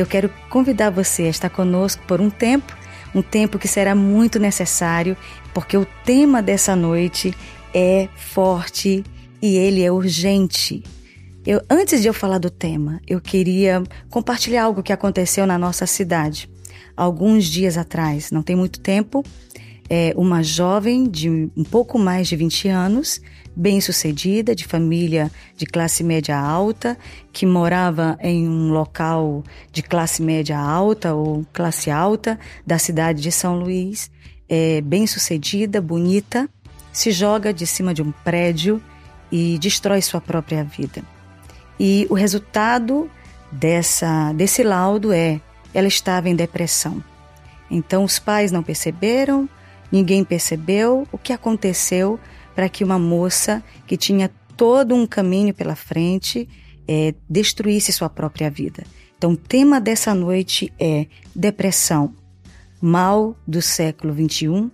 Eu 0.00 0.06
quero 0.06 0.30
convidar 0.48 0.88
você 0.88 1.24
a 1.24 1.28
estar 1.28 1.50
conosco 1.50 2.02
por 2.06 2.22
um 2.22 2.30
tempo, 2.30 2.74
um 3.14 3.20
tempo 3.20 3.58
que 3.58 3.68
será 3.68 3.94
muito 3.94 4.38
necessário, 4.38 5.14
porque 5.52 5.76
o 5.76 5.86
tema 6.06 6.42
dessa 6.42 6.74
noite 6.74 7.34
é 7.74 8.08
forte 8.16 9.04
e 9.42 9.56
ele 9.56 9.82
é 9.82 9.92
urgente. 9.92 10.82
Eu, 11.46 11.60
antes 11.68 12.00
de 12.00 12.08
eu 12.08 12.14
falar 12.14 12.38
do 12.38 12.48
tema, 12.48 12.98
eu 13.06 13.20
queria 13.20 13.82
compartilhar 14.08 14.64
algo 14.64 14.82
que 14.82 14.90
aconteceu 14.92 15.46
na 15.46 15.58
nossa 15.58 15.84
cidade. 15.84 16.48
Alguns 16.96 17.44
dias 17.44 17.76
atrás, 17.76 18.30
não 18.30 18.42
tem 18.42 18.56
muito 18.56 18.80
tempo, 18.80 19.22
é 19.92 20.14
uma 20.16 20.40
jovem 20.40 21.10
de 21.10 21.28
um 21.28 21.64
pouco 21.64 21.98
mais 21.98 22.28
de 22.28 22.36
20 22.36 22.68
anos, 22.68 23.20
bem-sucedida, 23.56 24.54
de 24.54 24.64
família 24.64 25.28
de 25.56 25.66
classe 25.66 26.04
média 26.04 26.38
alta, 26.38 26.96
que 27.32 27.44
morava 27.44 28.16
em 28.22 28.48
um 28.48 28.70
local 28.70 29.42
de 29.72 29.82
classe 29.82 30.22
média 30.22 30.56
alta 30.56 31.12
ou 31.12 31.44
classe 31.52 31.90
alta 31.90 32.38
da 32.64 32.78
cidade 32.78 33.20
de 33.20 33.32
São 33.32 33.58
Luís, 33.58 34.08
é, 34.48 34.80
bem-sucedida, 34.80 35.80
bonita, 35.80 36.48
se 36.92 37.10
joga 37.10 37.52
de 37.52 37.66
cima 37.66 37.92
de 37.92 38.00
um 38.00 38.12
prédio 38.12 38.80
e 39.30 39.58
destrói 39.58 40.00
sua 40.02 40.20
própria 40.20 40.62
vida. 40.62 41.02
E 41.80 42.06
o 42.08 42.14
resultado 42.14 43.10
dessa 43.50 44.32
desse 44.34 44.62
laudo 44.62 45.12
é 45.12 45.40
ela 45.74 45.88
estava 45.88 46.28
em 46.28 46.36
depressão. 46.36 47.02
Então 47.68 48.04
os 48.04 48.18
pais 48.18 48.52
não 48.52 48.62
perceberam, 48.62 49.48
ninguém 49.90 50.24
percebeu 50.24 51.06
o 51.12 51.18
que 51.18 51.32
aconteceu 51.32 52.18
para 52.54 52.68
que 52.68 52.84
uma 52.84 52.98
moça 52.98 53.62
que 53.86 53.96
tinha 53.96 54.30
todo 54.56 54.94
um 54.94 55.06
caminho 55.06 55.54
pela 55.54 55.74
frente 55.74 56.48
é, 56.86 57.14
destruísse 57.28 57.92
sua 57.92 58.08
própria 58.08 58.50
vida. 58.50 58.84
Então, 59.16 59.32
o 59.32 59.36
tema 59.36 59.80
dessa 59.80 60.14
noite 60.14 60.72
é 60.78 61.06
depressão, 61.34 62.14
mal 62.80 63.36
do 63.46 63.60
século 63.60 64.12
21 64.12 64.70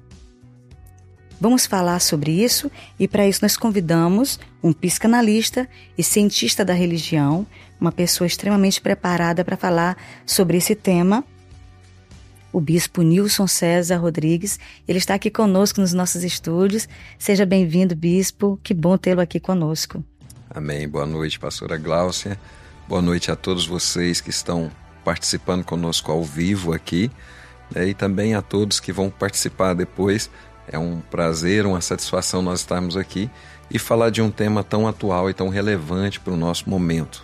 Vamos 1.38 1.66
falar 1.66 2.00
sobre 2.00 2.32
isso 2.32 2.70
e 2.98 3.06
para 3.06 3.26
isso 3.26 3.40
nós 3.42 3.56
convidamos 3.56 4.40
um 4.62 4.72
psicanalista 4.72 5.68
e 5.96 6.02
cientista 6.02 6.64
da 6.64 6.72
religião, 6.72 7.46
uma 7.78 7.92
pessoa 7.92 8.26
extremamente 8.26 8.80
preparada 8.80 9.44
para 9.44 9.56
falar 9.56 9.96
sobre 10.24 10.56
esse 10.56 10.74
tema, 10.74 11.22
o 12.56 12.60
bispo 12.60 13.02
Nilson 13.02 13.46
César 13.46 13.98
Rodrigues. 13.98 14.58
Ele 14.88 14.96
está 14.96 15.12
aqui 15.12 15.30
conosco 15.30 15.78
nos 15.78 15.92
nossos 15.92 16.24
estúdios. 16.24 16.88
Seja 17.18 17.44
bem-vindo, 17.44 17.94
bispo. 17.94 18.58
Que 18.62 18.72
bom 18.72 18.96
tê-lo 18.96 19.20
aqui 19.20 19.38
conosco. 19.38 20.02
Amém. 20.48 20.88
Boa 20.88 21.04
noite, 21.04 21.38
pastora 21.38 21.76
Gláucia. 21.76 22.40
Boa 22.88 23.02
noite 23.02 23.30
a 23.30 23.36
todos 23.36 23.66
vocês 23.66 24.22
que 24.22 24.30
estão 24.30 24.70
participando 25.04 25.64
conosco 25.64 26.10
ao 26.10 26.24
vivo 26.24 26.72
aqui 26.72 27.10
né, 27.74 27.88
e 27.88 27.92
também 27.92 28.34
a 28.34 28.40
todos 28.40 28.80
que 28.80 28.90
vão 28.90 29.10
participar 29.10 29.74
depois 29.74 30.30
é 30.66 30.78
um 30.78 31.02
prazer, 31.10 31.66
uma 31.66 31.82
satisfação 31.82 32.40
nós 32.40 32.60
estarmos 32.60 32.96
aqui 32.96 33.30
e 33.70 33.78
falar 33.78 34.08
de 34.08 34.22
um 34.22 34.30
tema 34.30 34.64
tão 34.64 34.88
atual 34.88 35.28
e 35.28 35.34
tão 35.34 35.50
relevante 35.50 36.18
para 36.18 36.32
o 36.32 36.36
nosso 36.38 36.70
momento. 36.70 37.22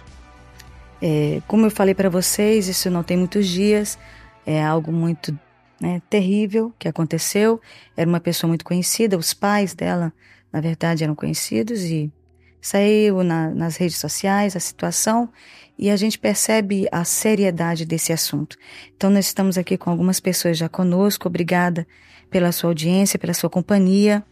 É, 1.01 1.41
como 1.49 1.65
eu 1.67 1.71
falei 1.71 1.95
para 1.95 2.11
vocês, 2.11 2.69
isso 2.69 2.91
não 2.91 3.03
tem 3.03 3.17
muitos 3.17 3.49
dias, 3.49 3.99
é 4.47 4.63
algo 4.63 4.93
muito 4.93 5.37
né, 5.81 6.01
terrível 6.09 6.73
que 6.79 6.89
aconteceu. 6.89 7.61
Era 7.97 8.09
uma 8.09 8.21
pessoa 8.21 8.49
muito 8.49 8.65
conhecida, 8.65 9.19
os 9.19 9.35
pais 9.35 9.75
dela, 9.75 10.13
na 10.53 10.61
verdade, 10.61 11.05
eram 11.05 11.15
conhecidos 11.15 11.83
e 11.83 12.13
saiu 12.61 13.25
na, 13.25 13.51
nas 13.51 13.77
redes 13.77 13.99
sociais 13.99 14.55
a 14.55 14.61
situação 14.61 15.29
e 15.77 15.91
a 15.91 15.97
gente 15.97 16.19
percebe 16.19 16.87
a 16.93 17.05
seriedade 17.05 17.85
desse 17.85 18.13
assunto. 18.13 18.57
Então, 18.97 19.11
nós 19.11 19.27
estamos 19.27 19.59
aqui 19.59 19.77
com 19.77 19.91
algumas 19.91 20.21
pessoas 20.21 20.57
já 20.57 20.69
conosco. 20.69 21.27
Obrigada 21.27 21.87
pela 22.31 22.53
sua 22.53 22.71
audiência, 22.71 23.19
pela 23.19 23.35
sua 23.35 23.51
companhia. 23.51 24.25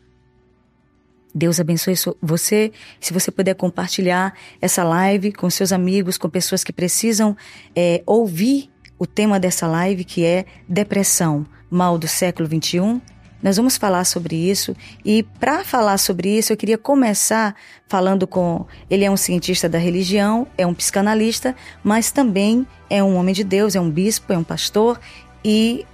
Deus 1.34 1.58
abençoe 1.58 1.94
você. 2.20 2.72
Se 3.00 3.12
você 3.12 3.30
puder 3.30 3.54
compartilhar 3.54 4.34
essa 4.60 4.84
live 4.84 5.32
com 5.32 5.48
seus 5.48 5.72
amigos, 5.72 6.18
com 6.18 6.28
pessoas 6.28 6.62
que 6.62 6.72
precisam 6.72 7.36
é, 7.74 8.02
ouvir 8.06 8.70
o 9.00 9.06
tema 9.06 9.40
dessa 9.40 9.66
live, 9.66 10.04
que 10.04 10.26
é 10.26 10.44
depressão, 10.68 11.46
mal 11.70 11.96
do 11.96 12.06
século 12.06 12.46
21. 12.46 13.00
Nós 13.42 13.56
vamos 13.56 13.78
falar 13.78 14.04
sobre 14.04 14.36
isso 14.36 14.76
e 15.02 15.22
para 15.22 15.64
falar 15.64 15.96
sobre 15.96 16.36
isso 16.36 16.52
eu 16.52 16.56
queria 16.58 16.76
começar 16.76 17.56
falando 17.88 18.26
com 18.26 18.66
ele 18.90 19.02
é 19.02 19.10
um 19.10 19.16
cientista 19.16 19.66
da 19.66 19.78
religião, 19.78 20.46
é 20.58 20.66
um 20.66 20.74
psicanalista, 20.74 21.56
mas 21.82 22.12
também 22.12 22.66
é 22.90 23.02
um 23.02 23.16
homem 23.16 23.34
de 23.34 23.42
Deus, 23.42 23.74
é 23.74 23.80
um 23.80 23.90
bispo, 23.90 24.34
é 24.34 24.36
um 24.36 24.44
pastor 24.44 25.00
e 25.42 25.86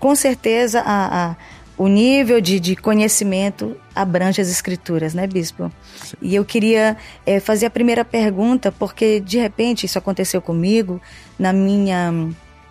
com 0.00 0.16
certeza 0.16 0.80
a, 0.80 1.32
a 1.32 1.36
o 1.78 1.88
nível 1.88 2.40
de, 2.40 2.58
de, 2.58 2.74
conhecimento 2.74 3.76
abrange 3.94 4.40
as 4.40 4.48
escrituras, 4.48 5.12
né, 5.12 5.26
bispo? 5.26 5.70
Sim. 6.02 6.16
E 6.22 6.34
eu 6.34 6.42
queria 6.42 6.96
é, 7.26 7.38
fazer 7.38 7.66
a 7.66 7.70
primeira 7.70 8.02
pergunta, 8.02 8.72
porque 8.72 9.20
de 9.20 9.36
repente 9.36 9.84
isso 9.84 9.98
aconteceu 9.98 10.40
comigo, 10.40 10.98
na 11.38 11.52
minha 11.52 12.30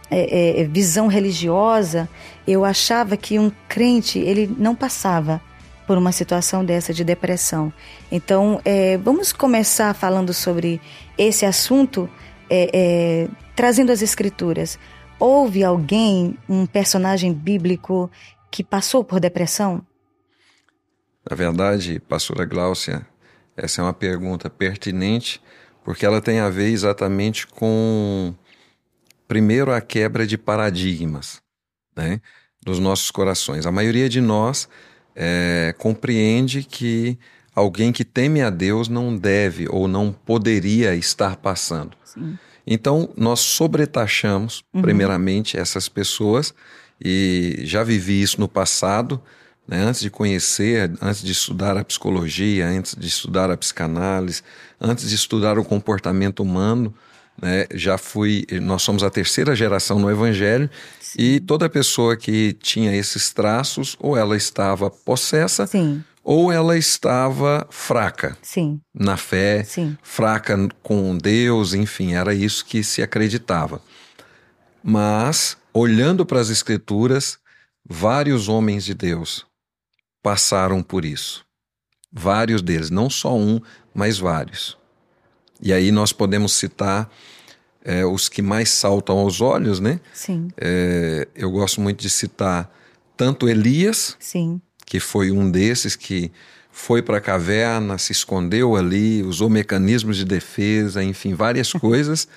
é, 0.09 0.61
é, 0.61 0.63
visão 0.65 1.07
religiosa, 1.07 2.07
eu 2.47 2.63
achava 2.63 3.17
que 3.17 3.39
um 3.39 3.51
crente 3.67 4.19
ele 4.19 4.53
não 4.57 4.75
passava 4.75 5.41
por 5.87 5.97
uma 5.97 6.11
situação 6.11 6.65
dessa 6.65 6.93
de 6.93 7.03
depressão. 7.03 7.71
Então, 8.11 8.59
é, 8.65 8.97
vamos 8.97 9.31
começar 9.31 9.93
falando 9.93 10.33
sobre 10.33 10.81
esse 11.17 11.45
assunto, 11.45 12.09
é, 12.49 12.69
é, 12.73 13.27
trazendo 13.55 13.91
as 13.91 14.01
escrituras. 14.01 14.79
Houve 15.19 15.63
alguém, 15.63 16.37
um 16.49 16.65
personagem 16.65 17.33
bíblico, 17.33 18.09
que 18.51 18.63
passou 18.63 19.03
por 19.03 19.19
depressão? 19.19 19.85
Na 21.29 21.35
verdade, 21.35 21.99
pastora 21.99 22.45
Gláucia, 22.45 23.05
essa 23.55 23.81
é 23.81 23.83
uma 23.83 23.93
pergunta 23.93 24.49
pertinente, 24.49 25.41
porque 25.83 26.05
ela 26.05 26.21
tem 26.21 26.39
a 26.39 26.49
ver 26.49 26.69
exatamente 26.69 27.47
com, 27.47 28.33
primeiro, 29.27 29.71
a 29.71 29.81
quebra 29.81 30.25
de 30.25 30.37
paradigmas 30.37 31.41
né, 31.95 32.19
nos 32.65 32.79
nossos 32.79 33.11
corações. 33.11 33.65
A 33.65 33.71
maioria 33.71 34.09
de 34.09 34.21
nós 34.21 34.67
é, 35.15 35.73
compreende 35.77 36.63
que 36.63 37.17
alguém 37.55 37.91
que 37.91 38.03
teme 38.03 38.41
a 38.41 38.49
Deus 38.49 38.87
não 38.87 39.15
deve 39.15 39.67
ou 39.69 39.87
não 39.87 40.11
poderia 40.11 40.95
estar 40.95 41.37
passando. 41.37 41.95
Sim. 42.03 42.37
Então, 42.67 43.09
nós 43.15 43.41
sobretaxamos, 43.41 44.63
uhum. 44.73 44.81
primeiramente, 44.81 45.57
essas 45.57 45.87
pessoas, 45.87 46.53
e 46.99 47.59
já 47.63 47.83
vivi 47.83 48.21
isso 48.21 48.39
no 48.39 48.47
passado, 48.47 49.21
né? 49.67 49.83
antes 49.83 50.01
de 50.01 50.09
conhecer, 50.09 50.91
antes 51.01 51.21
de 51.21 51.31
estudar 51.31 51.77
a 51.77 51.83
psicologia, 51.83 52.67
antes 52.67 52.95
de 52.95 53.07
estudar 53.07 53.51
a 53.51 53.57
psicanálise, 53.57 54.41
antes 54.79 55.09
de 55.09 55.15
estudar 55.15 55.59
o 55.59 55.63
comportamento 55.63 56.41
humano. 56.41 56.93
Né? 57.41 57.65
Já 57.73 57.97
fui, 57.97 58.45
nós 58.61 58.81
somos 58.81 59.03
a 59.03 59.09
terceira 59.09 59.55
geração 59.55 59.99
no 59.99 60.09
Evangelho 60.09 60.69
Sim. 60.99 61.21
e 61.21 61.39
toda 61.39 61.69
pessoa 61.69 62.15
que 62.15 62.53
tinha 62.53 62.95
esses 62.95 63.33
traços, 63.33 63.95
ou 63.99 64.15
ela 64.15 64.37
estava 64.37 64.89
possessa, 64.89 65.67
Sim 65.67 66.03
ou 66.25 66.51
ela 66.51 66.75
estava 66.75 67.67
fraca 67.69 68.35
Sim. 68.41 68.81
na 68.91 69.15
fé, 69.15 69.63
Sim. 69.63 69.95
fraca 70.01 70.57
com 70.81 71.15
Deus, 71.15 71.75
enfim, 71.75 72.13
era 72.13 72.33
isso 72.33 72.65
que 72.65 72.83
se 72.83 73.03
acreditava. 73.03 73.79
Mas, 74.83 75.55
olhando 75.71 76.25
para 76.25 76.39
as 76.39 76.49
Escrituras, 76.49 77.37
vários 77.87 78.49
homens 78.49 78.83
de 78.83 78.95
Deus 78.95 79.45
passaram 80.23 80.81
por 80.81 81.05
isso. 81.05 81.45
Vários 82.11 82.63
deles, 82.63 82.89
não 82.89 83.07
só 83.07 83.37
um, 83.37 83.61
mas 83.93 84.17
vários. 84.17 84.75
E 85.61 85.71
aí 85.71 85.91
nós 85.91 86.11
podemos 86.11 86.53
citar 86.53 87.07
é, 87.85 88.03
os 88.05 88.27
que 88.27 88.41
mais 88.41 88.69
saltam 88.69 89.19
aos 89.19 89.39
olhos, 89.39 89.79
né? 89.79 90.01
Sim. 90.13 90.49
É, 90.57 91.27
eu 91.33 91.49
gosto 91.51 91.79
muito 91.79 92.01
de 92.01 92.09
citar 92.09 92.69
tanto 93.15 93.47
Elias, 93.47 94.17
Sim 94.19 94.59
que 94.85 94.99
foi 94.99 95.31
um 95.31 95.49
desses 95.49 95.95
que 95.95 96.31
foi 96.71 97.01
para 97.01 97.17
a 97.17 97.21
caverna, 97.21 97.97
se 97.97 98.11
escondeu 98.11 98.75
ali, 98.75 99.23
usou 99.23 99.49
mecanismos 99.49 100.17
de 100.17 100.25
defesa, 100.25 101.03
enfim, 101.03 101.33
várias 101.33 101.73
coisas. 101.73 102.27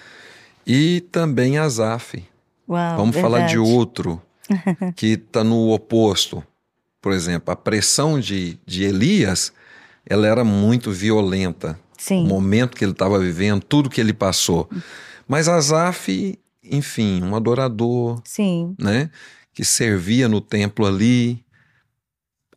e 0.66 1.00
também 1.12 1.58
Azaf. 1.58 2.24
Uau, 2.68 2.96
Vamos 2.96 3.14
verdade. 3.14 3.34
falar 3.34 3.46
de 3.46 3.58
outro 3.58 4.20
que 4.96 5.08
está 5.08 5.44
no 5.44 5.70
oposto. 5.70 6.42
Por 7.00 7.12
exemplo, 7.12 7.52
a 7.52 7.56
pressão 7.56 8.18
de, 8.18 8.58
de 8.66 8.84
Elias, 8.84 9.52
ela 10.06 10.26
era 10.26 10.44
muito 10.44 10.90
violenta. 10.90 11.78
Sim. 11.96 12.24
O 12.24 12.26
momento 12.26 12.76
que 12.76 12.84
ele 12.84 12.92
estava 12.92 13.18
vivendo, 13.18 13.62
tudo 13.62 13.90
que 13.90 14.00
ele 14.00 14.12
passou. 14.12 14.68
Mas 15.28 15.48
Azaf, 15.48 16.38
enfim, 16.64 17.22
um 17.22 17.36
adorador, 17.36 18.20
Sim. 18.24 18.74
né? 18.78 19.10
Que 19.52 19.64
servia 19.64 20.28
no 20.28 20.40
templo 20.40 20.86
ali, 20.86 21.44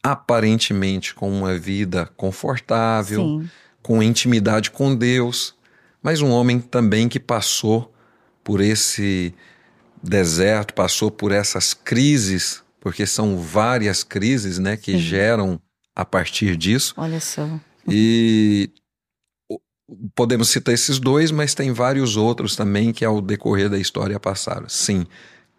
aparentemente 0.01 1.13
com 1.13 1.29
uma 1.29 1.57
vida 1.57 2.05
confortável, 2.17 3.21
Sim. 3.21 3.49
com 3.81 4.01
intimidade 4.01 4.71
com 4.71 4.95
Deus, 4.95 5.55
mas 6.01 6.21
um 6.21 6.29
homem 6.31 6.59
também 6.59 7.07
que 7.07 7.19
passou 7.19 7.93
por 8.43 8.61
esse 8.61 9.33
deserto, 10.01 10.73
passou 10.73 11.11
por 11.11 11.31
essas 11.31 11.73
crises, 11.73 12.63
porque 12.79 13.05
são 13.05 13.37
várias 13.37 14.03
crises, 14.03 14.57
né, 14.57 14.75
que 14.75 14.93
Sim. 14.93 14.99
geram 14.99 15.61
a 15.95 16.03
partir 16.03 16.55
disso. 16.55 16.95
Olha 16.97 17.19
só. 17.19 17.47
E 17.87 18.71
podemos 20.15 20.49
citar 20.49 20.73
esses 20.73 20.99
dois, 20.99 21.31
mas 21.31 21.53
tem 21.53 21.71
vários 21.71 22.17
outros 22.17 22.55
também 22.55 22.91
que 22.91 23.03
ao 23.03 23.21
decorrer 23.21 23.69
da 23.69 23.77
história 23.77 24.19
passaram. 24.19 24.67
Sim, 24.69 25.05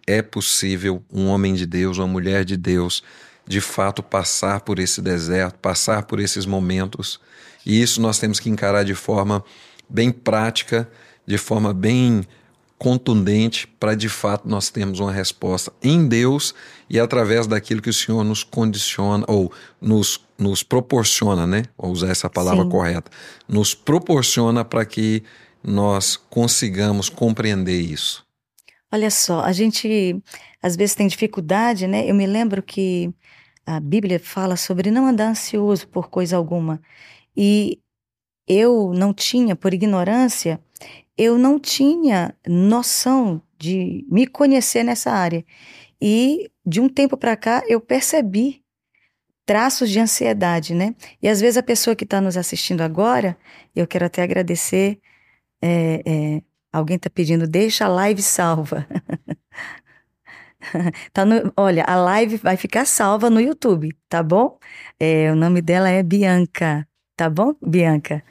é 0.06 0.22
possível 0.22 1.02
um 1.12 1.26
homem 1.28 1.54
de 1.54 1.66
Deus, 1.66 1.98
uma 1.98 2.06
mulher 2.06 2.44
de 2.44 2.56
Deus, 2.56 3.02
de 3.46 3.60
fato 3.60 4.02
passar 4.02 4.60
por 4.60 4.78
esse 4.78 5.00
deserto, 5.00 5.58
passar 5.58 6.04
por 6.04 6.20
esses 6.20 6.46
momentos. 6.46 7.20
E 7.64 7.80
isso 7.80 8.00
nós 8.00 8.18
temos 8.18 8.40
que 8.40 8.48
encarar 8.48 8.84
de 8.84 8.94
forma 8.94 9.44
bem 9.88 10.10
prática, 10.10 10.88
de 11.26 11.38
forma 11.38 11.72
bem 11.72 12.26
contundente, 12.82 13.68
para 13.78 13.94
de 13.94 14.08
fato 14.08 14.48
nós 14.48 14.68
termos 14.68 14.98
uma 14.98 15.12
resposta 15.12 15.72
em 15.80 16.08
Deus 16.08 16.52
e 16.90 16.98
através 16.98 17.46
daquilo 17.46 17.80
que 17.80 17.88
o 17.88 17.92
Senhor 17.92 18.24
nos 18.24 18.42
condiciona 18.42 19.24
ou 19.28 19.52
nos, 19.80 20.20
nos 20.36 20.64
proporciona, 20.64 21.46
né? 21.46 21.62
Vou 21.78 21.92
usar 21.92 22.08
essa 22.08 22.28
palavra 22.28 22.64
Sim. 22.64 22.68
correta. 22.68 23.08
Nos 23.46 23.72
proporciona 23.72 24.64
para 24.64 24.84
que 24.84 25.22
nós 25.62 26.16
consigamos 26.28 27.08
compreender 27.08 27.80
isso. 27.80 28.26
Olha 28.90 29.12
só, 29.12 29.42
a 29.42 29.52
gente 29.52 30.20
às 30.60 30.74
vezes 30.74 30.96
tem 30.96 31.06
dificuldade, 31.06 31.86
né? 31.86 32.10
Eu 32.10 32.16
me 32.16 32.26
lembro 32.26 32.64
que 32.64 33.14
a 33.64 33.78
Bíblia 33.78 34.18
fala 34.18 34.56
sobre 34.56 34.90
não 34.90 35.06
andar 35.06 35.28
ansioso 35.28 35.86
por 35.86 36.10
coisa 36.10 36.36
alguma. 36.36 36.82
E 37.36 37.78
eu 38.48 38.92
não 38.92 39.14
tinha, 39.14 39.54
por 39.54 39.72
ignorância, 39.72 40.60
eu 41.16 41.38
não 41.38 41.58
tinha 41.58 42.34
noção 42.46 43.42
de 43.58 44.06
me 44.10 44.26
conhecer 44.26 44.82
nessa 44.84 45.10
área. 45.10 45.44
E 46.00 46.50
de 46.64 46.80
um 46.80 46.88
tempo 46.88 47.16
para 47.16 47.36
cá 47.36 47.62
eu 47.68 47.80
percebi 47.80 48.62
traços 49.46 49.90
de 49.90 49.98
ansiedade, 50.00 50.74
né? 50.74 50.94
E 51.22 51.28
às 51.28 51.40
vezes 51.40 51.56
a 51.56 51.62
pessoa 51.62 51.96
que 51.96 52.04
está 52.04 52.20
nos 52.20 52.36
assistindo 52.36 52.80
agora, 52.82 53.36
eu 53.74 53.86
quero 53.86 54.06
até 54.06 54.22
agradecer 54.22 55.00
é, 55.62 56.02
é, 56.06 56.42
Alguém 56.72 56.96
está 56.96 57.10
pedindo, 57.10 57.46
deixa 57.46 57.84
a 57.84 57.88
live 57.88 58.22
salva. 58.22 58.86
tá 61.12 61.24
no, 61.24 61.52
olha, 61.54 61.84
a 61.84 61.96
live 61.96 62.38
vai 62.38 62.56
ficar 62.56 62.86
salva 62.86 63.28
no 63.28 63.38
YouTube, 63.40 63.94
tá 64.08 64.22
bom? 64.22 64.58
É, 64.98 65.30
o 65.30 65.36
nome 65.36 65.60
dela 65.60 65.90
é 65.90 66.02
Bianca, 66.02 66.88
tá 67.14 67.28
bom, 67.28 67.54
Bianca? 67.60 68.24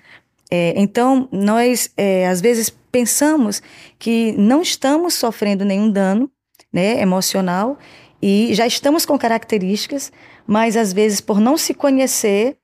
É, 0.51 0.74
então, 0.75 1.30
nós 1.31 1.89
é, 1.95 2.27
às 2.27 2.42
vezes 2.42 2.69
pensamos 2.92 3.62
que 3.98 4.33
não 4.33 4.62
estamos 4.62 5.13
sofrendo 5.13 5.63
nenhum 5.63 5.89
dano 5.89 6.30
né, 6.71 7.01
emocional 7.01 7.80
e 8.21 8.53
já 8.53 8.68
estamos 8.68 9.06
com 9.06 9.18
características, 9.18 10.12
mas 10.45 10.75
às 10.75 10.92
vezes 10.92 11.21
por 11.21 11.39
não 11.39 11.56
se 11.57 11.74
conhecer, 11.74 12.57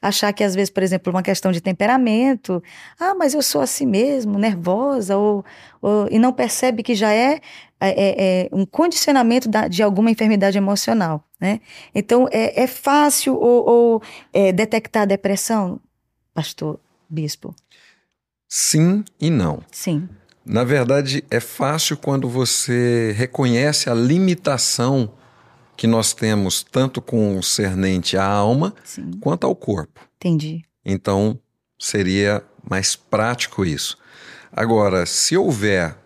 achar 0.00 0.32
que 0.32 0.42
às 0.42 0.54
vezes, 0.54 0.70
por 0.70 0.82
exemplo, 0.82 1.12
uma 1.12 1.22
questão 1.22 1.52
de 1.52 1.60
temperamento, 1.60 2.62
ah, 2.98 3.14
mas 3.14 3.34
eu 3.34 3.42
sou 3.42 3.60
assim 3.60 3.86
mesmo, 3.86 4.38
nervosa, 4.38 5.16
ou, 5.16 5.44
ou 5.82 6.08
e 6.10 6.18
não 6.18 6.32
percebe 6.32 6.82
que 6.82 6.94
já 6.94 7.12
é, 7.12 7.40
é, 7.80 7.90
é, 7.90 8.46
é 8.46 8.48
um 8.52 8.64
condicionamento 8.64 9.48
da, 9.48 9.68
de 9.68 9.82
alguma 9.82 10.10
enfermidade 10.10 10.56
emocional, 10.58 11.24
né? 11.40 11.60
Então, 11.94 12.26
é, 12.30 12.62
é 12.64 12.66
fácil 12.66 13.34
ou, 13.34 13.68
ou 13.68 14.02
é, 14.32 14.52
detectar 14.52 15.06
depressão, 15.06 15.80
pastor 16.34 16.80
bispo? 17.14 17.54
Sim 18.48 19.04
e 19.20 19.30
não. 19.30 19.62
Sim. 19.72 20.08
Na 20.44 20.62
verdade, 20.62 21.24
é 21.30 21.40
fácil 21.40 21.96
quando 21.96 22.28
você 22.28 23.14
reconhece 23.16 23.88
a 23.88 23.94
limitação 23.94 25.10
que 25.76 25.86
nós 25.86 26.12
temos 26.12 26.62
tanto 26.62 27.00
com 27.00 27.40
cernente 27.42 28.16
à 28.16 28.26
alma 28.26 28.74
Sim. 28.84 29.12
quanto 29.20 29.46
ao 29.46 29.56
corpo. 29.56 30.00
Entendi. 30.16 30.62
Então, 30.84 31.38
seria 31.78 32.44
mais 32.68 32.94
prático 32.94 33.64
isso. 33.64 33.96
Agora, 34.52 35.06
se 35.06 35.36
houver, 35.36 35.96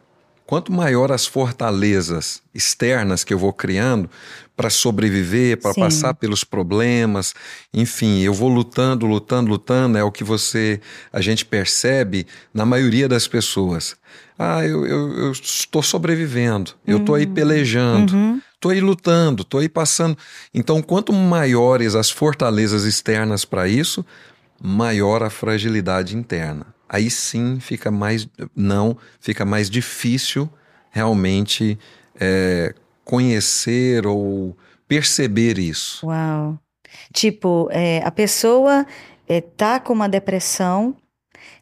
quanto 0.49 0.73
maior 0.73 1.13
as 1.13 1.27
fortalezas 1.27 2.41
externas 2.55 3.23
que 3.23 3.35
eu 3.35 3.39
vou 3.39 3.53
criando 3.53 4.09
para 4.57 4.71
sobreviver, 4.71 5.61
para 5.61 5.75
passar 5.75 6.15
pelos 6.15 6.43
problemas, 6.43 7.35
enfim, 7.73 8.21
eu 8.21 8.33
vou 8.33 8.49
lutando, 8.49 9.05
lutando, 9.05 9.51
lutando, 9.51 9.99
é 9.99 10.03
o 10.03 10.11
que 10.11 10.25
você, 10.25 10.81
a 11.13 11.21
gente 11.21 11.45
percebe 11.45 12.27
na 12.53 12.65
maioria 12.65 13.07
das 13.07 13.29
pessoas. 13.29 13.95
Ah, 14.39 14.65
eu, 14.65 14.87
eu, 14.87 15.19
eu 15.19 15.33
estou 15.33 15.83
sobrevivendo, 15.83 16.71
eu 16.87 16.97
estou 16.97 17.15
aí 17.15 17.27
hum. 17.27 17.35
pelejando. 17.35 18.15
Uhum. 18.15 18.41
Estou 18.55 18.71
aí 18.71 18.81
lutando, 18.81 19.43
estou 19.43 19.61
aí 19.61 19.69
passando. 19.69 20.17
Então, 20.55 20.81
quanto 20.81 21.13
maiores 21.13 21.95
as 21.95 22.11
fortalezas 22.11 22.85
externas 22.85 23.45
para 23.45 23.69
isso, 23.69 24.03
maior 24.59 25.23
a 25.23 25.29
fragilidade 25.29 26.17
interna. 26.17 26.78
Aí 26.89 27.11
sim 27.11 27.61
fica 27.61 27.91
mais. 27.91 28.29
Não, 28.55 28.97
fica 29.21 29.45
mais 29.45 29.69
difícil 29.69 30.49
realmente 30.91 31.79
é, 32.19 32.75
conhecer 33.05 34.07
ou 34.07 34.57
perceber 34.87 35.59
isso. 35.59 36.07
Uau! 36.07 36.59
Tipo, 37.13 37.69
é, 37.71 38.03
a 38.05 38.11
pessoa 38.11 38.87
é, 39.29 39.41
tá 39.41 39.79
com 39.79 39.93
uma 39.93 40.09
depressão, 40.09 40.97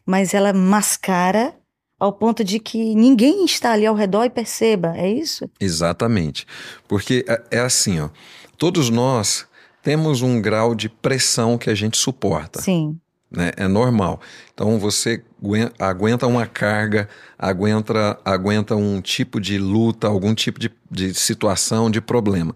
mas 0.05 0.33
ela 0.33 0.53
mascara 0.53 1.53
ao 1.99 2.13
ponto 2.13 2.43
de 2.43 2.59
que 2.59 2.95
ninguém 2.95 3.43
está 3.43 3.71
ali 3.71 3.85
ao 3.85 3.95
redor 3.95 4.25
e 4.25 4.29
perceba, 4.29 4.95
é 4.95 5.09
isso? 5.09 5.49
Exatamente. 5.59 6.45
Porque 6.87 7.25
é, 7.27 7.57
é 7.57 7.59
assim, 7.59 7.99
ó, 7.99 8.09
todos 8.57 8.89
nós 8.89 9.47
temos 9.81 10.21
um 10.21 10.41
grau 10.41 10.75
de 10.75 10.89
pressão 10.89 11.57
que 11.57 11.69
a 11.69 11.75
gente 11.75 11.97
suporta. 11.97 12.61
Sim. 12.61 12.99
Né? 13.29 13.51
É 13.57 13.67
normal. 13.67 14.21
Então 14.53 14.79
você 14.79 15.21
aguenta 15.79 16.25
uma 16.25 16.45
carga, 16.45 17.09
aguenta, 17.37 18.19
aguenta 18.23 18.75
um 18.75 19.01
tipo 19.01 19.39
de 19.39 19.57
luta, 19.57 20.07
algum 20.07 20.33
tipo 20.33 20.59
de, 20.59 20.71
de 20.89 21.13
situação, 21.13 21.91
de 21.91 21.99
problema. 22.01 22.55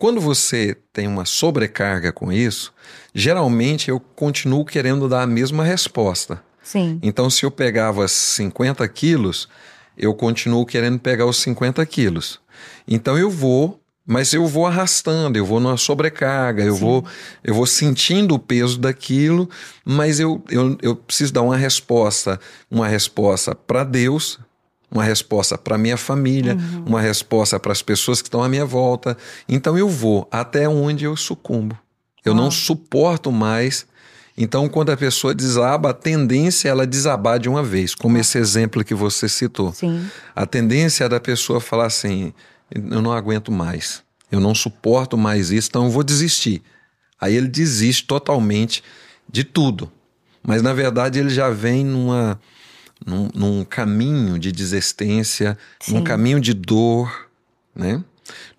Quando 0.00 0.20
você 0.20 0.76
tem 0.92 1.06
uma 1.06 1.26
sobrecarga 1.26 2.10
com 2.10 2.32
isso, 2.32 2.72
geralmente 3.14 3.90
eu 3.90 4.00
continuo 4.00 4.64
querendo 4.64 5.08
dar 5.08 5.22
a 5.22 5.26
mesma 5.26 5.62
resposta. 5.62 6.42
Sim. 6.62 6.98
Então, 7.02 7.28
se 7.28 7.44
eu 7.44 7.50
pegava 7.50 8.06
50 8.08 8.86
quilos, 8.88 9.48
eu 9.98 10.14
continuo 10.14 10.64
querendo 10.64 10.98
pegar 10.98 11.26
os 11.26 11.36
50 11.38 11.84
quilos. 11.84 12.40
Então, 12.88 13.18
eu 13.18 13.30
vou, 13.30 13.79
mas 14.06 14.32
eu 14.32 14.46
vou 14.46 14.66
arrastando, 14.66 15.38
eu 15.38 15.46
vou 15.46 15.60
numa 15.60 15.76
sobrecarga, 15.76 16.62
eu, 16.62 16.74
vou, 16.74 17.04
eu 17.44 17.54
vou 17.54 17.66
sentindo 17.66 18.34
o 18.34 18.38
peso 18.38 18.78
daquilo, 18.78 19.48
mas 19.84 20.18
eu, 20.18 20.42
eu, 20.50 20.76
eu 20.82 20.96
preciso 20.96 21.32
dar 21.32 21.42
uma 21.42 21.56
resposta, 21.56 22.40
uma 22.70 22.88
resposta 22.88 23.54
para 23.54 23.84
Deus, 23.84 24.38
uma 24.90 25.04
resposta 25.04 25.56
para 25.56 25.78
minha 25.78 25.96
família, 25.96 26.54
uhum. 26.54 26.84
uma 26.86 27.00
resposta 27.00 27.60
para 27.60 27.72
as 27.72 27.82
pessoas 27.82 28.20
que 28.20 28.26
estão 28.26 28.42
à 28.42 28.48
minha 28.48 28.64
volta. 28.64 29.16
Então 29.48 29.78
eu 29.78 29.88
vou 29.88 30.26
até 30.32 30.68
onde 30.68 31.04
eu 31.04 31.16
sucumbo. 31.16 31.78
Eu 32.24 32.32
ah. 32.32 32.36
não 32.36 32.50
suporto 32.50 33.30
mais 33.30 33.86
então, 34.40 34.70
quando 34.70 34.88
a 34.88 34.96
pessoa 34.96 35.34
desaba, 35.34 35.90
a 35.90 35.92
tendência 35.92 36.68
é 36.68 36.70
ela 36.70 36.86
desabar 36.86 37.38
de 37.38 37.46
uma 37.46 37.62
vez, 37.62 37.94
como 37.94 38.16
esse 38.16 38.38
exemplo 38.38 38.82
que 38.82 38.94
você 38.94 39.28
citou. 39.28 39.70
Sim. 39.74 40.06
A 40.34 40.46
tendência 40.46 41.04
é 41.04 41.08
da 41.10 41.20
pessoa 41.20 41.60
falar 41.60 41.84
assim: 41.86 42.32
eu 42.70 43.02
não 43.02 43.12
aguento 43.12 43.50
mais, 43.50 44.02
eu 44.30 44.40
não 44.40 44.54
suporto 44.54 45.16
mais 45.16 45.50
isso, 45.50 45.68
então 45.68 45.84
eu 45.84 45.90
vou 45.90 46.02
desistir. 46.02 46.62
Aí 47.20 47.34
ele 47.34 47.48
desiste 47.48 48.04
totalmente 48.04 48.82
de 49.28 49.44
tudo. 49.44 49.90
Mas 50.42 50.62
na 50.62 50.72
verdade 50.72 51.18
ele 51.18 51.30
já 51.30 51.50
vem 51.50 51.84
numa, 51.84 52.40
num, 53.04 53.28
num 53.34 53.64
caminho 53.64 54.38
de 54.38 54.50
desistência, 54.50 55.58
Sim. 55.80 55.94
num 55.94 56.04
caminho 56.04 56.40
de 56.40 56.54
dor, 56.54 57.28
né? 57.74 58.02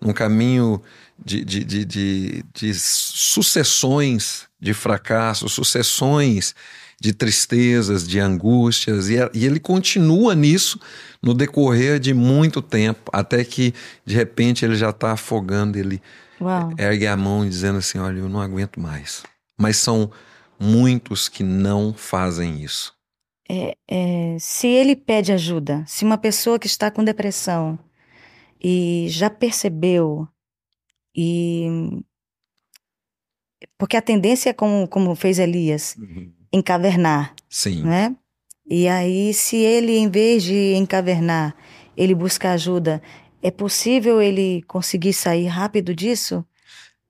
num 0.00 0.12
caminho 0.12 0.80
de, 1.24 1.44
de, 1.44 1.64
de, 1.64 1.84
de, 1.84 2.44
de 2.52 2.74
sucessões 2.74 4.46
de 4.60 4.74
fracassos, 4.74 5.52
sucessões 5.52 6.54
de 7.02 7.12
tristezas, 7.12 8.06
de 8.06 8.20
angústias, 8.20 9.08
e, 9.08 9.16
e 9.34 9.44
ele 9.44 9.58
continua 9.58 10.36
nisso 10.36 10.78
no 11.20 11.34
decorrer 11.34 11.98
de 11.98 12.14
muito 12.14 12.62
tempo, 12.62 13.10
até 13.12 13.44
que 13.44 13.74
de 14.06 14.14
repente 14.14 14.64
ele 14.64 14.76
já 14.76 14.90
está 14.90 15.10
afogando, 15.10 15.76
ele 15.76 16.00
Uau. 16.40 16.70
ergue 16.78 17.08
a 17.08 17.16
mão 17.16 17.44
dizendo 17.44 17.78
assim: 17.78 17.98
Olha, 17.98 18.20
eu 18.20 18.28
não 18.28 18.40
aguento 18.40 18.78
mais. 18.78 19.24
Mas 19.58 19.78
são 19.78 20.12
muitos 20.60 21.28
que 21.28 21.42
não 21.42 21.92
fazem 21.92 22.62
isso. 22.62 22.94
É, 23.50 23.76
é, 23.90 24.36
se 24.38 24.68
ele 24.68 24.94
pede 24.94 25.32
ajuda, 25.32 25.84
se 25.88 26.04
uma 26.04 26.16
pessoa 26.16 26.56
que 26.56 26.68
está 26.68 26.88
com 26.88 27.02
depressão 27.02 27.76
e 28.62 29.06
já 29.08 29.28
percebeu 29.28 30.28
e 31.16 31.66
porque 33.76 33.96
a 33.96 34.02
tendência 34.02 34.50
é 34.50 34.52
como, 34.52 34.86
como 34.86 35.16
fez 35.16 35.40
Elias, 35.40 35.96
uhum. 35.98 36.32
Encavernar. 36.52 37.34
Sim. 37.48 37.82
Né? 37.82 38.14
E 38.68 38.88
aí, 38.88 39.34
se 39.34 39.56
ele, 39.56 39.96
em 39.96 40.08
vez 40.08 40.42
de 40.42 40.74
encavernar, 40.74 41.54
ele 41.96 42.14
buscar 42.14 42.52
ajuda, 42.52 43.02
é 43.42 43.50
possível 43.50 44.22
ele 44.22 44.62
conseguir 44.68 45.12
sair 45.12 45.46
rápido 45.46 45.94
disso? 45.94 46.44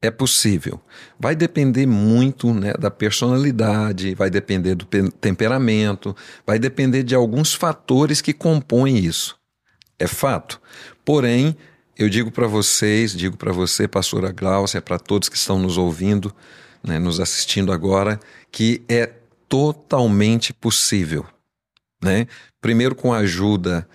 É 0.00 0.10
possível. 0.10 0.80
Vai 1.20 1.36
depender 1.36 1.86
muito 1.86 2.52
né, 2.52 2.72
da 2.72 2.90
personalidade, 2.90 4.14
vai 4.16 4.28
depender 4.28 4.74
do 4.74 4.84
temperamento, 4.84 6.16
vai 6.44 6.58
depender 6.58 7.04
de 7.04 7.14
alguns 7.14 7.54
fatores 7.54 8.20
que 8.20 8.32
compõem 8.32 8.98
isso. 8.98 9.38
É 9.98 10.08
fato. 10.08 10.60
Porém, 11.04 11.56
eu 11.96 12.08
digo 12.08 12.32
para 12.32 12.48
vocês, 12.48 13.14
digo 13.14 13.36
para 13.36 13.52
você, 13.52 13.86
pastora 13.86 14.32
Glaucia, 14.32 14.82
para 14.82 14.98
todos 14.98 15.28
que 15.28 15.36
estão 15.36 15.58
nos 15.60 15.78
ouvindo, 15.78 16.34
né, 16.82 16.98
nos 16.98 17.20
assistindo 17.20 17.72
agora, 17.72 18.18
que 18.50 18.82
é 18.88 19.12
totalmente 19.52 20.50
possível. 20.54 21.26
Né? 22.02 22.26
Primeiro, 22.58 22.94
com 22.94 23.12
a 23.12 23.18
ajuda 23.18 23.86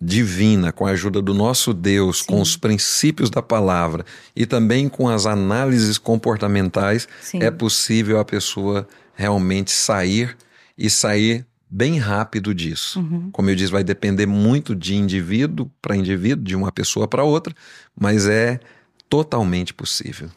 divina, 0.00 0.72
com 0.72 0.86
a 0.86 0.92
ajuda 0.92 1.20
do 1.20 1.34
nosso 1.34 1.74
Deus, 1.74 2.20
Sim. 2.20 2.24
com 2.24 2.40
os 2.40 2.56
princípios 2.56 3.28
da 3.28 3.42
palavra 3.42 4.06
e 4.34 4.46
também 4.46 4.88
com 4.88 5.06
as 5.06 5.26
análises 5.26 5.98
comportamentais, 5.98 7.06
Sim. 7.20 7.42
é 7.42 7.50
possível 7.50 8.18
a 8.18 8.24
pessoa 8.24 8.88
realmente 9.14 9.72
sair 9.72 10.34
e 10.76 10.88
sair 10.88 11.44
bem 11.68 11.98
rápido 11.98 12.54
disso. 12.54 13.00
Uhum. 13.00 13.28
Como 13.30 13.50
eu 13.50 13.54
disse, 13.54 13.70
vai 13.70 13.84
depender 13.84 14.24
muito 14.24 14.74
de 14.74 14.94
indivíduo 14.94 15.70
para 15.82 15.96
indivíduo, 15.96 16.42
de 16.42 16.56
uma 16.56 16.72
pessoa 16.72 17.06
para 17.06 17.24
outra, 17.24 17.54
mas 17.94 18.26
é 18.26 18.58
totalmente 19.06 19.74
possível. 19.74 20.30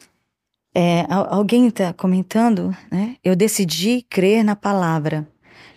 É, 0.74 1.06
alguém 1.08 1.68
está 1.68 1.92
comentando, 1.92 2.74
né? 2.90 3.16
Eu 3.22 3.36
decidi 3.36 4.02
crer 4.08 4.42
na 4.42 4.56
palavra. 4.56 5.28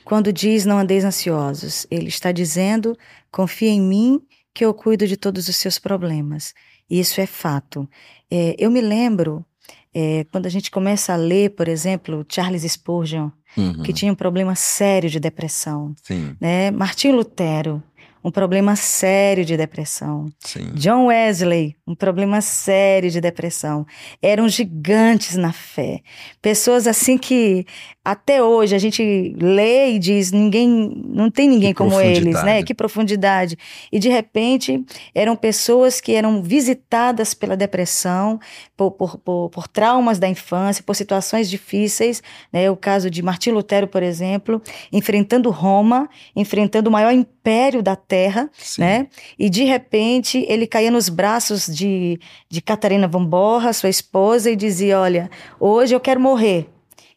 Quando 0.06 0.32
diz 0.32 0.66
não 0.66 0.78
andeis 0.78 1.04
ansiosos, 1.04 1.86
ele 1.90 2.08
está 2.08 2.32
dizendo 2.32 2.96
confia 3.32 3.70
em 3.70 3.82
mim 3.82 4.22
que 4.54 4.64
eu 4.64 4.74
cuido 4.74 5.06
de 5.06 5.18
todos 5.18 5.50
os 5.50 5.56
seus 5.58 5.78
problemas. 5.78 6.54
Isso 6.90 7.20
é 7.20 7.26
fato. 7.26 7.90
É, 8.32 8.56
eu 8.58 8.72
me 8.72 8.80
lembro 8.80 9.46
é, 9.94 10.26
quando 10.32 10.46
a 10.46 10.50
gente 10.50 10.72
começa 10.72 11.14
a 11.14 11.18
ler, 11.18 11.52
por 11.52 11.68
exemplo, 11.68 12.26
Charles 12.30 12.64
Spurgeon, 12.64 13.30
uhum. 13.58 13.82
que 13.84 13.92
tinha 13.92 14.12
um 14.12 14.16
problema 14.16 14.56
sério 14.56 15.10
de 15.10 15.20
depressão. 15.20 15.96
Sim. 16.04 16.36
Né? 16.40 16.72
Martinho 16.72 17.16
Lutero, 17.16 17.84
um 18.26 18.32
problema 18.32 18.76
sério 18.76 19.46
de 19.46 19.56
depressão. 19.56 20.26
Sim. 20.40 20.72
John 20.74 21.06
Wesley, 21.06 21.76
um 21.86 21.94
problema 21.94 22.42
sério 22.42 23.12
de 23.12 23.22
depressão. 23.22 23.86
Eram 24.20 24.50
gigantes 24.50 25.36
na 25.36 25.54
fé. 25.54 26.02
Pessoas 26.42 26.88
assim 26.88 27.20
que 27.20 27.68
até 28.04 28.42
hoje 28.42 28.76
a 28.76 28.80
gente 28.80 29.36
lê 29.40 29.92
e 29.92 30.00
diz 30.00 30.32
ninguém, 30.32 30.68
não 31.06 31.30
tem 31.30 31.48
ninguém 31.48 31.70
que 31.70 31.78
como 31.78 32.02
eles, 32.02 32.42
né? 32.44 32.64
Que 32.64 32.74
profundidade. 32.74 33.60
E 33.92 34.00
de 34.00 34.10
repente 34.10 34.84
eram 35.14 35.36
pessoas 35.36 36.02
que 36.02 36.14
eram 36.14 36.42
visitadas 36.42 37.36
pela 37.36 37.56
depressão, 37.56 38.40
por, 38.76 38.90
por, 38.92 39.20
por, 39.20 39.50
por 39.52 39.68
traumas 39.68 40.18
da 40.18 40.28
infância, 40.28 40.84
por 40.84 40.96
situações 40.96 41.48
difíceis, 41.48 42.24
né? 42.52 42.72
O 42.72 42.76
caso 42.76 43.08
de 43.08 43.22
Martim 43.22 43.52
Lutero, 43.52 43.88
por 43.88 44.02
exemplo, 44.02 44.60
enfrentando 44.92 45.52
Roma, 45.52 46.10
enfrentando 46.36 46.90
o 46.90 46.92
maior 46.92 47.12
império 47.12 47.84
da 47.84 47.96
Terra 47.96 48.15
terra, 48.16 48.50
Sim. 48.58 48.82
né? 48.82 49.08
E 49.38 49.50
de 49.50 49.66
repente 49.66 50.46
ele 50.48 50.66
caía 50.66 50.90
nos 50.90 51.10
braços 51.10 51.66
de, 51.68 52.18
de 52.50 52.62
Catarina 52.62 53.10
Van 53.10 53.26
Borra, 53.26 53.74
sua 53.74 53.90
esposa, 53.90 54.50
e 54.50 54.56
dizia: 54.56 55.02
Olha, 55.02 55.30
hoje 55.60 55.94
eu 55.94 56.00
quero 56.00 56.22
morrer. 56.22 56.70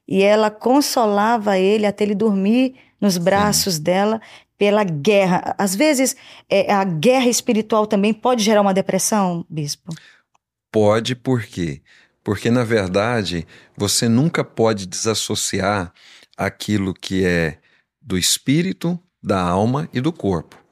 E 0.09 0.23
ela 0.23 0.50
consolava 0.50 1.57
ele 1.57 1.87
até 1.87 2.02
ele 2.02 2.17
dormir 2.17 2.75
nos 3.00 3.17
braços 3.17 3.75
Sim. 3.75 3.83
dela 3.83 4.21
pela 4.57 4.83
guerra. 4.83 5.55
Às 5.57 5.76
vezes, 5.76 6.17
é, 6.50 6.73
a 6.73 6.83
guerra 6.83 7.28
espiritual 7.28 7.87
também 7.87 8.12
pode 8.12 8.43
gerar 8.43 8.62
uma 8.62 8.75
depressão, 8.75 9.47
bispo? 9.49 9.95
Pode, 10.73 11.14
por 11.14 11.45
quê? 11.45 11.81
Porque, 12.25 12.50
na 12.50 12.64
verdade, 12.64 13.47
você 13.76 14.09
nunca 14.09 14.43
pode 14.43 14.85
desassociar 14.85 15.93
aquilo 16.37 16.93
que 16.93 17.25
é 17.25 17.59
do 18.02 18.19
espírito, 18.19 18.99
da 19.23 19.40
alma 19.40 19.88
e 19.93 20.00
do 20.00 20.12
corpo. 20.12 20.68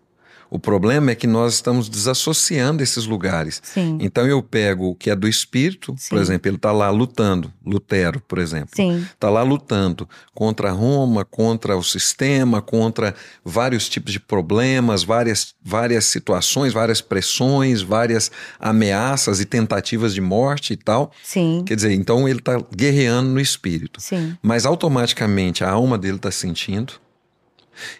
O 0.50 0.58
problema 0.58 1.10
é 1.10 1.14
que 1.14 1.26
nós 1.26 1.54
estamos 1.54 1.88
desassociando 1.88 2.82
esses 2.82 3.06
lugares. 3.06 3.60
Sim. 3.62 3.98
Então 4.00 4.26
eu 4.26 4.42
pego 4.42 4.90
o 4.90 4.94
que 4.94 5.10
é 5.10 5.16
do 5.16 5.28
espírito, 5.28 5.94
Sim. 5.98 6.10
por 6.10 6.18
exemplo, 6.18 6.48
ele 6.48 6.56
está 6.56 6.72
lá 6.72 6.90
lutando, 6.90 7.52
Lutero, 7.64 8.20
por 8.20 8.38
exemplo. 8.38 8.70
Está 9.12 9.28
lá 9.28 9.42
lutando 9.42 10.08
contra 10.34 10.70
Roma, 10.70 11.24
contra 11.24 11.76
o 11.76 11.82
sistema, 11.82 12.62
contra 12.62 13.14
vários 13.44 13.88
tipos 13.88 14.12
de 14.12 14.20
problemas, 14.20 15.02
várias, 15.02 15.54
várias 15.62 16.04
situações, 16.06 16.72
várias 16.72 17.00
pressões, 17.00 17.82
várias 17.82 18.30
ameaças 18.58 19.40
e 19.40 19.44
tentativas 19.44 20.14
de 20.14 20.20
morte 20.20 20.72
e 20.72 20.76
tal. 20.76 21.12
Sim. 21.22 21.62
Quer 21.66 21.76
dizer, 21.76 21.92
então 21.92 22.28
ele 22.28 22.38
está 22.38 22.60
guerreando 22.74 23.30
no 23.30 23.40
espírito. 23.40 24.00
Sim. 24.00 24.36
Mas 24.42 24.66
automaticamente 24.66 25.64
a 25.64 25.70
alma 25.70 25.98
dele 25.98 26.16
está 26.16 26.30
sentindo 26.30 27.05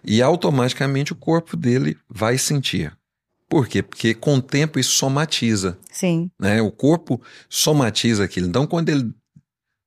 e 0.05 0.23
automaticamente 0.23 1.13
o 1.13 1.17
corpo 1.17 1.57
dele 1.57 1.97
vai 2.09 2.39
sentir. 2.39 2.97
Por 3.49 3.69
quê? 3.69 3.83
Porque 3.83 4.15
com 4.15 4.37
o 4.37 4.43
tempo 4.43 4.79
isso 4.79 4.93
somatiza. 4.93 5.79
Sim. 5.91 6.31
Né? 6.39 6.61
O 6.61 6.71
corpo 6.71 7.21
somatiza 7.49 8.25
aquilo. 8.25 8.49
Então, 8.49 8.67
quando 8.67 8.89
ele 8.89 9.15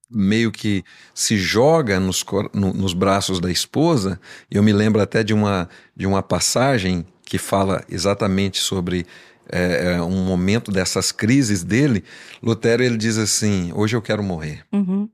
meio 0.09 0.51
que 0.51 0.83
se 1.13 1.37
joga 1.37 1.99
nos, 1.99 2.25
no, 2.53 2.73
nos 2.73 2.93
braços 2.93 3.39
da 3.39 3.51
esposa, 3.51 4.19
eu 4.49 4.63
me 4.63 4.73
lembro 4.73 5.01
até 5.01 5.23
de 5.23 5.33
uma, 5.33 5.69
de 5.95 6.07
uma 6.07 6.23
passagem 6.23 7.05
que 7.23 7.37
fala 7.37 7.83
exatamente 7.89 8.59
sobre 8.59 9.05
é, 9.51 9.93
é 9.93 10.01
um 10.01 10.23
momento 10.23 10.71
dessas 10.71 11.11
crises 11.11 11.63
dele. 11.63 12.03
Lutero 12.41 12.83
ele 12.83 12.97
diz 12.97 13.17
assim: 13.17 13.71
Hoje 13.73 13.95
eu 13.95 14.01
quero 14.01 14.23
morrer. 14.23 14.63
Uhum. 14.71 15.09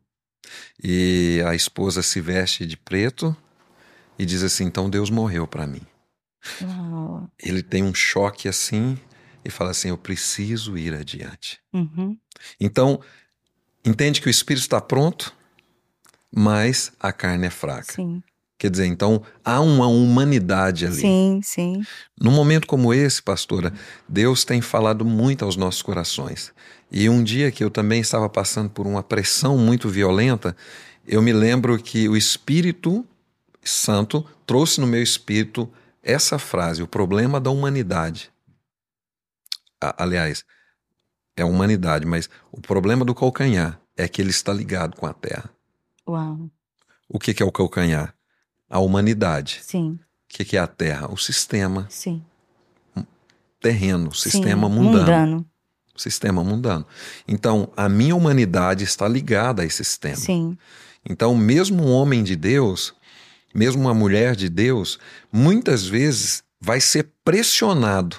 E 0.81 1.41
a 1.45 1.55
esposa 1.55 2.01
se 2.01 2.21
veste 2.21 2.65
de 2.65 2.77
preto 2.77 3.35
e 4.17 4.25
diz 4.25 4.43
assim: 4.43 4.65
então 4.65 4.89
Deus 4.89 5.09
morreu 5.09 5.47
para 5.47 5.67
mim. 5.67 5.81
Uau. 6.61 7.29
Ele 7.39 7.63
tem 7.63 7.83
um 7.83 7.93
choque 7.93 8.47
assim 8.47 8.97
e 9.43 9.49
fala 9.49 9.71
assim: 9.71 9.89
eu 9.89 9.97
preciso 9.97 10.77
ir 10.77 10.93
adiante. 10.93 11.59
Uhum. 11.73 12.17
Então, 12.59 12.99
entende 13.83 14.21
que 14.21 14.27
o 14.27 14.29
espírito 14.31 14.63
está 14.63 14.81
pronto, 14.81 15.33
mas 16.31 16.91
a 16.99 17.11
carne 17.11 17.47
é 17.47 17.49
fraca. 17.49 17.93
Sim. 17.93 18.21
Quer 18.57 18.71
dizer, 18.71 18.85
então 18.85 19.21
há 19.43 19.59
uma 19.59 19.87
humanidade 19.87 20.85
ali. 20.85 21.01
Sim, 21.01 21.41
sim. 21.43 21.83
Num 22.19 22.31
momento 22.31 22.65
como 22.65 22.93
esse, 22.93 23.21
pastora, 23.21 23.73
Deus 24.07 24.45
tem 24.45 24.61
falado 24.61 25.03
muito 25.03 25.43
aos 25.43 25.57
nossos 25.57 25.81
corações. 25.81 26.53
E 26.89 27.09
um 27.09 27.21
dia 27.21 27.51
que 27.51 27.63
eu 27.63 27.69
também 27.69 27.99
estava 27.99 28.29
passando 28.29 28.69
por 28.69 28.87
uma 28.87 29.03
pressão 29.03 29.57
muito 29.57 29.89
violenta, 29.89 30.55
eu 31.05 31.21
me 31.21 31.33
lembro 31.33 31.77
que 31.77 32.07
o 32.07 32.15
Espírito 32.15 33.05
Santo 33.65 34.25
trouxe 34.45 34.79
no 34.79 34.87
meu 34.87 35.01
espírito 35.01 35.71
essa 36.01 36.37
frase, 36.37 36.83
o 36.83 36.87
problema 36.87 37.39
da 37.41 37.49
humanidade. 37.49 38.31
Aliás, 39.81 40.45
é 41.35 41.41
a 41.41 41.45
humanidade, 41.45 42.05
mas 42.05 42.29
o 42.51 42.61
problema 42.61 43.03
do 43.03 43.15
calcanhar 43.15 43.79
é 43.97 44.07
que 44.07 44.21
ele 44.21 44.29
está 44.29 44.53
ligado 44.53 44.95
com 44.95 45.05
a 45.05 45.13
terra. 45.13 45.49
Uau. 46.07 46.49
O 47.09 47.19
que, 47.19 47.33
que 47.33 47.41
é 47.41 47.45
o 47.45 47.51
calcanhar? 47.51 48.15
A 48.69 48.79
humanidade. 48.79 49.59
Sim. 49.63 49.91
O 49.91 49.99
que, 50.29 50.45
que 50.45 50.57
é 50.57 50.59
a 50.59 50.67
terra? 50.67 51.11
O 51.11 51.17
sistema. 51.17 51.87
Sim. 51.89 52.23
Terreno, 53.59 54.09
o 54.09 54.15
sistema 54.15 54.67
Sim. 54.67 54.73
mundano. 54.75 54.99
mundano. 54.99 55.49
O 55.95 55.99
sistema 55.99 56.43
mundano. 56.43 56.85
Então, 57.27 57.71
a 57.75 57.87
minha 57.87 58.15
humanidade 58.15 58.83
está 58.83 59.07
ligada 59.07 59.61
a 59.61 59.65
esse 59.65 59.83
sistema. 59.83 60.17
Sim. 60.17 60.57
Então, 61.07 61.35
mesmo 61.35 61.83
um 61.83 61.91
homem 61.91 62.23
de 62.23 62.35
Deus, 62.35 62.93
mesmo 63.55 63.81
uma 63.81 63.93
mulher 63.93 64.35
de 64.35 64.49
Deus, 64.49 64.99
muitas 65.31 65.87
vezes 65.87 66.43
vai 66.59 66.81
ser 66.81 67.07
pressionado, 67.23 68.17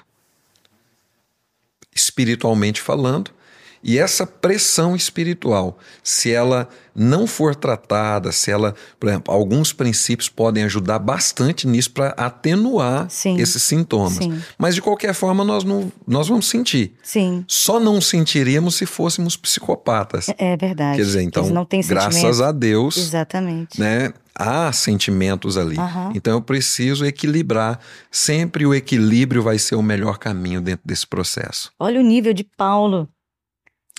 espiritualmente 1.95 2.81
falando, 2.81 3.31
e 3.83 3.99
essa 3.99 4.27
pressão 4.27 4.97
espiritual, 4.97 5.79
se 6.03 6.33
ela 6.33 6.69
não 6.97 7.27
for 7.27 7.55
tratada, 7.55 8.33
se 8.33 8.51
ela, 8.51 8.75
por 8.99 9.09
exemplo, 9.09 9.33
alguns 9.33 9.73
princípios 9.73 10.29
podem 10.29 10.65
ajudar 10.65 10.99
bastante 10.99 11.67
nisso 11.67 11.91
para 11.91 12.09
atenuar 12.11 13.09
Sim. 13.11 13.39
esses 13.39 13.63
sintomas. 13.63 14.15
Sim. 14.15 14.41
Mas 14.59 14.75
de 14.75 14.81
qualquer 14.81 15.15
forma 15.15 15.45
nós 15.45 15.63
não 15.63 15.93
nós 16.07 16.29
vamos 16.29 16.49
sentir. 16.49 16.95
Sim. 17.03 17.45
Só 17.47 17.79
não 17.79 18.01
sentiríamos 18.01 18.77
se 18.77 18.87
fôssemos 18.87 19.37
psicopatas. 19.37 20.29
É 20.39 20.57
verdade. 20.57 20.97
Quer 20.97 21.05
dizer, 21.05 21.23
então, 21.23 21.45
graças 21.87 22.41
a 22.41 22.51
Deus, 22.53 22.97
Exatamente. 22.97 23.79
né? 23.81 24.13
Há 24.39 24.71
sentimentos 24.71 25.57
ali. 25.57 25.79
Uhum. 25.79 26.13
Então 26.15 26.35
eu 26.35 26.43
preciso 26.43 27.07
equilibrar. 27.07 27.81
Sempre 28.11 28.67
o 28.67 28.75
equilíbrio 28.75 29.43
vai 29.43 29.59
ser 29.59 29.77
o 29.77 29.83
melhor 29.83 30.19
caminho 30.19 30.61
dentro 30.61 30.87
desse 30.87 31.07
processo. 31.07 31.73
Olha 31.79 31.99
o 31.99 32.03
nível 32.03 32.35
de 32.35 32.45
Paulo. 32.45 33.09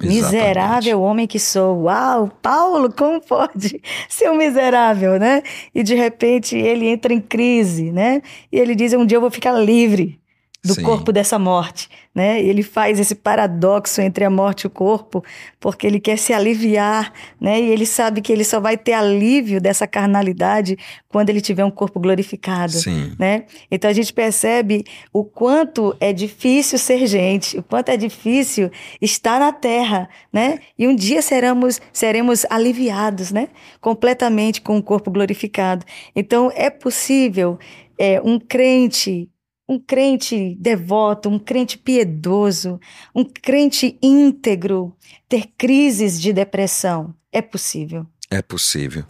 Miserável 0.02 1.02
homem 1.02 1.26
que 1.26 1.40
sou. 1.40 1.84
Uau, 1.84 2.32
Paulo, 2.42 2.92
como 2.92 3.20
pode 3.20 3.82
ser 4.08 4.30
um 4.30 4.38
miserável, 4.38 5.20
né? 5.20 5.42
E 5.74 5.82
de 5.82 5.96
repente 5.96 6.56
ele 6.56 6.88
entra 6.88 7.14
em 7.14 7.20
crise, 7.20 7.92
né? 7.92 8.22
E 8.52 8.60
ele 8.60 8.76
diz: 8.76 8.94
um 8.94 9.06
dia 9.06 9.18
eu 9.18 9.22
vou 9.22 9.32
ficar 9.32 9.54
livre. 9.54 10.20
Do 10.68 10.74
Sim. 10.74 10.84
corpo 10.84 11.12
dessa 11.12 11.40
morte, 11.40 11.90
né? 12.14 12.42
Ele 12.42 12.62
faz 12.62 13.00
esse 13.00 13.16
paradoxo 13.16 14.02
entre 14.02 14.26
a 14.26 14.30
morte 14.30 14.64
e 14.64 14.68
o 14.68 14.70
corpo, 14.70 15.24
porque 15.60 15.88
ele 15.88 16.00
quer 16.00 16.18
se 16.18 16.34
aliviar, 16.34 17.14
né? 17.40 17.60
E 17.62 17.72
ele 17.72 17.86
sabe 17.86 18.22
que 18.22 18.32
ele 18.32 18.44
só 18.44 18.60
vai 18.60 18.78
ter 18.78 18.94
alívio 18.94 19.62
dessa 19.62 19.88
carnalidade 19.88 20.78
quando 21.08 21.30
ele 21.30 21.40
tiver 21.40 21.64
um 21.64 21.72
corpo 21.72 22.00
glorificado, 22.00 22.74
Sim. 22.74 23.14
né? 23.18 23.46
Então 23.72 23.90
a 23.90 23.94
gente 23.94 24.12
percebe 24.12 24.84
o 25.14 25.24
quanto 25.24 25.96
é 26.00 26.12
difícil 26.12 26.78
ser 26.78 27.08
gente, 27.08 27.58
o 27.58 27.64
quanto 27.64 27.90
é 27.90 27.98
difícil 27.98 28.70
estar 29.02 29.40
na 29.40 29.54
terra, 29.54 30.10
né? 30.32 30.60
E 30.78 30.88
um 30.88 30.96
dia 30.96 31.22
seremos 31.22 31.80
seremos 31.94 32.46
aliviados, 32.50 33.32
né? 33.32 33.48
Completamente 33.80 34.62
com 34.62 34.78
o 34.78 34.84
corpo 34.84 35.10
glorificado. 35.10 35.86
Então 36.14 36.52
é 36.54 36.70
possível 36.70 37.58
é, 37.98 38.22
um 38.22 38.40
crente 38.40 39.30
um 39.68 39.78
crente 39.80 40.56
devoto, 40.60 41.30
um 41.30 41.38
crente 41.38 41.78
piedoso, 41.78 42.80
um 43.14 43.26
crente 43.26 43.98
íntegro 44.02 44.96
ter 45.28 45.48
crises 45.58 46.22
de 46.22 46.32
depressão? 46.32 47.14
É 47.32 47.42
possível. 47.42 48.08
É 48.30 48.42
possível. 48.42 49.04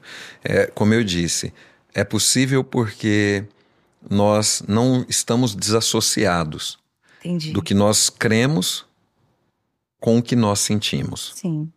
É, 0.44 0.68
como 0.68 0.94
eu 0.94 1.04
disse, 1.04 1.54
é 1.94 2.04
possível 2.04 2.64
porque 2.64 3.46
nós 4.10 4.64
não 4.68 5.06
estamos 5.08 5.56
desassociados 5.56 6.78
Entendi. 7.20 7.52
do 7.52 7.62
que 7.62 7.74
nós 7.74 8.10
cremos 8.10 8.86
com 10.00 10.18
o 10.18 10.24
que 10.24 10.36
nós 10.36 10.60
sentimos. 10.60 11.34
Sim. 11.36 11.72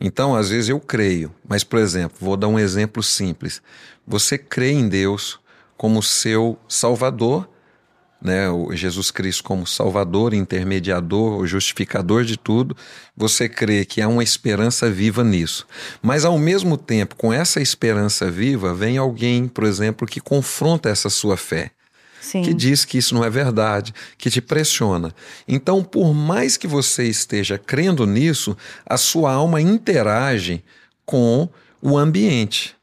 Então, 0.00 0.34
às 0.34 0.48
vezes 0.48 0.70
eu 0.70 0.80
creio, 0.80 1.32
mas, 1.46 1.62
por 1.62 1.78
exemplo, 1.78 2.16
vou 2.20 2.36
dar 2.36 2.48
um 2.48 2.58
exemplo 2.58 3.02
simples. 3.02 3.62
Você 4.06 4.38
crê 4.38 4.72
em 4.72 4.88
Deus 4.88 5.38
como 5.76 6.02
seu 6.02 6.58
Salvador, 6.68 7.48
né, 8.22 8.50
o 8.50 8.74
Jesus 8.74 9.10
Cristo 9.10 9.42
como 9.42 9.66
Salvador, 9.66 10.34
intermediador, 10.34 11.38
o 11.38 11.46
justificador 11.46 12.24
de 12.24 12.36
tudo, 12.36 12.76
você 13.16 13.48
crê 13.48 13.84
que 13.84 14.02
há 14.02 14.08
uma 14.08 14.22
esperança 14.22 14.90
viva 14.90 15.24
nisso. 15.24 15.66
Mas 16.02 16.24
ao 16.24 16.38
mesmo 16.38 16.76
tempo, 16.76 17.16
com 17.16 17.32
essa 17.32 17.60
esperança 17.60 18.30
viva, 18.30 18.74
vem 18.74 18.98
alguém, 18.98 19.48
por 19.48 19.64
exemplo, 19.64 20.06
que 20.06 20.20
confronta 20.20 20.88
essa 20.88 21.08
sua 21.08 21.36
fé. 21.36 21.70
Sim. 22.20 22.42
Que 22.42 22.52
diz 22.52 22.84
que 22.84 22.98
isso 22.98 23.14
não 23.14 23.24
é 23.24 23.30
verdade, 23.30 23.94
que 24.18 24.30
te 24.30 24.42
pressiona. 24.42 25.14
Então, 25.48 25.82
por 25.82 26.12
mais 26.12 26.56
que 26.56 26.66
você 26.66 27.04
esteja 27.04 27.58
crendo 27.58 28.06
nisso, 28.06 28.56
a 28.84 28.98
sua 28.98 29.32
alma 29.32 29.60
interage 29.60 30.62
com 31.06 31.48
o 31.80 31.96
ambiente. 31.96 32.76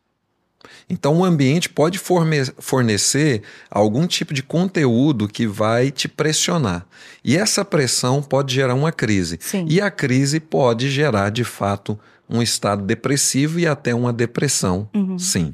Então, 0.90 1.18
o 1.18 1.26
ambiente 1.26 1.68
pode 1.68 2.00
fornecer 2.00 3.44
algum 3.70 4.08
tipo 4.08 4.34
de 4.34 4.42
conteúdo 4.42 5.28
que 5.28 5.46
vai 5.46 5.92
te 5.92 6.08
pressionar. 6.08 6.88
E 7.24 7.36
essa 7.36 7.66
pressão 7.66 8.24
pode 8.24 8.54
gerar 8.54 8.74
uma 8.74 8.92
crise. 8.92 9.38
Sim. 9.42 9.66
E 9.70 9.82
a 9.82 9.92
crise 9.92 10.40
pode 10.40 10.90
gerar, 10.90 11.30
de 11.30 11.44
fato, 11.44 12.00
um 12.30 12.42
estado 12.42 12.84
depressivo 12.84 13.60
e 13.60 13.68
até 13.68 13.94
uma 13.94 14.14
depressão. 14.14 14.90
Uhum. 14.96 15.20
Sim. 15.20 15.54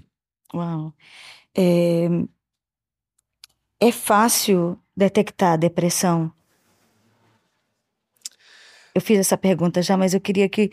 Uau. 0.53 0.93
É... 1.57 2.07
é 3.79 3.91
fácil 3.91 4.77
detectar 4.95 5.53
a 5.53 5.57
depressão? 5.57 6.31
Eu 8.93 9.01
fiz 9.01 9.17
essa 9.17 9.37
pergunta 9.37 9.81
já, 9.81 9.97
mas 9.97 10.13
eu 10.13 10.21
queria 10.21 10.47
que, 10.47 10.71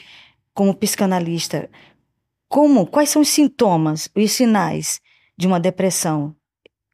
como 0.52 0.74
psicanalista, 0.74 1.70
como, 2.50 2.84
quais 2.84 3.08
são 3.08 3.22
os 3.22 3.28
sintomas, 3.28 4.10
os 4.12 4.32
sinais 4.32 5.00
de 5.38 5.46
uma 5.46 5.60
depressão 5.60 6.34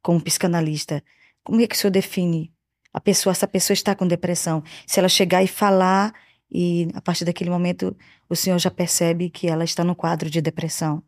como 0.03 0.21
psicanalista? 0.21 1.03
Como 1.43 1.59
é 1.59 1.65
que 1.65 1.75
o 1.75 1.77
senhor 1.77 1.89
define 1.89 2.53
a 2.93 3.01
pessoa, 3.01 3.31
essa 3.31 3.47
pessoa 3.47 3.73
está 3.73 3.95
com 3.95 4.07
depressão? 4.07 4.63
Se 4.85 4.99
ela 4.99 5.09
chegar 5.09 5.43
e 5.43 5.47
falar 5.47 6.13
e 6.51 6.87
a 6.93 7.01
partir 7.01 7.25
daquele 7.25 7.49
momento 7.49 7.97
o 8.29 8.35
senhor 8.35 8.59
já 8.59 8.69
percebe 8.69 9.31
que 9.31 9.47
ela 9.47 9.63
está 9.63 9.83
no 9.83 9.95
quadro 9.95 10.29
de 10.29 10.41
depressão? 10.41 11.01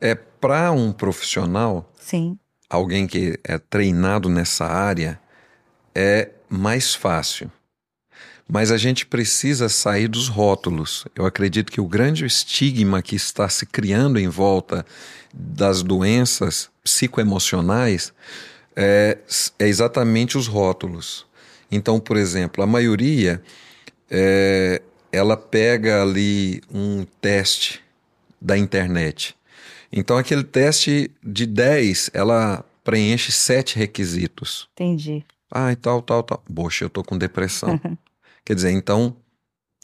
É 0.00 0.14
para 0.14 0.72
um 0.72 0.90
profissional, 0.90 1.92
Sim. 2.00 2.38
alguém 2.68 3.06
que 3.06 3.38
é 3.44 3.58
treinado 3.58 4.30
nessa 4.30 4.64
área, 4.64 5.20
é 5.94 6.30
mais 6.48 6.94
fácil. 6.94 7.52
Mas 8.50 8.72
a 8.72 8.76
gente 8.76 9.06
precisa 9.06 9.68
sair 9.68 10.08
dos 10.08 10.26
rótulos. 10.26 11.06
Eu 11.14 11.24
acredito 11.24 11.70
que 11.70 11.80
o 11.80 11.86
grande 11.86 12.24
estigma 12.26 13.00
que 13.00 13.14
está 13.14 13.48
se 13.48 13.64
criando 13.64 14.18
em 14.18 14.28
volta 14.28 14.84
das 15.32 15.84
doenças 15.84 16.68
psicoemocionais 16.82 18.12
é, 18.74 19.18
é 19.56 19.68
exatamente 19.68 20.36
os 20.36 20.48
rótulos. 20.48 21.26
Então, 21.70 22.00
por 22.00 22.16
exemplo, 22.16 22.64
a 22.64 22.66
maioria 22.66 23.40
é, 24.10 24.82
ela 25.12 25.36
pega 25.36 26.02
ali 26.02 26.60
um 26.72 27.06
teste 27.20 27.80
da 28.40 28.58
internet. 28.58 29.36
Então, 29.92 30.18
aquele 30.18 30.42
teste 30.42 31.08
de 31.22 31.46
10, 31.46 32.10
ela 32.12 32.64
preenche 32.82 33.30
sete 33.30 33.76
requisitos. 33.76 34.68
Entendi. 34.72 35.24
Ah, 35.48 35.70
e 35.70 35.76
tal, 35.76 36.02
tal, 36.02 36.24
tal. 36.24 36.42
Poxa, 36.52 36.84
eu 36.84 36.90
tô 36.90 37.04
com 37.04 37.16
depressão. 37.16 37.80
Quer 38.44 38.54
dizer, 38.54 38.70
então 38.70 39.16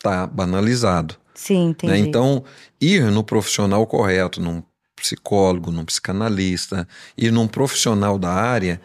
tá 0.02 0.26
banalizado. 0.26 1.16
Sim, 1.34 1.68
entendi. 1.68 1.92
Né? 1.92 1.98
Então, 1.98 2.44
ir 2.80 3.02
no 3.10 3.22
profissional 3.22 3.86
correto, 3.86 4.40
num 4.40 4.62
psicólogo, 4.96 5.70
num 5.70 5.84
psicanalista, 5.84 6.88
ir 7.16 7.30
num 7.30 7.46
profissional 7.46 8.18
da 8.18 8.32
área, 8.32 8.80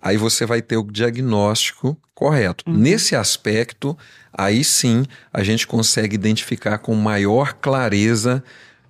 aí 0.00 0.16
você 0.16 0.46
vai 0.46 0.62
ter 0.62 0.76
o 0.76 0.84
diagnóstico 0.84 1.96
correto. 2.14 2.64
Uhum. 2.66 2.76
Nesse 2.76 3.16
aspecto, 3.16 3.96
aí 4.32 4.62
sim 4.62 5.04
a 5.32 5.42
gente 5.42 5.66
consegue 5.66 6.14
identificar 6.14 6.78
com 6.78 6.94
maior 6.94 7.54
clareza 7.54 8.42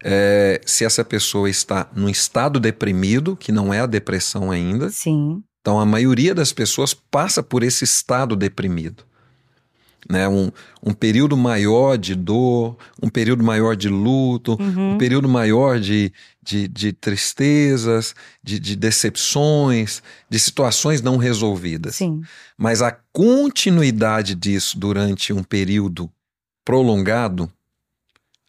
é, 0.04 0.60
se 0.64 0.84
essa 0.84 1.04
pessoa 1.04 1.48
está 1.48 1.88
num 1.94 2.08
estado 2.08 2.60
deprimido, 2.60 3.34
que 3.34 3.50
não 3.50 3.72
é 3.72 3.80
a 3.80 3.86
depressão 3.86 4.50
ainda. 4.50 4.90
Sim. 4.90 5.42
Então, 5.60 5.80
a 5.80 5.86
maioria 5.86 6.32
das 6.32 6.52
pessoas 6.52 6.94
passa 6.94 7.42
por 7.42 7.64
esse 7.64 7.82
estado 7.82 8.36
deprimido. 8.36 9.02
Né? 10.08 10.28
Um, 10.28 10.50
um 10.82 10.92
período 10.92 11.36
maior 11.36 11.98
de 11.98 12.14
dor, 12.14 12.76
um 13.02 13.08
período 13.08 13.42
maior 13.42 13.74
de 13.74 13.88
luto, 13.88 14.56
Uhum. 14.60 14.94
um 14.94 14.98
período 14.98 15.28
maior 15.28 15.80
de, 15.80 16.12
de, 16.42 16.68
de 16.68 16.92
tristezas, 16.92 18.14
de, 18.42 18.60
de 18.60 18.76
decepções, 18.76 20.02
de 20.30 20.38
situações 20.38 21.02
não 21.02 21.16
resolvidas. 21.16 21.96
Sim. 21.96 22.22
Mas 22.56 22.82
a 22.82 22.96
continuidade 23.12 24.34
disso 24.34 24.78
durante 24.78 25.32
um 25.32 25.42
período 25.42 26.08
prolongado, 26.64 27.50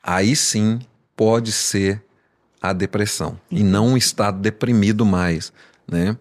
aí 0.04 0.36
sim 0.36 0.80
pode 1.16 1.52
ser 1.52 2.04
a 2.62 2.74
depressão 2.74 3.40
e 3.52 3.64
não 3.64 3.90
um 3.90 3.98
estado 3.98 4.40
deprimido 4.40 5.06
mais, 5.06 5.52
né? 5.88 6.18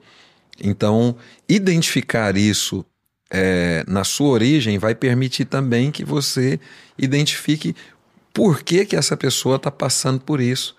Então, 0.59 1.17
identificar 1.49 2.37
isso 2.37 2.85
é, 3.31 3.85
na 3.87 4.05
sua 4.05 4.29
origem 4.29 4.79
vai 4.79 4.95
permitir 4.95 5.45
também 5.45 5.91
que 5.91 6.05
você 6.05 6.61
identifique 6.99 7.75
por 8.33 8.63
que, 8.63 8.85
que 8.85 8.97
essa 8.97 9.17
pessoa 9.17 9.57
está 9.57 9.71
passando 9.71 10.21
por 10.21 10.41
isso. 10.41 10.77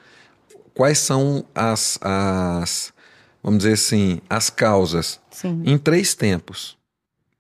Quais 0.74 1.00
são 1.00 1.46
as, 1.56 1.98
as, 2.02 2.94
vamos 3.42 3.60
dizer 3.60 3.74
assim, 3.74 4.22
as 4.30 4.50
causas 4.50 5.20
Sim. 5.32 5.64
em 5.66 5.78
três 5.78 6.14
tempos. 6.14 6.78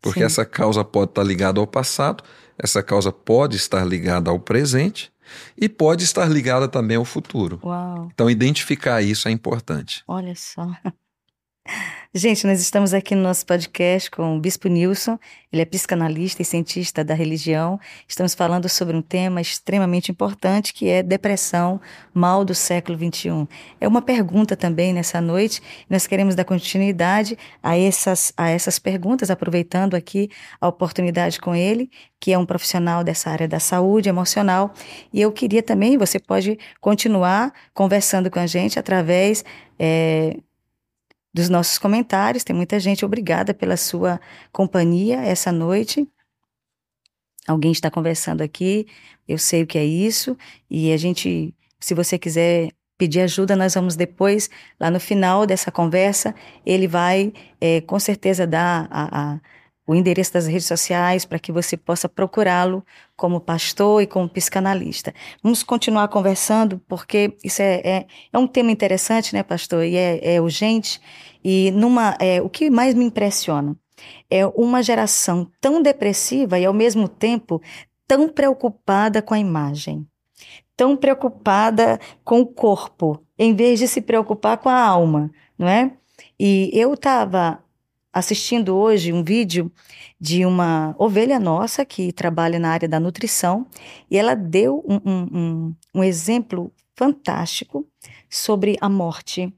Porque 0.02 0.20
Sim. 0.20 0.26
essa 0.26 0.46
causa 0.46 0.84
pode 0.84 1.12
estar 1.12 1.24
ligada 1.24 1.60
ao 1.60 1.68
passado, 1.68 2.24
essa 2.58 2.82
causa 2.82 3.12
pode 3.12 3.56
estar 3.58 3.86
ligada 3.86 4.30
ao 4.30 4.40
presente 4.40 5.12
e 5.58 5.68
pode 5.70 6.04
estar 6.04 6.28
ligada 6.30 6.68
também 6.68 6.98
ao 6.98 7.06
futuro. 7.06 7.60
Uau. 7.64 8.10
Então, 8.14 8.30
identificar 8.30 9.02
isso 9.02 9.28
é 9.28 9.32
importante. 9.32 10.04
Olha 10.08 10.34
só. 10.36 10.68
Gente, 12.14 12.48
nós 12.48 12.60
estamos 12.60 12.96
aqui 12.96 13.14
no 13.14 13.22
nosso 13.22 13.46
podcast 13.46 14.10
com 14.10 14.36
o 14.36 14.40
Bispo 14.40 14.68
Nilson. 14.68 15.20
Ele 15.52 15.62
é 15.62 15.66
psicanalista 15.66 16.42
e 16.42 16.46
cientista 16.46 17.04
da 17.04 17.14
religião. 17.14 17.80
Estamos 18.08 18.34
falando 18.34 18.68
sobre 18.68 18.96
um 18.96 19.04
tema 19.04 19.40
extremamente 19.40 20.10
importante 20.12 20.74
que 20.74 20.88
é 20.90 21.04
depressão, 21.04 21.80
mal 22.14 22.44
do 22.44 22.56
século 22.56 22.98
XXI. 22.98 23.48
É 23.80 23.88
uma 23.88 24.02
pergunta 24.02 24.56
também 24.56 24.94
nessa 24.94 25.22
noite. 25.22 25.62
Nós 25.88 26.08
queremos 26.08 26.34
dar 26.34 26.44
continuidade 26.44 27.38
a 27.62 27.78
essas, 27.78 28.34
a 28.36 28.50
essas 28.50 28.80
perguntas, 28.80 29.30
aproveitando 29.30 29.94
aqui 29.94 30.30
a 30.60 30.68
oportunidade 30.68 31.40
com 31.40 31.54
ele, 31.54 31.92
que 32.20 32.34
é 32.34 32.38
um 32.38 32.48
profissional 32.48 33.04
dessa 33.04 33.30
área 33.30 33.48
da 33.48 33.60
saúde 33.60 34.10
emocional. 34.10 34.74
E 35.14 35.22
eu 35.22 35.32
queria 35.32 35.62
também, 35.62 35.98
você 35.98 36.20
pode 36.20 36.58
continuar 36.82 37.54
conversando 37.76 38.32
com 38.32 38.40
a 38.40 38.48
gente 38.48 38.80
através. 38.80 39.46
É, 39.78 40.38
dos 41.38 41.50
nossos 41.50 41.78
comentários. 41.78 42.44
Tem 42.44 42.56
muita 42.56 42.80
gente. 42.80 43.06
Obrigada 43.06 43.54
pela 43.54 43.78
sua 43.78 44.20
companhia 44.52 45.22
essa 45.22 45.52
noite. 45.52 46.08
Alguém 47.48 47.72
está 47.72 47.92
conversando 47.92 48.42
aqui. 48.42 48.88
Eu 49.28 49.38
sei 49.38 49.62
o 49.64 49.68
que 49.68 49.78
é 49.78 49.86
isso. 49.86 50.36
E 50.70 50.92
a 50.92 50.98
gente, 50.98 51.54
se 51.80 51.94
você 51.94 52.18
quiser 52.18 52.72
pedir 52.98 53.22
ajuda, 53.22 53.56
nós 53.56 53.76
vamos 53.76 53.96
depois, 53.96 54.50
lá 54.80 54.90
no 54.90 55.00
final 55.00 55.46
dessa 55.46 55.72
conversa, 55.72 56.34
ele 56.66 56.88
vai 56.88 57.32
é, 57.62 57.82
com 57.82 58.00
certeza 58.00 58.48
dar 58.48 58.88
a, 58.90 59.34
a, 59.36 59.40
o 59.88 59.96
endereço 59.96 60.34
das 60.34 60.46
redes 60.46 60.68
sociais 60.68 61.24
para 61.24 61.40
que 61.40 61.50
você 61.50 61.78
possa 61.78 62.10
procurá-lo 62.10 62.86
como 63.16 63.40
pastor 63.40 64.02
e 64.02 64.08
como 64.08 64.28
psicanalista. 64.28 65.14
Vamos 65.42 65.64
continuar 65.64 66.10
conversando, 66.10 66.82
porque 66.90 67.38
isso 67.42 67.62
é, 67.62 67.82
é, 67.84 68.06
é 68.34 68.38
um 68.38 68.46
tema 68.46 68.70
interessante, 68.70 69.34
né, 69.34 69.42
pastor? 69.42 69.86
E 69.86 69.96
é, 69.96 70.36
é 70.36 70.42
urgente. 70.42 71.00
E 71.42 71.72
numa, 71.72 72.18
é, 72.20 72.42
o 72.42 72.50
que 72.50 72.70
mais 72.70 72.94
me 72.94 73.06
impressiona 73.06 73.78
é 74.30 74.46
uma 74.46 74.84
geração 74.84 75.50
tão 75.62 75.82
depressiva 75.82 76.60
e, 76.60 76.66
ao 76.66 76.74
mesmo 76.74 77.08
tempo, 77.08 77.62
tão 78.06 78.28
preocupada 78.28 79.22
com 79.22 79.34
a 79.34 79.40
imagem, 79.40 80.06
tão 80.76 80.98
preocupada 80.98 81.98
com 82.26 82.42
o 82.42 82.46
corpo, 82.46 83.22
em 83.40 83.56
vez 83.56 83.80
de 83.80 83.88
se 83.88 84.02
preocupar 84.02 84.58
com 84.58 84.68
a 84.70 84.80
alma, 84.80 85.32
não 85.58 85.68
é? 85.68 85.92
E 86.40 86.70
eu 86.74 86.94
estava 86.94 87.60
assistindo 88.18 88.76
hoje 88.76 89.14
um 89.14 89.24
vídeo 89.24 89.72
de 90.20 90.44
uma 90.44 90.96
ovelha 90.98 91.40
nossa 91.40 91.86
que 91.86 92.12
trabalha 92.12 92.58
na 92.58 92.72
área 92.72 92.90
da 92.90 93.00
nutrição 93.00 93.68
e 94.10 94.18
ela 94.18 94.34
deu 94.34 94.84
um, 94.88 94.96
um, 95.06 95.28
um, 95.32 95.76
um 95.96 96.04
exemplo 96.04 96.74
fantástico 96.96 97.88
sobre 98.28 98.76
a 98.82 98.90
morte 98.90 99.54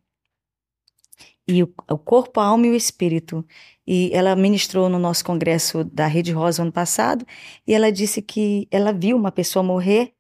e 1.48 1.64
o, 1.64 1.74
o, 1.90 1.98
corpo, 1.98 2.42
a 2.42 2.46
alma 2.46 2.68
e 2.68 2.72
o 2.72 2.76
espírito. 2.76 3.46
E 3.88 4.12
ela 4.14 4.36
ministrou 4.36 4.90
no 4.90 5.00
nosso 5.00 5.24
congresso 5.24 5.86
da 5.86 6.06
Rede 6.06 6.34
Rosa 6.34 6.62
ano 6.62 6.72
passado 6.72 7.26
e 7.66 7.74
ela 7.74 7.90
disse 7.92 8.22
que 8.22 8.68
ela 8.70 8.92
viu 8.92 9.16
uma 9.16 9.32
pessoa 9.32 9.64
morrer 9.64 10.14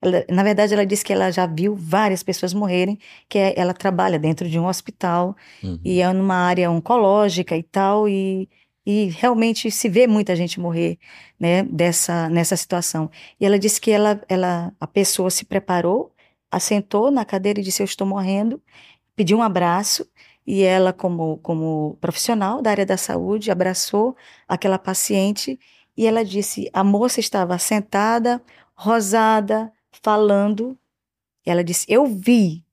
ela, 0.00 0.24
na 0.30 0.42
verdade, 0.42 0.74
ela 0.74 0.84
disse 0.86 1.04
que 1.04 1.12
ela 1.12 1.30
já 1.30 1.46
viu 1.46 1.74
várias 1.74 2.22
pessoas 2.22 2.52
morrerem, 2.52 2.98
que 3.28 3.38
é, 3.38 3.54
ela 3.56 3.72
trabalha 3.72 4.18
dentro 4.18 4.48
de 4.48 4.58
um 4.58 4.66
hospital 4.66 5.36
uhum. 5.62 5.80
e 5.84 6.00
é 6.00 6.12
numa 6.12 6.36
área 6.36 6.70
oncológica 6.70 7.56
e 7.56 7.62
tal, 7.62 8.08
e, 8.08 8.48
e 8.84 9.06
realmente 9.06 9.70
se 9.70 9.88
vê 9.88 10.06
muita 10.06 10.36
gente 10.36 10.60
morrer 10.60 10.98
né, 11.40 11.62
dessa, 11.64 12.28
nessa 12.28 12.56
situação. 12.56 13.10
E 13.40 13.46
ela 13.46 13.58
disse 13.58 13.80
que 13.80 13.90
ela, 13.90 14.20
ela, 14.28 14.72
a 14.80 14.86
pessoa 14.86 15.30
se 15.30 15.44
preparou, 15.44 16.12
assentou 16.50 17.10
na 17.10 17.24
cadeira 17.24 17.60
e 17.60 17.62
disse: 17.62 17.82
Eu 17.82 17.86
estou 17.86 18.06
morrendo, 18.06 18.62
pediu 19.14 19.38
um 19.38 19.42
abraço. 19.42 20.06
E 20.46 20.62
ela, 20.62 20.92
como, 20.92 21.38
como 21.38 21.98
profissional 22.00 22.62
da 22.62 22.70
área 22.70 22.86
da 22.86 22.96
saúde, 22.96 23.50
abraçou 23.50 24.16
aquela 24.46 24.78
paciente 24.78 25.58
e 25.96 26.06
ela 26.06 26.24
disse: 26.24 26.70
a 26.72 26.84
moça 26.84 27.20
estava 27.20 27.58
sentada, 27.58 28.42
rosada, 28.74 29.72
falando. 30.06 30.78
Ela 31.44 31.64
disse: 31.64 31.84
Eu 31.88 32.06
vi 32.06 32.64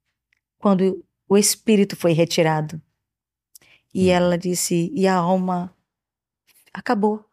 quando 0.60 1.04
o 1.28 1.36
espírito 1.36 1.96
foi 1.96 2.14
retirado. 2.14 2.80
E 3.92 4.10
hum. 4.10 4.12
ela 4.12 4.38
disse: 4.38 4.92
E 4.94 5.08
a 5.08 5.16
alma 5.16 5.76
acabou, 6.72 7.26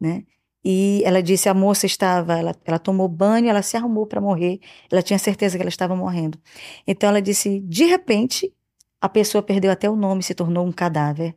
né? 0.00 0.24
E 0.64 1.02
ela 1.04 1.22
disse: 1.22 1.48
a 1.48 1.54
moça 1.54 1.86
estava, 1.86 2.36
ela, 2.36 2.54
ela 2.64 2.78
tomou 2.80 3.06
banho, 3.06 3.48
ela 3.48 3.62
se 3.62 3.76
arrumou 3.76 4.06
para 4.06 4.20
morrer. 4.20 4.60
Ela 4.90 5.02
tinha 5.02 5.18
certeza 5.18 5.56
que 5.56 5.62
ela 5.62 5.68
estava 5.68 5.94
morrendo. 5.94 6.36
Então 6.84 7.08
ela 7.08 7.22
disse: 7.22 7.60
de 7.60 7.84
repente, 7.84 8.52
a 9.00 9.08
pessoa 9.08 9.42
perdeu 9.42 9.70
até 9.70 9.88
o 9.88 9.94
nome, 9.94 10.22
se 10.24 10.34
tornou 10.34 10.66
um 10.66 10.72
cadáver. 10.72 11.36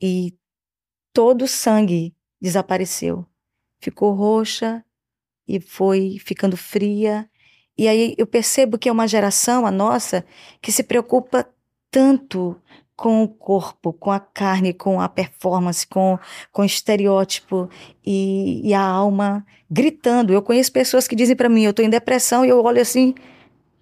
E 0.00 0.36
todo 1.12 1.42
o 1.42 1.48
sangue 1.48 2.14
desapareceu. 2.40 3.26
Ficou 3.80 4.12
roxa, 4.14 4.84
e 5.46 5.60
foi 5.60 6.18
ficando 6.24 6.56
fria. 6.56 7.28
E 7.76 7.88
aí 7.88 8.14
eu 8.16 8.26
percebo 8.26 8.78
que 8.78 8.88
é 8.88 8.92
uma 8.92 9.08
geração, 9.08 9.66
a 9.66 9.70
nossa, 9.70 10.24
que 10.60 10.70
se 10.70 10.82
preocupa 10.82 11.46
tanto 11.90 12.56
com 12.96 13.22
o 13.24 13.28
corpo, 13.28 13.92
com 13.92 14.10
a 14.10 14.20
carne, 14.20 14.72
com 14.72 15.00
a 15.00 15.08
performance, 15.08 15.86
com, 15.86 16.18
com 16.52 16.62
o 16.62 16.64
estereótipo 16.64 17.68
e, 18.04 18.68
e 18.68 18.72
a 18.72 18.80
alma 18.80 19.44
gritando. 19.70 20.32
Eu 20.32 20.42
conheço 20.42 20.72
pessoas 20.72 21.08
que 21.08 21.16
dizem 21.16 21.34
para 21.34 21.48
mim, 21.48 21.64
eu 21.64 21.70
estou 21.70 21.84
em 21.84 21.90
depressão 21.90 22.44
e 22.44 22.48
eu 22.48 22.62
olho 22.62 22.80
assim 22.80 23.14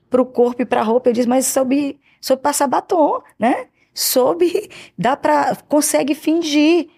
para 0.08 0.22
o 0.22 0.26
corpo 0.26 0.62
e 0.62 0.66
para 0.66 0.80
a 0.80 0.84
roupa 0.84 1.10
e 1.10 1.12
diz, 1.12 1.26
mas 1.26 1.46
soube, 1.46 1.98
soube 2.20 2.42
passar 2.42 2.66
batom, 2.66 3.22
né? 3.38 3.66
Soube, 3.94 4.70
dá 4.96 5.16
para, 5.16 5.56
consegue 5.68 6.14
fingir. 6.14 6.88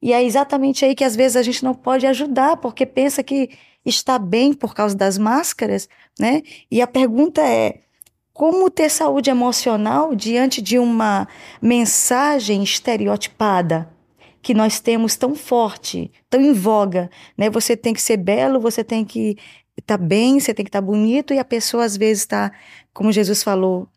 E 0.00 0.12
é 0.12 0.22
exatamente 0.22 0.84
aí 0.84 0.94
que 0.94 1.04
às 1.04 1.16
vezes 1.16 1.36
a 1.36 1.42
gente 1.42 1.64
não 1.64 1.74
pode 1.74 2.06
ajudar, 2.06 2.56
porque 2.58 2.86
pensa 2.86 3.22
que 3.22 3.50
está 3.88 4.18
bem 4.18 4.52
por 4.52 4.74
causa 4.74 4.94
das 4.94 5.18
máscaras, 5.18 5.88
né? 6.18 6.42
E 6.70 6.80
a 6.80 6.86
pergunta 6.86 7.42
é: 7.42 7.80
como 8.32 8.70
ter 8.70 8.88
saúde 8.88 9.30
emocional 9.30 10.14
diante 10.14 10.62
de 10.62 10.78
uma 10.78 11.26
mensagem 11.60 12.62
estereotipada 12.62 13.88
que 14.40 14.54
nós 14.54 14.78
temos 14.78 15.16
tão 15.16 15.34
forte, 15.34 16.10
tão 16.30 16.40
em 16.40 16.52
voga, 16.52 17.10
né? 17.36 17.50
Você 17.50 17.76
tem 17.76 17.92
que 17.92 18.00
ser 18.00 18.16
belo, 18.16 18.60
você 18.60 18.84
tem 18.84 19.04
que 19.04 19.36
estar 19.76 19.98
tá 19.98 20.04
bem, 20.04 20.38
você 20.38 20.54
tem 20.54 20.64
que 20.64 20.68
estar 20.68 20.80
tá 20.80 20.86
bonito 20.86 21.34
e 21.34 21.38
a 21.38 21.44
pessoa 21.44 21.84
às 21.84 21.96
vezes 21.96 22.22
está, 22.22 22.52
como 22.92 23.12
Jesus 23.12 23.42
falou, 23.42 23.88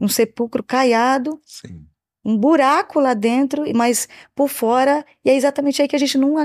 um 0.00 0.08
sepulcro 0.08 0.62
caiado. 0.62 1.40
Sim. 1.44 1.86
Um 2.24 2.36
buraco 2.36 3.00
lá 3.00 3.14
dentro, 3.14 3.64
mas 3.74 4.08
por 4.34 4.48
fora, 4.48 5.04
e 5.24 5.30
é 5.30 5.34
exatamente 5.34 5.80
aí 5.82 5.88
que 5.88 5.96
a 5.96 5.98
gente 5.98 6.16
não. 6.18 6.36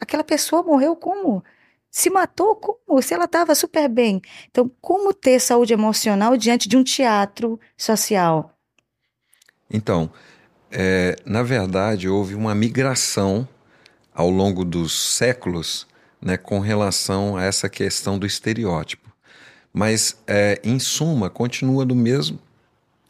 Aquela 0.00 0.24
pessoa 0.24 0.62
morreu 0.62 0.96
como? 0.96 1.42
Se 1.90 2.10
matou 2.10 2.56
como? 2.56 3.02
Se 3.02 3.14
ela 3.14 3.24
estava 3.24 3.54
super 3.54 3.88
bem. 3.88 4.20
Então, 4.50 4.70
como 4.80 5.12
ter 5.12 5.40
saúde 5.40 5.72
emocional 5.72 6.36
diante 6.36 6.68
de 6.68 6.76
um 6.76 6.84
teatro 6.84 7.58
social? 7.76 8.54
Então, 9.70 10.10
é, 10.70 11.16
na 11.24 11.42
verdade, 11.42 12.08
houve 12.08 12.34
uma 12.34 12.54
migração 12.54 13.46
ao 14.14 14.30
longo 14.30 14.64
dos 14.64 15.14
séculos 15.14 15.86
né, 16.20 16.36
com 16.36 16.58
relação 16.58 17.36
a 17.36 17.44
essa 17.44 17.68
questão 17.68 18.18
do 18.18 18.26
estereótipo. 18.26 19.08
Mas, 19.72 20.16
é, 20.26 20.60
em 20.64 20.78
suma, 20.78 21.30
continua 21.30 21.84
do 21.84 21.94
mesmo, 21.94 22.38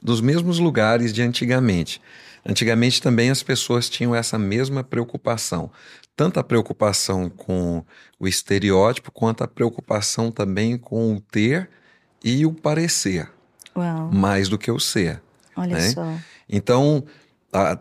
dos 0.03 0.21
mesmos 0.21 0.59
lugares 0.59 1.13
de 1.13 1.23
antigamente. 1.23 2.01
Antigamente 2.47 3.03
também 3.03 3.31
as 3.31 3.43
pessoas 3.43 3.89
tinham 3.89 4.15
essa 4.15 4.39
mesma 4.39 4.83
preocupação, 4.83 5.71
tanto 6.17 6.41
a 6.41 6.45
preocupação 6.45 7.29
com 7.29 7.85
o 8.19 8.27
estereótipo 8.27 9.13
quanto 9.13 9.45
a 9.45 9.49
preocupação 9.49 10.31
também 10.31 10.79
com 10.79 11.15
o 11.15 11.21
ter 11.21 11.69
e 12.25 12.47
o 12.47 12.53
parecer, 12.53 13.29
Uau. 13.77 14.11
mais 14.13 14.49
do 14.49 14.59
que 14.59 14.71
o 14.71 14.81
ser. 14.81 15.21
Olha 15.57 15.77
né? 15.77 15.91
só. 15.91 16.15
Então, 16.49 17.05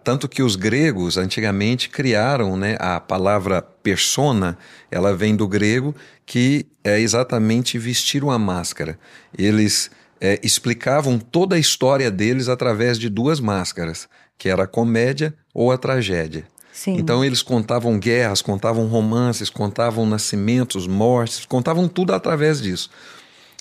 tanto 0.03 0.27
que 0.27 0.41
os 0.41 0.55
gregos 0.55 1.17
antigamente 1.17 1.89
criaram 1.89 2.55
né, 2.57 2.77
a 2.79 2.99
palavra 2.99 3.61
persona, 3.61 4.57
ela 4.89 5.15
vem 5.15 5.35
do 5.35 5.47
grego, 5.47 5.95
que 6.25 6.65
é 6.83 6.99
exatamente 6.99 7.77
vestir 7.77 8.23
uma 8.23 8.39
máscara. 8.39 8.99
Eles 9.37 9.91
é, 10.19 10.39
explicavam 10.43 11.19
toda 11.19 11.55
a 11.55 11.59
história 11.59 12.09
deles 12.09 12.49
através 12.49 12.97
de 12.97 13.09
duas 13.09 13.39
máscaras 13.39 14.07
que 14.37 14.49
era 14.49 14.63
a 14.63 14.67
comédia 14.67 15.33
ou 15.53 15.71
a 15.71 15.77
tragédia. 15.77 16.45
Sim. 16.71 16.95
Então 16.97 17.25
eles 17.25 17.41
contavam 17.41 17.97
guerras, 17.97 18.41
contavam 18.41 18.85
romances, 18.85 19.49
contavam 19.49 20.05
nascimentos, 20.05 20.85
mortes, 20.85 21.43
contavam 21.43 21.87
tudo 21.87 22.13
através 22.13 22.61
disso. 22.61 22.91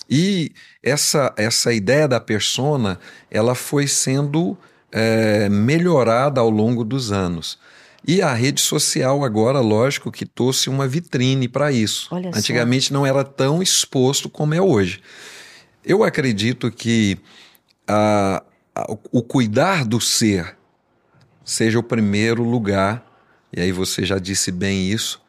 E 0.09 0.51
essa, 0.83 1.33
essa 1.35 1.73
ideia 1.73 2.07
da 2.07 2.19
persona, 2.19 2.99
ela 3.31 3.55
foi 3.55 3.87
sendo 3.87 4.55
é, 4.91 5.49
melhorada 5.49 6.39
ao 6.39 6.49
longo 6.49 6.83
dos 6.83 7.11
anos. 7.11 7.57
E 8.07 8.21
a 8.21 8.33
rede 8.33 8.61
social 8.61 9.25
agora, 9.25 9.59
lógico, 9.59 10.11
que 10.11 10.25
trouxe 10.25 10.69
uma 10.69 10.87
vitrine 10.87 11.47
para 11.47 11.71
isso. 11.71 12.07
Olha 12.11 12.29
Antigamente 12.33 12.89
só. 12.89 12.93
não 12.93 13.05
era 13.05 13.23
tão 13.23 13.61
exposto 13.61 14.29
como 14.29 14.53
é 14.53 14.61
hoje. 14.61 15.01
Eu 15.87 16.03
acredito 16.03 16.69
que 16.69 17.17
a, 17.87 18.43
a, 18.75 18.91
o 19.09 19.21
cuidar 19.21 19.85
do 19.85 20.01
ser 20.01 20.57
seja 21.45 21.79
o 21.79 21.83
primeiro 21.83 22.43
lugar, 22.43 23.05
e 23.53 23.61
aí 23.61 23.71
você 23.71 24.05
já 24.05 24.19
disse 24.19 24.51
bem 24.51 24.91
isso, 24.91 25.21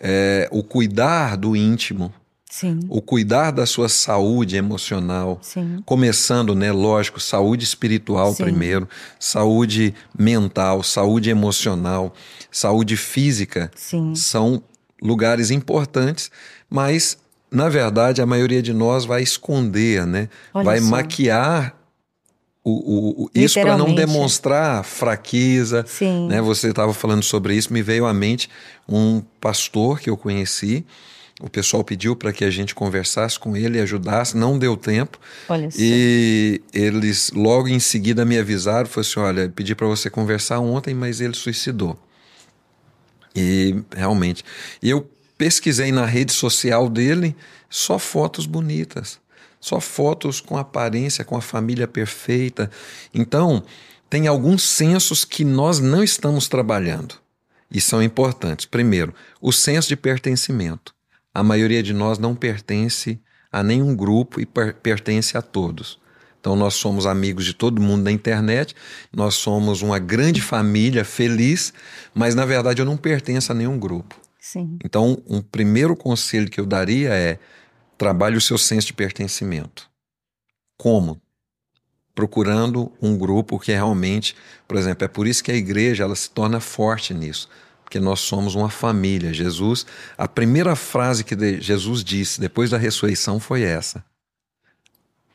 é, 0.00 0.48
o 0.50 0.62
cuidar 0.62 1.36
do 1.36 1.54
íntimo, 1.54 2.10
Sim. 2.50 2.80
o 2.88 3.02
cuidar 3.02 3.50
da 3.50 3.66
sua 3.66 3.90
saúde 3.90 4.56
emocional, 4.56 5.38
Sim. 5.42 5.82
começando, 5.84 6.54
né, 6.54 6.72
lógico, 6.72 7.20
saúde 7.20 7.62
espiritual 7.64 8.32
Sim. 8.32 8.44
primeiro, 8.44 8.88
saúde 9.18 9.94
mental, 10.18 10.82
saúde 10.82 11.28
emocional, 11.28 12.14
saúde 12.50 12.96
física, 12.96 13.70
são 14.14 14.62
lugares 15.02 15.50
importantes, 15.50 16.30
mas 16.70 17.18
na 17.50 17.68
verdade 17.68 18.22
a 18.22 18.26
maioria 18.26 18.62
de 18.62 18.72
nós 18.72 19.04
vai 19.04 19.22
esconder, 19.22 20.06
né? 20.06 20.28
Olha 20.54 20.64
vai 20.64 20.80
só. 20.80 20.86
maquiar 20.86 21.80
o, 22.62 23.24
o, 23.24 23.30
isso 23.34 23.60
para 23.60 23.76
não 23.76 23.94
demonstrar 23.94 24.84
fraqueza. 24.84 25.84
Sim. 25.86 26.28
Né? 26.28 26.40
Você 26.40 26.68
estava 26.68 26.92
falando 26.92 27.22
sobre 27.22 27.54
isso, 27.54 27.72
me 27.72 27.82
veio 27.82 28.06
à 28.06 28.12
mente 28.12 28.48
um 28.88 29.22
pastor 29.40 30.00
que 30.00 30.10
eu 30.10 30.16
conheci. 30.16 30.84
O 31.40 31.48
pessoal 31.48 31.82
pediu 31.82 32.14
para 32.14 32.34
que 32.34 32.44
a 32.44 32.50
gente 32.50 32.74
conversasse 32.74 33.38
com 33.38 33.56
ele 33.56 33.78
e 33.78 33.80
ajudasse, 33.80 34.36
não 34.36 34.58
deu 34.58 34.76
tempo. 34.76 35.18
Olha. 35.48 35.70
E 35.74 36.60
eles 36.72 37.32
logo 37.34 37.66
em 37.66 37.80
seguida 37.80 38.26
me 38.26 38.38
avisaram, 38.38 38.86
falou 38.86 39.08
assim, 39.08 39.20
olha, 39.20 39.48
pedi 39.48 39.74
para 39.74 39.86
você 39.86 40.10
conversar 40.10 40.60
ontem, 40.60 40.92
mas 40.92 41.18
ele 41.18 41.34
suicidou. 41.34 41.98
E 43.34 43.74
realmente. 43.96 44.44
Eu 44.82 45.08
pesquisei 45.40 45.90
na 45.90 46.04
rede 46.04 46.34
social 46.34 46.86
dele 46.86 47.34
só 47.70 47.98
fotos 47.98 48.44
bonitas, 48.44 49.18
só 49.58 49.80
fotos 49.80 50.38
com 50.38 50.58
aparência, 50.58 51.24
com 51.24 51.34
a 51.34 51.40
família 51.40 51.88
perfeita. 51.88 52.70
Então, 53.14 53.62
tem 54.10 54.26
alguns 54.26 54.62
sensos 54.62 55.24
que 55.24 55.42
nós 55.42 55.80
não 55.80 56.04
estamos 56.04 56.46
trabalhando 56.46 57.14
e 57.70 57.80
são 57.80 58.02
importantes. 58.02 58.66
Primeiro, 58.66 59.14
o 59.40 59.50
senso 59.50 59.88
de 59.88 59.96
pertencimento. 59.96 60.94
A 61.32 61.42
maioria 61.42 61.82
de 61.82 61.94
nós 61.94 62.18
não 62.18 62.34
pertence 62.34 63.18
a 63.50 63.62
nenhum 63.62 63.96
grupo 63.96 64.42
e 64.42 64.44
per 64.44 64.74
pertence 64.74 65.38
a 65.38 65.40
todos. 65.40 65.98
Então, 66.38 66.54
nós 66.54 66.74
somos 66.74 67.06
amigos 67.06 67.46
de 67.46 67.54
todo 67.54 67.80
mundo 67.80 68.02
na 68.02 68.12
internet, 68.12 68.74
nós 69.10 69.36
somos 69.36 69.80
uma 69.80 69.98
grande 69.98 70.42
família 70.42 71.02
feliz, 71.02 71.72
mas 72.12 72.34
na 72.34 72.44
verdade 72.44 72.82
eu 72.82 72.86
não 72.86 72.98
pertenço 72.98 73.52
a 73.52 73.54
nenhum 73.54 73.78
grupo. 73.78 74.19
Sim. 74.40 74.78
Então, 74.82 75.22
um 75.28 75.42
primeiro 75.42 75.94
conselho 75.94 76.50
que 76.50 76.58
eu 76.58 76.64
daria 76.64 77.10
é 77.10 77.38
trabalhe 77.98 78.36
o 78.36 78.40
seu 78.40 78.56
senso 78.56 78.86
de 78.86 78.94
pertencimento. 78.94 79.90
Como? 80.78 81.20
Procurando 82.14 82.90
um 83.02 83.16
grupo 83.16 83.58
que 83.58 83.70
realmente, 83.72 84.34
por 84.66 84.78
exemplo, 84.78 85.04
é 85.04 85.08
por 85.08 85.26
isso 85.26 85.44
que 85.44 85.52
a 85.52 85.54
igreja 85.54 86.04
ela 86.04 86.16
se 86.16 86.30
torna 86.30 86.58
forte 86.58 87.12
nisso, 87.12 87.50
porque 87.84 88.00
nós 88.00 88.20
somos 88.20 88.54
uma 88.54 88.70
família. 88.70 89.34
Jesus, 89.34 89.84
a 90.16 90.26
primeira 90.26 90.74
frase 90.74 91.22
que 91.22 91.60
Jesus 91.60 92.02
disse 92.02 92.40
depois 92.40 92.70
da 92.70 92.78
ressurreição 92.78 93.38
foi 93.38 93.62
essa. 93.62 94.02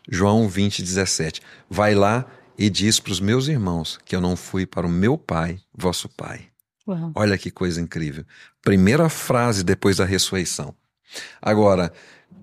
João 0.09 0.49
20, 0.49 0.81
17. 0.81 1.41
Vai 1.69 1.93
lá 1.93 2.25
e 2.57 2.69
diz 2.69 2.99
para 2.99 3.11
os 3.11 3.19
meus 3.19 3.47
irmãos 3.47 3.99
que 4.03 4.15
eu 4.15 4.21
não 4.21 4.35
fui 4.35 4.65
para 4.65 4.87
o 4.87 4.89
meu 4.89 5.17
pai, 5.17 5.59
vosso 5.73 6.09
pai. 6.09 6.47
Uau. 6.87 7.11
Olha 7.15 7.37
que 7.37 7.49
coisa 7.49 7.81
incrível. 7.81 8.25
Primeira 8.61 9.09
frase 9.09 9.63
depois 9.63 9.97
da 9.97 10.05
ressurreição. 10.05 10.73
Agora, 11.41 11.91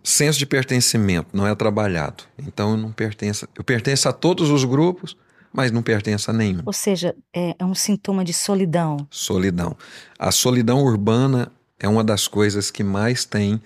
senso 0.03 0.39
de 0.39 0.47
pertencimento 0.47 1.37
não 1.37 1.47
é 1.47 1.55
trabalhado. 1.55 2.25
Então 2.39 2.73
eu 2.73 2.77
não 2.77 2.93
pertenço. 2.93 3.49
Eu 3.55 3.65
pertenço 3.65 4.09
a 4.09 4.13
todos 4.13 4.51
os 4.51 4.65
grupos, 4.65 5.17
mas 5.53 5.71
não 5.71 5.83
pertenço 5.83 6.31
a 6.31 6.35
nenhum. 6.35 6.63
Ou 6.65 6.73
seja, 6.73 7.15
é, 7.33 7.55
é 7.59 7.65
um 7.65 7.75
sintoma 7.75 8.25
de 8.25 8.33
solidão. 8.33 9.07
Solidão. 9.11 9.77
A 10.19 10.31
solidão 10.31 10.83
urbana 10.83 11.53
é 11.79 11.89
uma 11.89 12.03
das 12.03 12.27
coisas 12.27 12.71
que 12.71 12.83
mais 12.83 13.25
tem 13.25 13.61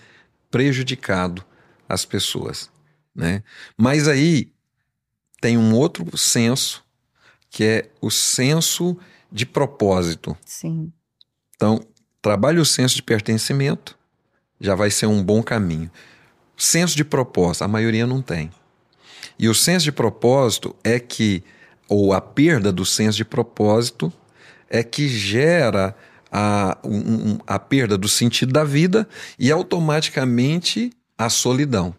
prejudicado 0.51 1.45
as 1.89 2.05
pessoas 2.05 2.71
né? 3.17 3.43
Mas 3.77 4.07
aí 4.07 4.53
tem 5.41 5.57
um 5.57 5.75
outro 5.75 6.17
senso 6.19 6.85
que 7.49 7.65
é 7.65 7.91
o 8.03 8.11
senso 8.11 8.99
de 9.31 9.47
propósito. 9.47 10.37
Sim. 10.45 10.93
Então, 11.55 11.81
trabalhe 12.21 12.59
o 12.59 12.65
senso 12.65 12.97
de 12.97 13.03
pertencimento, 13.03 13.97
já 14.61 14.75
vai 14.75 14.91
ser 14.91 15.07
um 15.07 15.23
bom 15.23 15.43
caminho. 15.43 15.91
Senso 16.57 16.97
de 16.97 17.05
propósito, 17.05 17.65
a 17.65 17.69
maioria 17.69 18.07
não 18.07 18.23
tem. 18.23 18.51
E 19.39 19.49
o 19.49 19.55
senso 19.55 19.85
de 19.85 19.93
propósito 19.93 20.75
é 20.83 20.99
que, 20.99 21.43
ou 21.89 22.12
a 22.12 22.21
perda 22.21 22.73
do 22.73 22.85
senso 22.85 23.17
de 23.17 23.25
propósito, 23.25 24.12
é 24.69 24.83
que 24.83 25.09
gera 25.09 25.95
a, 26.33 26.79
um, 26.85 27.39
a 27.47 27.59
perda 27.59 27.97
do 27.97 28.09
sentido 28.09 28.53
da 28.53 28.65
vida 28.65 29.09
e 29.39 29.51
automaticamente 29.51 30.91
a 31.17 31.29
solidão. 31.29 31.95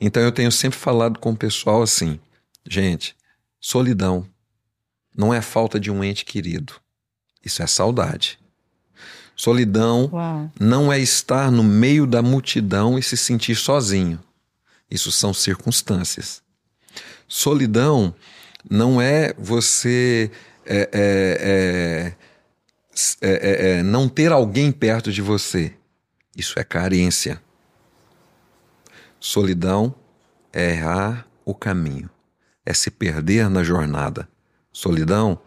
Então 0.00 0.22
eu 0.22 0.32
tenho 0.32 0.50
sempre 0.50 0.78
falado 0.78 1.18
com 1.18 1.30
o 1.30 1.36
pessoal 1.36 1.82
assim: 1.82 2.18
gente, 2.66 3.16
solidão 3.60 4.26
não 5.18 5.34
é 5.34 5.42
falta 5.42 5.80
de 5.80 5.90
um 5.90 6.04
ente 6.04 6.24
querido, 6.24 6.74
isso 7.44 7.60
é 7.60 7.66
saudade. 7.66 8.38
Solidão 9.34 10.08
Uau. 10.12 10.50
não 10.58 10.92
é 10.92 10.98
estar 10.98 11.50
no 11.50 11.64
meio 11.64 12.06
da 12.06 12.22
multidão 12.22 12.98
e 12.98 13.02
se 13.02 13.16
sentir 13.16 13.56
sozinho. 13.56 14.20
Isso 14.90 15.12
são 15.12 15.34
circunstâncias. 15.34 16.42
Solidão 17.26 18.14
não 18.68 19.00
é 19.00 19.34
você 19.38 20.30
é, 20.64 20.88
é, 20.92 22.14
é, 23.20 23.78
é 23.78 23.82
não 23.82 24.08
ter 24.08 24.32
alguém 24.32 24.72
perto 24.72 25.12
de 25.12 25.22
você. 25.22 25.74
Isso 26.36 26.58
é 26.58 26.64
carência. 26.64 27.42
Solidão 29.20 29.94
é 30.52 30.70
errar 30.70 31.26
o 31.44 31.54
caminho, 31.54 32.08
é 32.64 32.72
se 32.72 32.90
perder 32.90 33.50
na 33.50 33.62
jornada. 33.64 34.28
Solidão 34.78 35.40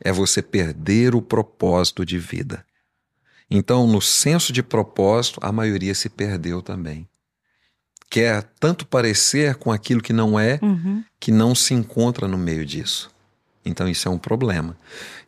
é 0.00 0.10
você 0.10 0.42
perder 0.42 1.14
o 1.14 1.22
propósito 1.22 2.04
de 2.04 2.18
vida. 2.18 2.66
Então, 3.48 3.86
no 3.86 4.02
senso 4.02 4.52
de 4.52 4.60
propósito, 4.60 5.38
a 5.40 5.52
maioria 5.52 5.94
se 5.94 6.08
perdeu 6.08 6.60
também. 6.60 7.08
Quer 8.10 8.42
tanto 8.58 8.84
parecer 8.84 9.54
com 9.54 9.70
aquilo 9.70 10.02
que 10.02 10.12
não 10.12 10.36
é, 10.36 10.58
uhum. 10.60 11.04
que 11.20 11.30
não 11.30 11.54
se 11.54 11.72
encontra 11.74 12.26
no 12.26 12.36
meio 12.36 12.66
disso. 12.66 13.08
Então, 13.64 13.88
isso 13.88 14.08
é 14.08 14.10
um 14.10 14.18
problema. 14.18 14.76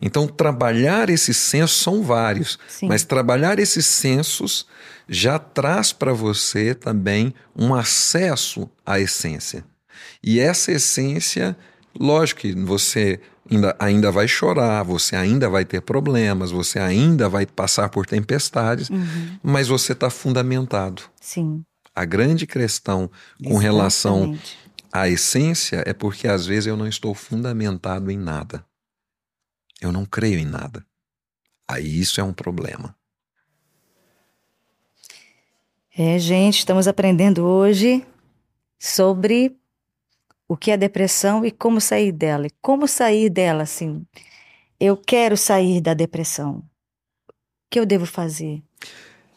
Então, 0.02 0.26
trabalhar 0.26 1.08
esses 1.08 1.36
sensos 1.36 1.80
são 1.80 2.02
vários, 2.02 2.58
Sim. 2.66 2.88
mas 2.88 3.04
trabalhar 3.04 3.60
esses 3.60 3.86
sensos 3.86 4.66
já 5.08 5.38
traz 5.38 5.92
para 5.92 6.12
você 6.12 6.74
também 6.74 7.32
um 7.54 7.72
acesso 7.72 8.68
à 8.84 8.98
essência. 8.98 9.64
E 10.20 10.40
essa 10.40 10.72
essência, 10.72 11.56
lógico 11.96 12.40
que 12.40 12.52
você 12.52 13.20
ainda, 13.50 13.76
ainda 13.78 14.10
vai 14.10 14.26
chorar, 14.26 14.82
você 14.82 15.16
ainda 15.16 15.48
vai 15.48 15.64
ter 15.64 15.80
problemas, 15.80 16.50
você 16.50 16.78
ainda 16.78 17.28
vai 17.28 17.46
passar 17.46 17.88
por 17.88 18.06
tempestades, 18.06 18.90
uhum. 18.90 19.38
mas 19.42 19.68
você 19.68 19.92
está 19.92 20.10
fundamentado. 20.10 21.02
Sim. 21.20 21.64
A 21.94 22.04
grande 22.04 22.46
questão 22.46 23.08
com 23.08 23.50
Exatamente. 23.50 23.62
relação 23.62 24.38
à 24.92 25.08
essência 25.08 25.82
é 25.86 25.92
porque 25.92 26.26
às 26.26 26.46
vezes 26.46 26.66
eu 26.66 26.76
não 26.76 26.86
estou 26.86 27.14
fundamentado 27.14 28.10
em 28.10 28.18
nada. 28.18 28.64
Eu 29.80 29.92
não 29.92 30.04
creio 30.04 30.38
em 30.38 30.44
nada. 30.44 30.84
Aí 31.68 32.00
isso 32.00 32.20
é 32.20 32.24
um 32.24 32.32
problema. 32.32 32.96
É, 35.96 36.18
gente, 36.18 36.58
estamos 36.58 36.88
aprendendo 36.88 37.44
hoje 37.44 38.04
sobre 38.78 39.56
o 40.54 40.56
que 40.56 40.70
é 40.70 40.76
depressão 40.76 41.44
e 41.44 41.50
como 41.50 41.80
sair 41.80 42.12
dela. 42.12 42.46
E 42.46 42.50
como 42.62 42.86
sair 42.86 43.28
dela, 43.28 43.64
assim. 43.64 44.06
Eu 44.78 44.96
quero 44.96 45.36
sair 45.36 45.80
da 45.80 45.94
depressão. 45.94 46.58
O 47.28 47.32
que 47.70 47.80
eu 47.80 47.84
devo 47.84 48.06
fazer? 48.06 48.62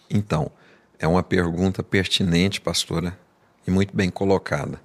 Então, 0.10 0.52
é 1.00 1.08
uma 1.08 1.24
pergunta 1.24 1.82
pertinente, 1.82 2.62
pastora, 2.62 3.18
e 3.66 3.72
muito 3.72 3.96
bem 3.96 4.12
colocada. 4.12 4.80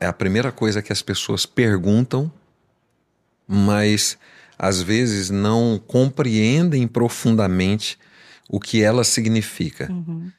É 0.00 0.06
a 0.06 0.12
primeira 0.14 0.50
coisa 0.50 0.80
que 0.80 0.92
as 0.92 1.02
pessoas 1.02 1.44
perguntam, 1.44 2.32
mas 3.46 4.18
às 4.58 4.80
vezes 4.80 5.28
não 5.28 5.78
compreendem 5.78 6.88
profundamente 6.88 7.98
o 8.48 8.58
que 8.58 8.82
ela 8.82 9.04
significa. 9.04 9.92
Uhum. 9.92 10.30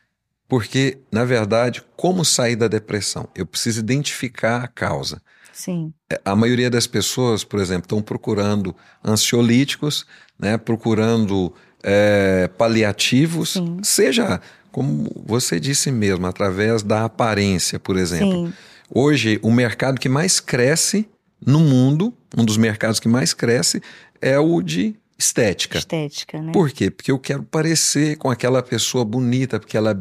Porque, 0.48 1.00
na 1.12 1.24
verdade, 1.24 1.84
como 1.96 2.24
sair 2.24 2.56
da 2.56 2.68
depressão? 2.68 3.28
Eu 3.36 3.46
preciso 3.46 3.80
identificar 3.80 4.64
a 4.64 4.68
causa. 4.68 5.22
Sim. 5.52 5.94
A 6.24 6.36
maioria 6.36 6.70
das 6.70 6.86
pessoas, 6.86 7.44
por 7.44 7.60
exemplo, 7.60 7.86
estão 7.86 8.02
procurando 8.02 8.76
ansiolíticos, 9.04 10.06
né, 10.38 10.58
procurando 10.58 11.54
é, 11.82 12.50
paliativos, 12.58 13.54
Sim. 13.54 13.78
seja, 13.82 14.42
como 14.72 15.10
você 15.26 15.60
disse 15.60 15.92
mesmo, 15.92 16.28
através 16.28 16.84
da 16.84 17.06
aparência, 17.06 17.80
por 17.80 17.96
exemplo. 17.96 18.48
Sim. 18.48 18.54
Hoje, 18.90 19.40
o 19.42 19.52
mercado 19.52 20.00
que 20.00 20.10
mais 20.10 20.40
cresce 20.40 21.08
no 21.44 21.60
mundo, 21.60 22.14
um 22.38 22.44
dos 22.44 22.58
mercados 22.58 23.00
que 23.00 23.08
mais 23.08 23.34
cresce, 23.34 23.82
é 24.22 24.38
o 24.38 24.62
de 24.62 24.96
estética. 25.17 25.78
Estética, 25.78 26.41
né? 26.41 26.51
Por 26.51 26.69
quê? 26.71 26.91
Porque 26.91 27.12
eu 27.12 27.17
quero 27.17 27.41
parecer 27.43 28.17
com 28.17 28.30
aquela 28.30 28.62
pessoa 28.62 29.06
bonita, 29.06 29.60
porque 29.60 29.78
ela, 29.78 29.97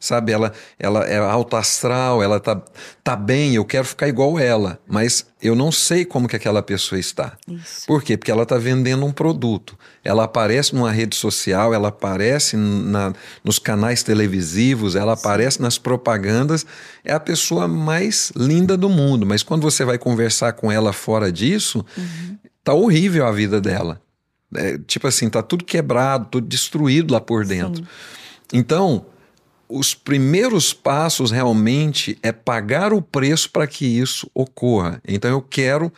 sabe, 0.00 0.32
ela, 0.32 0.52
ela 0.78 1.04
é 1.04 1.18
alto 1.18 1.56
astral, 1.56 2.22
ela 2.22 2.40
tá, 2.40 2.62
tá 3.04 3.14
bem, 3.14 3.54
eu 3.54 3.64
quero 3.66 3.84
ficar 3.84 4.08
igual 4.08 4.38
ela, 4.38 4.80
mas 4.86 5.26
eu 5.42 5.54
não 5.54 5.70
sei 5.70 6.06
como 6.06 6.26
que 6.26 6.34
aquela 6.36 6.62
pessoa 6.62 6.98
está. 6.98 7.36
Isso. 7.46 7.86
Por 7.86 8.02
quê? 8.02 8.16
Porque 8.16 8.30
ela 8.30 8.44
está 8.44 8.56
vendendo 8.56 9.04
um 9.04 9.12
produto. 9.12 9.78
Ela 10.02 10.24
aparece 10.24 10.74
numa 10.74 10.90
rede 10.90 11.16
social, 11.16 11.74
ela 11.74 11.88
aparece 11.88 12.56
na, 12.56 13.12
nos 13.44 13.58
canais 13.58 14.02
televisivos, 14.02 14.96
ela 14.96 15.12
aparece 15.12 15.60
nas 15.60 15.76
propagandas. 15.76 16.64
É 17.04 17.12
a 17.12 17.20
pessoa 17.20 17.68
mais 17.68 18.32
linda 18.34 18.76
do 18.76 18.88
mundo. 18.88 19.26
Mas 19.26 19.42
quando 19.42 19.62
você 19.62 19.84
vai 19.84 19.98
conversar 19.98 20.54
com 20.54 20.72
ela 20.72 20.92
fora 20.94 21.30
disso, 21.30 21.84
Uhum. 21.96 22.38
tá 22.64 22.72
horrível 22.72 23.26
a 23.26 23.32
vida 23.32 23.60
dela. 23.60 24.00
É, 24.54 24.78
tipo 24.78 25.06
assim, 25.06 25.28
tá 25.28 25.42
tudo 25.42 25.64
quebrado, 25.64 26.28
tudo 26.30 26.46
destruído 26.46 27.12
lá 27.12 27.20
por 27.20 27.44
dentro. 27.44 27.82
Sim. 27.82 27.88
Então, 28.52 29.06
os 29.68 29.94
primeiros 29.94 30.72
passos 30.72 31.30
realmente 31.30 32.16
é 32.22 32.30
pagar 32.30 32.92
o 32.92 33.02
preço 33.02 33.50
para 33.50 33.66
que 33.66 33.84
isso 33.84 34.30
ocorra. 34.32 35.00
Então, 35.06 35.30
eu 35.30 35.42
quero 35.42 35.92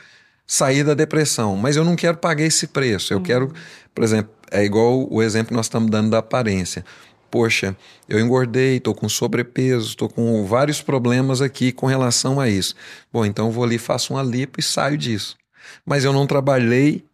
sair 0.46 0.82
da 0.82 0.94
depressão, 0.94 1.56
mas 1.56 1.76
eu 1.76 1.84
não 1.84 1.94
quero 1.94 2.16
pagar 2.16 2.44
esse 2.44 2.66
preço. 2.66 3.12
Eu 3.12 3.20
quero, 3.20 3.52
por 3.94 4.02
exemplo, 4.02 4.32
é 4.50 4.64
igual 4.64 5.06
o 5.12 5.22
exemplo 5.22 5.48
que 5.48 5.54
nós 5.54 5.66
estamos 5.66 5.90
dando 5.90 6.10
da 6.10 6.18
aparência. 6.18 6.84
Poxa, 7.30 7.76
eu 8.08 8.18
engordei, 8.18 8.78
estou 8.78 8.94
com 8.94 9.06
sobrepeso, 9.06 9.88
estou 9.88 10.08
com 10.08 10.46
vários 10.46 10.80
problemas 10.80 11.42
aqui 11.42 11.70
com 11.70 11.86
relação 11.86 12.40
a 12.40 12.48
isso. 12.48 12.74
Bom, 13.12 13.26
então 13.26 13.46
eu 13.48 13.52
vou 13.52 13.64
ali, 13.64 13.76
faço 13.76 14.14
uma 14.14 14.22
lipo 14.22 14.58
e 14.58 14.62
saio 14.62 14.96
disso. 14.96 15.36
Mas 15.84 16.04
eu 16.04 16.12
não 16.14 16.26
trabalhei 16.26 17.04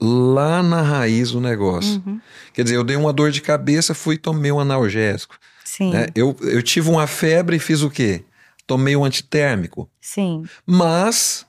lá 0.00 0.62
na 0.62 0.82
raiz 0.82 1.32
do 1.32 1.40
negócio. 1.40 2.02
Uhum. 2.06 2.20
Quer 2.52 2.64
dizer, 2.64 2.76
eu 2.76 2.84
dei 2.84 2.96
uma 2.96 3.12
dor 3.12 3.30
de 3.30 3.40
cabeça, 3.40 3.94
fui 3.94 4.16
tomei 4.16 4.52
um 4.52 4.60
analgésico. 4.60 5.38
Sim. 5.64 5.90
Né? 5.90 6.06
Eu, 6.14 6.36
eu 6.42 6.62
tive 6.62 6.88
uma 6.88 7.06
febre 7.06 7.56
e 7.56 7.60
fiz 7.60 7.82
o 7.82 7.90
quê? 7.90 8.24
Tomei 8.66 8.96
um 8.96 9.04
antitérmico. 9.04 9.88
Sim. 10.00 10.44
Mas 10.64 11.46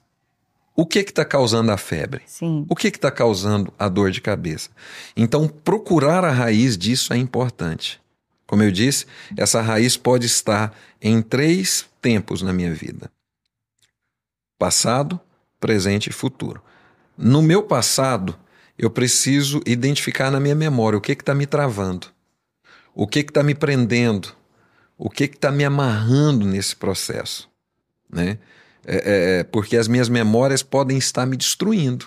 o 0.75 0.85
que 0.85 0.99
está 0.99 1.25
causando 1.25 1.71
a 1.71 1.77
febre? 1.77 2.21
Sim. 2.25 2.65
O 2.69 2.75
que 2.75 2.87
está 2.87 3.09
causando 3.09 3.73
a 3.79 3.89
dor 3.89 4.11
de 4.11 4.21
cabeça? 4.21 4.69
Então, 5.15 5.47
procurar 5.47 6.23
a 6.23 6.31
raiz 6.31 6.77
disso 6.77 7.13
é 7.13 7.17
importante. 7.17 7.99
Como 8.45 8.63
eu 8.63 8.71
disse, 8.71 9.05
essa 9.35 9.59
raiz 9.61 9.97
pode 9.97 10.25
estar 10.25 10.73
em 11.01 11.21
três 11.21 11.85
tempos 12.01 12.41
na 12.41 12.53
minha 12.53 12.73
vida: 12.73 13.11
passado, 14.57 15.19
presente 15.59 16.11
e 16.11 16.13
futuro. 16.13 16.61
No 17.17 17.41
meu 17.41 17.63
passado, 17.63 18.37
eu 18.77 18.89
preciso 18.89 19.61
identificar 19.65 20.29
na 20.29 20.39
minha 20.39 20.53
memória 20.53 20.97
o 20.97 21.01
que 21.01 21.13
está 21.13 21.33
me 21.33 21.47
travando, 21.47 22.07
o 22.93 23.07
que 23.07 23.19
está 23.19 23.41
me 23.41 23.55
prendendo, 23.55 24.33
o 24.97 25.09
que 25.09 25.23
está 25.23 25.51
me 25.51 25.65
amarrando 25.65 26.45
nesse 26.45 26.75
processo. 26.75 27.49
Né? 28.09 28.37
É, 28.85 28.95
é, 28.95 29.39
é, 29.39 29.43
porque 29.43 29.75
as 29.75 29.87
minhas 29.87 30.09
memórias 30.09 30.61
podem 30.61 30.97
estar 30.97 31.25
me 31.25 31.35
destruindo. 31.35 32.05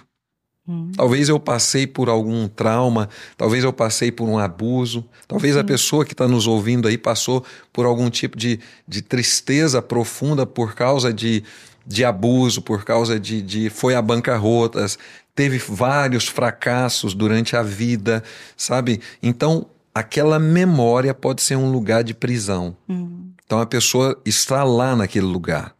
Hum. 0.69 0.93
Talvez 0.95 1.29
eu 1.29 1.41
passei 1.41 1.87
por 1.87 2.09
algum 2.09 2.47
trauma, 2.47 3.09
talvez 3.37 3.65
eu 3.65 3.73
passei 3.73 4.13
por 4.13 4.29
um 4.29 4.39
abuso, 4.39 5.05
talvez 5.27 5.57
a 5.57 5.65
pessoa 5.65 6.05
que 6.05 6.13
está 6.13 6.29
nos 6.29 6.47
ouvindo 6.47 6.87
aí 6.87 6.97
passou 6.97 7.45
por 7.73 7.87
algum 7.87 8.09
tipo 8.09 8.37
de, 8.37 8.61
de 8.87 9.03
tristeza 9.03 9.83
profunda 9.83 10.47
por 10.47 10.75
causa 10.75 11.13
de, 11.13 11.43
de 11.91 12.05
abuso, 12.05 12.63
por 12.63 12.85
causa 12.85 13.19
de, 13.19 13.43
de 13.43 13.69
foi 13.69 13.97
a 13.97 14.01
bancarrotas, 14.01 14.97
teve 15.35 15.59
vários 15.59 16.29
fracassos 16.29 17.15
durante 17.15 17.57
a 17.57 17.63
vida, 17.63 18.23
sabe? 18.57 19.01
Então, 19.21 19.67
aquela 19.93 20.39
memória 20.39 21.13
pode 21.13 21.43
ser 21.43 21.57
um 21.57 21.71
lugar 21.73 22.05
de 22.05 22.15
prisão. 22.15 22.77
Hum. 22.89 23.33
Então, 23.45 23.59
a 23.59 23.67
pessoa 23.67 24.17
está 24.25 24.63
lá 24.63 24.95
naquele 24.95 25.27
lugar, 25.27 25.75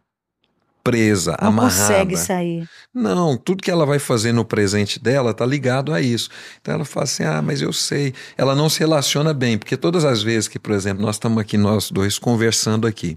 presa, 0.83 1.37
Não 1.41 1.49
amarrada. 1.49 1.79
Não 1.79 1.89
consegue 1.89 2.17
sair. 2.17 2.69
Não, 2.93 3.37
tudo 3.37 3.63
que 3.63 3.71
ela 3.71 3.87
vai 3.87 4.01
fazer 4.01 4.33
no 4.33 4.45
presente 4.45 4.99
dela 4.99 5.31
está 5.31 5.47
ligado 5.47 5.95
a 5.95 6.01
isso. 6.01 6.29
Então, 6.61 6.75
ela 6.75 6.85
fala 6.85 7.05
assim: 7.05 7.23
ah, 7.23 7.41
mas 7.41 7.63
eu 7.63 7.73
sei. 7.73 8.13
Ela 8.37 8.57
não 8.57 8.69
se 8.69 8.81
relaciona 8.81 9.33
bem, 9.33 9.57
porque 9.57 9.77
todas 9.77 10.05
as 10.05 10.25
vezes 10.25 10.49
que, 10.49 10.59
por 10.59 10.73
exemplo, 10.73 11.07
nós 11.07 11.15
estamos 11.15 11.39
aqui, 11.41 11.57
nós 11.57 11.89
dois, 11.89 12.19
conversando 12.19 12.85
aqui. 12.85 13.17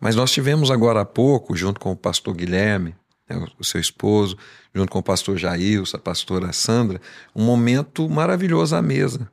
Mas 0.00 0.14
nós 0.14 0.30
tivemos 0.30 0.70
agora 0.70 1.00
há 1.00 1.04
pouco, 1.04 1.56
junto 1.56 1.80
com 1.80 1.92
o 1.92 1.96
pastor 1.96 2.34
Guilherme, 2.34 2.94
né, 3.28 3.46
o 3.58 3.64
seu 3.64 3.80
esposo, 3.80 4.36
junto 4.74 4.90
com 4.90 4.98
o 4.98 5.02
pastor 5.02 5.36
Jailson, 5.38 5.96
a 5.96 6.00
pastora 6.00 6.52
Sandra, 6.52 7.00
um 7.34 7.44
momento 7.44 8.08
maravilhoso 8.08 8.76
à 8.76 8.82
mesa. 8.82 9.30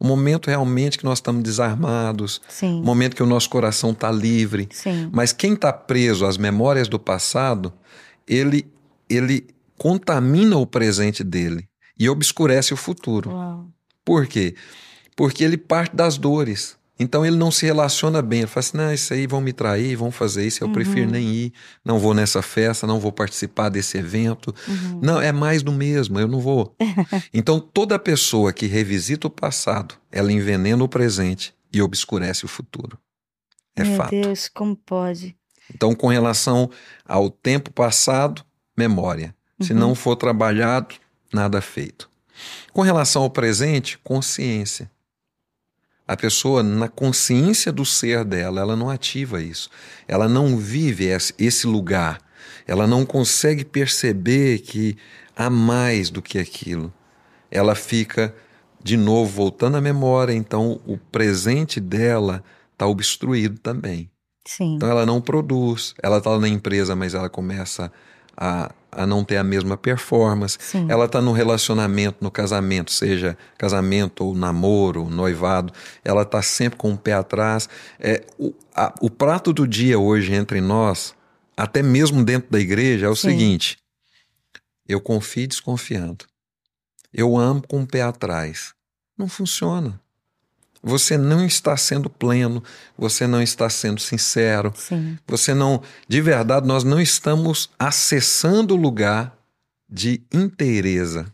Um 0.00 0.08
momento 0.08 0.48
realmente 0.48 0.98
que 0.98 1.04
nós 1.04 1.18
estamos 1.18 1.44
desarmados, 1.44 2.40
Sim. 2.48 2.80
um 2.80 2.84
momento 2.84 3.14
que 3.14 3.22
o 3.22 3.26
nosso 3.26 3.48
coração 3.48 3.92
está 3.92 4.10
livre. 4.10 4.68
Sim. 4.72 5.08
Mas 5.12 5.32
quem 5.32 5.52
está 5.52 5.72
preso 5.72 6.26
às 6.26 6.36
memórias 6.36 6.88
do 6.88 6.98
passado, 6.98 7.72
ele, 8.26 8.66
ele 9.08 9.46
contamina 9.78 10.56
o 10.56 10.66
presente 10.66 11.22
dele 11.22 11.68
e 11.96 12.08
obscurece 12.08 12.74
o 12.74 12.76
futuro. 12.76 13.30
Uau. 13.30 13.68
Por 14.04 14.26
quê? 14.26 14.56
Porque 15.14 15.44
ele 15.44 15.56
parte 15.56 15.94
das 15.94 16.18
dores. 16.18 16.76
Então 16.98 17.24
ele 17.24 17.36
não 17.36 17.50
se 17.50 17.66
relaciona 17.66 18.22
bem. 18.22 18.40
Ele 18.40 18.46
fala 18.46 18.60
assim: 18.60 18.76
não, 18.76 18.92
isso 18.92 19.12
aí 19.12 19.26
vão 19.26 19.40
me 19.40 19.52
trair, 19.52 19.96
vão 19.96 20.10
fazer 20.10 20.46
isso, 20.46 20.62
eu 20.62 20.68
uhum. 20.68 20.74
prefiro 20.74 21.10
nem 21.10 21.26
ir, 21.26 21.52
não 21.84 21.98
vou 21.98 22.14
nessa 22.14 22.42
festa, 22.42 22.86
não 22.86 23.00
vou 23.00 23.12
participar 23.12 23.68
desse 23.68 23.98
evento. 23.98 24.54
Uhum. 24.68 25.00
Não, 25.02 25.20
é 25.20 25.32
mais 25.32 25.62
do 25.62 25.72
mesmo, 25.72 26.18
eu 26.20 26.28
não 26.28 26.40
vou. 26.40 26.76
então 27.32 27.58
toda 27.58 27.98
pessoa 27.98 28.52
que 28.52 28.66
revisita 28.66 29.26
o 29.26 29.30
passado, 29.30 29.94
ela 30.10 30.32
envenena 30.32 30.84
o 30.84 30.88
presente 30.88 31.54
e 31.72 31.80
obscurece 31.80 32.44
o 32.44 32.48
futuro. 32.48 32.98
É 33.74 33.84
Meu 33.84 33.96
fato. 33.96 34.14
Meu 34.14 34.24
Deus, 34.24 34.48
como 34.48 34.76
pode? 34.76 35.34
Então, 35.74 35.94
com 35.94 36.08
relação 36.08 36.70
ao 37.04 37.30
tempo 37.30 37.72
passado, 37.72 38.44
memória. 38.76 39.34
Uhum. 39.58 39.66
Se 39.66 39.74
não 39.74 39.94
for 39.94 40.16
trabalhado, 40.16 40.94
nada 41.32 41.60
feito. 41.60 42.10
Com 42.72 42.82
relação 42.82 43.22
ao 43.22 43.30
presente, 43.30 43.98
consciência. 43.98 44.90
A 46.06 46.16
pessoa, 46.16 46.62
na 46.62 46.88
consciência 46.88 47.72
do 47.72 47.84
ser 47.84 48.24
dela, 48.24 48.60
ela 48.60 48.76
não 48.76 48.90
ativa 48.90 49.42
isso. 49.42 49.70
Ela 50.06 50.28
não 50.28 50.56
vive 50.56 51.06
esse 51.38 51.66
lugar. 51.66 52.18
Ela 52.66 52.86
não 52.86 53.06
consegue 53.06 53.64
perceber 53.64 54.58
que 54.58 54.96
há 55.36 55.48
mais 55.48 56.10
do 56.10 56.20
que 56.20 56.38
aquilo. 56.38 56.92
Ela 57.50 57.74
fica, 57.74 58.34
de 58.82 58.96
novo, 58.96 59.30
voltando 59.30 59.76
à 59.76 59.80
memória, 59.80 60.32
então 60.32 60.80
o 60.86 60.96
presente 60.98 61.80
dela 61.80 62.42
está 62.72 62.86
obstruído 62.86 63.58
também. 63.58 64.10
Sim. 64.46 64.74
Então 64.74 64.90
ela 64.90 65.06
não 65.06 65.20
produz. 65.20 65.94
Ela 66.02 66.18
está 66.18 66.36
na 66.38 66.48
empresa, 66.48 66.96
mas 66.96 67.14
ela 67.14 67.28
começa 67.28 67.92
a, 68.36 68.72
a 68.92 69.06
não 69.06 69.24
ter 69.24 69.38
a 69.38 69.44
mesma 69.44 69.76
performance. 69.76 70.58
Sim. 70.60 70.86
Ela 70.88 71.06
está 71.06 71.20
no 71.20 71.32
relacionamento, 71.32 72.18
no 72.20 72.30
casamento, 72.30 72.92
seja 72.92 73.36
casamento 73.56 74.24
ou 74.24 74.34
namoro, 74.34 75.08
noivado, 75.08 75.72
ela 76.04 76.22
está 76.22 76.42
sempre 76.42 76.78
com 76.78 76.92
o 76.92 76.98
pé 76.98 77.14
atrás. 77.14 77.68
É, 77.98 78.22
o, 78.38 78.52
a, 78.74 78.94
o 79.00 79.08
prato 79.08 79.52
do 79.52 79.66
dia 79.66 79.98
hoje 79.98 80.34
entre 80.34 80.60
nós, 80.60 81.14
até 81.56 81.82
mesmo 81.82 82.22
dentro 82.22 82.50
da 82.50 82.60
igreja, 82.60 83.06
é 83.06 83.08
o 83.08 83.16
Sim. 83.16 83.30
seguinte: 83.30 83.78
eu 84.86 85.00
confio 85.00 85.48
desconfiando. 85.48 86.26
Eu 87.12 87.36
amo 87.36 87.62
com 87.66 87.82
o 87.82 87.86
pé 87.86 88.02
atrás. 88.02 88.74
Não 89.16 89.28
funciona. 89.28 90.00
Você 90.82 91.16
não 91.16 91.46
está 91.46 91.76
sendo 91.76 92.10
pleno, 92.10 92.62
você 92.98 93.26
não 93.26 93.40
está 93.40 93.70
sendo 93.70 94.00
sincero, 94.00 94.72
Sim. 94.76 95.16
você 95.26 95.54
não, 95.54 95.80
de 96.08 96.20
verdade, 96.20 96.66
nós 96.66 96.82
não 96.82 97.00
estamos 97.00 97.70
acessando 97.78 98.74
o 98.74 98.76
lugar 98.76 99.36
de 99.88 100.22
inteireza. 100.32 101.26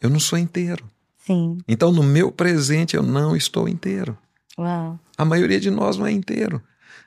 Eu 0.00 0.10
não 0.10 0.20
sou 0.20 0.38
inteiro. 0.38 0.84
Sim. 1.16 1.58
Então, 1.66 1.90
no 1.90 2.02
meu 2.02 2.30
presente, 2.30 2.96
eu 2.96 3.02
não 3.02 3.34
estou 3.34 3.68
inteiro. 3.68 4.16
Uau. 4.58 4.98
A 5.16 5.24
maioria 5.24 5.60
de 5.60 5.70
nós 5.70 5.96
não 5.96 6.06
é 6.06 6.12
inteiro. 6.12 6.62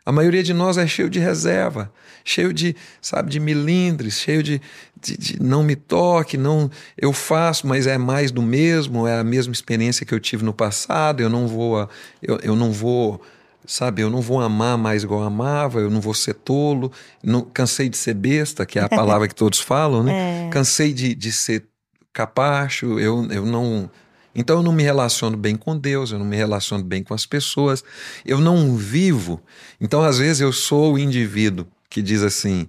A 0.05 0.11
maioria 0.11 0.41
de 0.41 0.53
nós 0.53 0.77
é 0.77 0.87
cheio 0.87 1.09
de 1.09 1.19
reserva, 1.19 1.91
cheio 2.23 2.51
de, 2.53 2.75
sabe, 3.01 3.29
de 3.29 3.39
milindres, 3.39 4.19
cheio 4.19 4.41
de, 4.41 4.59
de, 4.99 5.17
de, 5.17 5.41
não 5.41 5.63
me 5.63 5.75
toque, 5.75 6.37
não 6.37 6.69
eu 6.97 7.13
faço, 7.13 7.67
mas 7.67 7.85
é 7.85 7.97
mais 7.97 8.31
do 8.31 8.41
mesmo, 8.41 9.07
é 9.07 9.19
a 9.19 9.23
mesma 9.23 9.53
experiência 9.53 10.05
que 10.05 10.13
eu 10.13 10.19
tive 10.19 10.43
no 10.43 10.53
passado, 10.53 11.21
eu 11.21 11.29
não 11.29 11.47
vou, 11.47 11.87
eu, 12.21 12.39
eu 12.41 12.55
não 12.55 12.71
vou, 12.71 13.21
sabe, 13.65 14.01
eu 14.01 14.09
não 14.09 14.21
vou 14.21 14.41
amar 14.41 14.75
mais 14.75 15.03
igual 15.03 15.21
eu 15.21 15.27
amava, 15.27 15.79
eu 15.79 15.89
não 15.89 16.01
vou 16.01 16.15
ser 16.15 16.33
tolo, 16.33 16.91
não, 17.23 17.41
cansei 17.41 17.87
de 17.87 17.97
ser 17.97 18.15
besta, 18.15 18.65
que 18.65 18.79
é 18.79 18.81
a 18.81 18.89
palavra 18.89 19.27
que 19.27 19.35
todos 19.35 19.59
falam, 19.59 20.03
né? 20.03 20.47
É. 20.47 20.49
Cansei 20.49 20.93
de, 20.93 21.13
de 21.13 21.31
ser 21.31 21.65
capacho, 22.11 22.99
eu, 22.99 23.27
eu 23.31 23.45
não 23.45 23.89
então 24.33 24.57
eu 24.57 24.63
não 24.63 24.71
me 24.71 24.83
relaciono 24.83 25.35
bem 25.35 25.55
com 25.55 25.77
Deus, 25.77 26.11
eu 26.11 26.19
não 26.19 26.25
me 26.25 26.35
relaciono 26.35 26.83
bem 26.83 27.03
com 27.03 27.13
as 27.13 27.25
pessoas, 27.25 27.83
eu 28.25 28.39
não 28.39 28.75
vivo. 28.75 29.41
Então 29.79 30.01
às 30.01 30.19
vezes 30.19 30.41
eu 30.41 30.53
sou 30.53 30.93
o 30.93 30.99
indivíduo 30.99 31.67
que 31.89 32.01
diz 32.01 32.21
assim: 32.23 32.67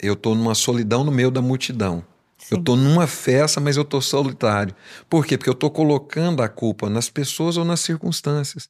eu 0.00 0.14
estou 0.14 0.34
numa 0.34 0.54
solidão 0.54 1.04
no 1.04 1.10
meio 1.10 1.30
da 1.30 1.42
multidão. 1.42 2.04
Sim. 2.38 2.54
Eu 2.54 2.58
estou 2.58 2.76
numa 2.76 3.06
festa, 3.06 3.60
mas 3.60 3.76
eu 3.76 3.82
estou 3.82 4.00
solitário. 4.00 4.74
Por 5.08 5.26
quê? 5.26 5.36
Porque 5.36 5.50
eu 5.50 5.54
estou 5.54 5.70
colocando 5.70 6.42
a 6.42 6.48
culpa 6.48 6.88
nas 6.88 7.10
pessoas 7.10 7.56
ou 7.56 7.64
nas 7.64 7.80
circunstâncias. 7.80 8.68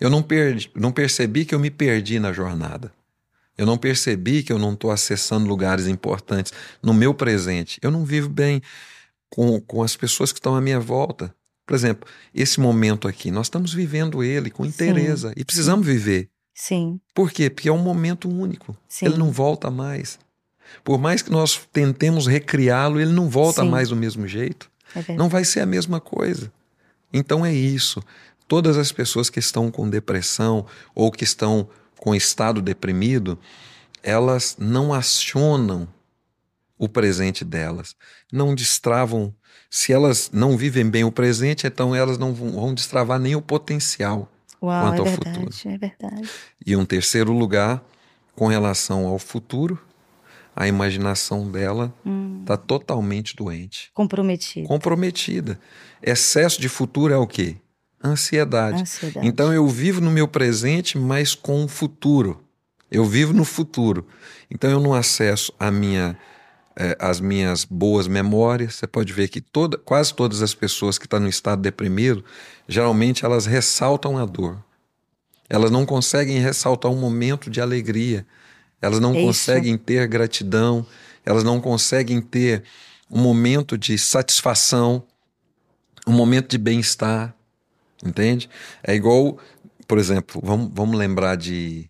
Eu 0.00 0.08
não, 0.08 0.22
perdi, 0.22 0.70
não 0.74 0.92
percebi 0.92 1.44
que 1.44 1.54
eu 1.54 1.58
me 1.58 1.70
perdi 1.70 2.20
na 2.20 2.32
jornada. 2.32 2.92
Eu 3.58 3.66
não 3.66 3.78
percebi 3.78 4.42
que 4.42 4.52
eu 4.52 4.58
não 4.58 4.74
estou 4.74 4.90
acessando 4.90 5.48
lugares 5.48 5.86
importantes 5.86 6.52
no 6.82 6.92
meu 6.92 7.14
presente. 7.14 7.80
Eu 7.82 7.90
não 7.90 8.04
vivo 8.04 8.28
bem 8.28 8.62
com, 9.30 9.60
com 9.60 9.82
as 9.82 9.96
pessoas 9.96 10.32
que 10.32 10.38
estão 10.38 10.54
à 10.54 10.60
minha 10.60 10.80
volta. 10.80 11.34
Por 11.66 11.74
exemplo, 11.74 12.08
esse 12.34 12.60
momento 12.60 13.08
aqui, 13.08 13.30
nós 13.30 13.46
estamos 13.46 13.74
vivendo 13.74 14.22
ele 14.22 14.50
com 14.50 14.64
inteireza 14.64 15.28
Sim. 15.28 15.34
e 15.36 15.44
precisamos 15.44 15.86
viver. 15.86 16.30
Sim. 16.54 17.00
Por 17.14 17.30
quê? 17.30 17.50
Porque 17.50 17.68
é 17.68 17.72
um 17.72 17.78
momento 17.78 18.28
único. 18.28 18.76
Sim. 18.88 19.06
Ele 19.06 19.16
não 19.16 19.30
volta 19.30 19.70
mais. 19.70 20.18
Por 20.82 20.98
mais 20.98 21.22
que 21.22 21.30
nós 21.30 21.60
tentemos 21.72 22.26
recriá-lo, 22.26 23.00
ele 23.00 23.12
não 23.12 23.28
volta 23.28 23.62
Sim. 23.62 23.68
mais 23.68 23.88
do 23.88 23.96
mesmo 23.96 24.26
jeito. 24.26 24.70
É 24.94 25.14
não 25.14 25.28
vai 25.28 25.44
ser 25.44 25.60
a 25.60 25.66
mesma 25.66 26.00
coisa. 26.00 26.50
Então 27.12 27.44
é 27.44 27.52
isso. 27.52 28.02
Todas 28.48 28.78
as 28.78 28.92
pessoas 28.92 29.28
que 29.28 29.40
estão 29.40 29.70
com 29.70 29.90
depressão 29.90 30.66
ou 30.94 31.10
que 31.10 31.24
estão 31.24 31.68
com 31.98 32.14
estado 32.14 32.62
deprimido, 32.62 33.38
elas 34.02 34.56
não 34.58 34.94
acionam 34.94 35.88
o 36.78 36.88
presente 36.88 37.44
delas, 37.44 37.94
não 38.32 38.54
destravam. 38.54 39.34
Se 39.70 39.92
elas 39.92 40.30
não 40.32 40.56
vivem 40.56 40.88
bem 40.88 41.04
o 41.04 41.10
presente, 41.12 41.66
então 41.66 41.94
elas 41.94 42.18
não 42.18 42.32
vão 42.34 42.72
destravar 42.74 43.18
nem 43.18 43.34
o 43.34 43.42
potencial 43.42 44.30
Uau, 44.62 44.82
quanto 44.82 44.96
é 44.96 44.98
ao 45.00 45.04
verdade, 45.06 45.38
futuro. 45.38 45.74
é 45.74 45.78
verdade. 45.78 46.30
E 46.64 46.76
um 46.76 46.84
terceiro 46.84 47.32
lugar, 47.32 47.82
com 48.34 48.46
relação 48.46 49.06
ao 49.06 49.18
futuro, 49.18 49.78
a 50.54 50.66
imaginação 50.68 51.50
dela 51.50 51.92
está 52.40 52.56
totalmente 52.56 53.34
doente, 53.36 53.90
Comprometido. 53.92 54.66
comprometida. 54.68 55.58
Excesso 56.02 56.60
de 56.60 56.68
futuro 56.68 57.12
é 57.12 57.16
o 57.16 57.26
quê? 57.26 57.56
Ansiedade. 58.02 58.82
Ansiedade. 58.82 59.26
Então 59.26 59.52
eu 59.52 59.66
vivo 59.66 60.00
no 60.00 60.10
meu 60.10 60.28
presente, 60.28 60.96
mas 60.96 61.34
com 61.34 61.64
o 61.64 61.68
futuro. 61.68 62.40
Eu 62.90 63.04
vivo 63.04 63.32
no 63.32 63.44
futuro. 63.44 64.06
Então 64.50 64.70
eu 64.70 64.80
não 64.80 64.94
acesso 64.94 65.52
a 65.58 65.70
minha, 65.70 66.16
eh, 66.78 66.96
as 67.00 67.20
minhas 67.20 67.64
boas 67.64 68.06
memórias. 68.06 68.74
Você 68.74 68.86
pode 68.86 69.12
ver 69.12 69.28
que 69.28 69.40
toda, 69.40 69.78
quase 69.78 70.14
todas 70.14 70.42
as 70.42 70.54
pessoas 70.54 70.98
que 70.98 71.06
estão 71.06 71.20
no 71.20 71.28
estado 71.28 71.62
deprimido, 71.62 72.24
geralmente 72.68 73.24
elas 73.24 73.46
ressaltam 73.46 74.18
a 74.18 74.26
dor. 74.26 74.62
Elas 75.48 75.70
não 75.70 75.86
conseguem 75.86 76.38
ressaltar 76.38 76.90
um 76.90 76.98
momento 76.98 77.48
de 77.48 77.60
alegria. 77.60 78.26
Elas 78.80 79.00
não 79.00 79.14
É 79.14 79.22
conseguem 79.22 79.78
ter 79.78 80.06
gratidão. 80.06 80.86
Elas 81.24 81.44
não 81.44 81.60
conseguem 81.60 82.20
ter 82.20 82.64
um 83.10 83.20
momento 83.20 83.78
de 83.78 83.96
satisfação, 83.96 85.04
um 86.06 86.12
momento 86.12 86.50
de 86.50 86.58
bem-estar. 86.58 87.34
Entende? 88.04 88.50
É 88.82 88.94
igual, 88.94 89.38
por 89.88 89.98
exemplo, 89.98 90.40
vamos, 90.44 90.70
vamos 90.72 90.98
lembrar 90.98 91.36
de. 91.36 91.88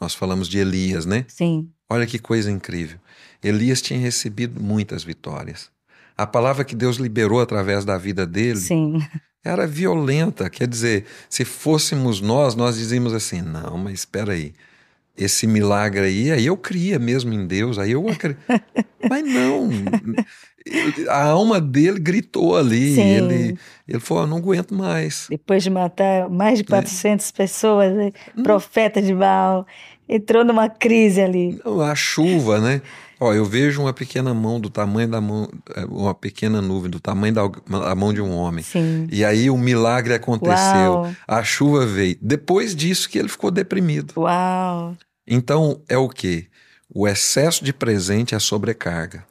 Nós 0.00 0.14
falamos 0.14 0.48
de 0.48 0.58
Elias, 0.58 1.06
né? 1.06 1.24
Sim, 1.28 1.70
Olha 1.92 2.06
que 2.06 2.18
coisa 2.18 2.50
incrível. 2.50 2.98
Elias 3.42 3.82
tinha 3.82 3.98
recebido 3.98 4.60
muitas 4.62 5.02
vitórias. 5.04 5.70
A 6.16 6.26
palavra 6.26 6.64
que 6.64 6.76
Deus 6.76 6.96
liberou 6.96 7.40
através 7.40 7.84
da 7.84 7.98
vida 7.98 8.26
dele 8.26 8.60
sim. 8.60 8.98
era 9.44 9.66
violenta. 9.66 10.48
Quer 10.50 10.68
dizer, 10.68 11.06
se 11.28 11.44
fôssemos 11.44 12.20
nós, 12.20 12.54
nós 12.54 12.76
dizíamos 12.76 13.12
assim: 13.14 13.40
não, 13.40 13.76
mas 13.78 13.94
espera 14.00 14.32
aí. 14.32 14.52
Esse 15.16 15.46
milagre 15.46 16.00
aí, 16.06 16.30
aí 16.30 16.46
eu 16.46 16.56
cria 16.56 16.98
mesmo 16.98 17.34
em 17.34 17.46
Deus, 17.46 17.78
aí 17.78 17.92
eu 17.92 18.08
acredito. 18.08 18.40
mas 19.10 19.22
não. 19.24 19.68
A 21.08 21.24
alma 21.24 21.60
dele 21.60 21.98
gritou 21.98 22.56
ali. 22.56 22.94
Sim. 22.94 23.02
Ele, 23.02 23.58
ele 23.86 24.00
falou: 24.00 24.26
não 24.26 24.36
aguento 24.38 24.74
mais. 24.74 25.26
Depois 25.28 25.62
de 25.62 25.70
matar 25.70 26.28
mais 26.30 26.54
É. 26.60 26.62
de 26.62 26.64
400 26.64 27.30
pessoas, 27.32 27.92
né? 27.92 28.12
Hum. 28.36 28.42
profeta 28.42 29.02
de 29.02 29.14
Baal, 29.14 29.66
entrou 30.08 30.44
numa 30.44 30.68
crise 30.68 31.20
ali. 31.20 31.60
Não, 31.64 31.80
A 31.80 31.94
chuva, 31.94 32.60
né? 32.60 32.80
Ó, 33.22 33.32
eu 33.32 33.44
vejo 33.44 33.82
uma 33.82 33.92
pequena 33.92 34.34
mão 34.34 34.58
do 34.58 34.68
tamanho 34.68 35.06
da 35.06 35.20
mão, 35.20 35.48
é, 35.76 35.84
uma 35.84 36.12
pequena 36.12 36.60
nuvem 36.60 36.90
do 36.90 36.98
tamanho 36.98 37.32
da, 37.32 37.94
mão 37.94 38.12
de 38.12 38.20
um 38.20 38.32
homem. 38.32 38.64
Sim. 38.64 39.06
E 39.12 39.24
aí 39.24 39.48
o 39.48 39.56
milagre 39.56 40.12
aconteceu. 40.12 40.92
Uau. 40.92 41.14
A 41.28 41.44
chuva 41.44 41.86
veio. 41.86 42.18
Depois 42.20 42.74
disso 42.74 43.08
que 43.08 43.16
ele 43.16 43.28
ficou 43.28 43.52
deprimido. 43.52 44.14
Uau! 44.16 44.96
Então 45.24 45.80
é 45.88 45.96
o 45.96 46.08
quê? 46.08 46.46
O 46.92 47.06
excesso 47.06 47.64
de 47.64 47.72
presente 47.72 48.34
é 48.34 48.40
sobrecarga. 48.40 49.24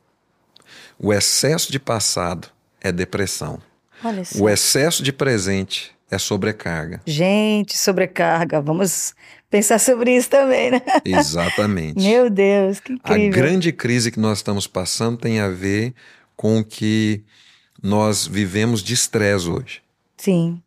O 0.98 1.12
excesso 1.12 1.70
de 1.70 1.78
passado 1.78 2.48
é 2.80 2.94
depressão. 2.94 3.60
Olha 4.02 4.24
só. 4.24 4.42
O 4.42 4.50
excesso 4.50 5.04
de 5.04 5.12
presente 5.12 5.92
é 6.10 6.18
sobrecarga. 6.18 7.02
Gente, 7.06 7.78
sobrecarga. 7.78 8.62
Vamos 8.62 9.14
pensar 9.52 9.78
sobre 9.80 10.16
isso 10.16 10.30
também, 10.30 10.72
né? 10.72 10.82
Exatamente. 11.06 12.00
Meu 12.04 12.30
Deus, 12.30 12.80
que 12.80 12.94
A 12.94 12.96
incrível. 13.18 13.30
grande 13.32 13.72
crise 13.72 14.12
que 14.12 14.20
nós 14.20 14.40
estamos 14.40 14.66
passando 14.66 15.18
tem 15.18 15.40
a 15.40 15.50
ver 15.50 15.94
com 16.36 16.60
o 16.60 16.64
que 16.66 17.24
nós 17.84 18.26
vivemos 18.26 18.82
de 18.82 18.94
estresse 18.96 19.48
hoje. 19.48 19.82
Sim, 20.18 20.62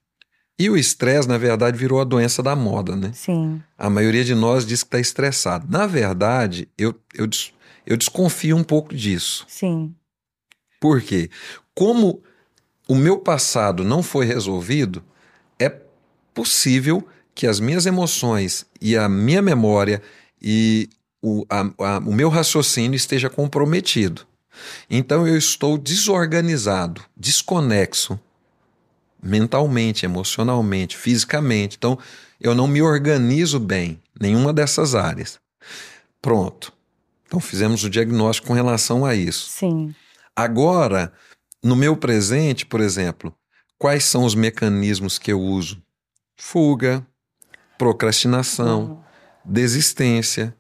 E 0.58 0.68
o 0.70 0.76
estresse, 0.76 1.26
na 1.28 1.38
verdade, 1.38 1.76
virou 1.78 2.00
a 2.00 2.04
doença 2.04 2.42
da 2.42 2.54
moda, 2.54 2.94
né? 2.94 3.10
sim. 3.12 3.60
A 3.76 3.88
maioria 3.90 4.22
de 4.24 4.34
nós 4.34 4.64
diz 4.66 4.82
que 4.82 4.88
está 4.88 5.00
estressado. 5.00 5.66
Na 5.68 5.86
verdade, 5.86 6.68
eu, 6.78 6.94
eu, 7.12 7.26
des- 7.26 7.52
eu 7.86 7.96
desconfio 7.96 8.56
um 8.56 8.62
pouco 8.64 8.94
disso. 8.94 9.44
Sim, 9.48 9.94
Por 10.80 11.00
quê? 11.00 11.30
Como 11.74 12.22
o 12.88 12.94
meu 12.94 13.18
passado 13.18 13.82
não 13.82 14.02
foi 14.02 14.26
resolvido, 14.26 15.02
é 15.58 15.68
possível 16.34 17.06
que 17.34 17.46
as 17.46 17.58
minhas 17.60 17.86
emoções 17.86 18.64
e 18.80 18.96
a 18.96 19.08
minha 19.08 19.42
memória 19.42 20.00
e 20.40 20.88
o, 21.22 21.44
a- 21.48 21.70
a- 21.78 21.98
o 21.98 22.12
meu 22.12 22.28
raciocínio 22.28 22.96
esteja 22.96 23.28
comprometido. 23.30 24.26
Então 24.88 25.26
eu 25.26 25.36
estou 25.36 25.76
desorganizado, 25.76 27.02
desconexo 27.16 28.18
mentalmente, 29.22 30.04
emocionalmente, 30.04 30.96
fisicamente. 30.96 31.76
Então 31.76 31.98
eu 32.40 32.54
não 32.54 32.66
me 32.68 32.82
organizo 32.82 33.58
bem, 33.58 34.00
nenhuma 34.20 34.52
dessas 34.52 34.94
áreas. 34.94 35.38
Pronto. 36.20 36.72
Então 37.26 37.40
fizemos 37.40 37.82
o 37.84 37.90
diagnóstico 37.90 38.48
com 38.48 38.54
relação 38.54 39.04
a 39.04 39.14
isso. 39.14 39.50
sim. 39.50 39.94
Agora, 40.36 41.12
no 41.62 41.76
meu 41.76 41.96
presente, 41.96 42.66
por 42.66 42.80
exemplo, 42.80 43.32
quais 43.78 44.04
são 44.04 44.24
os 44.24 44.34
mecanismos 44.34 45.16
que 45.16 45.30
eu 45.30 45.40
uso? 45.40 45.80
Fuga, 46.36 47.06
procrastinação, 47.78 49.02
desistência, 49.44 50.54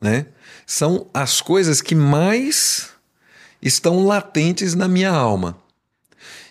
né? 0.00 0.26
São 0.66 1.06
as 1.14 1.40
coisas 1.40 1.80
que 1.80 1.94
mais 1.94 2.90
estão 3.60 4.04
latentes 4.04 4.74
na 4.74 4.88
minha 4.88 5.10
alma. 5.10 5.56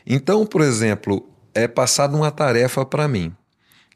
Então, 0.06 0.46
por 0.46 0.62
exemplo, 0.62 1.28
é 1.54 1.68
passada 1.68 2.16
uma 2.16 2.32
tarefa 2.32 2.86
para 2.86 3.08
mim. 3.08 3.36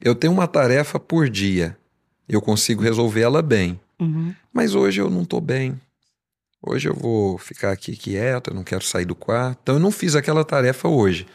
Eu 0.02 0.14
tenho 0.14 0.34
uma 0.34 0.48
tarefa 0.48 1.00
por 1.00 1.30
dia. 1.30 1.78
Eu 2.28 2.41
consigo 2.41 2.84
resolver 2.84 3.22
ela 3.22 3.41
bem. 3.41 3.80
Uhum. 4.00 4.34
Mas 4.54 4.76
hoje 4.76 5.02
eu 5.02 5.10
não 5.10 5.22
estou 5.24 5.39
bem. 5.39 5.80
Hoje 6.62 6.89
eu 6.89 6.96
vou 6.96 7.38
ficar 7.38 7.72
aqui 7.72 7.96
quieto, 7.96 8.50
eu 8.50 8.56
não 8.56 8.64
quero 8.64 8.84
sair 8.84 9.06
do 9.06 9.16
quarto. 9.16 9.60
Então 9.62 9.76
eu 9.76 9.80
não 9.80 9.91
fiz 9.91 10.16
aquela 10.16 10.43
tarefa 10.43 10.88
hoje. 10.88 11.28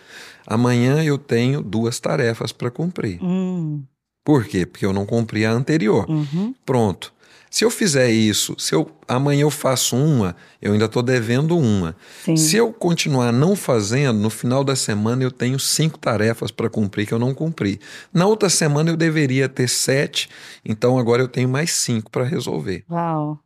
Amanhã 0.47 1.03
eu 1.05 1.17
tenho 1.17 1.63
duas 1.63 2.01
tarefas 2.01 2.53
para 2.53 2.71
cumprir. 2.71 3.23
Hum, 3.23 3.83
Por 4.25 4.45
quê? 4.45 4.67
Porque 4.67 4.85
eu 4.87 4.93
não 4.93 5.07
cumpri 5.07 5.45
a 5.45 5.53
anterior. 5.53 6.09
uhum. 6.09 6.55
Pronto. 6.65 7.13
Se 7.51 7.65
eu 7.65 7.71
fizer 7.71 8.09
isso, 8.09 8.55
se 8.57 8.73
eu 8.77 8.89
amanhã 9.09 9.43
eu 9.43 9.51
faço 9.51 9.97
uma, 9.97 10.37
eu 10.63 10.73
ainda 10.73 10.85
estou 10.85 11.03
devendo 11.03 11.59
uma. 11.59 11.97
Sim. 12.25 12.37
Se 12.37 12.57
eu 12.57 12.73
continuar 12.73 13.33
não 13.33 13.57
fazendo, 13.57 14.21
no 14.21 14.31
final 14.31 14.63
da 14.63 14.77
semana 14.77 15.25
eu 15.25 15.33
tenho 15.33 15.59
cinco 15.59 15.99
tarefas 15.99 16.53
para 16.53 16.71
cumprir 16.71 17.09
que 17.09 17.13
eu 17.13 17.19
não 17.19 17.35
cumpri. 17.35 17.81
Na 18.15 18.25
outra 18.25 18.49
semana 18.49 18.91
eu 18.91 18.97
deveria 18.97 19.49
ter 19.49 19.69
sete, 19.69 20.29
então 20.65 20.97
agora 20.97 21.23
eu 21.23 21.29
tenho 21.29 21.49
mais 21.49 21.73
cinco 21.73 22.09
para 22.09 22.23
resolver. 22.23 22.85
Uau. 22.89 23.41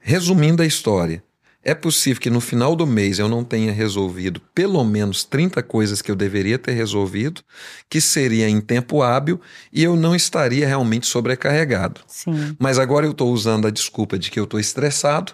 Resumindo 0.00 0.60
a 0.60 0.66
história, 0.66 1.22
é 1.64 1.74
possível 1.74 2.20
que 2.20 2.30
no 2.30 2.40
final 2.40 2.76
do 2.76 2.86
mês 2.86 3.18
eu 3.18 3.28
não 3.28 3.42
tenha 3.42 3.72
resolvido 3.72 4.40
pelo 4.54 4.84
menos 4.84 5.24
30 5.24 5.62
coisas 5.62 6.02
que 6.02 6.10
eu 6.10 6.16
deveria 6.16 6.58
ter 6.58 6.72
resolvido, 6.72 7.42
que 7.88 8.00
seria 8.00 8.48
em 8.48 8.60
tempo 8.60 9.02
hábil 9.02 9.40
e 9.72 9.82
eu 9.82 9.96
não 9.96 10.14
estaria 10.14 10.66
realmente 10.66 11.06
sobrecarregado. 11.06 12.02
Sim. 12.06 12.54
Mas 12.58 12.78
agora 12.78 13.06
eu 13.06 13.12
estou 13.12 13.32
usando 13.32 13.66
a 13.66 13.70
desculpa 13.70 14.18
de 14.18 14.30
que 14.30 14.38
eu 14.38 14.44
estou 14.44 14.60
estressado, 14.60 15.32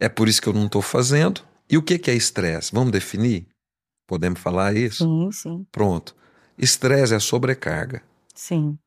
é 0.00 0.08
por 0.08 0.28
isso 0.28 0.40
que 0.40 0.48
eu 0.48 0.52
não 0.52 0.66
estou 0.66 0.82
fazendo. 0.82 1.42
E 1.68 1.76
o 1.76 1.82
que, 1.82 1.98
que 1.98 2.10
é 2.10 2.14
estresse? 2.14 2.72
Vamos 2.72 2.92
definir? 2.92 3.46
Podemos 4.06 4.40
falar 4.40 4.76
isso? 4.76 5.04
Sim, 5.04 5.30
sim, 5.32 5.66
Pronto. 5.70 6.14
Estresse 6.58 7.14
é 7.14 7.18
sobrecarga 7.18 8.02
sim. 8.34 8.78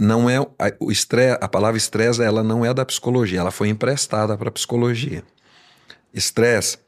não 0.00 0.28
é 0.28 0.38
a, 0.38 0.72
o 0.80 0.90
estresse, 0.90 1.38
a 1.40 1.48
palavra 1.48 1.76
estresse 1.76 2.22
ela 2.22 2.42
não 2.42 2.64
é 2.64 2.72
da 2.72 2.84
psicologia, 2.84 3.40
ela 3.40 3.50
foi 3.50 3.68
emprestada 3.68 4.36
para 4.36 4.48
a 4.48 4.52
psicologia. 4.52 5.24
Estresse 6.12 6.78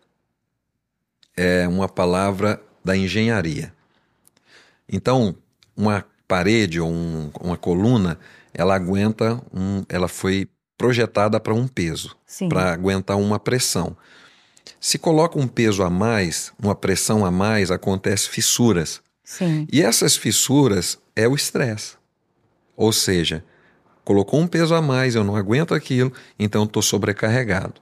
é 1.36 1.66
uma 1.68 1.88
palavra 1.88 2.60
da 2.84 2.96
engenharia. 2.96 3.72
Então, 4.88 5.34
uma 5.76 6.04
parede 6.26 6.80
ou 6.80 6.90
um- 6.90 7.30
uma 7.40 7.56
coluna, 7.56 8.18
ela 8.52 8.74
aguenta 8.74 9.40
um, 9.52 9.84
ela 9.88 10.08
foi 10.08 10.48
projetada 10.76 11.38
para 11.38 11.54
um 11.54 11.68
peso, 11.68 12.16
para 12.48 12.72
aguentar 12.72 13.16
uma 13.18 13.38
pressão. 13.38 13.96
Se 14.80 14.98
coloca 14.98 15.38
um 15.38 15.46
peso 15.46 15.82
a 15.82 15.90
mais, 15.90 16.52
uma 16.58 16.74
pressão 16.74 17.24
a 17.24 17.30
mais, 17.30 17.70
acontece 17.70 18.28
fissuras. 18.28 19.02
Sim. 19.22 19.66
E 19.70 19.82
essas 19.82 20.16
fissuras 20.16 20.98
é 21.14 21.28
o 21.28 21.34
estresse. 21.34 21.94
Ou 22.76 22.92
seja, 22.92 23.44
colocou 24.04 24.40
um 24.40 24.46
peso 24.46 24.74
a 24.74 24.80
mais, 24.80 25.14
eu 25.14 25.22
não 25.22 25.36
aguento 25.36 25.74
aquilo, 25.74 26.12
então 26.38 26.64
estou 26.64 26.82
sobrecarregado. 26.82 27.74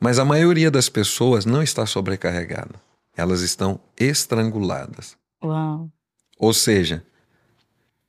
Mas 0.00 0.18
a 0.18 0.24
maioria 0.24 0.70
das 0.70 0.88
pessoas 0.88 1.44
não 1.44 1.62
está 1.62 1.86
sobrecarregada. 1.86 2.74
Elas 3.16 3.40
estão 3.40 3.80
estranguladas. 3.98 5.16
Uau. 5.42 5.90
Ou 6.38 6.52
seja, 6.52 7.04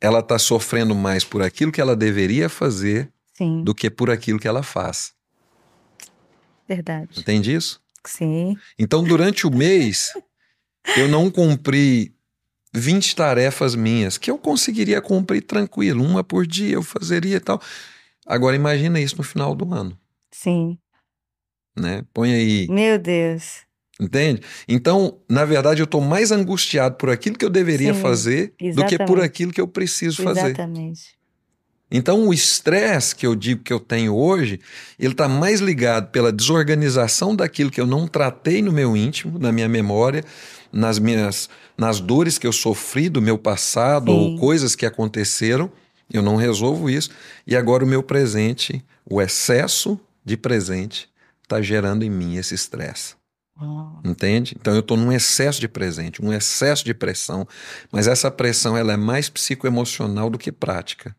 ela 0.00 0.20
está 0.20 0.38
sofrendo 0.38 0.94
mais 0.94 1.24
por 1.24 1.42
aquilo 1.42 1.72
que 1.72 1.80
ela 1.80 1.96
deveria 1.96 2.48
fazer 2.48 3.10
Sim. 3.32 3.62
do 3.62 3.74
que 3.74 3.90
por 3.90 4.10
aquilo 4.10 4.38
que 4.38 4.48
ela 4.48 4.62
faz. 4.62 5.14
Verdade. 6.68 7.20
Entende 7.20 7.54
isso? 7.54 7.80
Sim. 8.04 8.56
Então, 8.78 9.02
durante 9.04 9.46
o 9.46 9.50
mês, 9.50 10.12
eu 10.96 11.08
não 11.08 11.30
cumpri 11.30 12.14
20 12.72 13.16
tarefas 13.16 13.74
minhas, 13.74 14.18
que 14.18 14.30
eu 14.30 14.38
conseguiria 14.38 15.00
cumprir 15.00 15.42
tranquilo, 15.42 16.04
uma 16.04 16.22
por 16.22 16.46
dia 16.46 16.74
eu 16.74 16.82
fazeria 16.82 17.36
e 17.36 17.40
tal. 17.40 17.60
Agora, 18.26 18.56
imagina 18.56 19.00
isso 19.00 19.16
no 19.16 19.22
final 19.22 19.54
do 19.54 19.72
ano. 19.72 19.98
Sim. 20.30 20.78
Né? 21.76 22.04
Põe 22.12 22.32
aí. 22.32 22.66
Meu 22.68 22.98
Deus. 22.98 23.66
Entende? 23.98 24.42
Então, 24.68 25.18
na 25.28 25.44
verdade, 25.44 25.80
eu 25.80 25.84
estou 25.84 26.00
mais 26.00 26.30
angustiado 26.30 26.96
por 26.96 27.08
aquilo 27.08 27.38
que 27.38 27.44
eu 27.44 27.50
deveria 27.50 27.94
Sim, 27.94 28.00
fazer 28.00 28.54
do 28.74 28.84
que 28.84 28.98
por 28.98 29.04
exatamente. 29.04 29.20
aquilo 29.22 29.52
que 29.52 29.60
eu 29.60 29.66
preciso 29.66 30.22
fazer. 30.22 30.48
Exatamente. 30.48 31.16
Então, 31.90 32.26
o 32.26 32.34
estresse 32.34 33.14
que 33.14 33.26
eu 33.26 33.34
digo 33.34 33.62
que 33.62 33.72
eu 33.72 33.78
tenho 33.78 34.14
hoje, 34.14 34.60
ele 34.98 35.12
está 35.12 35.28
mais 35.28 35.60
ligado 35.60 36.10
pela 36.10 36.32
desorganização 36.32 37.34
daquilo 37.34 37.70
que 37.70 37.80
eu 37.80 37.86
não 37.86 38.08
tratei 38.08 38.60
no 38.60 38.72
meu 38.72 38.96
íntimo, 38.96 39.38
na 39.38 39.52
minha 39.52 39.68
memória, 39.68 40.24
nas 40.72 40.98
minhas, 40.98 41.48
nas 41.78 42.00
dores 42.00 42.38
que 42.38 42.46
eu 42.46 42.52
sofri 42.52 43.08
do 43.08 43.22
meu 43.22 43.38
passado 43.38 44.10
Sim. 44.10 44.18
ou 44.18 44.38
coisas 44.38 44.74
que 44.74 44.84
aconteceram. 44.84 45.70
Eu 46.12 46.22
não 46.22 46.36
resolvo 46.36 46.90
isso. 46.90 47.10
E 47.46 47.56
agora 47.56 47.84
o 47.84 47.88
meu 47.88 48.02
presente, 48.02 48.84
o 49.08 49.22
excesso 49.22 49.98
de 50.24 50.36
presente, 50.36 51.08
está 51.46 51.62
gerando 51.62 52.02
em 52.04 52.10
mim 52.10 52.36
esse 52.36 52.54
estresse. 52.54 53.14
Entende? 54.04 54.54
Então 54.60 54.74
eu 54.74 54.80
estou 54.80 54.98
num 54.98 55.10
excesso 55.10 55.58
de 55.58 55.66
presente, 55.66 56.22
um 56.22 56.30
excesso 56.30 56.84
de 56.84 56.92
pressão, 56.92 57.48
mas 57.90 58.06
essa 58.06 58.30
pressão 58.30 58.76
ela 58.76 58.92
é 58.92 58.96
mais 58.96 59.30
psicoemocional 59.30 60.28
do 60.28 60.36
que 60.36 60.52
prática. 60.52 61.16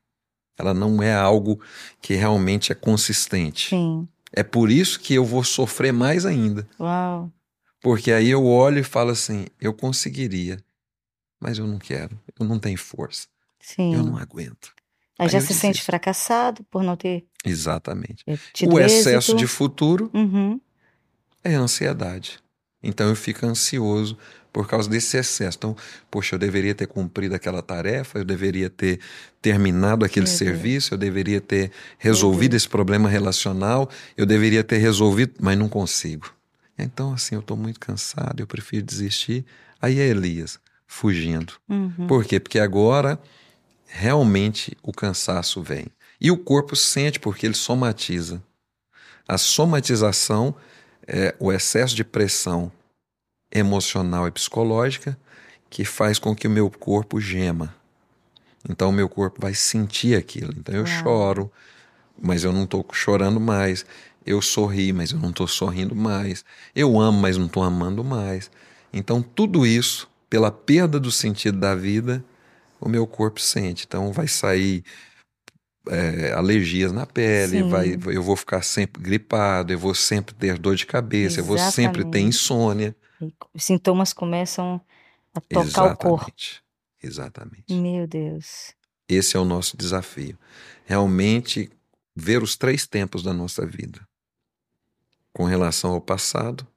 Ela 0.55 0.73
não 0.73 1.01
é 1.01 1.13
algo 1.15 1.59
que 1.99 2.13
realmente 2.13 2.71
é 2.71 2.75
consistente. 2.75 3.69
Sim. 3.69 4.07
É 4.31 4.43
por 4.43 4.69
isso 4.69 4.99
que 4.99 5.15
eu 5.15 5.25
vou 5.25 5.43
sofrer 5.43 5.91
mais 5.91 6.25
ainda, 6.25 6.67
Uau. 6.79 7.31
porque 7.81 8.11
aí 8.11 8.29
eu 8.29 8.45
olho 8.45 8.79
e 8.79 8.83
falo 8.83 9.11
assim: 9.11 9.47
eu 9.59 9.73
conseguiria, 9.73 10.59
mas 11.39 11.57
eu 11.57 11.65
não 11.65 11.79
quero, 11.79 12.19
eu 12.39 12.45
não 12.45 12.59
tenho 12.59 12.77
força, 12.77 13.27
Sim. 13.59 13.95
eu 13.95 14.03
não 14.03 14.17
aguento. 14.17 14.73
Aí 15.19 15.25
Aí 15.25 15.29
já 15.31 15.41
se 15.41 15.53
sente 15.53 15.73
desisto. 15.73 15.85
fracassado 15.85 16.63
por 16.69 16.83
não 16.83 16.95
ter 16.95 17.25
Exatamente. 17.43 18.23
tido 18.53 18.73
O 18.73 18.79
excesso 18.79 19.31
êxito. 19.31 19.37
de 19.37 19.47
futuro 19.47 20.09
Uhum. 20.13 20.59
é 21.43 21.55
ansiedade. 21.55 22.39
Então 22.83 23.07
eu 23.09 23.15
fico 23.15 23.45
ansioso 23.45 24.17
por 24.53 24.67
causa 24.67 24.89
desse 24.89 25.17
excesso. 25.17 25.57
Então, 25.57 25.75
poxa, 26.09 26.35
eu 26.35 26.39
deveria 26.39 26.73
ter 26.73 26.87
cumprido 26.87 27.35
aquela 27.35 27.61
tarefa, 27.61 28.19
eu 28.19 28.25
deveria 28.25 28.69
ter 28.69 28.99
terminado 29.41 30.03
aquele 30.05 30.25
Meu 30.27 30.29
Deus. 30.29 30.37
serviço, 30.37 30.93
eu 30.93 30.97
deveria 30.97 31.41
ter 31.41 31.71
resolvido 31.97 32.55
esse 32.55 32.67
problema 32.67 33.07
relacional, 33.09 33.89
eu 34.15 34.25
deveria 34.25 34.63
ter 34.63 34.77
resolvido, 34.77 35.33
mas 35.39 35.57
não 35.57 35.67
consigo. 35.69 36.31
Então, 36.77 37.13
assim, 37.13 37.35
eu 37.35 37.41
estou 37.41 37.57
muito 37.57 37.79
cansado, 37.79 38.39
eu 38.39 38.47
prefiro 38.47 38.85
desistir. 38.85 39.45
Aí 39.81 39.99
é 39.99 40.07
Elias 40.07 40.59
fugindo. 40.87 41.53
Uhum. 41.69 42.07
Por 42.07 42.23
quê? 42.23 42.39
Porque 42.39 42.59
agora 42.59 43.19
realmente 43.87 44.77
o 44.83 44.91
cansaço 44.91 45.61
vem. 45.61 45.87
E 46.19 46.29
o 46.29 46.37
corpo 46.37 46.75
sente 46.75 47.19
porque 47.19 47.45
ele 47.45 47.55
somatiza. 47.55 48.43
A 49.27 49.37
somatização 49.37 50.55
é 51.05 51.35
o 51.39 51.51
excesso 51.51 51.95
de 51.95 52.03
pressão 52.03 52.71
emocional 53.51 54.27
e 54.27 54.31
psicológica 54.31 55.17
que 55.69 55.85
faz 55.85 56.19
com 56.19 56.35
que 56.35 56.47
o 56.47 56.51
meu 56.51 56.69
corpo 56.69 57.19
gema. 57.19 57.75
Então 58.69 58.89
o 58.89 58.93
meu 58.93 59.07
corpo 59.07 59.41
vai 59.41 59.53
sentir 59.53 60.15
aquilo. 60.17 60.53
Então 60.57 60.75
eu 60.75 60.83
Uau. 60.83 61.03
choro, 61.03 61.51
mas 62.21 62.43
eu 62.43 62.51
não 62.51 62.63
estou 62.63 62.85
chorando 62.91 63.39
mais. 63.39 63.85
Eu 64.25 64.41
sorri, 64.41 64.91
mas 64.91 65.11
eu 65.11 65.19
não 65.19 65.29
estou 65.29 65.47
sorrindo 65.47 65.95
mais. 65.95 66.43
Eu 66.75 66.99
amo, 66.99 67.19
mas 67.19 67.37
não 67.37 67.45
estou 67.45 67.63
amando 67.63 68.03
mais. 68.03 68.51
Então 68.91 69.21
tudo 69.21 69.65
isso, 69.65 70.09
pela 70.29 70.51
perda 70.51 70.99
do 70.99 71.11
sentido 71.11 71.57
da 71.57 71.75
vida, 71.75 72.23
o 72.79 72.89
meu 72.89 73.05
corpo 73.07 73.39
sente. 73.39 73.85
Então 73.85 74.11
vai 74.11 74.27
sair 74.27 74.83
é, 75.89 76.33
alergias 76.33 76.91
na 76.91 77.05
pele, 77.05 77.63
Sim. 77.63 77.69
vai, 77.69 77.97
eu 78.07 78.21
vou 78.21 78.35
ficar 78.35 78.61
sempre 78.61 79.01
gripado, 79.01 79.71
eu 79.71 79.79
vou 79.79 79.93
sempre 79.93 80.33
ter 80.35 80.57
dor 80.57 80.75
de 80.75 80.85
cabeça, 80.85 81.39
eu 81.39 81.45
vou 81.45 81.57
sempre 81.57 82.03
ter 82.03 82.19
Exatamente. 82.19 82.27
insônia. 82.27 82.95
Os 83.53 83.63
sintomas 83.63 84.13
começam 84.13 84.81
a 85.33 85.41
tocar 85.41 85.93
o 85.93 85.97
corpo. 85.97 86.31
Exatamente. 86.37 86.63
Exatamente. 87.01 87.73
Meu 87.73 88.07
Deus. 88.07 88.75
Esse 89.07 89.37
é 89.37 89.39
o 89.39 89.45
nosso 89.45 89.77
desafio. 89.77 90.37
Realmente 90.85 91.69
ver 92.15 92.41
os 92.41 92.57
três 92.57 92.85
tempos 92.85 93.23
da 93.23 93.33
nossa 93.33 93.65
vida. 93.65 94.05
Com 95.31 95.45
relação 95.45 95.91
ao 95.91 96.01
passado, 96.01 96.67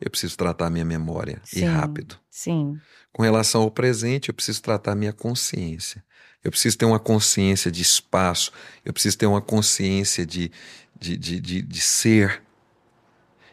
eu 0.00 0.10
preciso 0.10 0.36
tratar 0.36 0.66
a 0.66 0.70
minha 0.70 0.84
memória 0.84 1.40
e 1.52 1.60
Sim. 1.60 1.66
rápido. 1.66 2.16
Sim. 2.30 2.78
Com 3.12 3.22
relação 3.22 3.62
ao 3.62 3.70
presente, 3.70 4.28
eu 4.28 4.34
preciso 4.34 4.62
tratar 4.62 4.92
a 4.92 4.94
minha 4.94 5.12
consciência. 5.12 6.04
Eu 6.42 6.50
preciso 6.50 6.78
ter 6.78 6.84
uma 6.84 7.00
consciência 7.00 7.70
de 7.70 7.82
espaço, 7.82 8.52
eu 8.84 8.92
preciso 8.92 9.18
ter 9.18 9.26
uma 9.26 9.40
consciência 9.40 10.24
de, 10.24 10.52
de, 10.98 11.16
de, 11.16 11.40
de, 11.40 11.62
de 11.62 11.80
ser. 11.80 12.42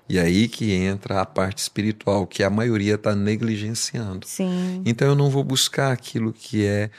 E 0.08 0.20
aí 0.20 0.48
que 0.48 0.72
entra 0.72 1.22
a 1.22 1.26
parte 1.26 1.58
espiritual, 1.58 2.28
que 2.28 2.44
a 2.44 2.50
maioria 2.50 2.94
está 2.94 3.16
negligenciando. 3.16 4.28
Sim. 4.28 4.84
Então 4.86 5.08
eu 5.08 5.16
não 5.16 5.32
vou 5.32 5.44
buscar 5.44 5.92
aquilo 5.92 6.32
que 6.32 6.64
é 6.64 6.92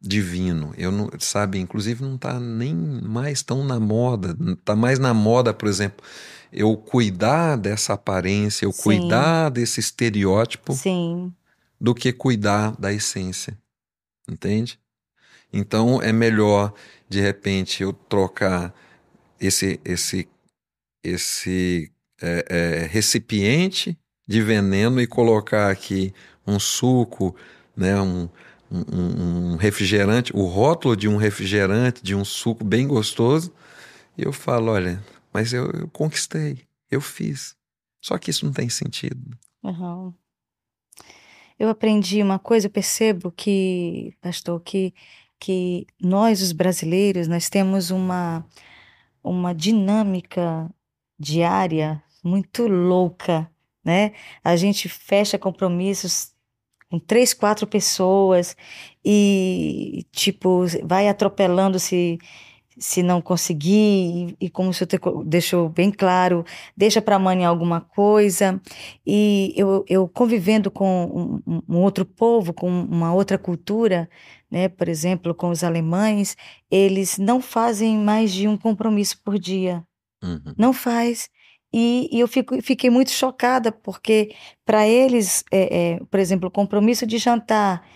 divino. 0.00 0.74
Eu 0.76 0.90
não, 0.90 1.10
sabe, 1.18 1.58
inclusive 1.58 2.02
não 2.02 2.16
está 2.16 2.40
nem 2.40 2.74
mais 2.74 3.42
tão 3.42 3.64
na 3.64 3.78
moda. 3.78 4.36
Está 4.52 4.74
mais 4.74 4.98
na 4.98 5.14
moda, 5.14 5.54
por 5.54 5.68
exemplo, 5.68 6.04
eu 6.52 6.76
cuidar 6.76 7.56
dessa 7.56 7.94
aparência, 7.94 8.66
eu 8.66 8.72
Sim. 8.72 8.82
cuidar 8.82 9.48
desse 9.48 9.80
estereótipo 9.80 10.74
Sim. 10.74 11.32
do 11.80 11.94
que 11.94 12.12
cuidar 12.12 12.76
da 12.78 12.92
essência. 12.92 13.58
Entende? 14.28 14.78
Então 15.52 16.00
é 16.02 16.12
melhor, 16.12 16.72
de 17.08 17.20
repente, 17.20 17.82
eu 17.82 17.92
trocar 17.92 18.74
esse, 19.40 19.80
esse, 19.84 20.28
esse 21.02 21.90
é, 22.20 22.46
é, 22.48 22.86
recipiente 22.86 23.98
de 24.26 24.40
veneno 24.40 25.00
e 25.00 25.06
colocar 25.06 25.70
aqui 25.70 26.14
um 26.46 26.58
suco, 26.58 27.34
né, 27.76 28.00
um, 28.00 28.28
um, 28.70 29.52
um 29.52 29.56
refrigerante, 29.56 30.34
o 30.34 30.46
rótulo 30.46 30.96
de 30.96 31.08
um 31.08 31.16
refrigerante, 31.16 32.02
de 32.02 32.14
um 32.14 32.24
suco 32.24 32.64
bem 32.64 32.86
gostoso, 32.86 33.52
e 34.16 34.24
eu 34.24 34.32
falo: 34.32 34.70
olha, 34.72 35.02
mas 35.32 35.52
eu, 35.52 35.70
eu 35.70 35.88
conquistei, 35.88 36.66
eu 36.90 37.00
fiz. 37.00 37.56
Só 38.00 38.18
que 38.18 38.30
isso 38.30 38.44
não 38.44 38.52
tem 38.52 38.68
sentido. 38.68 39.38
Uhum. 39.62 40.12
Eu 41.58 41.68
aprendi 41.68 42.22
uma 42.22 42.38
coisa, 42.38 42.66
eu 42.66 42.70
percebo 42.70 43.30
que, 43.30 44.14
pastor, 44.20 44.60
que, 44.60 44.92
que 45.38 45.86
nós, 46.00 46.42
os 46.42 46.50
brasileiros, 46.50 47.28
nós 47.28 47.48
temos 47.48 47.90
uma, 47.90 48.44
uma 49.22 49.54
dinâmica 49.54 50.68
diária 51.18 52.02
muito 52.24 52.66
louca, 52.66 53.48
né? 53.84 54.12
A 54.42 54.56
gente 54.56 54.88
fecha 54.88 55.38
compromissos 55.38 56.32
com 56.90 56.98
três, 56.98 57.32
quatro 57.32 57.66
pessoas 57.66 58.56
e, 59.04 60.04
tipo, 60.12 60.64
vai 60.84 61.08
atropelando 61.08 61.78
se 62.82 63.02
não 63.02 63.22
conseguir, 63.22 64.34
e, 64.40 64.46
e 64.46 64.50
como 64.50 64.70
o 64.70 64.74
senhor 64.74 64.88
te- 64.88 64.98
deixou 65.24 65.68
bem 65.68 65.90
claro, 65.90 66.44
deixa 66.76 67.00
para 67.00 67.16
amanhã 67.16 67.48
alguma 67.48 67.80
coisa. 67.80 68.60
E 69.06 69.52
eu, 69.56 69.84
eu 69.88 70.08
convivendo 70.08 70.70
com 70.70 71.40
um, 71.46 71.54
um- 71.56 71.62
um 71.68 71.78
outro 71.80 72.04
povo, 72.04 72.52
com 72.52 72.68
uma 72.68 73.14
outra 73.14 73.38
cultura, 73.38 74.08
né, 74.50 74.68
por 74.68 74.88
exemplo, 74.88 75.34
com 75.34 75.48
os 75.50 75.62
alemães, 75.64 76.36
eles 76.70 77.18
não 77.18 77.40
fazem 77.40 77.96
mais 77.96 78.32
de 78.32 78.48
um 78.48 78.56
compromisso 78.56 79.20
por 79.24 79.38
dia. 79.38 79.84
Uhum. 80.22 80.54
Não 80.58 80.72
faz. 80.72 81.28
E, 81.72 82.08
e 82.12 82.20
eu 82.20 82.28
fico, 82.28 82.60
fiquei 82.62 82.90
muito 82.90 83.10
chocada, 83.12 83.72
porque 83.72 84.34
para 84.66 84.86
eles, 84.86 85.42
é, 85.50 85.92
é, 85.94 86.00
por 86.10 86.20
exemplo, 86.20 86.48
o 86.48 86.52
compromisso 86.52 87.06
de 87.06 87.16
jantar, 87.16 87.86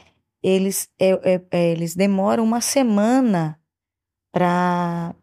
eles, 0.42 0.88
é, 0.98 1.10
é, 1.34 1.42
é, 1.50 1.72
eles 1.72 1.94
demoram 1.94 2.44
uma 2.44 2.60
semana 2.60 3.58
para 4.36 5.14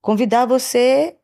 convidar 0.00 0.46
você 0.46 1.16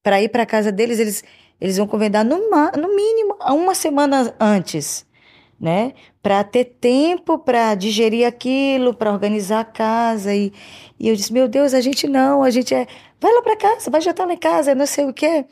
para 0.00 0.22
ir 0.22 0.28
para 0.28 0.46
casa 0.46 0.70
deles. 0.70 1.00
Eles, 1.00 1.24
eles 1.60 1.76
vão 1.76 1.88
convidar 1.88 2.24
no, 2.24 2.36
no 2.38 2.94
mínimo 2.94 3.36
uma 3.40 3.74
semana 3.74 4.32
antes, 4.38 5.04
né? 5.60 5.92
Para 6.22 6.44
ter 6.44 6.76
tempo 6.80 7.36
para 7.36 7.74
digerir 7.74 8.24
aquilo, 8.24 8.94
para 8.94 9.10
organizar 9.10 9.58
a 9.58 9.64
casa. 9.64 10.32
E, 10.32 10.52
e 11.00 11.08
eu 11.08 11.16
disse: 11.16 11.32
Meu 11.32 11.48
Deus, 11.48 11.74
a 11.74 11.80
gente 11.80 12.06
não, 12.06 12.44
a 12.44 12.50
gente 12.50 12.72
é. 12.72 12.86
Vai 13.20 13.32
lá 13.32 13.42
para 13.42 13.56
casa, 13.56 13.90
vai 13.90 14.00
jantar 14.00 14.24
lá 14.24 14.34
em 14.34 14.38
casa, 14.38 14.76
não 14.76 14.86
sei 14.86 15.06
o 15.06 15.12
quê. 15.12 15.46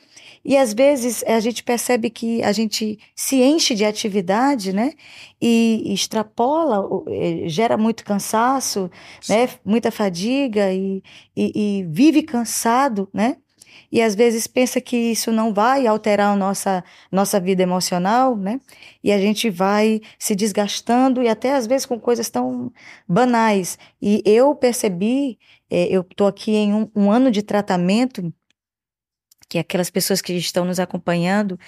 E 0.45 0.57
às 0.57 0.73
vezes 0.73 1.23
a 1.25 1.39
gente 1.41 1.63
percebe 1.63 2.11
que 2.11 2.43
a 2.43 2.53
gente 2.53 2.99
se 3.15 3.37
enche 3.43 3.75
de 3.75 3.85
atividade, 3.85 4.73
né? 4.73 4.93
E 5.41 5.93
extrapola, 5.93 6.83
eh, 7.09 7.49
gera 7.49 7.77
muito 7.77 8.05
cansaço, 8.05 8.91
né? 9.29 9.49
Muita 9.65 9.91
fadiga 9.91 10.73
e, 10.73 11.03
e, 11.37 11.81
e 11.81 11.85
vive 11.85 12.23
cansado, 12.23 13.09
né? 13.13 13.37
e 13.93 14.01
às 14.01 14.15
vezes 14.15 14.47
pensa 14.47 14.81
que 14.81 14.97
isso 14.97 15.33
não 15.33 15.53
vai 15.53 15.87
alterar 15.87 16.33
a 16.33 16.37
nossa, 16.37 16.85
nossa 17.11 17.41
vida 17.41 17.63
emocional, 17.63 18.37
né? 18.37 18.61
E 19.03 19.11
a 19.11 19.19
gente 19.19 19.51
vai 19.51 20.01
se 20.19 20.35
desgastando 20.35 21.23
e 21.23 21.29
até 21.29 21.55
às 21.55 21.67
vezes 21.67 21.87
com 21.87 21.99
coisas 21.99 22.31
tão 22.31 22.73
banais. 23.09 23.79
E 24.01 24.23
eu 24.25 24.55
percebi, 24.55 25.39
é, 25.69 25.87
eu 25.87 26.03
estou 26.03 26.27
aqui 26.29 26.53
em 26.53 26.73
um, 26.75 26.89
um 26.95 27.11
ano 27.11 27.31
de 27.31 27.43
tratamento 27.43 28.33
que 29.51 29.59
aquelas 29.59 29.91
pessoas 29.91 30.23
que 30.23 30.33
estão 30.35 30.65
nos 30.65 30.79
acompanhando, 30.79 31.59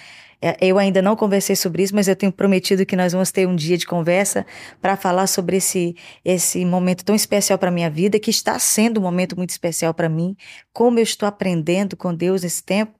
é, 0.41 0.55
eu 0.61 0.79
ainda 0.79 1.01
não 1.01 1.17
conversei 1.17 1.53
sobre 1.53 1.83
isso, 1.83 1.93
mas 1.93 2.07
eu 2.07 2.15
tenho 2.15 2.31
prometido 2.31 2.85
que 2.85 2.95
nós 2.95 3.11
vamos 3.11 3.29
ter 3.29 3.45
um 3.45 3.55
dia 3.57 3.77
de 3.77 3.85
conversa 3.85 4.45
para 4.81 4.95
falar 4.95 5.27
sobre 5.27 5.57
esse, 5.57 5.93
esse 6.23 6.63
momento 6.63 7.03
tão 7.03 7.13
especial 7.13 7.59
para 7.59 7.69
minha 7.69 7.89
vida, 7.89 8.17
que 8.17 8.29
está 8.29 8.57
sendo 8.57 9.01
um 9.01 9.03
momento 9.03 9.35
muito 9.35 9.49
especial 9.49 9.93
para 9.93 10.07
mim, 10.07 10.33
como 10.71 10.97
eu 10.97 11.03
estou 11.03 11.27
aprendendo 11.27 11.97
com 11.97 12.15
Deus 12.15 12.43
nesse 12.43 12.63
tempo. 12.63 12.93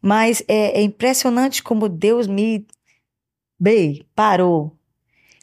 Mas 0.00 0.42
é, 0.48 0.80
é 0.80 0.82
impressionante 0.82 1.62
como 1.62 1.86
Deus 1.86 2.26
me 2.26 2.66
bem, 3.60 4.06
parou 4.14 4.74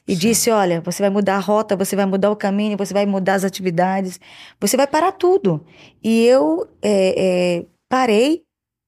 e 0.08 0.14
Sim. 0.14 0.18
disse: 0.18 0.50
Olha, 0.50 0.80
você 0.80 1.00
vai 1.00 1.10
mudar 1.10 1.36
a 1.36 1.40
rota, 1.40 1.76
você 1.76 1.94
vai 1.94 2.06
mudar 2.06 2.32
o 2.32 2.36
caminho, 2.36 2.76
você 2.76 2.92
vai 2.92 3.06
mudar 3.06 3.34
as 3.34 3.44
atividades, 3.44 4.18
você 4.60 4.76
vai 4.76 4.88
parar 4.88 5.12
tudo. 5.12 5.64
E 6.02 6.24
eu 6.26 6.68
é, 6.82 7.58
é, 7.60 7.66
parei 7.88 8.44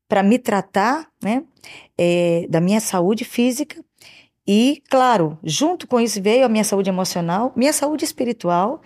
para 0.08 0.22
me 0.22 0.38
tratar, 0.38 1.08
né, 1.22 1.44
é, 1.98 2.46
da 2.48 2.60
minha 2.60 2.80
saúde 2.80 3.24
física 3.24 3.82
e, 4.46 4.82
claro, 4.90 5.38
junto 5.42 5.86
com 5.86 6.00
isso 6.00 6.20
veio 6.22 6.44
a 6.44 6.48
minha 6.48 6.64
saúde 6.64 6.90
emocional, 6.90 7.52
minha 7.56 7.72
saúde 7.72 8.04
espiritual 8.04 8.82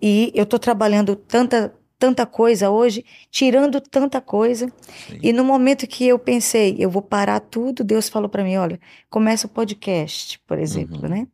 e 0.00 0.30
eu 0.34 0.44
estou 0.44 0.58
trabalhando 0.58 1.16
tanta 1.16 1.74
tanta 1.98 2.24
coisa 2.24 2.70
hoje, 2.70 3.04
tirando 3.28 3.80
tanta 3.80 4.20
coisa. 4.20 4.72
Sim. 5.08 5.18
E 5.20 5.32
no 5.32 5.44
momento 5.44 5.84
que 5.84 6.06
eu 6.06 6.16
pensei, 6.16 6.76
eu 6.78 6.88
vou 6.88 7.02
parar 7.02 7.40
tudo, 7.40 7.82
Deus 7.82 8.08
falou 8.08 8.28
para 8.28 8.44
mim, 8.44 8.56
olha, 8.56 8.78
começa 9.10 9.48
o 9.48 9.50
podcast, 9.50 10.38
por 10.46 10.60
exemplo, 10.60 11.02
uhum. 11.02 11.08
né? 11.08 11.26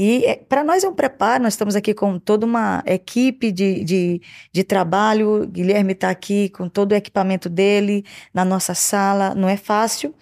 E 0.00 0.24
é, 0.26 0.36
para 0.36 0.62
nós 0.62 0.84
é 0.84 0.88
um 0.88 0.94
preparo, 0.94 1.42
nós 1.42 1.54
estamos 1.54 1.74
aqui 1.74 1.92
com 1.92 2.20
toda 2.20 2.46
uma 2.46 2.84
equipe 2.86 3.50
de, 3.50 3.82
de, 3.82 4.22
de 4.52 4.62
trabalho. 4.62 5.44
Guilherme 5.48 5.92
está 5.92 6.08
aqui 6.08 6.50
com 6.50 6.68
todo 6.68 6.92
o 6.92 6.94
equipamento 6.94 7.48
dele 7.48 8.04
na 8.32 8.44
nossa 8.44 8.74
sala, 8.74 9.34
não 9.34 9.48
é 9.48 9.56
fácil. 9.56 10.14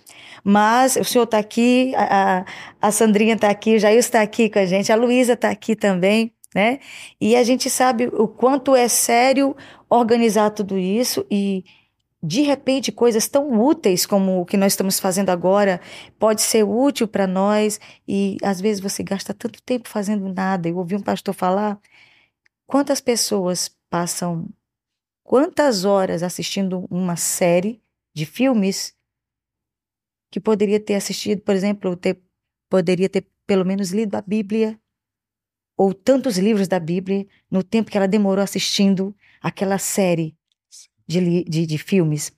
Mas 0.42 0.96
o 0.96 1.04
senhor 1.04 1.24
está 1.24 1.36
aqui, 1.36 1.92
a, 1.94 2.46
a 2.80 2.90
Sandrinha 2.90 3.34
está 3.34 3.50
aqui, 3.50 3.76
o 3.76 3.78
Jair 3.78 3.98
está 3.98 4.22
aqui 4.22 4.48
com 4.48 4.58
a 4.58 4.64
gente, 4.64 4.90
a 4.90 4.96
Luísa 4.96 5.34
está 5.34 5.50
aqui 5.50 5.76
também, 5.76 6.32
né? 6.54 6.78
E 7.20 7.36
a 7.36 7.44
gente 7.44 7.68
sabe 7.68 8.06
o 8.06 8.26
quanto 8.26 8.74
é 8.74 8.88
sério 8.88 9.54
organizar 9.90 10.48
tudo 10.52 10.78
isso 10.78 11.26
e 11.30 11.64
de 12.26 12.42
repente, 12.42 12.90
coisas 12.90 13.28
tão 13.28 13.60
úteis 13.60 14.04
como 14.04 14.40
o 14.40 14.44
que 14.44 14.56
nós 14.56 14.72
estamos 14.72 14.98
fazendo 14.98 15.30
agora 15.30 15.80
pode 16.18 16.42
ser 16.42 16.64
útil 16.64 17.06
para 17.06 17.24
nós 17.24 17.78
e 18.06 18.36
às 18.42 18.60
vezes 18.60 18.80
você 18.80 19.04
gasta 19.04 19.32
tanto 19.32 19.62
tempo 19.62 19.88
fazendo 19.88 20.28
nada. 20.32 20.68
Eu 20.68 20.76
ouvi 20.76 20.96
um 20.96 21.02
pastor 21.02 21.32
falar 21.32 21.78
quantas 22.66 23.00
pessoas 23.00 23.70
passam 23.88 24.48
quantas 25.22 25.84
horas 25.84 26.24
assistindo 26.24 26.84
uma 26.90 27.14
série 27.16 27.80
de 28.12 28.26
filmes 28.26 28.92
que 30.28 30.40
poderia 30.40 30.80
ter 30.80 30.94
assistido, 30.94 31.42
por 31.42 31.54
exemplo, 31.54 31.96
ter, 31.96 32.20
poderia 32.68 33.08
ter 33.08 33.24
pelo 33.46 33.64
menos 33.64 33.92
lido 33.92 34.16
a 34.16 34.20
Bíblia 34.20 34.80
ou 35.76 35.94
tantos 35.94 36.38
livros 36.38 36.66
da 36.66 36.80
Bíblia 36.80 37.24
no 37.48 37.62
tempo 37.62 37.88
que 37.88 37.96
ela 37.96 38.08
demorou 38.08 38.42
assistindo 38.42 39.14
aquela 39.40 39.78
série 39.78 40.36
de, 41.06 41.44
de, 41.44 41.66
de 41.66 41.78
filmes. 41.78 42.32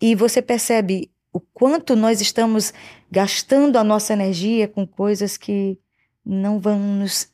E 0.00 0.14
você 0.14 0.42
percebe 0.42 1.10
o 1.32 1.40
quanto 1.40 1.96
nós 1.96 2.20
estamos 2.20 2.72
gastando 3.10 3.76
a 3.76 3.84
nossa 3.84 4.12
energia 4.12 4.68
com 4.68 4.86
coisas 4.86 5.36
que 5.36 5.78
não 6.24 6.60
vão 6.60 6.78
nos 6.78 7.28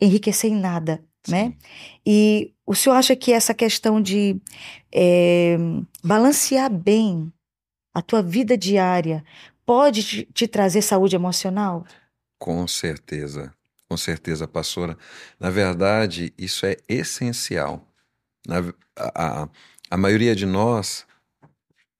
enriquecer 0.00 0.50
em 0.50 0.56
nada, 0.56 1.02
né? 1.28 1.54
E 2.04 2.52
o 2.66 2.74
senhor 2.74 2.96
acha 2.96 3.14
que 3.14 3.32
essa 3.32 3.54
questão 3.54 4.00
de 4.00 4.40
é, 4.92 5.56
balancear 6.02 6.70
bem 6.70 7.32
a 7.94 8.02
tua 8.02 8.22
vida 8.22 8.58
diária 8.58 9.24
pode 9.64 10.02
te, 10.02 10.24
te, 10.32 10.46
trazer 10.46 10.82
saúde 10.82 11.16
emocional? 11.16 11.84
Com 12.38 12.66
certeza, 12.68 13.54
com 13.88 13.96
certeza, 13.96 14.46
pastora. 14.46 14.98
Na 15.40 15.50
verdade, 15.50 16.32
isso 16.36 16.66
é 16.66 16.76
essencial. 16.88 17.86
Na, 18.46 18.58
a, 18.96 19.42
a, 19.42 19.48
a 19.90 19.96
maioria 19.96 20.34
de 20.34 20.46
nós 20.46 21.06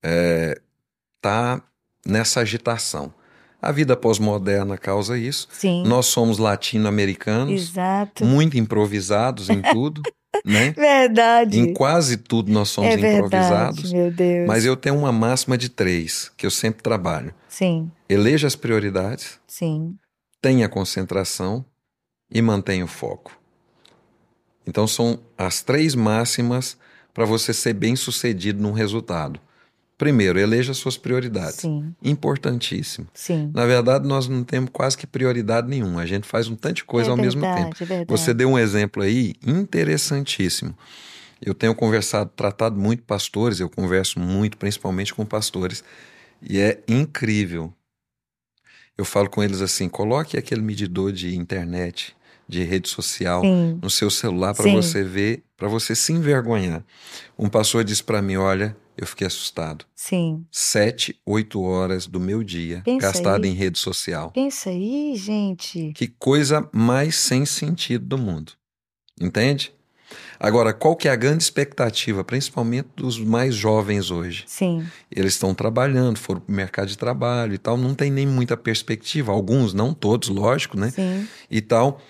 está 0.03 1.63
é, 1.63 2.11
nessa 2.11 2.41
agitação. 2.41 3.13
A 3.61 3.73
vida 3.73 3.97
pós-moderna 3.97 4.77
causa 4.77 5.19
isso. 5.19 5.49
Sim. 5.51 5.83
Nós 5.87 6.07
somos 6.07 6.39
latino-americanos, 6.39 7.71
Exato. 7.71 8.25
muito 8.25 8.57
improvisados 8.57 9.49
em 9.49 9.61
tudo, 9.63 10.03
né? 10.45 10.71
Verdade. 10.73 11.59
Em 11.59 11.73
quase 11.73 12.17
tudo 12.17 12.53
nós 12.53 12.69
somos 12.69 12.93
é 12.93 12.97
verdade, 12.97 13.17
improvisados. 13.17 13.93
Meu 13.93 14.11
Deus. 14.11 14.47
Mas 14.47 14.65
eu 14.65 14.77
tenho 14.77 14.97
uma 14.97 15.11
máxima 15.11 15.57
de 15.57 15.69
três 15.69 16.31
que 16.37 16.47
eu 16.47 16.51
sempre 16.51 16.83
trabalho. 16.83 17.35
Sim. 17.49 17.91
Eleja 18.09 18.47
as 18.47 18.55
prioridades. 18.55 19.41
Sim. 19.49 19.97
Tenha 20.41 20.69
concentração 20.69 21.65
e 22.31 22.43
mantenha 22.43 22.85
o 22.85 22.89
foco. 22.89 23.37
Então 24.67 24.87
são 24.87 25.19
as 25.39 25.63
três 25.63 25.95
máximas 25.95 26.77
para 27.17 27.25
você 27.25 27.55
ser 27.55 27.73
bem 27.73 27.97
sucedido 27.97 28.63
num 28.63 28.73
resultado. 28.73 29.41
Primeiro, 29.97 30.39
eleja 30.39 30.75
suas 30.75 30.99
prioridades. 30.99 31.61
Sim. 31.61 31.95
Importantíssimo. 32.03 33.09
Sim. 33.15 33.51
Na 33.55 33.65
verdade, 33.65 34.07
nós 34.07 34.29
não 34.29 34.45
temos 34.45 34.69
quase 34.71 34.99
que 34.99 35.07
prioridade 35.07 35.67
nenhuma. 35.67 36.03
A 36.03 36.07
gente 36.07 36.27
faz 36.27 36.47
um 36.47 36.55
tanto 36.55 36.75
de 36.75 36.85
coisa 36.85 37.09
é 37.09 37.11
ao 37.11 37.17
verdade, 37.17 37.39
mesmo 37.39 37.55
tempo. 37.55 37.75
É 37.83 37.87
verdade. 37.87 38.11
Você 38.11 38.35
deu 38.35 38.51
um 38.51 38.59
exemplo 38.59 39.03
aí 39.03 39.33
interessantíssimo. 39.47 40.77
Eu 41.41 41.55
tenho 41.55 41.75
conversado, 41.75 42.31
tratado 42.37 42.79
muito 42.79 43.03
pastores, 43.03 43.61
eu 43.61 43.71
converso 43.71 44.21
muito, 44.21 44.59
principalmente 44.59 45.15
com 45.15 45.25
pastores, 45.25 45.83
e 46.43 46.59
é 46.59 46.83
incrível. 46.87 47.73
Eu 48.99 49.07
falo 49.07 49.31
com 49.31 49.43
eles 49.43 49.63
assim: 49.63 49.89
coloque 49.89 50.37
aquele 50.37 50.61
medidor 50.61 51.13
de 51.13 51.35
internet 51.35 52.15
de 52.49 52.63
rede 52.63 52.89
social 52.89 53.43
Sim. 53.43 53.79
no 53.83 53.91
seu 53.91 54.11
celular 54.11 54.55
para 54.55 54.71
você 54.71 55.03
ver, 55.03 55.45
para 55.57 55.69
você 55.69 55.95
se 55.95 56.13
envergonhar. 56.13 56.85
Um 57.39 57.49
pastor 57.49 57.85
disse 57.85 58.03
para 58.03 58.23
mim: 58.23 58.37
Olha, 58.37 58.77
eu 58.97 59.07
fiquei 59.07 59.27
assustado. 59.27 59.85
Sim. 59.95 60.45
Sete, 60.51 61.21
oito 61.27 61.61
horas 61.63 62.07
do 62.07 62.21
meu 62.21 62.43
dia 62.43 62.83
Pensa 62.85 63.07
gastado 63.07 63.45
aí. 63.45 63.51
em 63.51 63.55
rede 63.55 63.79
social. 63.79 64.31
Pensa 64.31 64.71
aí, 64.71 65.15
gente. 65.17 65.93
Que 65.95 66.07
coisa 66.07 66.69
mais 66.73 67.17
sem 67.17 67.45
sentido 67.45 68.07
do 68.07 68.19
mundo. 68.19 68.53
Entende? 69.21 69.73
Agora, 70.39 70.73
qual 70.73 70.95
que 70.95 71.09
é 71.09 71.11
a 71.11 71.17
grande 71.17 71.43
expectativa, 71.43 72.23
principalmente 72.23 72.89
dos 72.95 73.19
mais 73.19 73.55
jovens 73.55 74.11
hoje? 74.11 74.45
Sim. 74.47 74.87
Eles 75.11 75.33
estão 75.33 75.55
trabalhando, 75.55 76.19
foram 76.19 76.41
para 76.41 76.53
o 76.53 76.57
mercado 76.57 76.89
de 76.89 76.97
trabalho 76.97 77.55
e 77.55 77.59
tal, 77.59 77.77
não 77.77 77.95
tem 77.95 78.11
nem 78.11 78.27
muita 78.27 78.57
perspectiva, 78.57 79.33
alguns, 79.33 79.75
não 79.75 79.93
todos, 79.93 80.29
lógico, 80.29 80.79
né? 80.79 80.91
Sim. 80.91 81.27
E 81.51 81.61
tal 81.61 82.01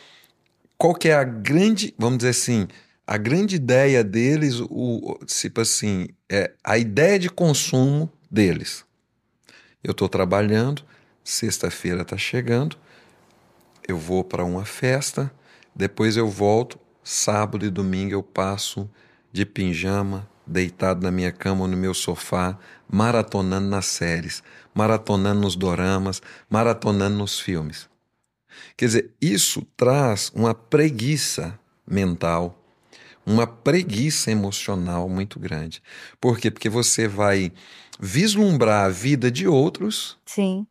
qual 0.79 0.95
que 0.95 1.09
é 1.09 1.15
a 1.15 1.25
grande, 1.25 1.95
vamos 1.99 2.19
dizer 2.19 2.31
assim, 2.31 2.69
a 3.07 3.17
grande 3.17 3.57
ideia 3.57 4.03
deles, 4.03 4.61
o, 4.61 5.19
tipo 5.27 5.61
assim, 5.61 6.09
é 6.29 6.53
a 6.63 6.77
ideia 6.77 7.19
de 7.19 7.31
consumo 7.31 8.11
deles. 8.31 8.85
Eu 9.83 9.93
estou 9.93 10.09
trabalhando, 10.09 10.83
sexta-feira 11.23 12.03
está 12.03 12.17
chegando, 12.17 12.77
eu 13.87 13.97
vou 13.97 14.25
para 14.25 14.45
uma 14.45 14.65
festa, 14.65 15.33
depois 15.75 16.17
eu 16.17 16.29
volto, 16.29 16.79
sábado 17.05 17.65
e 17.65 17.71
domingo 17.71 18.13
eu 18.13 18.23
passo 18.23 18.91
de 19.33 19.47
pijama, 19.47 20.29
deitado 20.45 21.03
na 21.03 21.11
minha 21.11 21.31
cama 21.31 21.63
ou 21.63 21.69
no 21.69 21.77
meu 21.77 21.95
sofá, 21.95 22.59
maratonando 22.89 23.69
nas 23.69 23.87
séries, 23.87 24.43
maratonando 24.75 25.41
nos 25.41 25.57
doramas, 25.57 26.21
maratonando 26.51 27.17
nos 27.17 27.39
filmes. 27.39 27.89
Quer 28.77 28.87
dizer, 28.87 29.11
isso 29.21 29.67
traz 29.77 30.31
uma 30.35 30.55
preguiça 30.55 31.59
mental, 31.87 32.59
uma 33.25 33.47
preguiça 33.47 34.31
emocional 34.31 35.09
muito 35.09 35.39
grande. 35.41 35.83
Por 36.21 36.39
quê? 36.39 36.51
Porque 36.51 36.69
você 36.69 37.09
vai 37.09 37.53
vislumbrar 37.99 38.87
a 38.87 38.89
vida 38.89 39.31
de 39.31 39.49
outros. 39.49 40.19
Sim. 40.27 40.67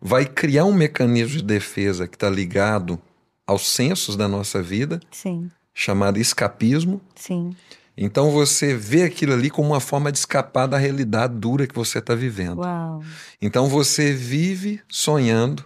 Vai 0.00 0.24
criar 0.24 0.64
um 0.64 0.72
mecanismo 0.72 1.38
de 1.38 1.44
defesa 1.44 2.08
que 2.08 2.16
está 2.16 2.28
ligado 2.28 3.00
aos 3.46 3.68
sensos 3.68 4.16
da 4.16 4.28
nossa 4.28 4.62
vida. 4.62 5.00
Sim. 5.10 5.50
Chamado 5.72 6.18
escapismo. 6.18 7.00
Sim. 7.14 7.54
Então 7.96 8.30
você 8.30 8.74
vê 8.74 9.02
aquilo 9.02 9.32
ali 9.32 9.50
como 9.50 9.70
uma 9.70 9.80
forma 9.80 10.12
de 10.12 10.18
escapar 10.18 10.66
da 10.66 10.78
realidade 10.78 11.34
dura 11.34 11.66
que 11.66 11.74
você 11.74 11.98
está 11.98 12.14
vivendo. 12.14 12.58
Uau. 12.58 13.02
Então 13.42 13.68
você 13.68 14.12
vive 14.12 14.80
sonhando 14.88 15.64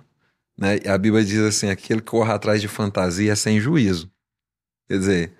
né? 0.57 0.79
A 0.87 0.97
Bíblia 0.99 1.25
diz 1.25 1.39
assim: 1.41 1.69
aquele 1.69 2.01
que 2.01 2.11
corre 2.11 2.33
atrás 2.33 2.61
de 2.61 2.69
fantasia 2.69 3.33
é 3.33 3.37
sem 3.37 3.61
juízo. 3.61 4.11
Quer 4.89 4.99
dizer, 4.99 5.33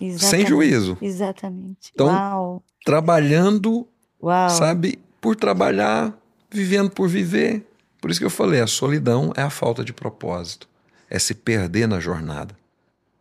Exatamente. 0.00 0.24
sem 0.24 0.46
juízo. 0.46 0.98
Exatamente. 1.00 1.90
Então, 1.94 2.08
Uau. 2.08 2.64
trabalhando 2.84 3.86
Uau. 4.22 4.50
sabe? 4.50 4.98
Por 5.20 5.36
trabalhar, 5.36 6.16
vivendo 6.50 6.90
por 6.90 7.08
viver. 7.08 7.66
Por 8.00 8.10
isso 8.10 8.20
que 8.20 8.26
eu 8.26 8.30
falei, 8.30 8.60
a 8.60 8.66
solidão 8.66 9.32
é 9.36 9.42
a 9.42 9.50
falta 9.50 9.84
de 9.84 9.92
propósito, 9.92 10.68
é 11.10 11.18
se 11.18 11.34
perder 11.34 11.88
na 11.88 11.98
jornada. 11.98 12.56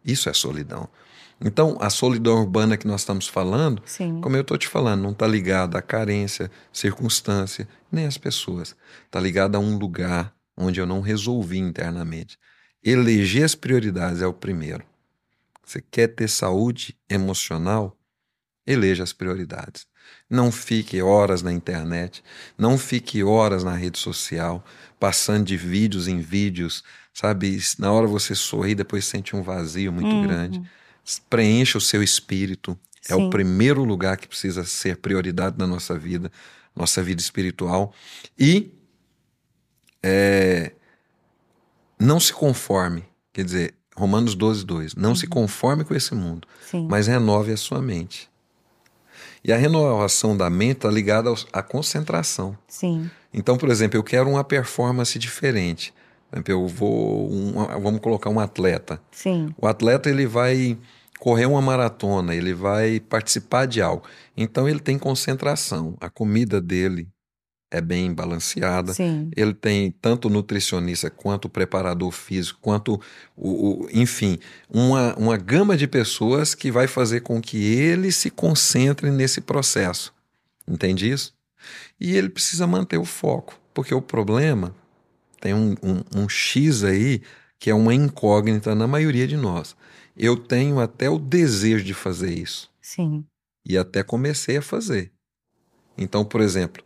Isso 0.04 0.30
é 0.30 0.34
solidão. 0.34 0.88
Então, 1.41 1.78
a 1.82 1.89
solidão 1.89 2.39
urbana 2.41 2.78
que 2.78 2.88
nós 2.88 3.02
estamos 3.02 3.28
falando, 3.28 3.82
Sim. 3.86 4.22
como 4.22 4.36
eu 4.36 4.41
estou 4.41 4.58
te 4.58 4.68
falando, 4.68 5.02
não 5.02 5.12
está 5.12 5.28
ligada 5.28 5.78
à 5.78 5.82
carência, 5.82 6.50
circunstância, 6.72 7.68
nem 7.91 8.06
às 8.06 8.18
pessoas. 8.18 8.76
Está 9.06 9.20
ligada 9.20 9.58
a 9.58 9.62
um 9.62 9.78
lugar 9.78 10.35
onde 10.58 10.80
eu 10.80 10.86
não 10.86 11.01
resolvi 11.01 11.58
internamente. 11.58 12.38
Eleger 12.84 13.43
as 13.43 13.56
prioridades 13.56 14.22
é 14.22 14.28
o 14.28 14.34
primeiro. 14.34 14.84
Você 15.66 15.82
quer 15.82 16.08
ter 16.10 16.28
saúde 16.30 16.95
emocional? 17.10 17.97
Eleja 18.68 19.03
as 19.03 19.14
prioridades. 19.14 19.88
Não 20.30 20.51
fique 20.51 21.01
horas 21.01 21.41
na 21.41 21.51
internet, 21.51 22.24
não 22.58 22.78
fique 22.78 23.24
horas 23.24 23.64
na 23.64 23.74
rede 23.74 23.97
social, 23.99 24.64
passando 24.99 25.45
de 25.45 25.58
vídeos 25.58 26.08
em 26.08 26.20
vídeos, 26.20 26.84
sabe? 27.14 27.60
Na 27.80 27.91
hora 27.91 28.06
você 28.08 28.36
sorri, 28.36 28.76
depois 28.76 29.06
sente 29.06 29.36
um 29.36 29.41
vazio 29.41 29.91
muito 29.91 30.16
Uhum. 30.16 30.22
grande. 30.22 30.62
Preencha 31.30 31.78
o 31.78 31.82
seu 31.82 32.01
espírito. 32.03 32.78
É 33.10 33.14
Sim. 33.14 33.28
o 33.28 33.30
primeiro 33.30 33.84
lugar 33.84 34.18
que 34.18 34.28
precisa 34.28 34.64
ser 34.66 34.97
prioridade 34.97 35.58
na 35.58 35.68
nossa 35.68 35.97
vida, 35.97 36.32
nossa 36.76 37.01
vida 37.03 37.22
espiritual. 37.22 37.93
E 38.38 38.72
é, 40.08 40.72
não 41.99 42.20
se 42.20 42.32
conforme, 42.32 43.03
quer 43.34 43.43
dizer, 43.43 43.74
Romanos 43.95 44.36
12, 44.36 44.64
2. 44.66 44.93
Não 44.95 45.10
Uhum. 45.10 45.16
se 45.16 45.26
conforme 45.26 45.84
com 45.84 45.95
esse 45.95 46.14
mundo, 46.14 46.47
Sim. 46.70 46.86
mas 46.89 47.08
renove 47.08 47.51
a 47.51 47.58
sua 47.58 47.82
mente. 47.82 48.30
E 49.43 49.51
a 49.51 49.58
renovação 49.58 50.36
da 50.38 50.49
mente 50.49 50.78
está 50.78 50.89
ligada 50.91 51.34
à 51.53 51.64
concentração. 51.64 52.58
Sim. 52.68 53.10
Então, 53.34 53.58
por 53.58 53.70
exemplo, 53.70 53.97
eu 53.97 54.03
quero 54.03 54.30
uma 54.30 54.43
performance 54.43 55.18
diferente. 55.18 55.93
Por 56.30 56.36
exemplo, 56.38 56.51
eu 56.53 56.68
vou, 56.68 57.32
um- 57.32 57.53
vamos 57.82 57.99
colocar 58.01 58.30
um 58.30 58.39
atleta. 58.39 59.01
Sim. 59.12 59.53
O 59.58 59.68
atleta 59.68 60.10
ele 60.10 60.26
vai 60.28 60.78
correr 61.20 61.45
uma 61.45 61.62
maratona, 61.62 62.36
ele 62.36 62.53
vai 62.53 62.99
participar 62.99 63.66
de 63.68 63.82
algo. 63.82 64.03
Então 64.36 64.68
ele 64.68 64.80
tem 64.80 64.97
concentração. 64.99 65.95
A 66.01 66.10
comida 66.10 66.60
dele 66.60 67.08
é 67.76 67.82
bem 67.82 68.13
balanceada. 68.13 68.93
Sim. 68.93 69.30
Ele 69.36 69.53
tem 69.53 69.91
tanto 69.91 70.28
o 70.28 70.32
nutricionista 70.32 71.09
quanto 71.09 71.45
o 71.45 71.49
preparador 71.49 72.11
físico, 72.11 72.59
quanto 72.61 72.99
o, 73.36 73.84
o- 73.84 73.89
enfim, 73.91 74.39
uma, 74.69 75.13
uma 75.15 75.38
gama 75.38 75.76
de 75.76 75.88
pessoas 75.88 76.55
que 76.55 76.71
vai 76.71 76.88
fazer 76.88 77.21
com 77.21 77.41
que 77.41 77.57
ele 77.57 78.11
se 78.11 78.30
concentre 78.30 79.11
nesse 79.11 79.41
processo. 79.41 80.13
Entende 80.67 81.09
isso? 81.09 81.34
E 81.99 82.15
ele 82.15 82.30
precisa 82.30 82.65
manter 82.67 82.97
o 82.97 83.05
foco, 83.05 83.59
porque 83.73 83.93
o 83.93 84.01
problema 84.01 84.73
tem 85.41 85.53
um, 85.53 85.76
um, 85.84 86.21
um 86.23 86.30
X 86.30 86.84
aí 86.84 87.21
que 87.59 87.69
é 87.69 87.73
uma 87.73 87.93
incógnita 87.93 88.76
na 88.76 88.88
maioria 88.88 89.28
de 89.28 89.36
nós. 89.38 89.76
Eu 90.15 90.38
tenho 90.38 90.80
até 90.80 91.09
o 91.09 91.17
desejo 91.19 91.84
de 91.84 91.93
fazer 91.93 92.32
isso 92.34 92.69
Sim. 92.82 93.26
e 93.65 93.78
até 93.78 94.01
comecei 94.03 94.57
a 94.57 94.61
fazer. 94.61 95.11
Então, 95.97 96.23
por 96.23 96.41
exemplo, 96.41 96.84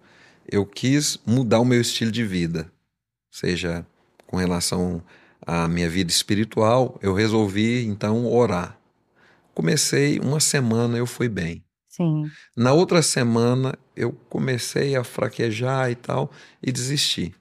eu 0.51 0.65
quis 0.65 1.19
mudar 1.25 1.59
o 1.59 1.65
meu 1.65 1.79
estilo 1.79 2.11
de 2.11 2.25
vida, 2.25 2.71
seja 3.31 3.85
com 4.25 4.37
relação 4.37 5.03
à 5.45 5.67
minha 5.67 5.89
vida 5.89 6.11
espiritual, 6.11 6.97
eu 7.01 7.13
resolvi 7.13 7.85
então 7.85 8.25
orar. 8.25 8.77
Comecei 9.53 10.19
uma 10.19 10.39
semana, 10.39 10.97
eu 10.97 11.05
fui 11.05 11.27
bem. 11.27 11.63
Sim. 11.87 12.29
Na 12.55 12.73
outra 12.73 13.01
semana, 13.01 13.77
eu 13.95 14.13
comecei 14.29 14.95
a 14.95 15.03
fraquejar 15.03 15.91
e 15.91 15.95
tal 15.95 16.31
e 16.61 16.71
desisti. 16.71 17.35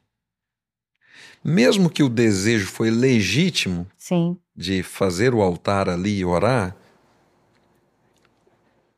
Mesmo 1.45 1.89
que 1.89 2.03
o 2.03 2.09
desejo 2.09 2.67
foi 2.67 2.91
legítimo 2.91 3.87
Sim. 3.97 4.37
de 4.57 4.83
fazer 4.83 5.35
o 5.35 5.41
altar 5.41 5.89
ali 5.89 6.19
e 6.19 6.25
orar, 6.25 6.77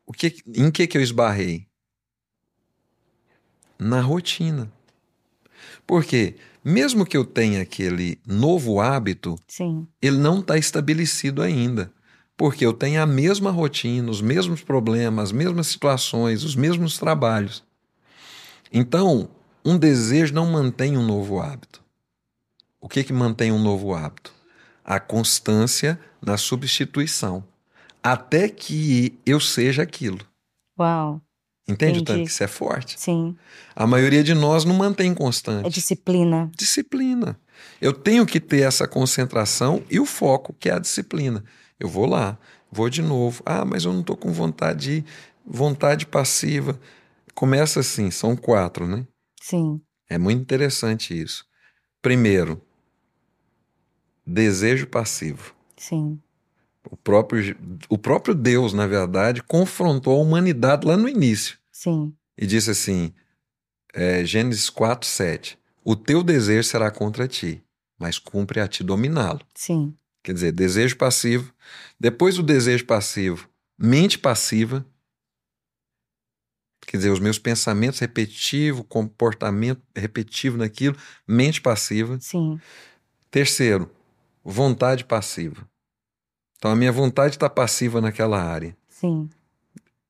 o 0.07 0.13
que, 0.13 0.35
em 0.47 0.71
que, 0.71 0.87
que 0.87 0.99
eu 0.99 1.03
esbarrei? 1.03 1.70
Na 3.81 4.01
rotina. 4.01 4.71
Porque, 5.87 6.37
mesmo 6.63 7.07
que 7.07 7.17
eu 7.17 7.25
tenha 7.25 7.63
aquele 7.63 8.19
novo 8.27 8.81
hábito, 8.81 9.37
Sim. 9.49 9.87
ele 10.01 10.19
não 10.19 10.41
está 10.41 10.59
estabelecido 10.59 11.43
ainda. 11.43 11.91
Porque 12.37 12.65
eu 12.65 12.73
tenho 12.73 13.03
a 13.03 13.07
mesma 13.07 13.51
rotina, 13.51 14.11
os 14.11 14.21
mesmos 14.21 14.63
problemas, 14.63 15.25
as 15.25 15.33
mesmas 15.33 15.67
situações, 15.67 16.45
os 16.45 16.55
mesmos 16.55 16.99
trabalhos. 16.99 17.65
Então, 18.73 19.29
um 19.65 19.77
desejo 19.77 20.33
não 20.33 20.47
mantém 20.47 20.97
um 20.97 21.05
novo 21.05 21.41
hábito. 21.41 21.83
O 22.81 22.89
que, 22.89 23.05
que 23.05 23.13
mantém 23.13 23.53
um 23.53 23.59
novo 23.59 23.95
hábito? 23.95 24.33
A 24.85 24.99
constância 24.99 26.01
na 26.23 26.37
substituição. 26.37 27.45
Até 28.03 28.49
que 28.49 29.19
eu 29.27 29.39
seja 29.39 29.83
aquilo. 29.83 30.21
Uau. 30.79 31.21
Entende 31.71 31.99
o 31.99 32.03
Entendi. 32.03 32.05
tanto 32.05 32.25
que 32.25 32.31
isso 32.31 32.43
é 32.43 32.49
forte? 32.49 33.01
Sim. 33.01 33.37
A 33.75 33.87
maioria 33.87 34.25
de 34.25 34.35
nós 34.35 34.65
não 34.65 34.75
mantém 34.75 35.15
constante. 35.15 35.67
É 35.67 35.71
disciplina. 35.71 36.51
disciplina. 36.57 37.39
Eu 37.81 37.93
tenho 37.93 38.27
que 38.27 38.41
ter 38.41 38.63
essa 38.63 38.89
concentração 38.89 39.83
e 39.91 40.01
o 40.01 40.07
foco, 40.07 40.55
que 40.59 40.69
é 40.69 40.73
a 40.75 40.79
disciplina. 40.79 41.45
Eu 41.79 41.89
vou 41.89 42.07
lá, 42.07 42.39
vou 42.71 42.91
de 42.91 43.03
novo. 43.03 43.43
Ah, 43.47 43.65
mas 43.65 43.85
eu 43.85 43.93
não 43.93 44.01
estou 44.01 44.17
com 44.17 44.33
vontade 44.33 44.81
de 44.81 44.93
ir. 44.93 45.05
Vontade 45.47 46.07
passiva. 46.07 46.79
Começa 47.35 47.81
assim, 47.81 48.11
são 48.11 48.37
quatro, 48.37 48.87
né? 48.87 49.07
Sim. 49.41 49.81
É 50.09 50.19
muito 50.19 50.41
interessante 50.41 51.19
isso. 51.19 51.45
Primeiro, 52.03 52.61
desejo 54.27 54.87
passivo. 54.87 55.55
Sim. 55.77 56.21
O 56.91 56.97
próprio, 56.97 57.57
o 57.89 57.99
próprio 57.99 58.35
Deus, 58.35 58.73
na 58.73 58.87
verdade, 58.87 59.43
confrontou 59.43 60.19
a 60.19 60.23
humanidade 60.23 60.87
lá 60.87 60.97
no 60.97 61.09
início 61.09 61.60
Sim. 61.83 62.15
e 62.37 62.47
disse 62.47 62.71
assim, 62.71 63.15
é, 63.95 64.23
Gênesis 64.23 64.69
4, 64.69 65.09
7, 65.09 65.59
o 65.83 65.97
teu 65.97 66.23
desejo 66.23 66.69
será 66.69 66.91
contra 66.91 67.27
ti, 67.27 67.65
mas 67.99 68.19
cumpre 68.19 68.61
a 68.61 68.69
ti 68.69 68.85
dominá-lo. 68.85 69.41
Sim. 69.55 69.97
Quer 70.23 70.35
dizer, 70.35 70.53
desejo 70.53 70.99
passivo. 70.99 71.55
Depois 71.99 72.37
do 72.37 72.43
desejo 72.43 72.85
passivo, 72.85 73.49
mente 73.79 74.19
passiva. 74.19 74.85
Quer 76.87 76.99
dizer, 76.99 77.11
os 77.13 77.19
meus 77.19 77.39
pensamentos 77.39 77.99
repetitivos, 77.99 78.85
comportamento 78.87 79.81
repetitivo 79.97 80.59
naquilo, 80.59 80.99
mente 81.27 81.63
passiva. 81.63 82.19
Sim. 82.21 82.61
Terceiro, 83.31 83.91
vontade 84.45 85.07
passiva. 85.07 85.67
Então 86.59 86.71
a 86.71 86.77
minha 86.77 86.93
vontade 86.93 87.37
está 87.37 87.49
passiva 87.49 88.03
naquela 88.03 88.39
área. 88.39 88.77
Sim. 88.87 89.31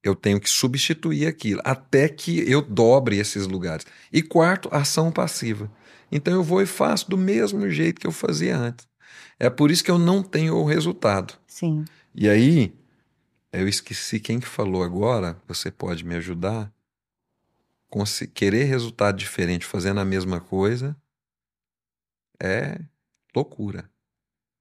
Eu 0.03 0.15
tenho 0.15 0.41
que 0.41 0.49
substituir 0.49 1.27
aquilo 1.27 1.61
até 1.65 2.09
que 2.09 2.41
eu 2.51 2.63
dobre 2.63 3.17
esses 3.19 3.47
lugares. 3.47 3.85
E 4.13 4.23
quarto, 4.23 4.69
ação 4.73 5.13
passiva. 5.13 5.71
Então 6.11 6.33
eu 6.33 6.43
vou 6.43 6.63
e 6.63 6.67
faço 6.67 7.09
do 7.11 7.17
mesmo 7.19 7.69
jeito 7.69 8.01
que 8.01 8.07
eu 8.07 8.13
fazia 8.13 8.57
antes. 8.57 8.89
É 9.39 9.51
por 9.51 9.71
isso 9.71 9.85
que 9.85 9.91
eu 9.91 9.99
não 9.99 10.23
tenho 10.23 10.57
o 10.57 10.65
resultado. 10.65 11.35
Sim. 11.47 11.85
E 12.15 12.29
aí, 12.29 12.75
eu 13.53 13.69
esqueci 13.69 14.19
quem 14.19 14.41
que 14.41 14.47
falou 14.47 14.83
agora, 14.83 15.37
você 15.47 15.71
pode 15.71 16.05
me 16.05 16.15
ajudar? 16.17 16.73
Conse- 17.89 18.27
Querer 18.27 18.65
resultado 18.65 19.17
diferente 19.17 19.67
fazendo 19.67 20.01
a 20.01 20.05
mesma 20.05 20.41
coisa 20.41 20.97
é 22.43 22.81
loucura. 23.35 23.91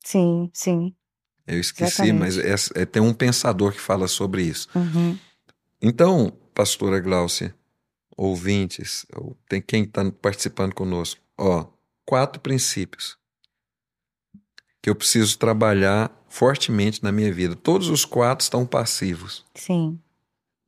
Sim. 0.04 0.50
Sim. 0.54 0.96
Eu 1.48 1.60
esqueci, 1.60 2.04
Exatamente. 2.04 2.20
mas 2.20 2.38
é- 2.38 2.82
é- 2.82 2.86
tem 2.86 3.02
um 3.02 3.14
pensador 3.14 3.72
que 3.74 3.80
fala 3.82 4.08
sobre 4.08 4.44
isso. 4.44 4.68
Uhum. 4.76 5.18
Então, 5.82 6.32
pastora 6.54 7.00
Gláucia, 7.00 7.56
ouvintes, 8.18 9.06
ou 9.16 9.38
tem 9.48 9.62
quem 9.62 9.84
está 9.84 10.10
participando 10.12 10.74
conosco, 10.74 11.22
ó, 11.38 11.68
quatro 12.06 12.42
princípios 12.42 13.18
que 14.82 14.90
eu 14.90 14.96
preciso 14.96 15.38
trabalhar 15.38 16.12
fortemente 16.28 17.04
na 17.04 17.12
minha 17.12 17.32
vida. 17.34 17.56
Todos 17.56 17.90
os 17.90 18.06
quatro 18.06 18.44
estão 18.44 18.66
passivos. 18.66 19.46
Sim. 19.56 20.00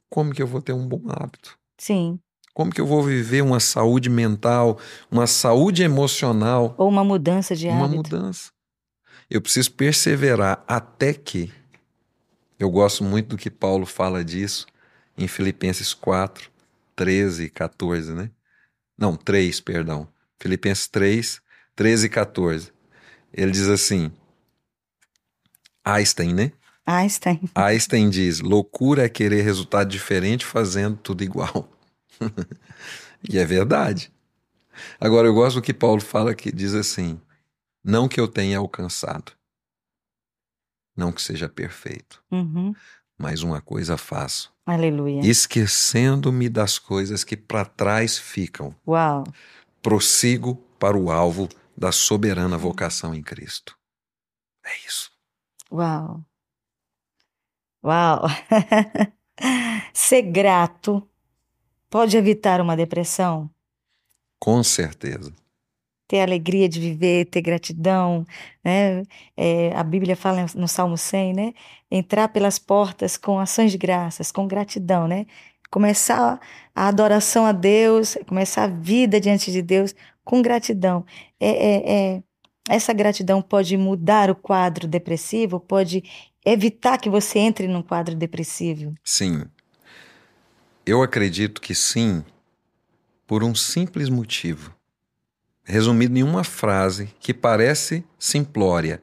Como 0.10 0.34
que 0.34 0.42
eu 0.42 0.48
vou 0.48 0.62
ter 0.62 0.74
um 0.74 0.86
bom 0.88 1.02
hábito? 1.10 1.58
Sim. 1.78 2.20
Como 2.54 2.72
que 2.72 2.82
eu 2.82 2.86
vou 2.86 3.02
viver 3.02 3.42
uma 3.42 3.62
saúde 3.62 4.10
mental, 4.10 4.78
uma 5.10 5.26
saúde 5.28 5.84
emocional, 5.84 6.76
Ou 6.78 6.90
uma 6.90 7.04
mudança 7.04 7.56
de 7.56 7.68
uma 7.68 7.86
hábito. 7.86 7.96
mudança? 7.96 8.52
Eu 9.30 9.42
preciso 9.42 9.72
perseverar 9.72 10.64
até 10.68 11.14
que. 11.14 11.52
Eu 12.60 12.70
gosto 12.70 13.04
muito 13.04 13.30
do 13.30 13.38
que 13.38 13.50
Paulo 13.50 13.86
fala 13.86 14.24
disso 14.24 14.68
em 15.18 15.28
Filipenses 15.28 15.94
4, 15.94 16.50
13 16.96 17.46
e 17.46 17.50
14, 17.50 18.14
né? 18.14 18.32
Não, 18.98 19.16
3, 19.16 19.60
perdão. 19.62 20.08
Filipenses 20.40 20.88
3, 20.88 21.42
13 21.76 22.06
e 22.06 22.10
14. 22.10 22.72
Ele 23.34 23.52
diz 23.52 23.68
assim: 23.68 24.12
Einstein, 25.84 26.34
né? 26.34 26.52
Einstein. 26.86 27.42
Einstein 27.56 28.10
diz: 28.10 28.40
loucura 28.40 29.06
é 29.06 29.10
querer 29.10 29.42
resultado 29.44 29.90
diferente 29.90 30.46
fazendo 30.46 30.98
tudo 30.98 31.24
igual. 31.24 31.70
e 33.30 33.38
é 33.38 33.46
verdade. 33.46 34.12
Agora, 35.00 35.28
eu 35.28 35.34
gosto 35.34 35.56
do 35.58 35.62
que 35.62 35.74
Paulo 35.74 36.02
fala 36.02 36.34
que 36.36 36.52
diz 36.52 36.74
assim: 36.74 37.20
não 37.84 38.08
que 38.08 38.20
eu 38.20 38.28
tenha 38.28 38.58
alcançado, 38.58 39.32
não 40.96 41.12
que 41.12 41.22
seja 41.22 41.50
perfeito, 41.50 42.24
Uhum. 42.32 42.74
mas 43.18 43.42
uma 43.42 43.62
coisa 43.62 43.98
faço, 43.98 44.54
Aleluia. 44.66 45.22
esquecendo-me 45.26 46.48
das 46.50 46.78
coisas 46.80 47.24
que 47.24 47.36
para 47.36 47.66
trás 47.66 48.18
ficam, 48.18 48.76
Uau. 48.88 49.24
prossigo 49.82 50.56
para 50.80 50.98
o 50.98 51.12
alvo 51.12 51.50
da 51.76 51.92
soberana 51.92 52.58
vocação 52.58 53.14
em 53.16 53.22
Cristo. 53.24 53.78
É 54.66 54.70
isso. 54.88 55.12
Uau. 55.72 56.24
Uau. 57.84 58.22
Ser 59.94 60.22
grato 60.24 61.08
pode 61.90 62.16
evitar 62.16 62.62
uma 62.62 62.76
depressão? 62.78 63.50
Com 64.40 64.64
certeza. 64.64 65.34
Ter 66.12 66.20
alegria 66.20 66.68
de 66.68 66.78
viver, 66.78 67.24
ter 67.28 67.40
gratidão, 67.40 68.28
né? 68.62 69.04
É, 69.38 69.72
a 69.74 69.82
Bíblia 69.82 70.14
fala 70.14 70.46
no 70.56 70.68
Salmo 70.68 70.98
100, 70.98 71.34
né? 71.34 71.54
Entrar 71.90 72.28
pelas 72.28 72.60
portas 72.60 73.16
com 73.16 73.40
ações 73.40 73.72
de 73.72 73.78
graças, 73.78 74.30
com 74.30 74.46
gratidão, 74.46 75.08
né? 75.08 75.26
Começar 75.70 76.38
a 76.76 76.88
adoração 76.90 77.46
a 77.46 77.54
Deus, 77.54 78.18
começar 78.28 78.64
a 78.64 78.68
vida 78.68 79.22
diante 79.22 79.54
de 79.54 79.62
Deus 79.62 79.96
com 80.26 80.42
gratidão. 80.42 81.06
É, 81.40 81.48
é, 81.50 81.94
é, 81.94 82.24
essa 82.68 82.92
gratidão 82.92 83.42
pode 83.42 83.78
mudar 83.78 84.30
o 84.30 84.36
quadro 84.36 84.90
depressivo, 84.90 85.62
pode 85.62 86.04
evitar 86.46 86.98
que 86.98 87.10
você 87.10 87.40
entre 87.40 87.70
num 87.70 87.82
quadro 87.82 88.18
depressivo. 88.18 88.94
Sim. 89.02 89.46
Eu 90.86 91.02
acredito 91.02 91.62
que 91.62 91.74
sim, 91.74 92.22
por 93.26 93.46
um 93.46 93.56
simples 93.56 94.10
motivo. 94.10 94.76
Resumido 95.72 96.18
em 96.18 96.22
uma 96.22 96.44
frase 96.44 97.08
que 97.18 97.34
parece 97.34 98.04
simplória, 98.20 99.02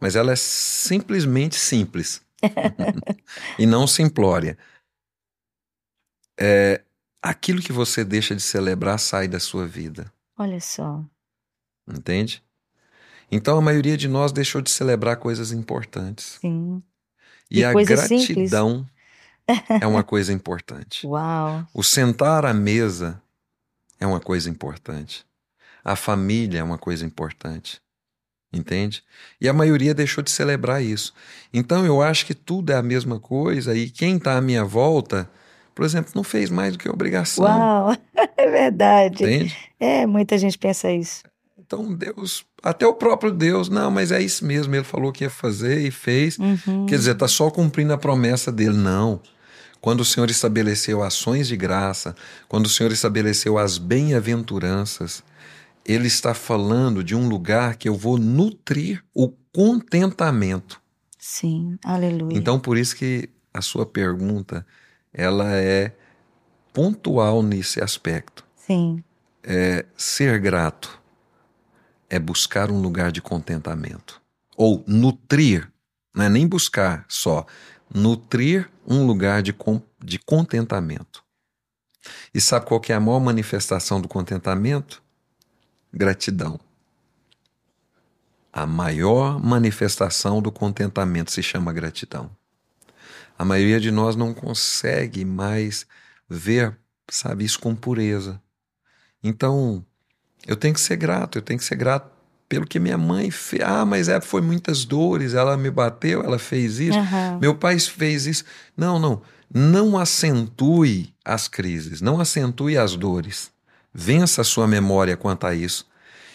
mas 0.00 0.16
ela 0.16 0.32
é 0.32 0.36
simplesmente 0.36 1.54
simples. 1.54 2.20
e 3.56 3.64
não 3.64 3.86
simplória. 3.86 4.58
É, 6.36 6.82
aquilo 7.22 7.62
que 7.62 7.72
você 7.72 8.04
deixa 8.04 8.34
de 8.34 8.42
celebrar 8.42 8.98
sai 8.98 9.28
da 9.28 9.38
sua 9.38 9.64
vida. 9.64 10.12
Olha 10.36 10.60
só. 10.60 11.04
Entende? 11.86 12.42
Então 13.30 13.56
a 13.56 13.62
maioria 13.62 13.96
de 13.96 14.08
nós 14.08 14.32
deixou 14.32 14.60
de 14.60 14.72
celebrar 14.72 15.18
coisas 15.18 15.52
importantes. 15.52 16.38
Sim. 16.40 16.82
E, 17.48 17.60
E 17.60 17.64
a 17.64 17.72
coisas 17.72 18.00
simples. 18.08 18.26
gratidão 18.50 18.84
é 19.80 19.86
uma 19.86 20.02
coisa 20.02 20.32
importante. 20.34 21.06
Uau. 21.06 21.64
O 21.72 21.84
sentar 21.84 22.44
à 22.44 22.52
mesa 22.52 23.22
é 24.00 24.06
uma 24.06 24.18
coisa 24.18 24.50
importante. 24.50 25.27
A 25.88 25.96
família 25.96 26.60
é 26.60 26.62
uma 26.62 26.76
coisa 26.76 27.06
importante. 27.06 27.80
Entende? 28.52 29.02
E 29.40 29.48
a 29.48 29.52
maioria 29.52 29.94
deixou 29.94 30.22
de 30.22 30.30
celebrar 30.30 30.82
isso. 30.82 31.12
Então 31.52 31.84
eu 31.84 32.00
acho 32.00 32.24
que 32.24 32.34
tudo 32.34 32.72
é 32.72 32.76
a 32.76 32.82
mesma 32.82 33.20
coisa 33.20 33.76
e 33.76 33.90
quem 33.90 34.16
está 34.16 34.36
à 34.36 34.40
minha 34.40 34.64
volta, 34.64 35.30
por 35.74 35.84
exemplo, 35.84 36.12
não 36.14 36.22
fez 36.22 36.48
mais 36.48 36.72
do 36.72 36.78
que 36.78 36.88
obrigação. 36.88 37.44
Uau. 37.44 37.96
É 38.36 38.48
verdade. 38.48 39.24
Entende? 39.24 39.56
É, 39.80 40.06
muita 40.06 40.38
gente 40.38 40.56
pensa 40.56 40.92
isso. 40.92 41.24
Então 41.58 41.92
Deus, 41.92 42.44
até 42.62 42.86
o 42.86 42.94
próprio 42.94 43.32
Deus, 43.32 43.68
não, 43.68 43.90
mas 43.90 44.12
é 44.12 44.22
isso 44.22 44.44
mesmo, 44.44 44.74
ele 44.74 44.84
falou 44.84 45.12
que 45.12 45.24
ia 45.24 45.30
fazer 45.30 45.80
e 45.80 45.90
fez. 45.90 46.38
Uhum. 46.38 46.86
Quer 46.86 46.96
dizer, 46.96 47.12
está 47.12 47.26
só 47.26 47.50
cumprindo 47.50 47.92
a 47.92 47.98
promessa 47.98 48.52
dele. 48.52 48.76
Não. 48.76 49.20
Quando 49.80 50.00
o 50.00 50.04
Senhor 50.04 50.30
estabeleceu 50.30 51.02
ações 51.02 51.48
de 51.48 51.56
graça, 51.56 52.14
quando 52.48 52.66
o 52.66 52.68
Senhor 52.68 52.92
estabeleceu 52.92 53.58
as 53.58 53.76
bem-aventuranças, 53.76 55.22
ele 55.88 56.06
está 56.06 56.34
falando 56.34 57.02
de 57.02 57.14
um 57.14 57.26
lugar 57.28 57.76
que 57.76 57.88
eu 57.88 57.94
vou 57.94 58.18
nutrir 58.18 59.02
o 59.14 59.30
contentamento. 59.52 60.80
Sim, 61.18 61.78
aleluia. 61.82 62.36
Então, 62.36 62.60
por 62.60 62.76
isso 62.76 62.94
que 62.94 63.30
a 63.52 63.62
sua 63.62 63.86
pergunta, 63.86 64.66
ela 65.12 65.56
é 65.56 65.96
pontual 66.72 67.42
nesse 67.42 67.82
aspecto. 67.82 68.44
Sim, 68.54 69.02
É 69.42 69.86
ser 69.96 70.38
grato 70.38 70.98
é 72.10 72.18
buscar 72.18 72.70
um 72.70 72.80
lugar 72.80 73.12
de 73.12 73.20
contentamento. 73.20 74.20
Ou 74.56 74.82
nutrir, 74.86 75.70
não 76.14 76.24
é 76.24 76.28
nem 76.28 76.46
buscar 76.46 77.04
só, 77.08 77.46
nutrir 77.92 78.70
um 78.86 79.06
lugar 79.06 79.42
de, 79.42 79.54
de 80.02 80.18
contentamento. 80.18 81.22
E 82.32 82.40
sabe 82.40 82.66
qual 82.66 82.80
que 82.80 82.92
é 82.92 82.96
a 82.96 83.00
maior 83.00 83.20
manifestação 83.20 84.00
do 84.00 84.08
contentamento? 84.08 85.02
Gratidão. 85.98 86.60
A 88.52 88.64
maior 88.64 89.42
manifestação 89.42 90.40
do 90.40 90.52
contentamento 90.52 91.32
se 91.32 91.42
chama 91.42 91.72
gratidão. 91.72 92.30
A 93.36 93.44
maioria 93.44 93.80
de 93.80 93.90
nós 93.90 94.14
não 94.14 94.32
consegue 94.32 95.24
mais 95.24 95.84
ver, 96.30 96.78
sabe, 97.10 97.44
isso 97.44 97.58
com 97.58 97.74
pureza. 97.74 98.40
Então, 99.24 99.84
eu 100.46 100.54
tenho 100.54 100.72
que 100.72 100.80
ser 100.80 100.94
grato, 100.94 101.38
eu 101.38 101.42
tenho 101.42 101.58
que 101.58 101.64
ser 101.64 101.74
grato 101.74 102.08
pelo 102.48 102.64
que 102.64 102.78
minha 102.78 102.96
mãe 102.96 103.28
fez. 103.32 103.64
Ah, 103.64 103.84
mas 103.84 104.08
é, 104.08 104.20
foi 104.20 104.40
muitas 104.40 104.84
dores, 104.84 105.34
ela 105.34 105.56
me 105.56 105.68
bateu, 105.68 106.22
ela 106.22 106.38
fez 106.38 106.78
isso, 106.78 106.96
Aham. 106.96 107.40
meu 107.40 107.56
pai 107.56 107.76
fez 107.80 108.24
isso. 108.24 108.44
Não, 108.76 109.00
não. 109.00 109.20
Não 109.52 109.98
acentue 109.98 111.12
as 111.24 111.48
crises, 111.48 112.00
não 112.00 112.20
acentue 112.20 112.78
as 112.78 112.94
dores. 112.94 113.50
Vença 114.02 114.42
a 114.42 114.44
sua 114.44 114.68
memória 114.68 115.16
quanto 115.16 115.44
a 115.44 115.56
isso 115.56 115.84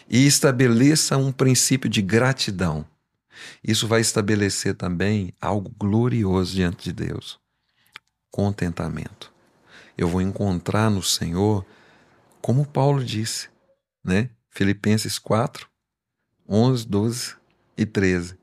e 0.10 0.28
estabeleça 0.28 1.16
um 1.16 1.32
princípio 1.32 1.90
de 1.90 2.02
gratidão. 2.02 2.86
Isso 3.64 3.88
vai 3.88 4.02
estabelecer 4.02 4.76
também 4.76 5.34
algo 5.40 5.70
glorioso 5.80 6.54
diante 6.54 6.84
de 6.84 6.92
Deus: 6.92 7.40
contentamento. 8.30 9.32
Eu 9.98 10.10
vou 10.10 10.20
encontrar 10.22 10.90
no 10.92 11.02
Senhor, 11.02 11.66
como 12.42 12.66
Paulo 12.66 13.02
disse, 13.02 13.48
né? 14.04 14.30
Filipenses 14.50 15.18
4, 15.18 15.66
11, 16.48 16.86
12 16.86 17.36
e 17.78 17.86
13. 17.86 18.38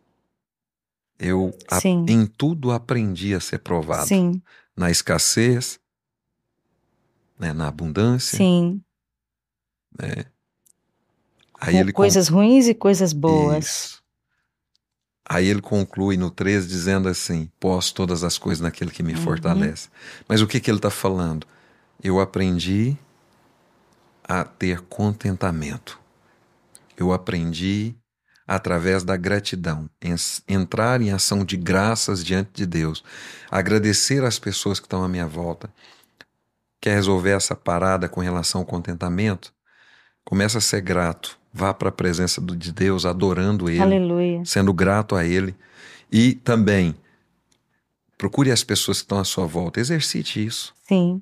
Eu 1.18 1.54
a- 1.70 1.78
em 2.10 2.24
tudo 2.24 2.70
aprendi 2.72 3.34
a 3.34 3.40
ser 3.40 3.58
provado. 3.58 4.06
sim, 4.06 4.40
Na 4.74 4.90
escassez, 4.90 5.78
né? 7.38 7.52
na 7.52 7.68
abundância. 7.68 8.38
sim. 8.38 8.82
Aí 9.99 11.74
Com 11.74 11.78
ele 11.80 11.93
con- 11.93 11.97
coisas 12.03 12.28
ruins 12.28 12.66
e 12.68 12.74
coisas 12.74 13.12
boas. 13.12 13.64
Isso. 13.66 14.01
Aí 15.28 15.47
ele 15.47 15.61
conclui 15.61 16.16
no 16.16 16.30
13 16.30 16.66
dizendo 16.66 17.09
assim: 17.09 17.51
Posso 17.61 17.95
todas 17.95 18.24
as 18.24 18.38
coisas 18.38 18.61
naquele 18.61 18.91
que 18.91 19.03
me 19.03 19.12
Uhum. 19.14 19.20
fortalece. 19.20 19.88
Mas 20.28 20.41
o 20.41 20.47
que, 20.47 20.59
que 20.61 20.70
ele 20.70 20.78
está 20.78 20.91
falando? 20.91 21.47
Eu 22.03 22.18
aprendi 22.18 22.97
a 24.24 24.45
ter 24.45 24.80
contentamento. 24.82 25.99
Eu 26.97 27.12
aprendi 27.12 27.95
através 28.47 29.05
da 29.05 29.16
gratidão, 29.16 29.88
entrar 30.49 31.01
em 31.01 31.12
ação 31.12 31.45
de 31.45 31.57
graças 31.57 32.24
diante 32.24 32.51
de 32.53 32.66
Deus, 32.66 33.05
agradecer 33.49 34.24
às 34.24 34.41
pessoas 34.41 34.80
que 34.80 34.86
estão 34.86 35.05
à 35.05 35.09
minha 35.09 35.26
volta. 35.26 35.72
Quer 36.80 36.95
resolver 36.95 37.30
essa 37.30 37.55
parada 37.55 38.09
com 38.09 38.20
relação 38.20 38.62
ao 38.62 38.66
contentamento? 38.66 39.53
Começa 40.24 40.58
a 40.58 40.60
ser 40.60 40.80
grato. 40.80 41.38
Vá 41.52 41.74
para 41.74 41.88
a 41.88 41.92
presença 41.92 42.40
de 42.40 42.72
Deus, 42.72 43.04
adorando 43.04 43.68
Ele 43.68 43.80
Aleluia. 43.82 44.42
sendo 44.44 44.72
grato 44.72 45.16
a 45.16 45.24
Ele. 45.24 45.54
E 46.12 46.34
também 46.34 46.94
procure 48.16 48.50
as 48.52 48.62
pessoas 48.62 48.98
que 48.98 49.04
estão 49.04 49.18
à 49.18 49.24
sua 49.24 49.46
volta, 49.46 49.80
exercite 49.80 50.44
isso. 50.44 50.74
Sim, 50.86 51.20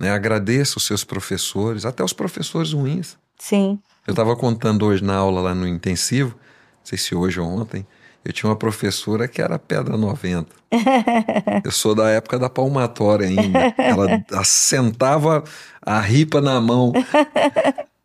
Né? 0.00 0.10
Agradeça 0.10 0.78
os 0.78 0.86
seus 0.86 1.04
professores, 1.04 1.84
até 1.84 2.02
os 2.02 2.12
professores 2.12 2.72
ruins. 2.72 3.16
sim. 3.38 3.78
Eu 4.06 4.12
estava 4.12 4.34
contando 4.34 4.86
hoje 4.86 5.04
na 5.04 5.14
aula 5.16 5.42
lá 5.42 5.54
no 5.54 5.68
intensivo, 5.68 6.30
não 6.30 6.82
sei 6.82 6.96
se 6.96 7.14
hoje 7.14 7.38
ou 7.38 7.46
ontem, 7.46 7.86
eu 8.24 8.32
tinha 8.32 8.48
uma 8.48 8.56
professora 8.56 9.28
que 9.28 9.42
era 9.42 9.58
pedra 9.58 9.98
90. 9.98 10.48
Eu 11.64 11.70
sou 11.70 11.94
da 11.94 12.08
época 12.10 12.38
da 12.38 12.48
palmatória 12.50 13.26
ainda. 13.28 13.74
Ela 13.78 14.22
assentava 14.32 15.44
a 15.82 16.00
ripa 16.00 16.40
na 16.40 16.58
mão. 16.60 16.92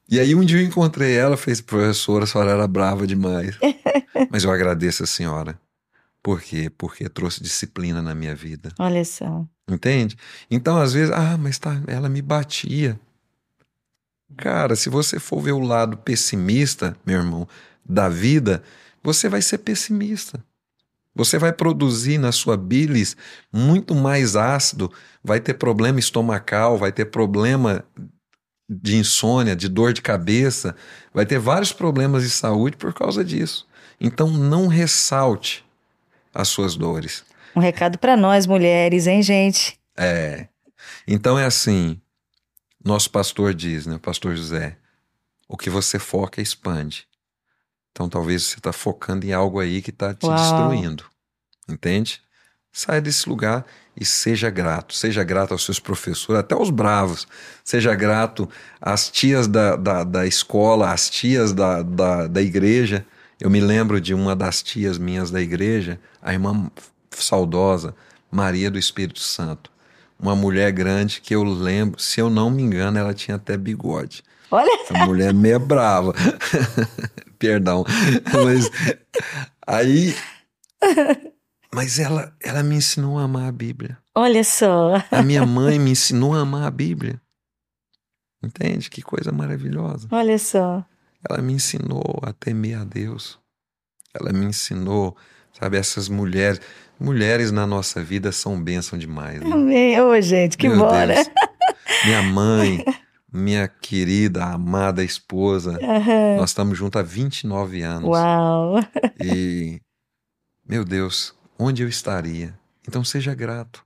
E 0.09 0.19
aí 0.19 0.35
um 0.35 0.43
dia 0.43 0.59
eu 0.59 0.65
encontrei 0.65 1.15
ela, 1.15 1.37
fez 1.37 1.61
professora, 1.61 2.25
a 2.25 2.27
senhora 2.27 2.51
era 2.51 2.67
brava 2.67 3.07
demais. 3.07 3.57
Mas 4.29 4.43
eu 4.43 4.51
agradeço 4.51 5.03
a 5.03 5.07
senhora. 5.07 5.59
Por 6.21 6.41
quê? 6.41 6.71
Porque 6.77 7.09
trouxe 7.09 7.43
disciplina 7.43 8.01
na 8.01 8.15
minha 8.15 8.33
vida. 8.33 8.71
Olha 8.79 9.03
só. 9.03 9.45
Entende? 9.69 10.17
Então, 10.49 10.77
às 10.77 10.93
vezes, 10.93 11.13
ah, 11.13 11.37
mas 11.37 11.57
tá, 11.57 11.81
ela 11.87 12.07
me 12.07 12.21
batia. 12.21 12.99
Cara, 14.37 14.75
se 14.75 14.89
você 14.89 15.19
for 15.19 15.41
ver 15.41 15.51
o 15.51 15.59
lado 15.59 15.97
pessimista, 15.97 16.95
meu 17.05 17.17
irmão, 17.17 17.47
da 17.85 18.07
vida, 18.09 18.63
você 19.01 19.27
vai 19.27 19.41
ser 19.41 19.59
pessimista. 19.59 20.43
Você 21.15 21.37
vai 21.37 21.53
produzir 21.53 22.17
na 22.17 22.31
sua 22.31 22.57
bilis 22.57 23.15
muito 23.51 23.93
mais 23.93 24.35
ácido, 24.35 24.91
vai 25.23 25.39
ter 25.39 25.53
problema 25.53 25.99
estomacal, 25.99 26.77
vai 26.77 26.91
ter 26.91 27.05
problema 27.05 27.85
de 28.69 28.97
insônia, 28.97 29.55
de 29.55 29.67
dor 29.67 29.93
de 29.93 30.01
cabeça, 30.01 30.75
vai 31.13 31.25
ter 31.25 31.39
vários 31.39 31.71
problemas 31.71 32.23
de 32.23 32.29
saúde 32.29 32.77
por 32.77 32.93
causa 32.93 33.23
disso. 33.23 33.67
Então 33.99 34.27
não 34.29 34.67
ressalte 34.67 35.65
as 36.33 36.47
suas 36.47 36.75
dores. 36.75 37.23
Um 37.55 37.59
recado 37.59 37.97
para 37.97 38.17
nós 38.17 38.47
mulheres, 38.47 39.05
hein, 39.05 39.21
gente? 39.21 39.79
É. 39.95 40.47
Então 41.07 41.37
é 41.37 41.45
assim, 41.45 42.01
nosso 42.83 43.09
pastor 43.11 43.53
diz, 43.53 43.85
né, 43.85 43.97
pastor 44.01 44.35
José, 44.35 44.77
o 45.47 45.55
que 45.55 45.69
você 45.69 45.99
foca 45.99 46.41
expande. 46.41 47.07
Então 47.91 48.09
talvez 48.09 48.43
você 48.43 48.57
está 48.57 48.73
focando 48.73 49.25
em 49.25 49.33
algo 49.33 49.59
aí 49.59 49.81
que 49.81 49.91
está 49.91 50.13
te 50.13 50.25
Uau. 50.25 50.35
destruindo. 50.35 51.05
Entende? 51.69 52.21
Saia 52.71 52.99
desse 52.99 53.29
lugar 53.29 53.65
e 53.99 54.05
seja 54.05 54.49
grato. 54.49 54.93
Seja 54.93 55.23
grato 55.23 55.51
aos 55.51 55.63
seus 55.63 55.79
professores, 55.79 56.39
até 56.39 56.55
aos 56.55 56.69
bravos. 56.69 57.27
Seja 57.63 57.93
grato 57.93 58.49
às 58.81 59.09
tias 59.09 59.47
da, 59.47 59.75
da, 59.75 60.03
da 60.03 60.25
escola, 60.25 60.91
às 60.91 61.09
tias 61.09 61.53
da, 61.53 61.81
da, 61.81 62.27
da 62.27 62.41
igreja. 62.41 63.05
Eu 63.39 63.49
me 63.49 63.59
lembro 63.59 63.99
de 64.01 64.13
uma 64.13 64.35
das 64.35 64.63
tias 64.63 64.97
minhas 64.97 65.29
da 65.29 65.41
igreja, 65.41 65.99
a 66.21 66.33
irmã 66.33 66.71
saudosa, 67.11 67.95
Maria 68.31 68.71
do 68.71 68.79
Espírito 68.79 69.19
Santo. 69.19 69.71
Uma 70.19 70.35
mulher 70.35 70.71
grande 70.71 71.19
que 71.21 71.35
eu 71.35 71.43
lembro, 71.43 71.99
se 71.99 72.19
eu 72.19 72.29
não 72.29 72.49
me 72.49 72.61
engano, 72.61 72.97
ela 72.97 73.13
tinha 73.13 73.35
até 73.35 73.57
bigode. 73.57 74.23
Olha! 74.49 74.69
Essa 74.83 75.05
mulher 75.05 75.29
é 75.31 75.33
meio 75.33 75.59
brava. 75.59 76.13
Perdão. 77.37 77.83
Mas 78.31 78.69
aí. 79.67 80.15
Mas 81.73 81.97
ela, 81.97 82.31
ela 82.41 82.61
me 82.61 82.75
ensinou 82.75 83.17
a 83.17 83.23
amar 83.23 83.47
a 83.47 83.51
Bíblia. 83.51 83.97
Olha 84.13 84.43
só. 84.43 85.03
A 85.09 85.23
minha 85.23 85.43
mãe 85.47 85.79
me 85.79 85.91
ensinou 85.91 86.33
a 86.35 86.41
amar 86.41 86.67
a 86.67 86.71
Bíblia. 86.71 87.19
Entende? 88.43 88.89
Que 88.89 89.01
coisa 89.01 89.31
maravilhosa. 89.31 90.07
Olha 90.11 90.37
só. 90.37 90.85
Ela 91.27 91.41
me 91.41 91.53
ensinou 91.53 92.19
a 92.21 92.31
temer 92.33 92.77
a 92.77 92.83
Deus. 92.83 93.39
Ela 94.13 94.31
me 94.31 94.45
ensinou, 94.45 95.17
sabe, 95.51 95.77
essas 95.77 96.09
mulheres. 96.09 96.61
Mulheres 96.99 97.51
na 97.51 97.65
nossa 97.65 98.03
vida 98.03 98.31
são 98.31 98.61
bênção 98.61 98.99
demais. 98.99 99.39
Né? 99.41 99.49
Amém. 99.51 99.99
Ô, 99.99 100.19
gente, 100.21 100.57
que 100.57 100.69
bora. 100.69 101.15
Minha 102.05 102.21
mãe, 102.21 102.85
minha 103.31 103.67
querida, 103.67 104.45
amada 104.45 105.03
esposa. 105.03 105.79
Uhum. 105.81 106.37
Nós 106.37 106.49
estamos 106.49 106.77
juntos 106.77 106.99
há 106.99 107.03
29 107.03 107.81
anos. 107.81 108.09
Uau! 108.09 108.75
E, 109.23 109.81
meu 110.67 110.83
Deus, 110.83 111.33
onde 111.63 111.81
eu 111.81 111.87
estaria? 111.87 112.57
Então 112.87 113.03
seja 113.03 113.33
grato, 113.33 113.85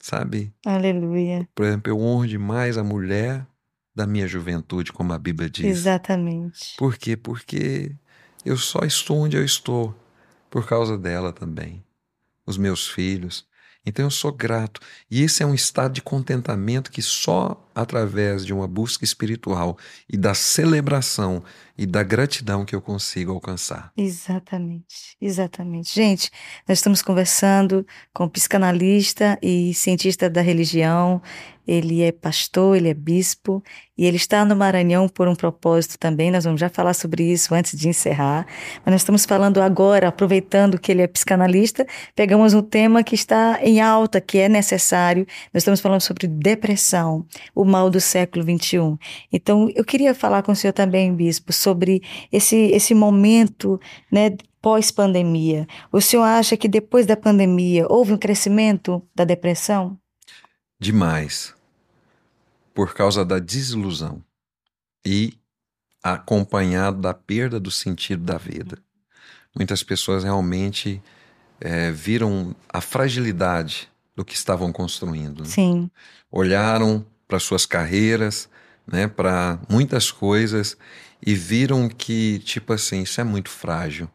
sabe? 0.00 0.52
Aleluia. 0.64 1.46
Por 1.54 1.66
exemplo, 1.66 1.92
eu 1.92 2.00
honro 2.00 2.26
demais 2.26 2.78
a 2.78 2.84
mulher 2.84 3.46
da 3.94 4.06
minha 4.06 4.26
juventude, 4.26 4.92
como 4.92 5.12
a 5.12 5.18
Bíblia 5.18 5.50
diz. 5.50 5.66
Exatamente. 5.66 6.74
Por 6.78 6.96
quê? 6.96 7.16
Porque 7.16 7.94
eu 8.44 8.56
só 8.56 8.80
estou 8.80 9.18
onde 9.18 9.36
eu 9.36 9.44
estou 9.44 9.94
por 10.48 10.66
causa 10.66 10.96
dela 10.96 11.32
também. 11.32 11.84
Os 12.46 12.56
meus 12.56 12.88
filhos, 12.88 13.46
então 13.84 14.04
eu 14.04 14.10
sou 14.10 14.32
grato. 14.32 14.80
E 15.10 15.22
esse 15.22 15.42
é 15.42 15.46
um 15.46 15.54
estado 15.54 15.92
de 15.94 16.02
contentamento 16.02 16.90
que 16.90 17.00
só 17.00 17.66
através 17.74 18.44
de 18.44 18.52
uma 18.52 18.68
busca 18.68 19.04
espiritual 19.04 19.78
e 20.08 20.16
da 20.16 20.34
celebração 20.34 21.42
e 21.78 21.86
da 21.86 22.02
gratidão 22.02 22.64
que 22.64 22.74
eu 22.74 22.80
consigo 22.82 23.32
alcançar. 23.32 23.90
Exatamente, 23.96 25.16
exatamente. 25.20 25.94
Gente, 25.94 26.30
nós 26.68 26.78
estamos 26.78 27.00
conversando 27.00 27.86
com 28.12 28.24
o 28.24 28.30
psicanalista 28.30 29.38
e 29.42 29.72
cientista 29.72 30.28
da 30.28 30.42
religião, 30.42 31.22
ele 31.70 32.02
é 32.02 32.10
pastor, 32.10 32.76
ele 32.76 32.88
é 32.88 32.94
bispo 32.94 33.62
e 33.96 34.04
ele 34.04 34.16
está 34.16 34.44
no 34.44 34.56
Maranhão 34.56 35.08
por 35.08 35.28
um 35.28 35.36
propósito 35.36 35.96
também. 36.00 36.28
Nós 36.28 36.42
vamos 36.42 36.60
já 36.60 36.68
falar 36.68 36.94
sobre 36.94 37.22
isso 37.22 37.54
antes 37.54 37.78
de 37.78 37.88
encerrar. 37.88 38.44
Mas 38.84 38.92
nós 38.92 39.00
estamos 39.02 39.24
falando 39.24 39.62
agora, 39.62 40.08
aproveitando 40.08 40.80
que 40.80 40.90
ele 40.90 41.02
é 41.02 41.06
psicanalista, 41.06 41.86
pegamos 42.16 42.54
um 42.54 42.62
tema 42.62 43.04
que 43.04 43.14
está 43.14 43.60
em 43.62 43.80
alta, 43.80 44.20
que 44.20 44.38
é 44.38 44.48
necessário. 44.48 45.24
Nós 45.54 45.60
estamos 45.60 45.78
falando 45.78 46.00
sobre 46.00 46.26
depressão, 46.26 47.24
o 47.54 47.64
mal 47.64 47.88
do 47.88 48.00
século 48.00 48.42
XXI. 48.42 48.98
Então, 49.32 49.70
eu 49.72 49.84
queria 49.84 50.12
falar 50.12 50.42
com 50.42 50.50
o 50.50 50.56
senhor 50.56 50.72
também, 50.72 51.14
bispo, 51.14 51.52
sobre 51.52 52.02
esse, 52.32 52.56
esse 52.56 52.94
momento 52.94 53.80
né, 54.10 54.36
pós-pandemia. 54.60 55.68
O 55.92 56.00
senhor 56.00 56.24
acha 56.24 56.56
que 56.56 56.66
depois 56.66 57.06
da 57.06 57.16
pandemia 57.16 57.86
houve 57.88 58.12
um 58.12 58.18
crescimento 58.18 59.00
da 59.14 59.22
depressão? 59.22 59.96
Demais 60.80 61.59
por 62.74 62.94
causa 62.94 63.24
da 63.24 63.38
desilusão 63.38 64.22
e 65.04 65.34
acompanhado 66.02 67.00
da 67.00 67.12
perda 67.12 67.60
do 67.60 67.70
sentido 67.70 68.22
da 68.24 68.38
vida. 68.38 68.78
Muitas 69.54 69.82
pessoas 69.82 70.24
realmente 70.24 71.02
é, 71.60 71.90
viram 71.90 72.54
a 72.68 72.80
fragilidade 72.80 73.88
do 74.14 74.24
que 74.24 74.34
estavam 74.34 74.72
construindo. 74.72 75.40
Né? 75.40 75.48
Sim. 75.48 75.90
Olharam 76.30 77.04
para 77.26 77.38
suas 77.38 77.66
carreiras, 77.66 78.48
né, 78.86 79.06
para 79.06 79.60
muitas 79.68 80.10
coisas 80.10 80.76
e 81.24 81.34
viram 81.34 81.88
que, 81.88 82.38
tipo 82.40 82.72
assim, 82.72 83.02
isso 83.02 83.20
é 83.20 83.24
muito 83.24 83.50
frágil, 83.50 84.08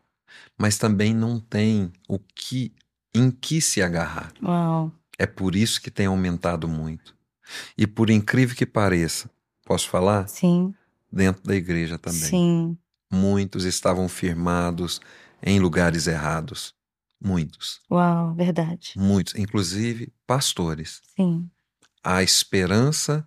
mas 0.57 0.77
também 0.77 1.13
não 1.13 1.39
tem 1.39 1.91
o 2.09 2.19
que 2.19 2.73
em 3.13 3.31
que 3.31 3.61
se 3.61 3.81
agarrar. 3.81 4.33
Uau. 4.43 4.91
É 5.17 5.25
por 5.25 5.55
isso 5.55 5.81
que 5.81 5.89
tem 5.89 6.07
aumentado 6.07 6.67
muito. 6.67 7.14
E 7.77 7.85
por 7.85 8.09
incrível 8.09 8.55
que 8.55 8.65
pareça, 8.65 9.29
posso 9.65 9.89
falar? 9.89 10.27
Sim. 10.27 10.73
Dentro 11.11 11.43
da 11.43 11.55
igreja 11.55 11.97
também. 11.97 12.19
Sim. 12.19 12.77
Muitos 13.11 13.63
estavam 13.63 14.09
firmados 14.09 14.99
em 15.41 15.59
lugares 15.59 16.07
errados. 16.07 16.73
Muitos. 17.23 17.79
Uau, 17.89 18.33
verdade. 18.33 18.93
Muitos, 18.97 19.35
inclusive 19.35 20.11
pastores. 20.27 21.01
Sim. 21.15 21.49
A 22.03 22.21
esperança 22.21 23.25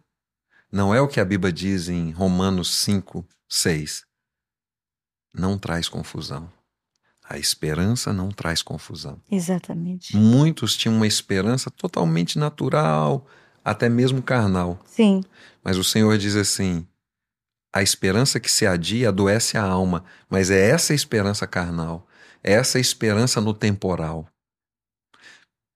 não 0.71 0.95
é 0.95 1.01
o 1.01 1.09
que 1.09 1.21
a 1.21 1.25
Bíblia 1.25 1.53
diz 1.53 1.89
em 1.89 2.11
Romanos 2.11 2.75
5, 2.75 3.27
6. 3.49 4.05
Não 5.33 5.59
traz 5.59 5.89
confusão. 5.89 6.51
A 7.29 7.39
esperança 7.39 8.13
não 8.13 8.31
traz 8.31 8.63
confusão. 8.63 9.21
Exatamente. 9.31 10.17
Muitos 10.17 10.77
tinham 10.77 10.97
uma 10.97 11.07
esperança 11.07 11.71
totalmente 11.71 12.39
natural, 12.39 13.27
até 13.65 13.89
mesmo 13.89 14.23
carnal. 14.23 14.79
Sim. 14.85 15.23
Mas 15.63 15.77
o 15.77 15.85
Senhor 15.85 16.17
diz 16.19 16.37
assim: 16.37 16.87
a 17.73 17.83
esperança 17.83 18.41
que 18.41 18.51
se 18.51 18.67
adia 18.67 19.11
adoece 19.11 19.59
a 19.59 19.63
alma, 19.63 20.05
mas 20.29 20.51
é 20.51 20.71
essa 20.71 20.95
esperança 20.95 21.47
carnal, 21.47 22.07
é 22.43 22.53
essa 22.53 22.79
esperança 22.79 23.41
no 23.41 23.53
temporal. 23.53 24.27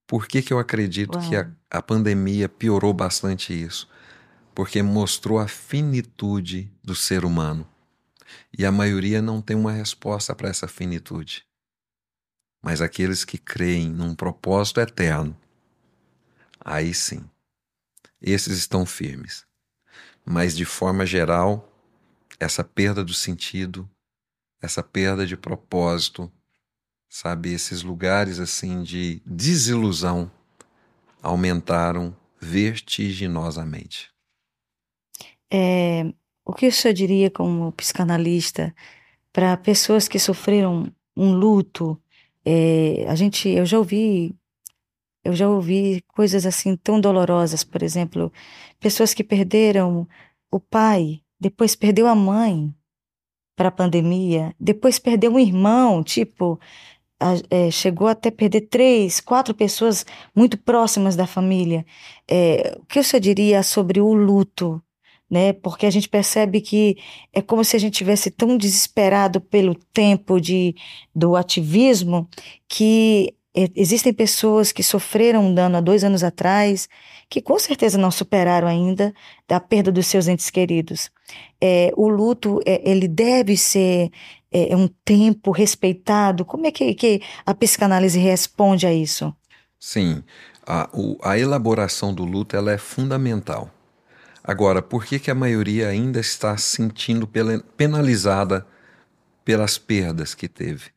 Por 0.06 0.26
que, 0.26 0.42
que 0.42 0.52
eu 0.52 0.58
acredito 0.58 1.16
Uau. 1.16 1.28
que 1.28 1.36
a, 1.36 1.50
a 1.70 1.82
pandemia 1.82 2.48
piorou 2.48 2.92
bastante 2.92 3.52
isso? 3.52 3.88
Porque 4.54 4.82
mostrou 4.82 5.38
a 5.38 5.48
finitude 5.48 6.70
do 6.82 6.94
ser 6.94 7.24
humano. 7.24 7.66
E 8.56 8.66
a 8.66 8.72
maioria 8.72 9.22
não 9.22 9.40
tem 9.40 9.56
uma 9.56 9.72
resposta 9.72 10.34
para 10.34 10.48
essa 10.48 10.68
finitude. 10.68 11.44
Mas 12.62 12.80
aqueles 12.80 13.24
que 13.24 13.38
creem 13.38 13.90
num 13.90 14.14
propósito 14.14 14.80
eterno, 14.80 15.36
aí 16.60 16.94
sim, 16.94 17.24
esses 18.22 18.58
estão 18.58 18.86
firmes. 18.86 19.44
Mas, 20.24 20.56
de 20.56 20.64
forma 20.64 21.04
geral, 21.04 21.68
essa 22.38 22.62
perda 22.62 23.04
do 23.04 23.12
sentido, 23.12 23.88
essa 24.60 24.82
perda 24.82 25.26
de 25.26 25.36
propósito, 25.36 26.30
sabe, 27.08 27.52
esses 27.52 27.82
lugares 27.82 28.38
assim 28.38 28.82
de 28.82 29.20
desilusão 29.26 30.30
aumentaram 31.22 32.16
vertiginosamente. 32.40 34.10
É, 35.52 36.12
o 36.44 36.52
que 36.52 36.66
o 36.66 36.72
senhor 36.72 36.94
diria 36.94 37.30
como 37.30 37.72
psicanalista 37.72 38.74
para 39.32 39.56
pessoas 39.56 40.08
que 40.08 40.18
sofreram 40.18 40.92
um 41.16 41.32
luto? 41.34 42.00
É, 42.44 43.04
a 43.08 43.14
gente, 43.14 43.48
eu 43.48 43.66
já 43.66 43.78
ouvi 43.78 44.34
eu 45.24 45.34
já 45.34 45.48
ouvi 45.48 46.02
coisas 46.08 46.46
assim 46.46 46.76
tão 46.76 47.00
dolorosas, 47.00 47.64
por 47.64 47.82
exemplo, 47.82 48.32
pessoas 48.80 49.14
que 49.14 49.24
perderam 49.24 50.06
o 50.50 50.60
pai, 50.60 51.22
depois 51.40 51.76
perdeu 51.76 52.06
a 52.06 52.14
mãe 52.14 52.74
para 53.56 53.68
a 53.68 53.72
pandemia, 53.72 54.54
depois 54.58 54.98
perdeu 54.98 55.32
um 55.32 55.38
irmão, 55.38 56.02
tipo, 56.02 56.58
a, 57.20 57.34
é, 57.50 57.70
chegou 57.70 58.08
até 58.08 58.30
perder 58.30 58.62
três, 58.62 59.20
quatro 59.20 59.54
pessoas 59.54 60.04
muito 60.34 60.58
próximas 60.58 61.16
da 61.16 61.26
família. 61.26 61.86
É, 62.28 62.76
o 62.80 62.86
que 62.86 63.02
você 63.02 63.20
diria 63.20 63.62
sobre 63.62 64.00
o 64.00 64.12
luto 64.12 64.82
né? 65.32 65.54
Porque 65.54 65.86
a 65.86 65.90
gente 65.90 66.10
percebe 66.10 66.60
que 66.60 66.98
é 67.32 67.40
como 67.40 67.64
se 67.64 67.74
a 67.74 67.78
gente 67.78 67.94
tivesse 67.94 68.30
tão 68.30 68.54
desesperado 68.58 69.40
pelo 69.40 69.74
tempo 69.74 70.38
de 70.38 70.74
do 71.14 71.34
ativismo 71.34 72.28
que 72.68 73.34
existem 73.54 74.12
pessoas 74.12 74.72
que 74.72 74.82
sofreram 74.82 75.46
um 75.46 75.54
dano 75.54 75.76
há 75.76 75.80
dois 75.80 76.04
anos 76.04 76.24
atrás, 76.24 76.88
que 77.28 77.40
com 77.40 77.58
certeza 77.58 77.98
não 77.98 78.10
superaram 78.10 78.66
ainda 78.66 79.12
a 79.48 79.60
perda 79.60 79.92
dos 79.92 80.06
seus 80.06 80.26
entes 80.26 80.48
queridos. 80.48 81.10
É, 81.60 81.92
o 81.96 82.08
luto, 82.08 82.60
é, 82.64 82.80
ele 82.90 83.06
deve 83.06 83.56
ser 83.56 84.10
é, 84.50 84.74
um 84.74 84.88
tempo 85.04 85.50
respeitado. 85.50 86.44
Como 86.44 86.66
é 86.66 86.70
que, 86.70 86.94
que, 86.94 87.20
a 87.44 87.54
psicanálise 87.54 88.18
responde 88.18 88.86
a 88.86 88.92
isso? 88.92 89.34
Sim, 89.78 90.22
a, 90.66 90.88
o, 90.92 91.18
a 91.22 91.38
elaboração 91.38 92.14
do 92.14 92.24
luto 92.24 92.56
ela 92.56 92.72
é 92.72 92.78
fundamental. 92.78 93.70
Agora, 94.44 94.82
por 94.82 95.04
que, 95.04 95.18
que 95.18 95.30
a 95.30 95.34
maioria 95.34 95.88
ainda 95.88 96.18
está 96.18 96.56
se 96.56 96.76
sentindo 96.76 97.28
penalizada 97.76 98.66
pelas 99.44 99.78
perdas 99.78 100.34
que 100.34 100.48
teve? 100.48 100.90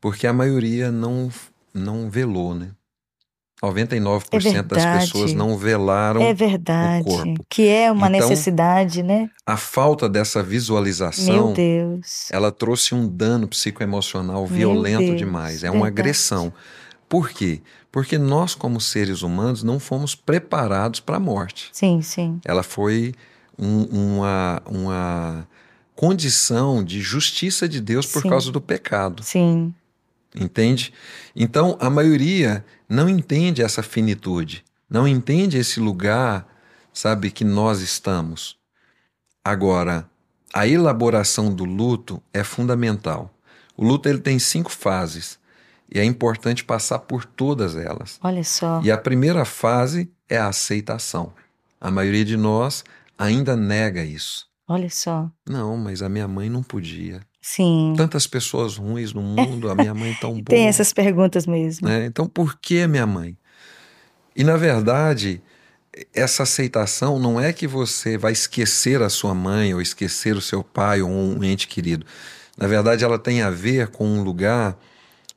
Porque 0.00 0.26
a 0.26 0.32
maioria 0.32 0.90
não 0.90 1.30
não 1.74 2.10
velou, 2.10 2.54
né? 2.54 2.70
99% 3.62 4.56
é 4.56 4.62
das 4.62 4.84
pessoas 5.04 5.32
não 5.32 5.56
velaram 5.56 6.20
é 6.20 6.34
verdade, 6.34 7.02
o 7.02 7.04
corpo. 7.04 7.46
Que 7.48 7.68
é 7.68 7.92
uma 7.92 8.08
então, 8.08 8.28
necessidade, 8.28 9.04
né? 9.04 9.30
A 9.46 9.56
falta 9.56 10.08
dessa 10.08 10.42
visualização, 10.42 11.54
ela 12.28 12.50
trouxe 12.50 12.92
um 12.92 13.06
dano 13.06 13.46
psicoemocional 13.46 14.44
violento 14.46 15.14
demais. 15.14 15.62
É 15.62 15.70
uma 15.70 15.86
agressão. 15.86 16.52
Por 17.08 17.30
quê? 17.30 17.60
Porque 17.92 18.18
nós, 18.18 18.54
como 18.54 18.80
seres 18.80 19.22
humanos, 19.22 19.62
não 19.62 19.78
fomos 19.78 20.14
preparados 20.16 20.98
para 20.98 21.18
a 21.18 21.20
morte. 21.20 21.68
Sim, 21.72 22.02
sim. 22.02 22.40
Ela 22.44 22.64
foi 22.64 23.14
um, 23.56 24.16
uma, 24.16 24.62
uma 24.66 25.48
condição 25.94 26.82
de 26.82 27.00
justiça 27.00 27.68
de 27.68 27.80
Deus 27.80 28.06
por 28.06 28.22
sim. 28.22 28.28
causa 28.28 28.50
do 28.50 28.60
pecado. 28.60 29.22
Sim. 29.22 29.72
Entende? 30.34 30.92
Então, 31.36 31.76
a 31.80 31.90
maioria 31.90 32.64
não 32.88 33.08
entende 33.08 33.62
essa 33.62 33.82
finitude, 33.82 34.64
não 34.88 35.06
entende 35.06 35.58
esse 35.58 35.78
lugar, 35.78 36.46
sabe, 36.92 37.30
que 37.30 37.44
nós 37.44 37.80
estamos. 37.80 38.56
Agora, 39.44 40.08
a 40.52 40.66
elaboração 40.66 41.52
do 41.52 41.64
luto 41.64 42.22
é 42.32 42.44
fundamental. 42.44 43.34
O 43.76 43.84
luto 43.84 44.08
ele 44.08 44.18
tem 44.18 44.38
cinco 44.38 44.70
fases 44.70 45.38
e 45.92 45.98
é 45.98 46.04
importante 46.04 46.64
passar 46.64 47.00
por 47.00 47.24
todas 47.24 47.76
elas. 47.76 48.18
Olha 48.22 48.44
só. 48.44 48.80
E 48.82 48.90
a 48.90 48.96
primeira 48.96 49.44
fase 49.44 50.10
é 50.28 50.38
a 50.38 50.48
aceitação. 50.48 51.32
A 51.80 51.90
maioria 51.90 52.24
de 52.24 52.36
nós 52.36 52.84
ainda 53.18 53.56
nega 53.56 54.04
isso. 54.04 54.46
Olha 54.68 54.88
só. 54.88 55.30
Não, 55.46 55.76
mas 55.76 56.00
a 56.00 56.08
minha 56.08 56.28
mãe 56.28 56.48
não 56.48 56.62
podia. 56.62 57.20
Sim. 57.42 57.94
Tantas 57.96 58.26
pessoas 58.26 58.76
ruins 58.76 59.12
no 59.12 59.20
mundo, 59.20 59.68
a 59.68 59.74
minha 59.74 59.92
mãe 59.92 60.16
tão 60.20 60.34
boa. 60.40 60.44
Tem 60.44 60.68
essas 60.68 60.92
perguntas 60.92 61.44
mesmo. 61.44 61.88
Né? 61.88 62.06
Então, 62.06 62.28
por 62.28 62.56
que 62.56 62.86
minha 62.86 63.04
mãe? 63.04 63.36
E, 64.34 64.44
na 64.44 64.56
verdade, 64.56 65.42
essa 66.14 66.44
aceitação 66.44 67.18
não 67.18 67.40
é 67.40 67.52
que 67.52 67.66
você 67.66 68.16
vai 68.16 68.32
esquecer 68.32 69.02
a 69.02 69.08
sua 69.08 69.34
mãe 69.34 69.74
ou 69.74 69.82
esquecer 69.82 70.36
o 70.36 70.40
seu 70.40 70.62
pai 70.62 71.02
ou 71.02 71.10
um 71.10 71.42
ente 71.42 71.66
querido. 71.66 72.06
Na 72.56 72.68
verdade, 72.68 73.04
ela 73.04 73.18
tem 73.18 73.42
a 73.42 73.50
ver 73.50 73.88
com 73.88 74.06
um 74.06 74.22
lugar 74.22 74.78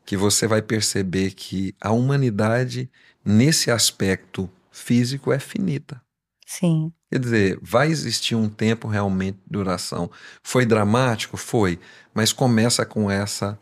que 0.05 0.15
você 0.15 0.47
vai 0.47 0.61
perceber 0.61 1.31
que 1.31 1.73
a 1.81 1.91
humanidade, 1.91 2.89
nesse 3.23 3.71
aspecto 3.71 4.47
físico, 4.71 5.33
é 5.33 5.39
finita. 5.39 5.99
Sim. 6.45 6.91
Quer 7.11 7.19
dizer, 7.19 7.59
vai 7.61 7.89
existir 7.89 8.35
um 8.35 8.47
tempo 8.47 8.87
realmente 8.87 9.37
de 9.37 9.51
duração. 9.51 10.11
Foi 10.43 10.65
dramático? 10.65 11.37
Foi, 11.37 11.79
mas 12.13 12.31
começa 12.31 12.85
com 12.85 13.09
essa 13.09 13.57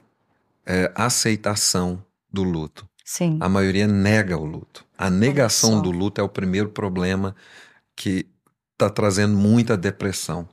é, 0.65 0.91
aceitação 0.95 2.03
do 2.31 2.43
luto. 2.43 2.87
Sim. 3.05 3.37
A 3.41 3.47
maioria 3.47 3.87
nega 3.87 4.37
o 4.37 4.45
luto. 4.45 4.85
A 4.97 5.09
negação 5.09 5.81
do 5.81 5.91
luto 5.91 6.19
é 6.19 6.23
o 6.23 6.29
primeiro 6.29 6.69
problema 6.69 7.35
que 7.95 8.25
está 8.73 8.89
trazendo 8.89 9.35
muita 9.35 9.77
depressão. 9.77 10.47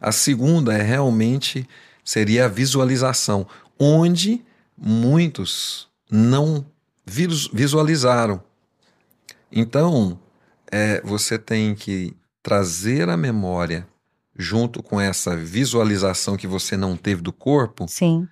A 0.00 0.12
segunda 0.12 0.74
é 0.74 0.82
realmente 0.82 1.68
seria 2.04 2.44
a 2.44 2.48
visualização, 2.48 3.46
onde 3.78 4.44
muitos 4.76 5.88
não 6.10 6.64
visualizaram. 7.52 8.42
Então, 9.50 10.18
é, 10.70 11.00
você 11.02 11.38
tem 11.38 11.74
que 11.74 12.16
trazer 12.42 13.08
a 13.08 13.16
memória 13.16 13.86
junto 14.38 14.82
com 14.82 15.00
essa 15.00 15.36
visualização 15.36 16.36
que 16.36 16.46
você 16.46 16.76
não 16.76 16.96
teve 16.96 17.22
do 17.22 17.32
corpo, 17.32 17.86
Sim. 17.88 18.28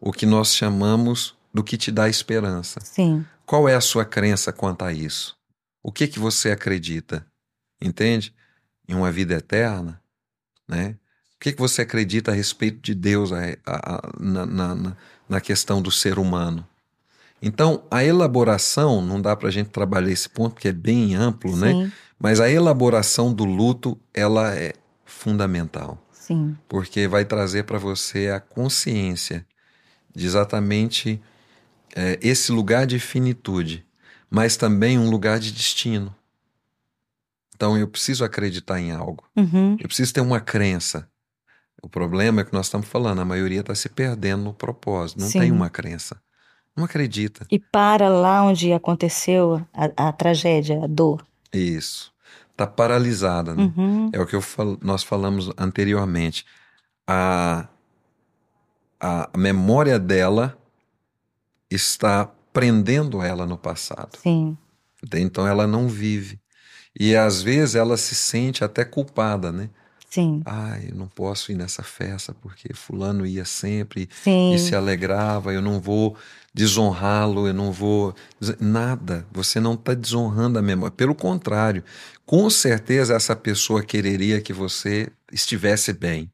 o 0.00 0.12
que 0.12 0.26
nós 0.26 0.54
chamamos 0.54 1.36
do 1.52 1.62
que 1.62 1.76
te 1.76 1.92
dá 1.92 2.08
esperança. 2.08 2.80
Sim. 2.80 3.24
Qual 3.46 3.68
é 3.68 3.74
a 3.74 3.80
sua 3.80 4.04
crença 4.04 4.52
quanto 4.52 4.84
a 4.84 4.92
isso? 4.92 5.36
O 5.82 5.92
que 5.92 6.08
que 6.08 6.18
você 6.18 6.50
acredita? 6.50 7.24
Entende? 7.80 8.34
Em 8.88 8.94
uma 8.94 9.12
vida 9.12 9.34
eterna, 9.34 10.02
né? 10.66 10.96
O 11.36 11.38
que 11.44 11.52
que 11.52 11.60
você 11.60 11.82
acredita 11.82 12.32
a 12.32 12.34
respeito 12.34 12.80
de 12.80 12.94
Deus 12.94 13.32
a, 13.32 13.40
a, 13.66 13.96
a, 13.96 14.12
na, 14.18 14.46
na, 14.46 14.96
na 15.28 15.40
questão 15.40 15.80
do 15.80 15.90
ser 15.90 16.18
humano? 16.18 16.66
Então, 17.46 17.84
a 17.90 18.02
elaboração, 18.02 19.02
não 19.02 19.20
dá 19.20 19.36
para 19.36 19.48
a 19.48 19.52
gente 19.52 19.68
trabalhar 19.68 20.10
esse 20.10 20.30
ponto, 20.30 20.54
porque 20.54 20.68
é 20.68 20.72
bem 20.72 21.14
amplo, 21.14 21.54
né? 21.54 21.72
Sim. 21.72 21.84
né? 21.84 21.92
Mas 22.18 22.40
a 22.40 22.50
elaboração 22.50 23.34
do 23.34 23.44
luto, 23.44 24.00
ela 24.14 24.54
é 24.54 24.72
fundamental. 25.04 26.02
Sim. 26.10 26.56
Porque 26.66 27.06
vai 27.06 27.26
trazer 27.26 27.64
para 27.64 27.76
você 27.76 28.30
a 28.30 28.40
consciência 28.40 29.46
de 30.16 30.24
exatamente 30.24 31.20
é, 31.94 32.18
esse 32.22 32.50
lugar 32.50 32.86
de 32.86 32.98
finitude, 32.98 33.84
mas 34.30 34.56
também 34.56 34.98
um 34.98 35.10
lugar 35.10 35.38
de 35.38 35.52
destino. 35.52 36.16
Então, 37.54 37.76
eu 37.76 37.86
preciso 37.86 38.24
acreditar 38.24 38.80
em 38.80 38.90
algo. 38.90 39.22
Uhum. 39.36 39.76
Eu 39.78 39.86
preciso 39.86 40.14
ter 40.14 40.22
uma 40.22 40.40
crença. 40.40 41.06
O 41.82 41.90
problema 41.90 42.40
é 42.40 42.44
que 42.44 42.54
nós 42.54 42.66
estamos 42.66 42.88
falando, 42.88 43.20
a 43.20 43.24
maioria 43.24 43.60
está 43.60 43.74
se 43.74 43.90
perdendo 43.90 44.44
no 44.44 44.54
propósito, 44.54 45.20
não 45.20 45.28
Sim. 45.28 45.40
tem 45.40 45.52
uma 45.52 45.68
crença. 45.68 46.18
Não 46.76 46.84
acredita. 46.84 47.46
E 47.50 47.58
para 47.58 48.08
lá 48.08 48.42
onde 48.44 48.72
aconteceu 48.72 49.64
a, 49.72 50.08
a 50.08 50.12
tragédia, 50.12 50.84
a 50.84 50.86
dor. 50.86 51.24
Isso. 51.52 52.12
Está 52.50 52.66
paralisada, 52.66 53.54
né? 53.54 53.72
Uhum. 53.76 54.10
É 54.12 54.20
o 54.20 54.26
que 54.26 54.40
fal 54.40 54.76
nós 54.80 55.02
falamos 55.02 55.50
anteriormente. 55.56 56.44
A, 57.06 57.68
a 59.00 59.30
memória 59.36 59.98
dela 59.98 60.56
está 61.70 62.30
prendendo 62.52 63.22
ela 63.22 63.46
no 63.46 63.58
passado. 63.58 64.16
Sim. 64.18 64.56
Então 65.12 65.46
ela 65.46 65.66
não 65.66 65.88
vive. 65.88 66.40
E 66.98 67.16
às 67.16 67.42
vezes 67.42 67.74
ela 67.74 67.96
se 67.96 68.14
sente 68.14 68.64
até 68.64 68.84
culpada, 68.84 69.50
né? 69.50 69.68
Sim. 70.14 70.42
Ai, 70.44 70.90
eu 70.92 70.94
não 70.94 71.08
posso 71.08 71.50
ir 71.50 71.56
nessa 71.56 71.82
festa 71.82 72.32
porque 72.32 72.72
fulano 72.72 73.26
ia 73.26 73.44
sempre 73.44 74.08
Sim. 74.22 74.54
e 74.54 74.58
se 74.60 74.72
alegrava, 74.72 75.52
eu 75.52 75.60
não 75.60 75.80
vou 75.80 76.16
desonrá-lo, 76.54 77.48
eu 77.48 77.52
não 77.52 77.72
vou. 77.72 78.14
Nada. 78.60 79.26
Você 79.32 79.58
não 79.58 79.74
está 79.74 79.92
desonrando 79.92 80.56
a 80.56 80.62
memória. 80.62 80.94
Pelo 80.94 81.16
contrário, 81.16 81.82
com 82.24 82.48
certeza 82.48 83.16
essa 83.16 83.34
pessoa 83.34 83.82
quereria 83.82 84.40
que 84.40 84.52
você 84.52 85.10
estivesse 85.32 85.92
bem. 85.92 86.30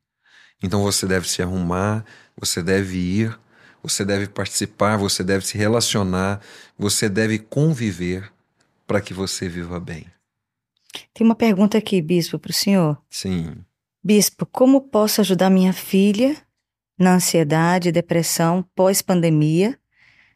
Então 0.62 0.82
você 0.82 1.06
deve 1.06 1.26
se 1.26 1.40
arrumar, 1.40 2.04
você 2.36 2.62
deve 2.62 2.98
ir, 2.98 3.40
você 3.82 4.04
deve 4.04 4.26
participar, 4.26 4.98
você 4.98 5.24
deve 5.24 5.46
se 5.46 5.56
relacionar, 5.56 6.42
você 6.78 7.08
deve 7.08 7.38
conviver 7.38 8.30
para 8.86 9.00
que 9.00 9.14
você 9.14 9.48
viva 9.48 9.80
bem. 9.80 10.04
Tem 11.14 11.26
uma 11.26 11.34
pergunta 11.34 11.78
aqui, 11.78 12.02
bispo, 12.02 12.38
para 12.38 12.50
o 12.50 12.52
senhor. 12.52 12.98
Sim. 13.08 13.64
Bispo, 14.02 14.46
como 14.46 14.80
posso 14.80 15.20
ajudar 15.20 15.50
minha 15.50 15.72
filha 15.72 16.36
na 16.98 17.14
ansiedade 17.14 17.88
e 17.88 17.92
depressão 17.92 18.62
pós-pandemia 18.74 19.78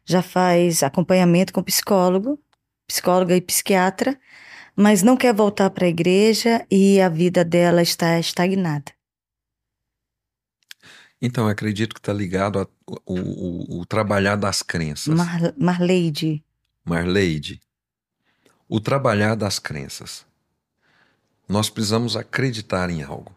já 0.05 0.21
faz 0.21 0.83
acompanhamento 0.83 1.51
com 1.51 1.63
psicólogo, 1.63 2.39
psicóloga 2.87 3.35
e 3.35 3.41
psiquiatra, 3.41 4.19
mas 4.75 5.01
não 5.01 5.17
quer 5.17 5.33
voltar 5.33 5.71
para 5.71 5.85
a 5.85 5.89
igreja 5.89 6.65
e 6.69 7.01
a 7.01 7.09
vida 7.09 7.43
dela 7.43 7.81
está 7.81 8.19
estagnada. 8.19 8.91
Então, 11.19 11.47
acredito 11.47 11.95
que 11.95 11.99
está 11.99 12.13
ligado 12.13 12.59
ao 12.59 13.85
trabalhar 13.87 14.35
das 14.35 14.61
crenças. 14.61 15.15
Mar, 15.15 15.53
Marleide. 15.57 16.43
Marleide. 16.83 17.59
O 18.69 18.79
trabalhar 18.79 19.33
das 19.33 19.57
crenças. 19.57 20.25
Nós 21.47 21.69
precisamos 21.69 22.15
acreditar 22.15 22.89
em 22.89 23.01
algo. 23.01 23.34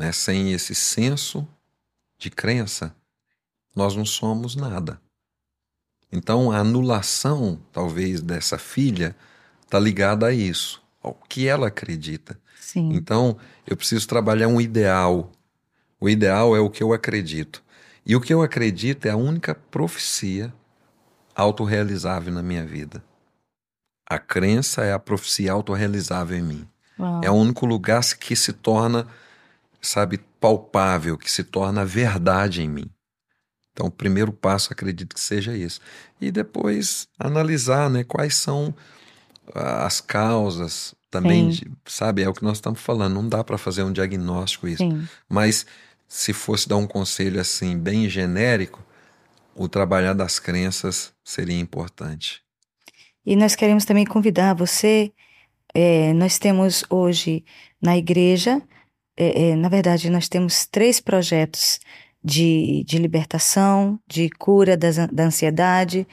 Né? 0.00 0.12
Sem 0.12 0.50
esse 0.54 0.74
senso 0.74 1.46
de 2.18 2.30
crença, 2.30 2.96
nós 3.76 3.94
não 3.94 4.06
somos 4.06 4.56
nada. 4.56 4.98
Então, 6.10 6.50
a 6.50 6.56
anulação, 6.56 7.60
talvez, 7.70 8.22
dessa 8.22 8.56
filha 8.56 9.14
está 9.62 9.78
ligada 9.78 10.26
a 10.26 10.32
isso. 10.32 10.82
ao 11.02 11.14
que 11.28 11.46
ela 11.46 11.68
acredita. 11.68 12.38
Sim. 12.58 12.92
Então, 12.94 13.36
eu 13.66 13.76
preciso 13.76 14.08
trabalhar 14.08 14.48
um 14.48 14.60
ideal. 14.60 15.30
O 16.00 16.08
ideal 16.08 16.56
é 16.56 16.60
o 16.60 16.70
que 16.70 16.82
eu 16.82 16.94
acredito. 16.94 17.62
E 18.04 18.16
o 18.16 18.20
que 18.20 18.32
eu 18.32 18.42
acredito 18.42 19.06
é 19.06 19.10
a 19.10 19.16
única 19.16 19.54
profecia 19.54 20.52
autorrealizável 21.34 22.32
na 22.32 22.42
minha 22.42 22.64
vida. 22.64 23.04
A 24.06 24.18
crença 24.18 24.82
é 24.82 24.92
a 24.92 24.98
profecia 24.98 25.52
autorrealizável 25.52 26.38
em 26.38 26.42
mim. 26.42 26.68
Uau. 26.98 27.20
É 27.22 27.30
o 27.30 27.34
único 27.34 27.66
lugar 27.66 28.02
que 28.18 28.34
se 28.34 28.52
torna, 28.52 29.06
sabe, 29.80 30.18
palpável, 30.40 31.16
que 31.16 31.30
se 31.30 31.44
torna 31.44 31.84
verdade 31.84 32.62
em 32.62 32.68
mim. 32.68 32.90
Então, 33.72 33.86
o 33.86 33.90
primeiro 33.90 34.32
passo, 34.32 34.72
acredito 34.72 35.14
que 35.14 35.20
seja 35.20 35.56
isso. 35.56 35.80
E 36.20 36.30
depois 36.30 37.08
analisar, 37.18 37.88
né, 37.88 38.04
quais 38.04 38.34
são 38.34 38.74
as 39.54 40.00
causas 40.00 40.94
também, 41.10 41.48
de, 41.48 41.70
sabe, 41.86 42.22
é 42.22 42.28
o 42.28 42.32
que 42.32 42.44
nós 42.44 42.58
estamos 42.58 42.80
falando, 42.80 43.14
não 43.14 43.28
dá 43.28 43.42
para 43.42 43.58
fazer 43.58 43.82
um 43.82 43.92
diagnóstico 43.92 44.68
isso. 44.68 44.82
Sim. 44.82 45.08
Mas 45.28 45.66
se 46.06 46.32
fosse 46.32 46.68
dar 46.68 46.76
um 46.76 46.86
conselho 46.86 47.40
assim 47.40 47.76
bem 47.76 48.08
genérico, 48.08 48.84
o 49.54 49.68
trabalhar 49.68 50.12
das 50.12 50.38
crenças 50.38 51.12
seria 51.24 51.58
importante. 51.58 52.42
E 53.24 53.36
nós 53.36 53.54
queremos 53.54 53.84
também 53.84 54.04
convidar 54.04 54.54
você. 54.54 55.12
É, 55.74 56.12
nós 56.14 56.38
temos 56.38 56.84
hoje 56.88 57.44
na 57.80 57.96
igreja, 57.96 58.62
é, 59.22 59.50
é, 59.50 59.56
na 59.56 59.68
verdade, 59.68 60.08
nós 60.08 60.28
temos 60.30 60.64
três 60.64 60.98
projetos 60.98 61.78
de, 62.24 62.82
de 62.86 62.96
libertação, 62.96 64.00
de 64.08 64.30
cura 64.30 64.78
das, 64.78 64.96
da 65.08 65.24
ansiedade, 65.24 66.08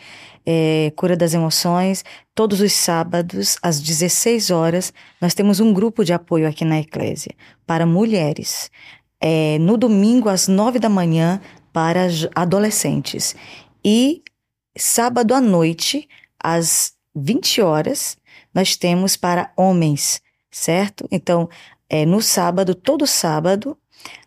é, 0.46 0.92
cura 0.94 1.16
das 1.16 1.34
emoções. 1.34 2.04
Todos 2.36 2.60
os 2.60 2.74
sábados, 2.74 3.58
às 3.62 3.80
16 3.80 4.52
horas, 4.52 4.94
nós 5.22 5.34
temos 5.34 5.62
um 5.62 5.74
grupo 5.74 6.04
de 6.04 6.12
apoio 6.12 6.50
aqui 6.50 6.66
na 6.66 6.82
Eclésia 6.82 7.34
para 7.66 7.86
mulheres. 7.86 8.70
É, 9.22 9.58
no 9.60 9.78
domingo, 9.78 10.28
às 10.28 10.50
9 10.50 10.78
da 10.78 10.90
manhã, 10.90 11.40
para 11.72 12.08
adolescentes. 12.36 13.38
E 13.86 14.22
sábado 14.78 15.34
à 15.34 15.40
noite, 15.40 16.10
às 16.38 16.92
20 17.16 17.62
horas, 17.62 18.18
nós 18.54 18.76
temos 18.76 19.16
para 19.16 19.52
homens, 19.56 20.22
certo? 20.52 21.08
Então, 21.10 21.48
é, 21.90 22.06
no 22.06 22.22
sábado, 22.22 22.76
todo 22.76 23.08
sábado, 23.08 23.78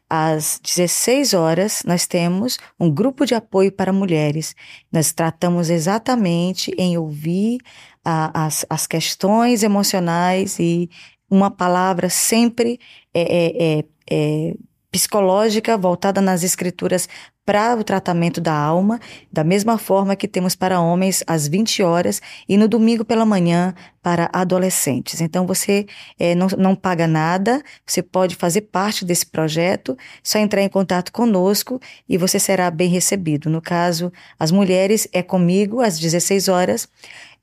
às 0.08 0.60
16 0.64 1.34
horas, 1.34 1.82
nós 1.86 2.06
temos 2.06 2.58
um 2.78 2.90
grupo 2.90 3.24
de 3.24 3.34
apoio 3.34 3.70
para 3.70 3.92
mulheres. 3.92 4.56
Nós 4.90 5.12
tratamos 5.12 5.70
exatamente 5.70 6.72
em 6.76 6.98
ouvir 6.98 7.60
a, 8.04 8.46
as, 8.46 8.66
as 8.68 8.86
questões 8.88 9.62
emocionais 9.62 10.58
e 10.58 10.90
uma 11.30 11.50
palavra 11.50 12.10
sempre 12.10 12.80
é, 13.14 13.20
é, 13.22 13.78
é, 13.78 13.84
é 14.10 14.54
psicológica 14.90 15.78
voltada 15.78 16.20
nas 16.20 16.42
escrituras 16.42 17.08
para 17.50 17.74
o 17.74 17.82
tratamento 17.82 18.40
da 18.40 18.54
alma, 18.54 19.00
da 19.32 19.42
mesma 19.42 19.76
forma 19.76 20.14
que 20.14 20.28
temos 20.28 20.54
para 20.54 20.80
homens 20.80 21.24
às 21.26 21.48
20 21.48 21.82
horas 21.82 22.22
e 22.48 22.56
no 22.56 22.68
domingo 22.68 23.04
pela 23.04 23.26
manhã 23.26 23.74
para 24.00 24.30
adolescentes. 24.32 25.20
Então 25.20 25.48
você 25.48 25.84
é, 26.16 26.32
não, 26.36 26.46
não 26.56 26.76
paga 26.76 27.08
nada, 27.08 27.60
você 27.84 28.04
pode 28.04 28.36
fazer 28.36 28.60
parte 28.60 29.04
desse 29.04 29.26
projeto, 29.26 29.98
só 30.22 30.38
entrar 30.38 30.62
em 30.62 30.68
contato 30.68 31.10
conosco 31.10 31.80
e 32.08 32.16
você 32.16 32.38
será 32.38 32.70
bem 32.70 32.88
recebido. 32.88 33.50
No 33.50 33.60
caso, 33.60 34.12
as 34.38 34.52
mulheres 34.52 35.08
é 35.12 35.20
comigo 35.20 35.80
às 35.80 35.98
16 35.98 36.46
horas. 36.46 36.88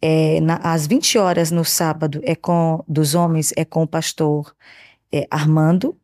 É, 0.02 0.40
na, 0.40 0.56
às 0.64 0.88
20 0.88 1.18
horas 1.18 1.52
no 1.52 1.66
sábado 1.66 2.22
é 2.24 2.34
com 2.34 2.82
dos 2.88 3.14
homens 3.14 3.52
é 3.58 3.66
com 3.66 3.84
o 3.84 3.88
pastor 3.88 4.56
é, 5.12 5.28
Armando 5.30 5.98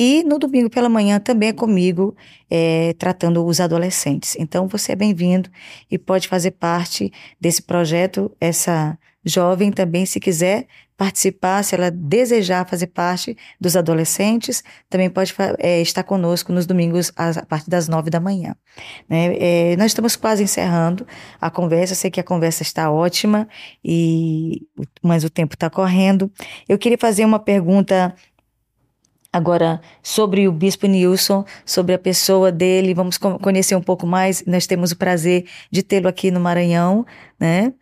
e 0.00 0.22
no 0.22 0.38
domingo 0.38 0.70
pela 0.70 0.88
manhã 0.88 1.18
também 1.18 1.48
é 1.48 1.52
comigo, 1.52 2.16
é, 2.48 2.94
tratando 2.98 3.44
os 3.44 3.58
adolescentes. 3.58 4.36
Então 4.38 4.68
você 4.68 4.92
é 4.92 4.96
bem-vindo 4.96 5.50
e 5.90 5.98
pode 5.98 6.28
fazer 6.28 6.52
parte 6.52 7.12
desse 7.40 7.60
projeto. 7.60 8.30
Essa 8.40 8.96
jovem 9.24 9.72
também, 9.72 10.06
se 10.06 10.20
quiser 10.20 10.68
participar, 10.96 11.62
se 11.62 11.76
ela 11.76 11.92
desejar 11.92 12.66
fazer 12.68 12.88
parte 12.88 13.36
dos 13.60 13.76
adolescentes, 13.76 14.64
também 14.90 15.08
pode 15.08 15.32
é, 15.58 15.80
estar 15.80 16.02
conosco 16.02 16.52
nos 16.52 16.66
domingos 16.66 17.12
a 17.16 17.46
partir 17.46 17.70
das 17.70 17.86
nove 17.86 18.10
da 18.10 18.18
manhã. 18.18 18.56
Né? 19.08 19.36
É, 19.38 19.76
nós 19.76 19.86
estamos 19.86 20.16
quase 20.16 20.42
encerrando 20.42 21.06
a 21.40 21.50
conversa, 21.50 21.94
sei 21.94 22.10
que 22.10 22.18
a 22.18 22.24
conversa 22.24 22.62
está 22.64 22.90
ótima, 22.90 23.48
e 23.84 24.66
mas 25.00 25.22
o 25.22 25.30
tempo 25.30 25.54
está 25.54 25.70
correndo. 25.70 26.30
Eu 26.68 26.76
queria 26.76 26.98
fazer 26.98 27.24
uma 27.24 27.38
pergunta 27.38 28.12
Agora, 29.32 29.80
sobre 30.02 30.48
o 30.48 30.52
Bispo 30.52 30.86
Nilson, 30.86 31.44
sobre 31.64 31.94
a 31.94 31.98
pessoa 31.98 32.50
dele, 32.50 32.94
vamos 32.94 33.18
conhecer 33.18 33.76
um 33.76 33.82
pouco 33.82 34.06
mais. 34.06 34.42
Nós 34.46 34.66
temos 34.66 34.90
o 34.92 34.96
prazer 34.96 35.46
de 35.70 35.82
tê-lo 35.82 36.08
aqui 36.08 36.30
no 36.30 36.40
Maranhão, 36.40 37.04
né? 37.38 37.74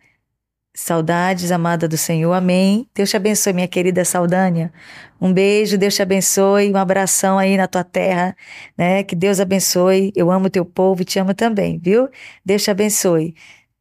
Saudades, 0.75 1.51
amada 1.51 1.87
do 1.87 1.97
Senhor, 1.97 2.33
amém. 2.33 2.87
Deus 2.93 3.09
te 3.09 3.17
abençoe, 3.17 3.53
minha 3.53 3.67
querida 3.67 4.05
Saudânia. 4.05 4.71
Um 5.19 5.33
beijo, 5.33 5.77
Deus 5.77 5.95
te 5.95 6.01
abençoe, 6.03 6.71
um 6.71 6.77
abração 6.77 7.39
aí 7.39 7.57
na 7.57 7.67
tua 7.67 7.83
terra, 7.83 8.35
né? 8.77 9.01
Que 9.03 9.15
Deus 9.15 9.39
abençoe. 9.39 10.11
Eu 10.15 10.29
amo 10.29 10.49
teu 10.49 10.65
povo 10.65 11.01
e 11.01 11.05
te 11.05 11.17
amo 11.17 11.33
também, 11.33 11.79
viu? 11.79 12.09
Deus 12.45 12.63
te 12.63 12.69
abençoe. 12.69 13.33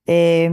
É, 0.09 0.51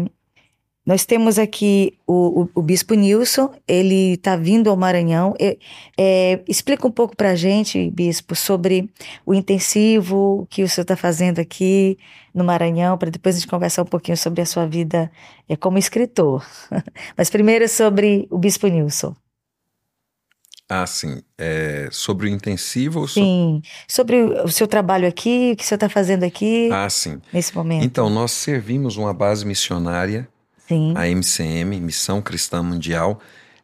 nós 0.85 1.05
temos 1.05 1.39
aqui 1.39 1.97
o, 2.05 2.43
o, 2.43 2.49
o 2.55 2.61
Bispo 2.61 2.93
Nilson, 2.93 3.53
ele 3.65 4.13
está 4.13 4.35
vindo 4.35 4.69
ao 4.69 4.75
Maranhão. 4.75 5.33
É, 5.39 5.57
é, 5.97 6.43
explica 6.45 6.85
um 6.85 6.91
pouco 6.91 7.15
para 7.15 7.29
a 7.29 7.35
gente, 7.35 7.89
Bispo, 7.91 8.35
sobre 8.35 8.89
o 9.25 9.33
intensivo 9.33 10.45
que 10.49 10.61
o 10.61 10.67
senhor 10.67 10.83
está 10.83 10.97
fazendo 10.97 11.39
aqui 11.39 11.97
no 12.35 12.43
Maranhão, 12.43 12.97
para 12.97 13.09
depois 13.09 13.35
a 13.35 13.39
gente 13.39 13.49
conversar 13.49 13.83
um 13.83 13.85
pouquinho 13.85 14.17
sobre 14.17 14.41
a 14.41 14.45
sua 14.45 14.65
vida 14.67 15.09
é, 15.47 15.55
como 15.55 15.77
escritor. 15.77 16.45
Mas 17.15 17.29
primeiro 17.29 17.67
sobre 17.69 18.27
o 18.29 18.37
Bispo 18.37 18.67
Nilson. 18.67 19.15
Ah, 20.67 20.87
sim. 20.87 21.21
É, 21.37 21.87
sobre 21.91 22.25
o 22.25 22.29
intensivo? 22.29 23.07
Sim. 23.07 23.61
Sobre 23.87 24.21
o 24.21 24.49
seu 24.49 24.67
trabalho 24.67 25.07
aqui, 25.07 25.51
o 25.53 25.55
que 25.55 25.63
o 25.63 25.65
senhor 25.65 25.77
está 25.77 25.87
fazendo 25.87 26.23
aqui. 26.23 26.69
Ah, 26.73 26.89
sim. 26.89 27.21
Nesse 27.31 27.55
momento. 27.55 27.85
Então, 27.85 28.09
nós 28.09 28.31
servimos 28.31 28.97
uma 28.97 29.13
base 29.13 29.45
missionária 29.45 30.27
Sim. 30.67 30.93
A 30.95 31.07
MCM, 31.07 31.79
Missão 31.79 32.21
Cristã 32.21 32.63
Mundial, 32.63 33.19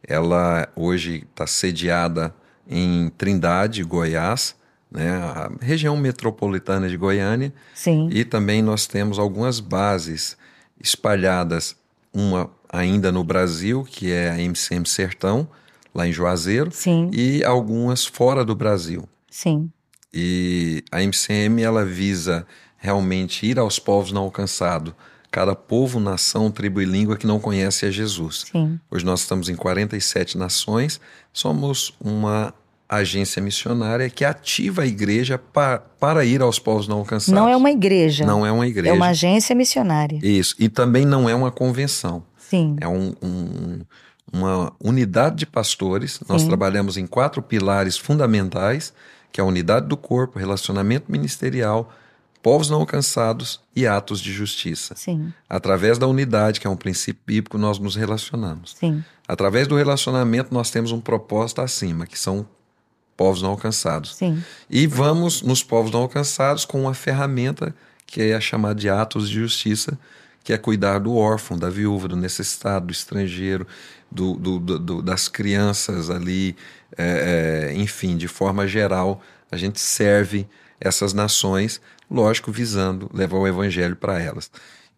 ela 0.06 0.68
hoje 0.76 1.26
está 1.30 1.46
sediada 1.46 2.34
em 2.68 3.10
Trindade, 3.16 3.82
Goiás, 3.82 4.54
né, 4.90 5.10
a 5.10 5.50
região 5.60 5.96
metropolitana 5.96 6.88
de 6.88 6.96
Goiânia. 6.96 7.52
Sim. 7.74 8.08
E 8.12 8.24
também 8.24 8.62
nós 8.62 8.86
temos 8.86 9.18
algumas 9.18 9.60
bases 9.60 10.36
espalhadas, 10.80 11.76
uma 12.12 12.50
ainda 12.68 13.10
no 13.12 13.22
Brasil, 13.24 13.84
que 13.84 14.10
é 14.10 14.30
a 14.30 14.38
MCM 14.38 14.86
Sertão, 14.86 15.48
lá 15.94 16.06
em 16.06 16.12
Juazeiro, 16.12 16.70
Sim. 16.72 17.10
e 17.12 17.44
algumas 17.44 18.06
fora 18.06 18.44
do 18.44 18.54
Brasil. 18.54 19.08
Sim. 19.30 19.70
E 20.12 20.84
a 20.90 21.02
MCM 21.02 21.62
ela 21.62 21.84
visa 21.84 22.46
realmente 22.76 23.46
ir 23.46 23.58
aos 23.58 23.78
povos 23.78 24.12
não 24.12 24.22
alcançados, 24.22 24.94
cada 25.30 25.54
povo, 25.54 26.00
nação, 26.00 26.50
tribo 26.50 26.80
e 26.80 26.84
língua 26.84 27.16
que 27.16 27.26
não 27.26 27.38
conhece 27.38 27.86
a 27.86 27.90
Jesus. 27.90 28.46
Sim. 28.50 28.80
Hoje 28.90 29.04
nós 29.04 29.20
estamos 29.20 29.48
em 29.48 29.54
47 29.54 30.36
nações, 30.36 31.00
somos 31.32 31.94
uma 32.00 32.52
agência 32.88 33.40
missionária 33.40 34.10
que 34.10 34.24
ativa 34.24 34.82
a 34.82 34.86
igreja 34.86 35.38
para, 35.38 35.78
para 35.78 36.24
ir 36.24 36.42
aos 36.42 36.58
povos 36.58 36.88
não 36.88 36.98
alcançados. 36.98 37.40
Não 37.40 37.48
é 37.48 37.56
uma 37.56 37.70
igreja. 37.70 38.26
Não 38.26 38.44
é 38.44 38.50
uma 38.50 38.66
igreja. 38.66 38.90
É 38.90 38.92
uma 38.92 39.10
agência 39.10 39.54
missionária. 39.54 40.18
Isso. 40.20 40.56
E 40.58 40.68
também 40.68 41.04
não 41.04 41.28
é 41.28 41.34
uma 41.34 41.52
convenção. 41.52 42.24
Sim. 42.36 42.74
É 42.80 42.88
um, 42.88 43.14
um, 43.22 43.80
uma 44.32 44.72
unidade 44.82 45.36
de 45.36 45.46
pastores. 45.46 46.14
Sim. 46.14 46.24
Nós 46.28 46.42
trabalhamos 46.42 46.96
em 46.96 47.06
quatro 47.06 47.40
pilares 47.40 47.96
fundamentais, 47.96 48.92
que 49.30 49.40
é 49.40 49.44
a 49.44 49.46
unidade 49.46 49.86
do 49.86 49.96
corpo, 49.96 50.40
relacionamento 50.40 51.12
ministerial, 51.12 51.92
povos 52.42 52.70
não 52.70 52.80
alcançados 52.80 53.60
e 53.74 53.86
atos 53.86 54.20
de 54.20 54.32
justiça. 54.32 54.94
Sim. 54.96 55.32
Através 55.48 55.98
da 55.98 56.06
unidade, 56.06 56.60
que 56.60 56.66
é 56.66 56.70
um 56.70 56.76
princípio 56.76 57.22
bíblico, 57.26 57.58
nós 57.58 57.78
nos 57.78 57.96
relacionamos. 57.96 58.74
Sim. 58.78 59.04
Através 59.28 59.68
do 59.68 59.76
relacionamento, 59.76 60.52
nós 60.52 60.70
temos 60.70 60.92
um 60.92 61.00
propósito 61.00 61.60
acima, 61.60 62.06
que 62.06 62.18
são 62.18 62.46
povos 63.16 63.42
não 63.42 63.50
alcançados. 63.50 64.16
Sim. 64.16 64.42
E 64.68 64.86
vamos 64.86 65.42
nos 65.42 65.62
povos 65.62 65.90
não 65.90 66.00
alcançados 66.00 66.64
com 66.64 66.80
uma 66.80 66.94
ferramenta 66.94 67.74
que 68.06 68.22
é 68.22 68.34
a 68.34 68.40
chamada 68.40 68.74
de 68.74 68.88
atos 68.88 69.28
de 69.28 69.36
justiça, 69.36 69.96
que 70.42 70.52
é 70.52 70.58
cuidar 70.58 70.98
do 70.98 71.14
órfão, 71.14 71.56
da 71.56 71.70
viúva, 71.70 72.08
do 72.08 72.16
necessitado, 72.16 72.86
do 72.86 72.92
estrangeiro, 72.92 73.66
do, 74.10 74.34
do, 74.34 74.58
do 74.58 75.02
das 75.02 75.28
crianças 75.28 76.10
ali, 76.10 76.56
é, 76.98 77.70
é, 77.70 77.74
enfim, 77.76 78.16
de 78.16 78.26
forma 78.26 78.66
geral, 78.66 79.22
a 79.50 79.56
gente 79.56 79.78
serve 79.78 80.48
essas 80.80 81.12
nações 81.12 81.80
lógico, 82.10 82.50
visando 82.50 83.10
levar 83.14 83.38
o 83.38 83.46
evangelho 83.46 83.96
para 83.96 84.20
elas. 84.20 84.50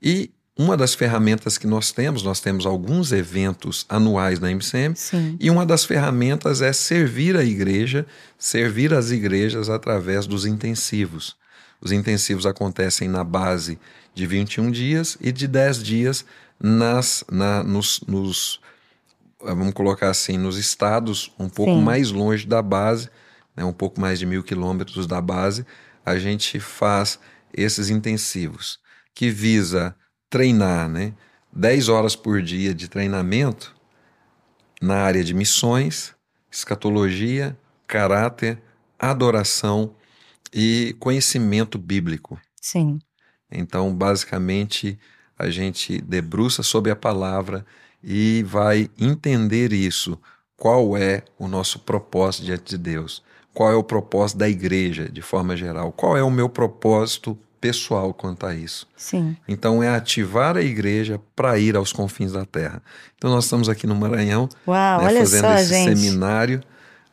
E 0.03 0.31
uma 0.57 0.77
das 0.77 0.95
ferramentas 0.95 1.57
que 1.57 1.67
nós 1.67 1.93
temos, 1.93 2.23
nós 2.23 2.41
temos 2.41 2.67
alguns 2.67 3.11
eventos 3.11 3.87
anuais 3.89 4.39
na 4.39 4.51
MCM, 4.51 4.95
Sim. 4.95 5.37
e 5.41 5.51
uma 5.51 5.65
das 5.65 5.85
ferramentas 5.85 6.61
é 6.61 6.73
servir 6.73 7.37
a 7.37 7.45
igreja, 7.45 8.07
servir 8.39 8.93
as 8.93 9.11
igrejas 9.11 9.71
através 9.71 10.27
dos 10.27 10.45
intensivos. 10.45 11.37
Os 11.81 11.91
intensivos 11.91 12.47
acontecem 12.47 13.09
na 13.09 13.25
base 13.25 13.79
de 14.15 14.27
21 14.27 14.71
dias 14.71 15.17
e 15.21 15.33
de 15.33 15.49
10 15.49 15.83
dias 15.83 16.25
nas, 16.61 17.25
na, 17.31 17.65
nos, 17.65 18.01
nos, 18.07 18.61
vamos 19.41 19.73
colocar 19.73 20.11
assim, 20.11 20.37
nos 20.37 20.59
estados 20.59 21.33
um 21.39 21.49
pouco 21.49 21.73
Sim. 21.73 21.83
mais 21.83 22.13
longe 22.13 22.47
da 22.47 22.63
base, 22.63 23.09
né, 23.57 23.65
um 23.65 23.73
pouco 23.73 24.01
mais 24.01 24.19
de 24.19 24.27
mil 24.27 24.43
quilômetros 24.45 25.07
da 25.07 25.21
base, 25.21 25.67
a 26.05 26.19
gente 26.19 26.59
faz 26.59 27.19
esses 27.53 27.91
intensivos, 27.91 28.79
que 29.15 29.31
visa 29.31 29.95
treinar, 30.29 30.89
né, 30.89 31.15
10 31.53 31.89
horas 31.89 32.17
por 32.17 32.41
dia 32.41 32.75
de 32.75 32.89
treinamento 32.89 33.75
na 34.81 34.97
área 34.97 35.23
de 35.23 35.35
missões, 35.35 36.15
escatologia, 36.51 37.57
caráter, 37.87 38.61
adoração 38.99 39.95
e 40.53 40.97
conhecimento 40.99 41.79
bíblico. 41.79 42.41
Sim. 42.61 42.99
Então, 43.51 43.95
basicamente, 43.95 44.99
a 45.39 45.51
gente 45.51 46.01
debruça 46.01 46.63
sobre 46.63 46.91
a 46.91 46.97
palavra 46.97 47.67
e 48.03 48.43
vai 48.45 48.91
entender 48.99 49.73
isso. 49.73 50.19
Qual 50.57 50.97
é 50.97 51.25
o 51.39 51.47
nosso 51.47 51.81
propósito 51.81 52.45
diante 52.45 52.71
de 52.71 52.79
Deus? 52.79 53.23
Qual 53.55 53.71
é 53.71 53.75
o 53.75 53.85
propósito 53.85 54.39
da 54.39 54.49
igreja, 54.49 55.09
de 55.11 55.21
forma 55.21 55.57
geral? 55.57 55.93
Qual 55.93 56.17
é 56.17 56.23
o 56.23 56.31
meu 56.31 56.49
propósito 56.49 57.39
pessoal 57.61 58.15
quanto 58.15 58.47
a 58.47 58.55
isso? 58.55 58.89
Sim. 58.97 59.37
Então, 59.47 59.83
é 59.83 59.89
ativar 59.89 60.57
a 60.57 60.63
igreja 60.63 61.21
para 61.37 61.59
ir 61.59 61.77
aos 61.77 61.93
confins 61.93 62.33
da 62.33 62.45
terra. 62.47 62.83
Então, 63.17 63.31
nós 63.31 63.45
estamos 63.45 63.69
aqui 63.69 63.87
no 63.87 63.95
Maranhão, 63.95 64.49
Uau, 64.67 65.01
né, 65.01 65.07
olha 65.07 65.21
fazendo 65.21 65.41
só, 65.43 65.55
esse 65.55 65.69
gente. 65.69 65.99
seminário, 65.99 66.63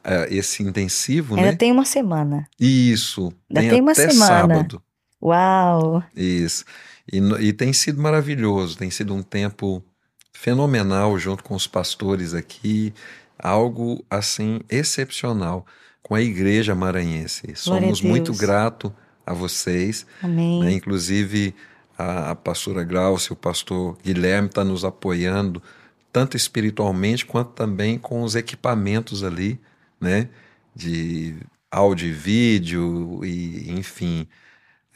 eh, 0.03 0.27
esse 0.31 0.63
intensivo, 0.63 1.35
Ainda 1.35 1.51
né? 1.51 1.57
tem 1.57 1.71
uma 1.71 1.85
semana. 1.85 2.47
Isso, 2.59 3.33
Ainda 3.49 3.61
tem, 3.61 3.69
tem 3.71 3.81
uma 3.81 3.91
até 3.91 4.09
semana. 4.09 4.25
sábado. 4.27 4.81
Uau! 5.21 6.01
Isso. 6.15 6.63
E, 7.11 7.17
e 7.17 7.53
tem 7.53 7.73
sido 7.73 8.01
maravilhoso, 8.01 8.77
tem 8.77 8.89
sido 8.89 9.13
um 9.13 9.21
tempo 9.21 9.83
fenomenal 10.31 11.19
junto 11.19 11.43
com 11.43 11.53
os 11.53 11.67
pastores 11.67 12.33
aqui, 12.33 12.93
algo 13.37 14.05
assim 14.09 14.61
excepcional 14.69 15.65
com 16.01 16.15
a 16.15 16.21
igreja 16.21 16.73
maranhense. 16.76 17.43
Somos 17.55 18.01
muito 18.01 18.26
Deus. 18.31 18.38
grato 18.39 18.93
a 19.26 19.34
vocês, 19.34 20.05
Amém. 20.23 20.63
né? 20.63 20.71
Inclusive 20.71 21.53
a, 21.97 22.31
a 22.31 22.35
pastora 22.35 22.84
Glaucia, 22.84 23.34
o 23.34 23.35
pastor 23.35 23.97
Guilherme 24.03 24.47
está 24.47 24.63
nos 24.63 24.84
apoiando 24.84 25.61
tanto 26.11 26.35
espiritualmente 26.35 27.26
quanto 27.26 27.51
também 27.51 27.97
com 27.97 28.23
os 28.23 28.35
equipamentos 28.35 29.23
ali, 29.23 29.59
né? 30.01 30.27
De 30.76 31.35
áudio 31.71 32.07
e 32.07 32.11
vídeo 32.11 33.21
e 33.23 33.71
enfim. 33.71 34.27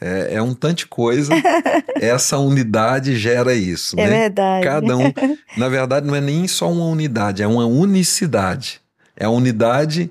É, 0.00 0.34
é 0.34 0.42
um 0.42 0.52
tanto 0.54 0.78
de 0.78 0.86
coisa. 0.86 1.32
Essa 2.00 2.36
unidade 2.38 3.16
gera 3.16 3.54
isso, 3.54 3.94
É 3.98 4.04
né? 4.04 4.10
verdade. 4.22 4.64
Cada 4.66 4.96
um. 4.96 5.12
Na 5.56 5.68
verdade, 5.68 6.06
não 6.06 6.16
é 6.16 6.20
nem 6.20 6.48
só 6.48 6.70
uma 6.70 6.86
unidade, 6.86 7.42
é 7.42 7.46
uma 7.46 7.64
unicidade. 7.64 8.80
É 9.16 9.24
a 9.24 9.30
unidade 9.30 10.10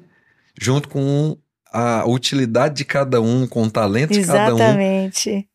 junto 0.60 0.88
com 0.90 1.38
a 1.72 2.06
utilidade 2.08 2.76
de 2.76 2.86
cada 2.86 3.20
um, 3.22 3.48
com 3.48 3.64
o 3.64 3.72
talento 3.72 4.14
de 4.14 4.26
cada 4.26 4.54
um 4.54 4.58
Exatamente. 4.58 5.50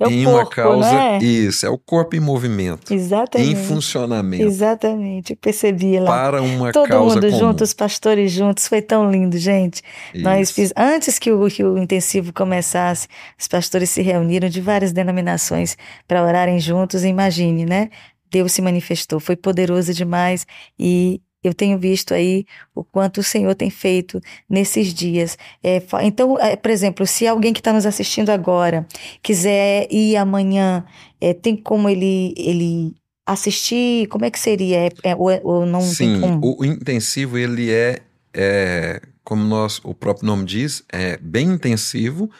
É 0.00 0.08
em 0.08 0.24
corpo, 0.24 0.38
uma 0.38 0.50
causa. 0.50 0.92
não 0.92 1.00
é? 1.00 1.18
Isso, 1.18 1.64
é 1.64 1.70
o 1.70 1.78
corpo 1.78 2.16
em 2.16 2.20
movimento, 2.20 2.92
Exatamente. 2.92 3.50
em 3.52 3.54
funcionamento, 3.54 4.42
Exatamente. 4.42 5.32
Eu 5.34 5.36
percebi 5.36 6.00
lá. 6.00 6.10
para 6.10 6.42
uma 6.42 6.72
Todo 6.72 6.88
causa 6.88 7.14
mundo 7.14 7.26
comum. 7.28 7.38
junto, 7.38 7.62
os 7.62 7.72
pastores 7.72 8.32
juntos, 8.32 8.66
foi 8.66 8.82
tão 8.82 9.08
lindo, 9.08 9.38
gente. 9.38 9.82
Nós 10.12 10.48
Isso. 10.48 10.54
fiz, 10.54 10.72
antes 10.76 11.16
que 11.16 11.30
o, 11.30 11.48
que 11.48 11.62
o 11.62 11.78
intensivo 11.78 12.32
começasse, 12.32 13.06
os 13.38 13.46
pastores 13.46 13.88
se 13.88 14.02
reuniram 14.02 14.48
de 14.48 14.60
várias 14.60 14.92
denominações 14.92 15.76
para 16.08 16.24
orarem 16.24 16.58
juntos. 16.58 17.04
Imagine, 17.04 17.64
né? 17.64 17.88
Deus 18.28 18.50
se 18.50 18.60
manifestou, 18.60 19.20
foi 19.20 19.36
poderoso 19.36 19.94
demais 19.94 20.44
e 20.76 21.22
eu 21.44 21.52
tenho 21.52 21.78
visto 21.78 22.14
aí 22.14 22.46
o 22.74 22.82
quanto 22.82 23.18
o 23.18 23.22
Senhor 23.22 23.54
tem 23.54 23.68
feito 23.68 24.20
nesses 24.48 24.94
dias. 24.94 25.36
É, 25.62 25.82
então, 26.02 26.38
é, 26.40 26.56
por 26.56 26.70
exemplo, 26.70 27.06
se 27.06 27.26
alguém 27.26 27.52
que 27.52 27.60
está 27.60 27.72
nos 27.72 27.84
assistindo 27.84 28.30
agora 28.30 28.86
quiser 29.22 29.86
ir 29.90 30.16
amanhã, 30.16 30.84
é, 31.20 31.34
tem 31.34 31.56
como 31.56 31.88
ele, 31.88 32.34
ele 32.36 32.94
assistir? 33.26 34.06
Como 34.08 34.24
é 34.24 34.30
que 34.30 34.38
seria? 34.38 34.86
É, 34.86 34.90
é, 35.02 35.16
ou, 35.16 35.30
ou 35.42 35.66
não 35.66 35.80
Sim, 35.80 36.20
como? 36.20 36.56
o, 36.58 36.64
intensivo 36.64 37.38
ele 37.38 37.70
é, 37.70 38.00
é, 38.32 39.00
como 39.22 39.44
nós, 39.44 39.80
o 39.84 39.94
próprio 39.94 40.26
nome 40.26 40.44
diz, 40.44 40.84
é 40.92 41.16
bem 41.18 41.48
intensivo, 41.48 42.30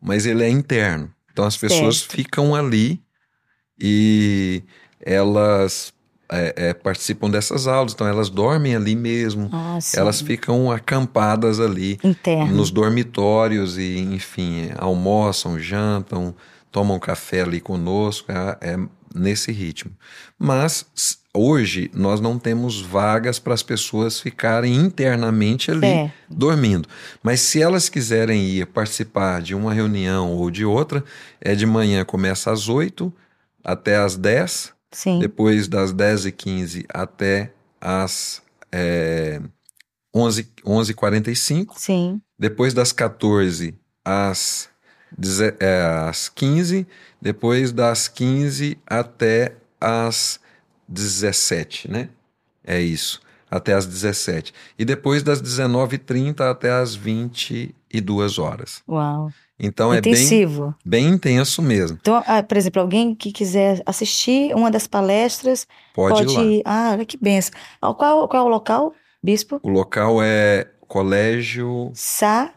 mas 0.00 0.26
ele 0.26 0.44
é 0.44 0.48
interno. 0.48 1.10
Então 1.32 1.44
as 1.44 1.56
pessoas 1.56 1.98
Certo. 1.98 2.12
ficam 2.12 2.54
ali 2.54 3.00
e 3.80 4.62
elas 5.00 5.93
é, 6.30 6.54
é, 6.68 6.74
participam 6.74 7.30
dessas 7.30 7.66
aulas, 7.66 7.92
então 7.92 8.06
elas 8.06 8.30
dormem 8.30 8.74
ali 8.74 8.96
mesmo, 8.96 9.48
Ah, 9.52 9.78
elas 9.94 10.20
ficam 10.20 10.70
acampadas 10.72 11.60
ali 11.60 11.98
Interno. 12.02 12.54
nos 12.56 12.70
dormitórios 12.70 13.76
e, 13.78 13.98
enfim, 13.98 14.70
almoçam, 14.78 15.58
jantam, 15.58 16.34
tomam 16.72 16.98
café 16.98 17.42
ali 17.42 17.60
conosco, 17.60 18.30
é, 18.32 18.72
é 18.72 18.78
nesse 19.14 19.52
ritmo. 19.52 19.92
Mas 20.36 20.84
hoje 21.32 21.88
nós 21.94 22.20
não 22.20 22.36
temos 22.38 22.80
vagas 22.80 23.38
para 23.38 23.54
as 23.54 23.62
pessoas 23.62 24.18
ficarem 24.20 24.74
internamente 24.74 25.70
ali 25.70 25.86
É, 25.86 26.12
dormindo. 26.28 26.88
Mas 27.22 27.40
se 27.40 27.62
elas 27.62 27.88
quiserem 27.88 28.44
ir 28.44 28.66
participar 28.66 29.40
de 29.40 29.54
uma 29.54 29.72
reunião 29.72 30.32
ou 30.32 30.50
de 30.50 30.64
outra, 30.64 31.04
é 31.40 31.54
de 31.54 31.64
manhã, 31.64 32.04
começa 32.04 32.50
às 32.50 32.68
8 32.68 33.12
até 33.62 33.96
às 33.96 34.16
10, 34.16 34.73
sim. 34.94 35.18
depois 35.18 35.68
das 35.68 35.92
10 35.92 36.26
e 36.26 36.32
15 36.32 36.86
até 36.88 37.52
às 37.80 38.42
é, 38.72 39.40
11, 40.14 40.48
11h45, 40.64 41.72
Sim. 41.76 42.20
depois 42.38 42.72
das 42.72 42.92
14 42.92 43.74
às, 44.04 44.68
é, 45.60 45.82
às 46.08 46.28
15, 46.28 46.86
depois 47.20 47.72
das 47.72 48.08
15 48.08 48.78
até 48.86 49.56
às 49.80 50.40
17, 50.88 51.90
né? 51.90 52.08
É 52.64 52.80
isso, 52.80 53.20
até 53.50 53.74
às 53.74 53.86
17. 53.86 54.54
E 54.78 54.84
depois 54.84 55.22
das 55.22 55.42
19h30 55.42 56.40
até 56.40 56.70
às 56.72 56.94
22 56.94 58.38
horas. 58.38 58.82
Uau. 58.88 59.30
Então 59.58 59.92
é 59.92 60.00
bem, 60.00 60.12
Intensivo. 60.12 60.74
bem 60.84 61.06
intenso 61.06 61.62
mesmo. 61.62 61.98
Então, 62.00 62.22
ah, 62.26 62.42
por 62.42 62.56
exemplo, 62.56 62.82
alguém 62.82 63.14
que 63.14 63.30
quiser 63.30 63.80
assistir 63.86 64.54
uma 64.54 64.70
das 64.70 64.86
palestras, 64.86 65.66
Pode, 65.94 66.26
pode 66.26 66.40
ir 66.40 66.62
lá. 66.64 66.88
Ah, 66.90 66.92
olha 66.92 67.04
que 67.04 67.16
benção. 67.16 67.52
Qual, 67.80 68.28
qual 68.28 68.42
é 68.42 68.46
o 68.46 68.48
local, 68.48 68.92
bispo? 69.22 69.60
O 69.62 69.68
local 69.68 70.20
é 70.22 70.66
Colégio 70.88 71.90
Sa 71.94 72.52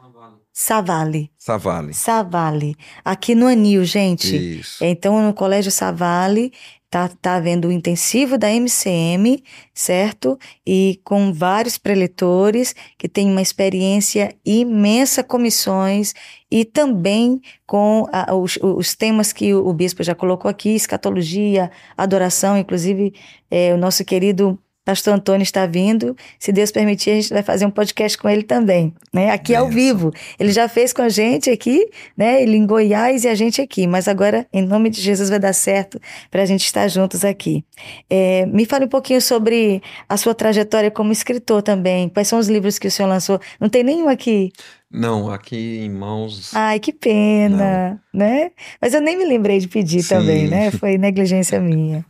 Savale. 0.60 1.30
Savale. 1.38 1.94
Savale. 1.94 2.76
Aqui 3.06 3.36
no 3.36 3.46
Anil, 3.46 3.86
gente. 3.86 4.36
Isso. 4.60 4.84
Então, 4.84 5.22
no 5.24 5.32
Colégio 5.32 5.72
Savale, 5.72 6.52
tá, 6.90 7.08
tá 7.22 7.36
havendo 7.36 7.68
o 7.68 7.72
intensivo 7.72 8.40
da 8.40 8.50
MCM, 8.52 9.44
certo? 9.72 10.36
E 10.66 11.00
com 11.04 11.32
vários 11.32 11.78
preletores 11.78 12.74
que 12.98 13.08
têm 13.08 13.30
uma 13.30 13.42
experiência 13.44 14.36
imensa 14.44 15.24
com 15.24 15.38
missões 15.38 16.16
e 16.50 16.66
também 16.66 17.40
com 17.68 18.08
a- 18.12 18.34
os, 18.34 18.58
os 18.60 18.96
temas 18.96 19.32
que 19.32 19.54
o, 19.54 19.68
o 19.68 19.72
bispo 19.74 20.02
já 20.02 20.16
colocou 20.16 20.50
aqui, 20.50 20.70
escatologia, 20.70 21.70
adoração, 21.96 22.58
inclusive 22.58 23.14
é, 23.52 23.76
o 23.76 23.78
nosso 23.78 24.04
querido 24.04 24.58
pastor 24.88 25.16
Antônio 25.16 25.44
está 25.44 25.66
vindo. 25.66 26.16
Se 26.40 26.54
Deus 26.54 26.72
permitir, 26.72 27.10
a 27.10 27.16
gente 27.16 27.34
vai 27.34 27.44
fazer 27.44 27.66
um 27.66 27.70
podcast 27.70 28.18
com 28.18 28.30
ele 28.30 28.42
também, 28.42 28.94
né? 29.14 29.32
Aqui 29.32 29.54
ao 29.54 29.68
vivo. 29.68 30.14
Ele 30.40 30.50
já 30.50 30.70
fez 30.70 30.94
com 30.94 31.02
a 31.02 31.10
gente 31.10 31.50
aqui, 31.50 31.90
né? 32.16 32.42
Ele 32.42 32.56
em 32.56 32.66
Goiás 32.66 33.26
e 33.26 33.28
a 33.28 33.36
gente 33.36 33.62
aqui. 33.62 33.86
Mas 33.86 34.08
agora, 34.08 34.48
em 34.54 34.66
nome 34.66 34.90
de 34.90 35.02
Jesus, 35.02 35.30
vai 35.30 35.40
dar 35.40 35.52
certo 35.52 36.00
para 36.32 36.42
a 36.42 36.46
gente 36.46 36.64
estar 36.64 36.88
juntos 36.88 37.26
aqui. 37.26 37.66
É, 38.10 38.46
me 38.46 38.66
fale 38.66 38.86
um 38.86 38.88
pouquinho 38.88 39.22
sobre 39.22 39.82
a 40.08 40.16
sua 40.16 40.34
trajetória 40.34 40.90
como 40.90 41.12
escritor 41.12 41.62
também. 41.62 42.08
Quais 42.08 42.30
são 42.30 42.40
os 42.40 42.48
livros 42.48 42.80
que 42.80 42.88
o 42.88 42.92
senhor 42.92 43.10
lançou? 43.10 43.42
Não 43.60 43.68
tem 43.68 43.84
nenhum 43.84 44.08
aqui. 44.08 44.54
Não, 44.90 45.30
aqui 45.30 45.82
em 45.84 45.90
mãos. 45.90 46.56
Ai, 46.56 46.80
que 46.80 46.94
pena, 46.94 48.02
né? 48.14 48.52
Mas 48.82 48.94
eu 48.94 49.02
nem 49.02 49.18
me 49.18 49.26
lembrei 49.26 49.60
de 49.60 49.68
pedir 49.68 50.02
Sim. 50.02 50.16
também, 50.16 50.48
né? 50.48 50.72
Foi 50.72 50.96
negligência 50.98 51.60
minha. 51.60 52.06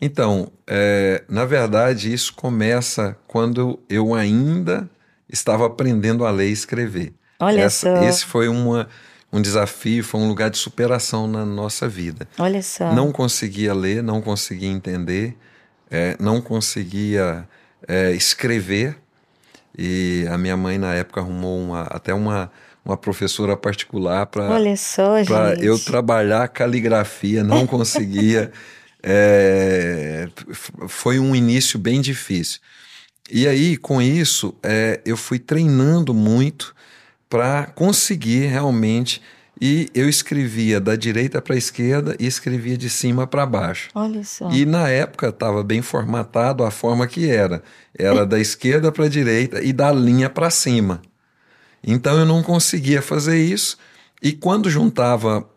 Então, 0.00 0.50
é, 0.66 1.24
na 1.28 1.44
verdade, 1.44 2.12
isso 2.12 2.34
começa 2.34 3.16
quando 3.26 3.80
eu 3.88 4.14
ainda 4.14 4.88
estava 5.28 5.66
aprendendo 5.66 6.24
a 6.24 6.30
ler 6.30 6.48
e 6.48 6.52
escrever. 6.52 7.14
Olha 7.40 7.62
Essa- 7.62 7.96
só. 7.96 8.02
Esse 8.04 8.24
foi 8.24 8.48
uma, 8.48 8.88
um 9.32 9.40
desafio, 9.40 10.04
foi 10.04 10.20
um 10.20 10.28
lugar 10.28 10.50
de 10.50 10.58
superação 10.58 11.26
na 11.26 11.44
nossa 11.44 11.88
vida. 11.88 12.28
Olha 12.38 12.62
só. 12.62 12.92
Não 12.94 13.10
conseguia 13.10 13.72
ler, 13.74 14.02
não 14.02 14.20
conseguia 14.20 14.68
entender, 14.68 15.36
é, 15.90 16.16
não 16.20 16.40
conseguia 16.40 17.48
é, 17.88 18.12
escrever. 18.12 18.96
E 19.78 20.26
a 20.30 20.38
minha 20.38 20.56
mãe, 20.56 20.78
na 20.78 20.94
época, 20.94 21.20
arrumou 21.20 21.58
uma, 21.58 21.82
até 21.82 22.12
uma, 22.14 22.50
uma 22.84 22.96
professora 22.96 23.56
particular 23.56 24.26
para 24.26 24.46
eu 25.60 25.78
trabalhar 25.78 26.48
caligrafia, 26.48 27.42
não 27.42 27.66
conseguia. 27.68 28.52
É, 29.08 30.28
foi 30.88 31.20
um 31.20 31.34
início 31.34 31.78
bem 31.78 32.00
difícil. 32.00 32.60
E 33.30 33.46
aí, 33.46 33.76
com 33.76 34.02
isso, 34.02 34.52
é, 34.64 35.00
eu 35.06 35.16
fui 35.16 35.38
treinando 35.38 36.12
muito 36.12 36.74
para 37.30 37.66
conseguir 37.66 38.46
realmente. 38.46 39.22
E 39.60 39.88
eu 39.94 40.08
escrevia 40.08 40.80
da 40.80 40.96
direita 40.96 41.40
para 41.40 41.54
a 41.54 41.58
esquerda 41.58 42.14
e 42.18 42.26
escrevia 42.26 42.76
de 42.76 42.90
cima 42.90 43.26
para 43.26 43.46
baixo. 43.46 43.88
Olha 43.94 44.22
só. 44.22 44.50
E 44.50 44.66
na 44.66 44.88
época 44.88 45.28
estava 45.28 45.62
bem 45.62 45.80
formatado 45.80 46.62
a 46.62 46.70
forma 46.70 47.06
que 47.06 47.30
era. 47.30 47.62
Era 47.96 48.26
da 48.26 48.38
esquerda 48.38 48.92
para 48.92 49.06
a 49.06 49.08
direita 49.08 49.62
e 49.62 49.72
da 49.72 49.90
linha 49.92 50.28
para 50.28 50.50
cima. 50.50 51.00
Então 51.82 52.18
eu 52.18 52.26
não 52.26 52.42
conseguia 52.42 53.00
fazer 53.00 53.38
isso. 53.38 53.78
E 54.20 54.32
quando 54.32 54.68
juntava, 54.68 55.48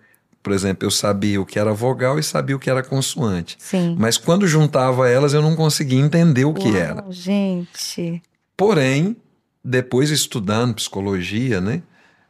por 0.41 0.53
exemplo, 0.53 0.85
eu 0.85 0.91
sabia 0.91 1.41
o 1.41 1.45
que 1.45 1.59
era 1.59 1.73
vogal 1.73 2.17
e 2.17 2.23
sabia 2.23 2.55
o 2.55 2.59
que 2.59 2.69
era 2.69 2.81
consoante. 2.81 3.57
Sim. 3.59 3.95
Mas 3.99 4.17
quando 4.17 4.47
juntava 4.47 5.09
elas, 5.09 5.33
eu 5.33 5.41
não 5.41 5.55
conseguia 5.55 5.99
entender 5.99 6.45
o 6.45 6.53
que 6.53 6.69
Uau, 6.69 6.77
era. 6.77 7.05
Gente. 7.09 8.21
Porém, 8.55 9.15
depois 9.63 10.09
estudando 10.09 10.75
psicologia, 10.75 11.59
né, 11.59 11.81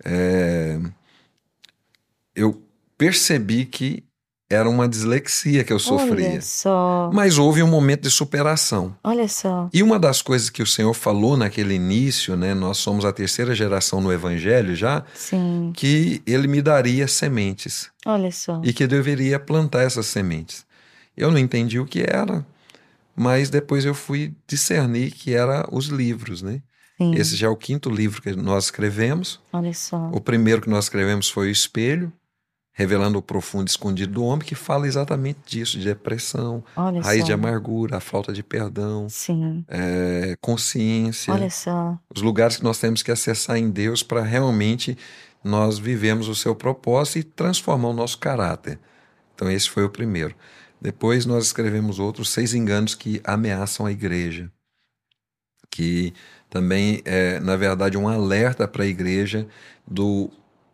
é, 0.03 0.79
eu 2.35 2.61
percebi 2.97 3.65
que 3.65 4.03
era 4.49 4.67
uma 4.67 4.87
dislexia 4.89 5.63
que 5.63 5.71
eu 5.71 5.77
sofria. 5.77 6.29
Olha 6.31 6.41
só. 6.41 7.11
Mas 7.13 7.37
houve 7.37 7.61
um 7.61 7.67
momento 7.67 8.01
de 8.01 8.09
superação. 8.09 8.95
Olha 9.03 9.27
só. 9.27 9.69
E 9.71 9.83
uma 9.83 9.99
das 9.99 10.21
coisas 10.23 10.49
que 10.49 10.63
o 10.63 10.65
Senhor 10.65 10.93
falou 10.95 11.37
naquele 11.37 11.75
início, 11.75 12.35
né, 12.35 12.55
nós 12.55 12.77
somos 12.77 13.05
a 13.05 13.13
terceira 13.13 13.53
geração 13.53 14.01
no 14.01 14.11
Evangelho 14.11 14.75
já, 14.75 15.03
Sim. 15.13 15.71
que 15.75 16.21
Ele 16.25 16.47
me 16.47 16.61
daria 16.63 17.07
sementes 17.07 17.91
Olha 18.05 18.31
só. 18.31 18.59
e 18.63 18.73
que 18.73 18.83
eu 18.83 18.87
deveria 18.87 19.39
plantar 19.39 19.83
essas 19.83 20.07
sementes. 20.07 20.65
Eu 21.15 21.29
não 21.31 21.37
entendi 21.37 21.79
o 21.79 21.85
que 21.85 22.01
era, 22.01 22.43
mas 23.15 23.49
depois 23.49 23.85
eu 23.85 23.93
fui 23.93 24.33
discernir 24.47 25.11
que 25.11 25.33
era 25.33 25.67
os 25.71 25.87
livros, 25.87 26.41
né? 26.41 26.61
Sim. 26.97 27.13
Esse 27.15 27.35
já 27.35 27.47
é 27.47 27.49
o 27.49 27.55
quinto 27.55 27.89
livro 27.89 28.21
que 28.21 28.35
nós 28.35 28.65
escrevemos. 28.65 29.39
Olha 29.53 29.73
só. 29.73 30.09
O 30.11 30.19
primeiro 30.19 30.61
que 30.61 30.69
nós 30.69 30.85
escrevemos 30.85 31.29
foi 31.29 31.47
o 31.47 31.51
Espelho, 31.51 32.11
revelando 32.79 33.19
o 33.19 33.21
profundo 33.21 33.67
escondido 33.67 34.13
do 34.13 34.23
homem, 34.23 34.47
que 34.47 34.55
fala 34.55 34.87
exatamente 34.87 35.39
disso, 35.45 35.77
de 35.77 35.83
depressão, 35.83 36.63
Olha 36.77 37.01
raiz 37.01 37.19
só. 37.19 37.25
de 37.25 37.33
amargura, 37.33 37.97
a 37.97 37.99
falta 37.99 38.31
de 38.31 38.41
perdão, 38.41 39.09
Sim. 39.09 39.65
é, 39.67 40.37
consciência, 40.39 41.33
Olha 41.33 41.49
só. 41.49 41.99
os 42.15 42.21
lugares 42.21 42.55
que 42.55 42.63
nós 42.63 42.79
temos 42.79 43.03
que 43.03 43.11
acessar 43.11 43.57
em 43.57 43.69
Deus 43.69 44.01
para 44.01 44.23
realmente 44.23 44.97
nós 45.43 45.77
vivemos 45.77 46.29
o 46.29 46.35
seu 46.35 46.55
propósito 46.55 47.17
e 47.17 47.23
transformar 47.23 47.89
o 47.89 47.93
nosso 47.93 48.17
caráter. 48.17 48.79
Então 49.35 49.51
esse 49.51 49.69
foi 49.69 49.83
o 49.83 49.89
primeiro. 49.89 50.33
Depois 50.79 51.25
nós 51.25 51.47
escrevemos 51.47 51.99
outros 51.99 52.29
seis 52.29 52.53
enganos 52.53 52.95
que 52.95 53.19
ameaçam 53.25 53.85
a 53.85 53.91
igreja, 53.91 54.49
que 55.69 56.13
também 56.49 57.01
é, 57.03 57.41
na 57.41 57.57
verdade, 57.57 57.97
um 57.97 58.07
alerta 58.07 58.65
para 58.69 58.83
a 58.85 58.87
igreja 58.87 59.45
do, 59.85 60.31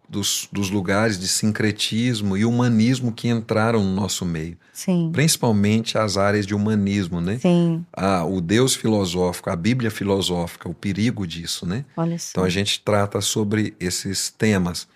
dos, 0.07 0.47
dos 0.51 0.69
lugares 0.69 1.19
de 1.19 1.27
sincretismo 1.27 2.37
e 2.37 2.45
humanismo 2.45 3.11
que 3.11 3.27
entraram 3.27 3.83
no 3.83 3.93
nosso 3.93 4.25
meio, 4.25 4.57
Sim. 4.71 5.09
principalmente 5.11 5.97
as 5.97 6.17
áreas 6.17 6.45
de 6.45 6.53
humanismo, 6.53 7.19
né? 7.19 7.37
Sim. 7.39 7.85
Ah, 7.91 8.23
o 8.23 8.39
Deus 8.39 8.75
filosófico, 8.75 9.49
a 9.49 9.55
Bíblia 9.55 9.89
filosófica, 9.89 10.69
o 10.69 10.73
perigo 10.73 11.25
disso, 11.25 11.65
né? 11.65 11.85
Olha 11.97 12.17
só. 12.17 12.29
Então 12.31 12.43
a 12.43 12.49
gente 12.49 12.81
trata 12.81 13.19
sobre 13.21 13.75
esses 13.79 14.29
temas. 14.29 14.87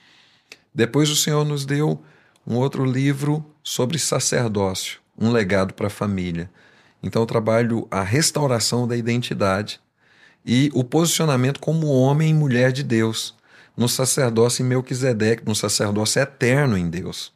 Depois 0.73 1.10
o 1.10 1.15
Senhor 1.15 1.44
nos 1.44 1.65
deu 1.65 2.02
um 2.45 2.56
outro 2.56 2.86
livro 2.86 3.45
sobre 3.64 3.99
sacerdócio, 3.99 4.99
um 5.18 5.31
legado 5.31 5.73
para 5.73 5.88
a 5.88 5.91
família. 5.91 6.49
Então 7.02 7.22
eu 7.22 7.26
trabalho 7.26 7.88
a 7.90 8.03
restauração 8.03 8.88
da 8.88 8.95
identidade 8.95 9.80
e 10.45 10.69
o 10.73 10.84
posicionamento 10.84 11.60
como 11.60 11.88
homem 11.88 12.30
e 12.31 12.34
mulher 12.34 12.72
de 12.72 12.84
Deus, 12.84 13.36
no 13.80 13.88
sacerdócio 13.88 14.61
em 14.61 14.68
Melquisedeque, 14.68 15.45
no 15.45 15.56
sacerdócio 15.56 16.22
eterno 16.22 16.77
em 16.77 16.89
Deus. 16.89 17.31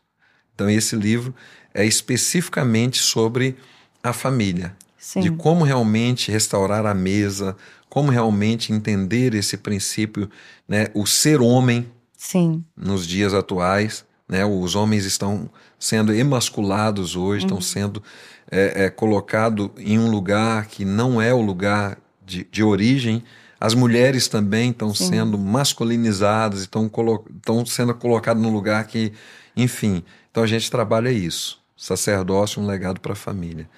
Então 0.53 0.69
esse 0.69 0.93
livro 0.93 1.33
é 1.73 1.85
especificamente 1.85 2.99
sobre 2.99 3.55
a 4.03 4.11
família, 4.11 4.75
Sim. 4.97 5.21
de 5.21 5.31
como 5.31 5.63
realmente 5.63 6.29
restaurar 6.29 6.85
a 6.85 6.93
mesa, 6.93 7.55
como 7.89 8.11
realmente 8.11 8.73
entender 8.73 9.33
esse 9.33 9.55
princípio, 9.55 10.29
né, 10.67 10.89
o 10.93 11.05
ser 11.05 11.39
homem 11.39 11.89
Sim. 12.17 12.61
nos 12.75 13.07
dias 13.07 13.33
atuais, 13.33 14.03
né, 14.27 14.45
os 14.45 14.75
homens 14.75 15.05
estão 15.05 15.49
sendo 15.79 16.13
emasculados 16.13 17.15
hoje, 17.15 17.45
estão 17.45 17.61
sendo 17.61 18.03
é, 18.51 18.83
é, 18.83 18.89
colocados 18.89 19.69
em 19.77 19.97
um 19.97 20.11
lugar 20.11 20.65
que 20.65 20.83
não 20.83 21.21
é 21.21 21.33
o 21.33 21.41
lugar 21.41 21.97
de, 22.25 22.45
de 22.51 22.61
origem. 22.61 23.23
As 23.63 23.73
mulheres 23.73 24.27
também 24.27 24.71
estão 24.71 24.93
sendo 24.93 25.37
masculinizadas, 25.37 26.59
estão, 26.59 26.89
colo 26.89 27.25
sendo 27.65 27.95
colocadas 27.95 28.43
num 28.43 28.51
lugar 28.51 28.85
que, 28.85 29.13
enfim. 29.55 30.03
Então 30.29 30.43
a 30.43 30.47
gente 30.47 30.69
trabalha 30.69 31.09
isso, 31.09 31.63
sacerdócio, 31.77 32.61
um 32.61 32.65
legado 32.65 32.99
para 32.99 33.13
a 33.13 33.15
família. 33.15 33.69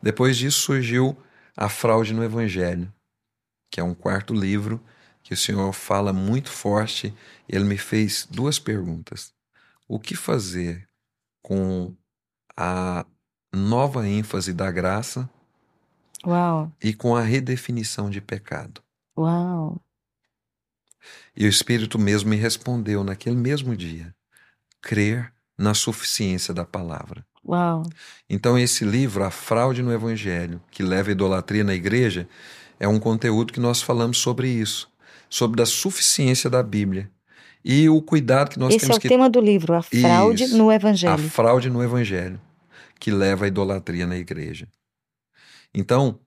Depois 0.00 0.36
disso 0.36 0.60
surgiu 0.60 1.18
a 1.56 1.68
fraude 1.68 2.14
no 2.14 2.22
Evangelho, 2.22 2.88
que 3.68 3.80
é 3.80 3.82
um 3.82 3.94
quarto 3.94 4.32
livro 4.32 4.80
que 5.24 5.34
o 5.34 5.36
Senhor 5.36 5.72
fala 5.72 6.12
muito 6.12 6.48
forte. 6.48 7.12
Ele 7.48 7.64
me 7.64 7.76
fez 7.76 8.28
duas 8.30 8.60
perguntas: 8.60 9.32
o 9.88 9.98
que 9.98 10.14
fazer 10.14 10.86
com 11.42 11.92
a 12.56 13.04
nova 13.52 14.06
ênfase 14.06 14.52
da 14.52 14.70
graça 14.70 15.28
Uau. 16.24 16.70
e 16.80 16.94
com 16.94 17.16
a 17.16 17.22
redefinição 17.22 18.08
de 18.08 18.20
pecado? 18.20 18.80
Uau. 19.16 19.80
E 21.36 21.46
o 21.46 21.48
Espírito 21.48 21.98
mesmo 21.98 22.30
me 22.30 22.36
respondeu 22.36 23.02
naquele 23.02 23.36
mesmo 23.36 23.76
dia: 23.76 24.14
crer 24.80 25.32
na 25.58 25.74
suficiência 25.74 26.52
da 26.52 26.64
palavra. 26.64 27.24
Uau. 27.44 27.82
Então, 28.28 28.58
esse 28.58 28.84
livro, 28.84 29.24
A 29.24 29.30
Fraude 29.30 29.82
no 29.82 29.92
Evangelho, 29.92 30.60
que 30.70 30.82
leva 30.82 31.10
a 31.10 31.12
idolatria 31.12 31.64
na 31.64 31.74
igreja, 31.74 32.28
é 32.78 32.86
um 32.86 33.00
conteúdo 33.00 33.52
que 33.52 33.60
nós 33.60 33.82
falamos 33.82 34.18
sobre 34.18 34.48
isso, 34.48 34.88
sobre 35.28 35.60
a 35.62 35.66
suficiência 35.66 36.48
da 36.48 36.62
Bíblia 36.62 37.10
e 37.64 37.88
o 37.88 38.00
cuidado 38.02 38.50
que 38.50 38.58
nós 38.58 38.74
Esse 38.74 38.84
é 38.84 38.88
temos 38.88 38.96
o 38.96 39.00
que 39.00 39.08
tema 39.08 39.30
do 39.30 39.40
livro, 39.40 39.74
a 39.74 39.82
fraude 39.82 40.44
Isso. 40.44 40.56
no 40.56 40.70
a 40.70 40.74
Evangelho. 40.74 41.18
fraude 41.30 41.70
no 41.70 41.82
Evangelho, 41.82 42.40
que 42.98 43.10
leva 43.10 43.44
à 43.44 43.48
idolatria 43.48 44.06
na 44.06 44.16
igreja. 44.16 44.68
Então, 45.74 46.18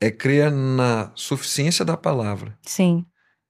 é 0.00 0.10
crer 0.10 0.50
na 0.50 1.10
suficiência 1.14 1.84
da 1.84 1.96
palavra 1.96 2.56
Sim. 2.62 3.04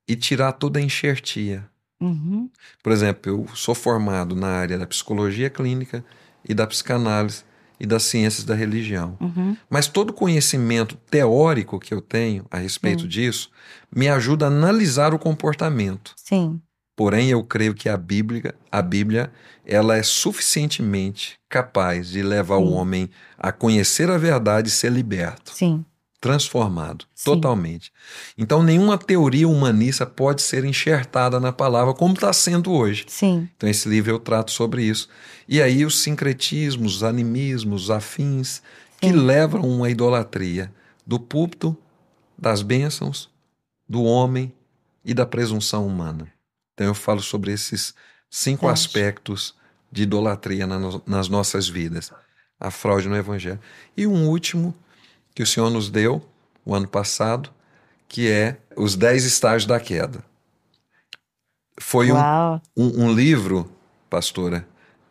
e 0.08 0.16
tirar 0.16 0.52
toda 0.52 0.78
a 0.78 0.82
enxertia. 0.82 1.68
Uhum. 2.00 2.48
Por 2.82 2.92
exemplo, 2.92 3.30
eu 3.30 3.46
sou 3.54 3.74
formado 3.74 4.34
na 4.34 4.48
área 4.48 4.78
da 4.78 4.86
psicologia 4.86 5.50
clínica 5.50 6.04
e 6.48 6.54
da 6.54 6.66
psicanálise 6.66 7.44
e 7.80 7.86
das 7.86 8.04
ciências 8.04 8.44
da 8.44 8.54
religião. 8.54 9.16
Uhum. 9.20 9.56
Mas 9.68 9.86
todo 9.86 10.12
conhecimento 10.12 10.96
teórico 11.10 11.78
que 11.78 11.92
eu 11.92 12.00
tenho 12.00 12.44
a 12.50 12.58
respeito 12.58 13.02
Sim. 13.02 13.08
disso 13.08 13.50
me 13.94 14.08
ajuda 14.08 14.46
a 14.46 14.48
analisar 14.48 15.14
o 15.14 15.18
comportamento. 15.18 16.14
Sim. 16.16 16.60
Porém, 16.96 17.30
eu 17.30 17.44
creio 17.44 17.74
que 17.74 17.88
a 17.88 17.96
Bíblia, 17.96 18.56
a 18.72 18.82
Bíblia, 18.82 19.30
ela 19.64 19.96
é 19.96 20.02
suficientemente 20.02 21.38
capaz 21.48 22.08
de 22.08 22.22
levar 22.22 22.56
o 22.56 22.66
Sim. 22.66 22.72
homem 22.72 23.10
a 23.38 23.52
conhecer 23.52 24.10
a 24.10 24.18
verdade 24.18 24.68
e 24.68 24.72
ser 24.72 24.90
liberto, 24.90 25.52
Sim. 25.54 25.84
Transformado, 26.20 27.04
Sim. 27.14 27.24
totalmente. 27.24 27.92
Então, 28.36 28.62
nenhuma 28.62 28.98
teoria 28.98 29.48
humanista 29.48 30.04
pode 30.04 30.42
ser 30.42 30.64
enxertada 30.64 31.38
na 31.38 31.52
palavra 31.52 31.94
como 31.94 32.14
está 32.14 32.32
sendo 32.32 32.72
hoje. 32.72 33.04
Sim. 33.08 33.48
Então, 33.56 33.68
esse 33.68 33.88
livro 33.88 34.10
eu 34.10 34.18
trato 34.18 34.50
sobre 34.50 34.82
isso. 34.82 35.08
E 35.48 35.62
aí, 35.62 35.84
os 35.84 36.00
sincretismos, 36.00 36.96
os 36.96 37.02
animismos, 37.02 37.84
os 37.84 37.90
afins, 37.90 38.62
que 39.00 39.10
Sim. 39.10 39.16
levam 39.16 39.62
a 39.62 39.66
uma 39.66 39.90
idolatria 39.90 40.72
do 41.06 41.20
púlpito, 41.20 41.76
das 42.36 42.62
bênçãos, 42.62 43.30
do 43.88 44.02
homem 44.02 44.52
e 45.04 45.14
da 45.14 45.24
presunção 45.24 45.86
humana. 45.86 46.26
Então, 46.74 46.86
eu 46.86 46.94
falo 46.94 47.22
sobre 47.22 47.52
esses 47.52 47.94
cinco 48.28 48.66
Verdade. 48.66 48.86
aspectos 48.86 49.54
de 49.90 50.02
idolatria 50.02 50.66
na 50.66 50.78
nas 51.06 51.28
nossas 51.28 51.68
vidas. 51.68 52.12
A 52.60 52.72
fraude 52.72 53.08
no 53.08 53.16
Evangelho. 53.16 53.60
E 53.96 54.04
um 54.04 54.28
último 54.28 54.74
que 55.38 55.42
o 55.44 55.46
Senhor 55.46 55.70
nos 55.70 55.88
deu, 55.88 56.20
o 56.64 56.74
ano 56.74 56.88
passado, 56.88 57.50
que 58.08 58.28
é 58.28 58.56
os 58.76 58.96
dez 58.96 59.24
estágios 59.24 59.66
da 59.66 59.78
queda. 59.78 60.24
foi 61.80 62.10
um, 62.10 62.16
um, 62.76 63.04
um 63.04 63.14
livro, 63.14 63.70
pastora. 64.10 64.66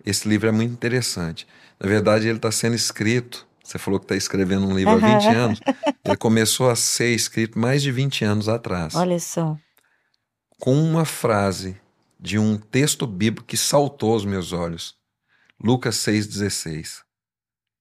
Esse 0.06 0.28
livro 0.28 0.50
é 0.50 0.52
muito 0.52 0.74
interessante. 0.74 1.48
Na 1.80 1.88
verdade, 1.88 2.28
ele 2.28 2.40
está 2.40 2.52
sendo 2.52 2.76
escrito. 2.76 3.48
Você 3.64 3.78
falou 3.78 4.02
que 4.02 4.04
está 4.04 4.18
escrevendo 4.18 4.68
um 4.68 4.76
livro 4.76 4.96
há 4.96 4.98
20 5.18 5.28
anos. 5.28 5.60
Ele 6.04 6.18
começou 6.18 6.70
a 6.70 6.76
ser 6.76 7.16
escrito 7.16 7.58
mais 7.58 7.82
de 7.82 7.90
20 7.90 8.26
anos 8.26 8.50
atrás. 8.50 8.96
Olha 8.96 9.22
só. 9.22 9.58
Com 10.60 10.76
uma 10.76 11.06
frase 11.06 11.80
de 12.20 12.38
um 12.38 12.58
texto 12.58 13.08
bíblico 13.08 13.48
que 13.48 13.56
saltou 13.56 14.12
aos 14.12 14.26
meus 14.26 14.52
olhos. 14.52 14.94
Lucas 15.58 15.96
6,16. 16.00 17.07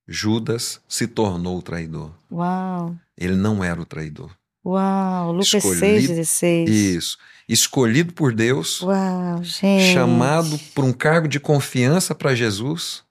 Judas 0.08 0.80
se 0.88 1.06
tornou 1.06 1.58
o 1.58 1.62
traidor. 1.62 2.12
Uau. 2.30 2.94
Ele 3.16 3.34
não 3.34 3.62
era 3.64 3.80
o 3.80 3.84
traidor. 3.84 4.30
Uau. 4.64 5.32
Lucas 5.32 5.54
Escolhido- 5.54 5.82
6,16. 6.14 6.68
Isso. 6.68 7.18
Escolhido 7.48 8.12
por 8.12 8.34
Deus, 8.34 8.82
Uau, 8.82 9.42
gente. 9.44 9.92
chamado 9.92 10.58
por 10.74 10.84
um 10.84 10.92
cargo 10.92 11.28
de 11.28 11.38
confiança 11.38 12.14
para 12.14 12.34
Jesus. 12.34 13.04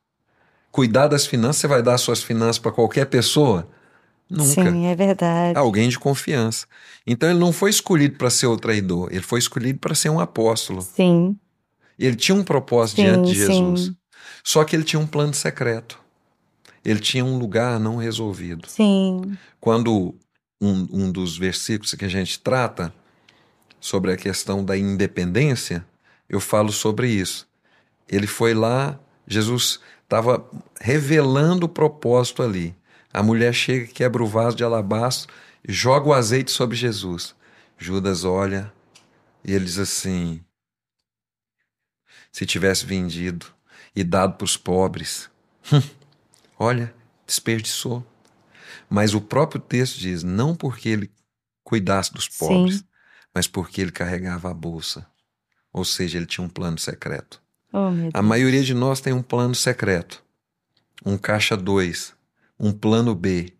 Cuidar 0.72 1.08
das 1.08 1.26
finanças, 1.26 1.62
você 1.62 1.68
vai 1.68 1.82
dar 1.82 1.98
suas 1.98 2.22
finanças 2.22 2.60
para 2.60 2.72
qualquer 2.72 3.06
pessoa? 3.06 3.68
Nunca. 4.30 4.70
Sim, 4.70 4.88
é 4.88 4.96
verdade. 4.96 5.58
Alguém 5.58 5.88
de 5.88 5.98
confiança. 5.98 6.66
Então 7.08 7.30
ele 7.30 7.40
não 7.40 7.54
foi 7.54 7.70
escolhido 7.70 8.18
para 8.18 8.30
ser 8.30 8.48
o 8.48 8.58
traidor, 8.58 9.08
ele 9.12 9.22
foi 9.22 9.40
escolhido 9.40 9.80
para 9.80 9.96
ser 9.96 10.10
um 10.10 10.20
apóstolo. 10.20 10.82
Sim. 10.82 11.38
Ele 11.98 12.16
tinha 12.18 12.36
um 12.36 12.44
propósito 12.44 12.98
Sim, 12.98 13.04
diante 13.04 13.30
de 13.32 13.36
Jesus. 13.36 13.82
sim. 13.82 13.96
Só 14.44 14.64
que 14.66 14.76
ele 14.76 14.84
tinha 14.84 15.00
um 15.00 15.08
plano 15.08 15.34
secreto. 15.34 15.98
Ele 16.86 17.00
tinha 17.00 17.26
um 17.26 17.38
lugar 17.38 17.80
não 17.80 17.98
resolvido. 17.98 18.70
Sim. 18.70 19.36
Quando 19.60 20.16
um, 20.62 20.88
um 20.92 21.12
dos 21.12 21.38
versículos 21.38 21.94
que 21.96 22.06
a 22.06 22.10
gente 22.10 22.40
trata 22.40 22.94
sobre 23.80 24.12
a 24.12 24.18
questão 24.18 24.64
da 24.64 24.78
independência, 24.78 25.86
eu 26.30 26.40
falo 26.40 26.72
sobre 26.72 27.10
isso. 27.10 27.48
Ele 28.08 28.28
foi 28.28 28.54
lá, 28.54 29.00
Jesus 29.28 29.80
estava 30.04 30.48
revelando 30.80 31.66
o 31.66 31.70
propósito 31.70 32.44
ali. 32.44 32.76
A 33.12 33.24
mulher 33.24 33.54
chega, 33.54 33.88
quebra 33.88 34.24
o 34.24 34.28
vaso 34.28 34.56
de 34.56 34.64
alabastro, 34.64 35.34
joga 35.68 36.10
o 36.10 36.14
azeite 36.14 36.52
sobre 36.52 36.76
Jesus. 36.76 37.36
Judas 37.78 38.24
olha 38.24 38.72
e 39.44 39.54
ele 39.54 39.66
diz 39.66 39.80
assim: 39.80 40.42
se 42.32 42.46
tivesse 42.46 42.86
vendido 42.86 43.48
e 43.96 44.04
dado 44.04 44.34
para 44.34 44.46
os 44.46 44.58
pobres, 44.58 45.30
hum, 45.72 45.82
olha, 46.58 46.94
desperdiçou. 47.26 48.06
Mas 48.90 49.14
o 49.14 49.22
próprio 49.22 49.60
texto 49.62 49.98
diz: 50.00 50.24
não 50.24 50.56
porque 50.56 50.90
ele 50.90 51.12
cuidasse 51.64 52.14
dos 52.14 52.28
pobres, 52.28 52.78
Sim. 52.78 52.84
mas 53.34 53.48
porque 53.48 53.82
ele 53.82 53.92
carregava 53.92 54.50
a 54.52 54.54
bolsa. 54.54 55.06
Ou 55.74 55.84
seja, 55.84 56.18
ele 56.18 56.26
tinha 56.26 56.46
um 56.46 56.50
plano 56.50 56.78
secreto. 56.78 57.42
Oh, 57.74 57.90
A 58.14 58.22
maioria 58.22 58.64
de 58.64 58.74
nós 58.74 59.02
tem 59.02 59.12
um 59.12 59.22
plano 59.22 59.54
secreto, 59.54 60.24
um 61.06 61.18
caixa 61.18 61.58
2, 61.58 62.14
um 62.60 62.72
plano 62.72 63.14
B. 63.14 63.52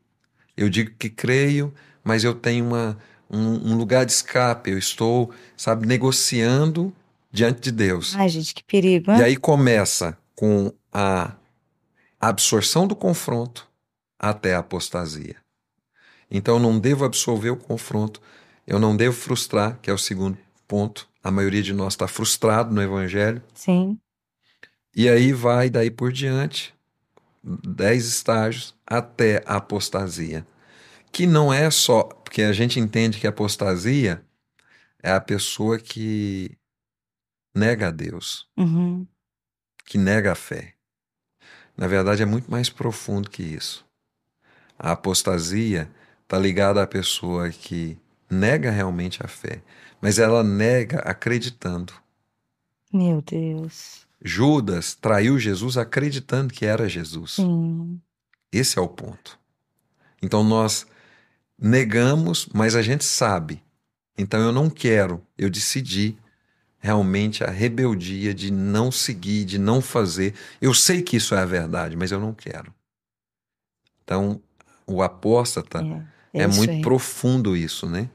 Eu 0.56 0.70
digo 0.70 0.92
que 0.98 1.10
creio, 1.10 1.74
mas 2.04 2.24
eu 2.24 2.34
tenho 2.34 2.66
uma, 2.66 2.98
um, 3.30 3.72
um 3.74 3.78
lugar 3.78 4.06
de 4.06 4.14
escape. 4.14 4.72
Eu 4.72 4.78
estou, 4.78 5.34
sabe, 5.58 5.86
negociando 5.86 6.94
diante 7.30 7.60
de 7.60 7.72
Deus. 7.74 8.16
Ai, 8.16 8.30
gente, 8.30 8.54
que 8.54 8.64
perigo. 8.64 9.12
hein? 9.12 9.18
E 9.20 9.24
aí 9.24 9.36
começa 9.36 10.18
com 10.34 10.72
a 10.94 11.34
absorção 12.30 12.88
do 12.88 12.96
confronto 12.96 13.68
até 14.20 14.56
a 14.56 14.60
apostasia. 14.60 15.36
Então 16.30 16.56
eu 16.56 16.60
não 16.60 16.80
devo 16.80 17.06
absorver 17.06 17.50
o 17.52 17.58
confronto, 17.58 18.22
eu 18.66 18.80
não 18.80 18.96
devo 18.96 19.16
frustrar, 19.16 19.78
que 19.82 19.90
é 19.90 19.94
o 19.94 19.98
segundo 19.98 20.38
ponto. 20.68 21.08
A 21.24 21.32
maioria 21.32 21.62
de 21.62 21.74
nós 21.74 21.94
está 21.94 22.08
frustrado 22.08 22.74
no 22.74 22.82
evangelho. 22.82 23.42
Sim. 23.54 24.00
E 24.96 25.10
aí 25.10 25.34
vai 25.34 25.70
daí 25.70 25.90
por 25.92 26.12
diante, 26.12 26.74
dez 27.44 28.06
estágios 28.06 28.76
até 28.86 29.44
a 29.46 29.56
apostasia. 29.58 30.46
Que 31.12 31.26
não 31.28 31.52
é 31.54 31.70
só, 31.72 32.04
porque 32.04 32.42
a 32.44 32.54
gente 32.54 32.80
entende 32.80 33.20
que 33.20 33.28
apostasia 33.28 34.24
é 35.02 35.12
a 35.12 35.22
pessoa 35.22 35.80
que 35.80 36.58
nega 37.56 37.88
a 37.88 37.92
Deus, 37.92 38.48
Uhum. 38.58 39.08
que 39.86 39.98
nega 39.98 40.32
a 40.32 40.36
fé. 40.36 40.75
Na 41.78 41.88
verdade, 41.88 42.24
é 42.24 42.26
muito 42.26 42.50
mais 42.50 42.70
profundo 42.70 43.30
que 43.30 43.44
isso. 43.44 43.86
A 44.78 44.92
apostasia 44.92 45.90
está 46.24 46.38
ligada 46.38 46.82
à 46.82 46.88
pessoa 46.88 47.50
que 47.50 47.98
nega 48.30 48.72
realmente 48.72 49.24
a 49.24 49.28
fé, 49.28 49.62
mas 50.02 50.20
ela 50.20 50.44
nega 50.44 51.00
acreditando. 51.00 51.94
Meu 52.92 53.22
Deus. 53.22 54.06
Judas 54.22 54.96
traiu 54.96 55.38
Jesus 55.38 55.78
acreditando 55.78 56.54
que 56.54 56.66
era 56.66 56.90
Jesus. 56.90 57.34
Sim. 57.34 58.00
Esse 58.52 58.80
é 58.80 58.82
o 58.82 58.88
ponto. 58.88 59.38
Então 60.22 60.44
nós 60.44 60.88
negamos, 61.60 62.48
mas 62.54 62.76
a 62.76 62.82
gente 62.82 63.04
sabe. 63.04 63.62
Então 64.18 64.40
eu 64.40 64.52
não 64.52 64.70
quero, 64.70 65.22
eu 65.38 65.50
decidi 65.50 66.18
realmente 66.86 67.44
a 67.44 67.50
rebeldia 67.50 68.32
de 68.34 68.52
não 68.52 68.92
seguir, 68.92 69.44
de 69.44 69.58
não 69.58 69.82
fazer. 69.82 70.36
Eu 70.62 70.72
sei 70.74 71.02
que 71.02 71.18
isso 71.18 71.34
é 71.34 71.40
a 71.40 71.46
verdade, 71.46 71.96
mas 71.98 72.12
eu 72.12 72.20
não 72.20 72.32
quero. 72.34 72.72
Então 74.04 74.40
o 74.86 75.02
apóstata 75.02 75.80
É, 76.32 76.44
é, 76.44 76.48
isso 76.48 76.58
muito 76.58 76.70
aí. 76.72 76.82
profundo 76.82 77.58
isso, 77.58 77.90
né? 77.90 78.08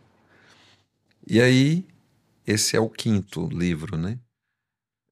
E 1.27 1.41
aí 1.41 1.85
esse 2.47 2.77
é 2.77 2.81
o 2.81 2.89
quinto 2.89 3.49
livro, 3.49 3.97
né? 3.99 4.19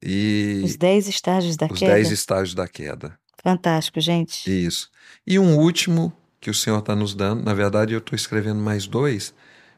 E 0.00 0.62
Os 0.64 0.76
dez 0.76 1.08
estágios 1.08 1.56
da 1.56 1.66
os 1.66 1.78
queda. 1.78 1.92
dez 1.94 2.10
estágios 2.12 2.54
da 2.54 2.68
queda. 2.68 3.18
Fantástico, 3.42 4.00
gente. 4.00 4.48
Isso. 4.48 4.88
E 5.26 5.38
um 5.38 5.56
último 5.58 6.12
que 6.40 6.50
o 6.50 6.54
Senhor 6.54 6.78
está 6.78 6.94
nos 6.94 7.14
dando, 7.14 7.42
na 7.42 7.54
verdade 7.54 7.92
eu 7.92 7.98
estou 7.98 8.14
escrevendo 8.14 8.60
mais 8.60 8.86
dois. 8.86 9.34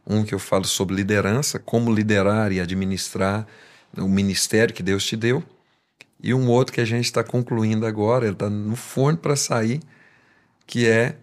Um 0.07 0.25
que 0.25 0.35
eu 0.35 0.39
falo 0.39 0.65
sobre 0.65 0.95
liderança, 0.97 1.59
como 1.59 1.93
liderar 1.93 2.53
e 2.53 2.61
administrar 2.61 3.47
o 3.97 4.09
ministério 4.09 4.75
que 4.75 4.83
Deus 4.83 5.05
te 5.05 5.17
deu. 5.17 5.43
E 6.23 6.35
um 6.35 6.49
outro 6.49 6.75
que 6.75 6.81
a 6.81 6.85
gente 6.85 7.07
está 7.07 7.25
concluindo 7.25 7.87
agora, 7.87 8.27
ele 8.27 8.35
está 8.35 8.51
no 8.51 8.77
forno 8.77 9.19
para 9.19 9.37
sair, 9.37 9.81
que 10.67 10.87
é 10.87 11.17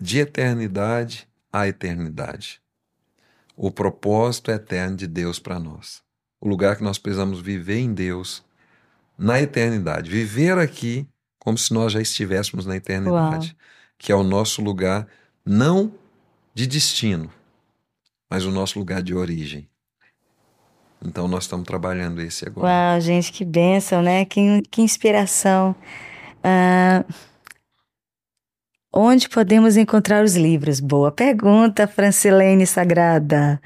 de 0.00 0.18
eternidade 0.18 1.28
a 1.52 1.68
eternidade. 1.68 2.60
O 3.56 3.70
propósito 3.70 4.50
eterno 4.50 4.96
de 4.96 5.06
Deus 5.06 5.38
para 5.38 5.58
nós. 5.58 6.02
O 6.40 6.48
lugar 6.48 6.76
que 6.76 6.84
nós 6.84 6.98
precisamos 6.98 7.40
viver 7.40 7.78
em 7.78 7.92
Deus 7.92 8.44
na 9.16 9.40
eternidade. 9.40 10.08
Viver 10.08 10.56
aqui 10.58 11.06
como 11.38 11.58
se 11.58 11.72
nós 11.72 11.92
já 11.92 12.00
estivéssemos 12.00 12.66
na 12.66 12.76
eternidade, 12.76 13.56
que 13.96 14.12
é 14.12 14.14
o 14.14 14.22
nosso 14.22 14.62
lugar 14.62 15.08
não 15.44 15.92
de 16.54 16.66
destino, 16.66 17.32
mas 18.30 18.44
o 18.44 18.50
nosso 18.50 18.78
lugar 18.78 19.02
de 19.02 19.14
origem. 19.14 19.68
Então 21.04 21.28
nós 21.28 21.44
estamos 21.44 21.66
trabalhando 21.66 22.20
esse 22.20 22.46
agora. 22.46 22.66
Uau, 22.66 23.00
gente, 23.00 23.32
que 23.32 23.44
bênção, 23.44 24.02
né? 24.02 24.24
Que, 24.24 24.62
que 24.70 24.82
inspiração. 24.82 25.74
Ah, 26.42 27.04
onde 28.92 29.28
podemos 29.28 29.76
encontrar 29.76 30.24
os 30.24 30.34
livros? 30.34 30.80
Boa 30.80 31.12
pergunta, 31.12 31.86
Francilene 31.86 32.66
Sagrada. 32.66 33.60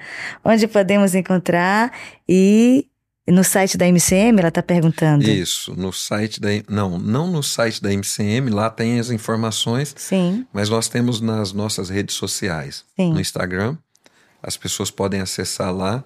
Onde 0.45 0.69
podemos 0.69 1.15
encontrar? 1.15 1.93
E 2.29 2.87
no 3.27 3.45
site 3.45 3.79
da 3.79 3.87
MCM, 3.87 4.39
ela 4.39 4.49
está 4.49 4.63
perguntando. 4.63 5.25
Isso, 5.25 5.75
no 5.75 5.93
site 5.93 6.41
da 6.41 6.49
não, 6.69 6.99
não 6.99 7.31
no 7.31 7.43
site 7.43 7.81
da 7.81 7.91
MCM, 7.93 8.51
lá 8.51 8.69
tem 8.69 8.99
as 8.99 9.11
informações, 9.11 9.95
Sim, 9.97 10.45
mas 10.53 10.69
nós 10.69 10.89
temos 10.89 11.21
nas 11.21 11.53
nossas 11.53 11.89
redes 11.89 12.17
sociais, 12.17 12.85
sim. 12.97 13.13
no 13.13 13.21
Instagram, 13.21 13.77
as 14.43 14.57
pessoas 14.57 14.91
podem 14.91 15.21
acessar 15.21 15.73
lá 15.73 16.03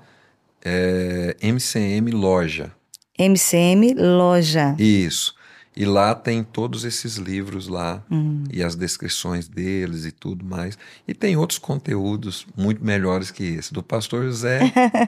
é, 0.69 1.37
MCM 1.41 2.11
Loja. 2.11 2.73
MCM 3.17 3.95
Loja. 3.95 4.75
Isso. 4.79 5.33
E 5.77 5.85
lá 5.85 6.13
tem 6.15 6.43
todos 6.43 6.85
esses 6.85 7.17
livros 7.17 7.69
lá 7.69 8.03
Hum. 8.11 8.43
e 8.53 8.63
as 8.65 8.75
descrições 8.75 9.47
deles 9.47 10.05
e 10.05 10.11
tudo 10.11 10.45
mais. 10.45 10.77
E 11.07 11.15
tem 11.15 11.37
outros 11.37 11.59
conteúdos 11.59 12.47
muito 12.57 12.85
melhores 12.85 13.31
que 13.31 13.45
esse. 13.45 13.73
Do 13.73 13.83
Pastor 13.83 14.25
José 14.25 14.61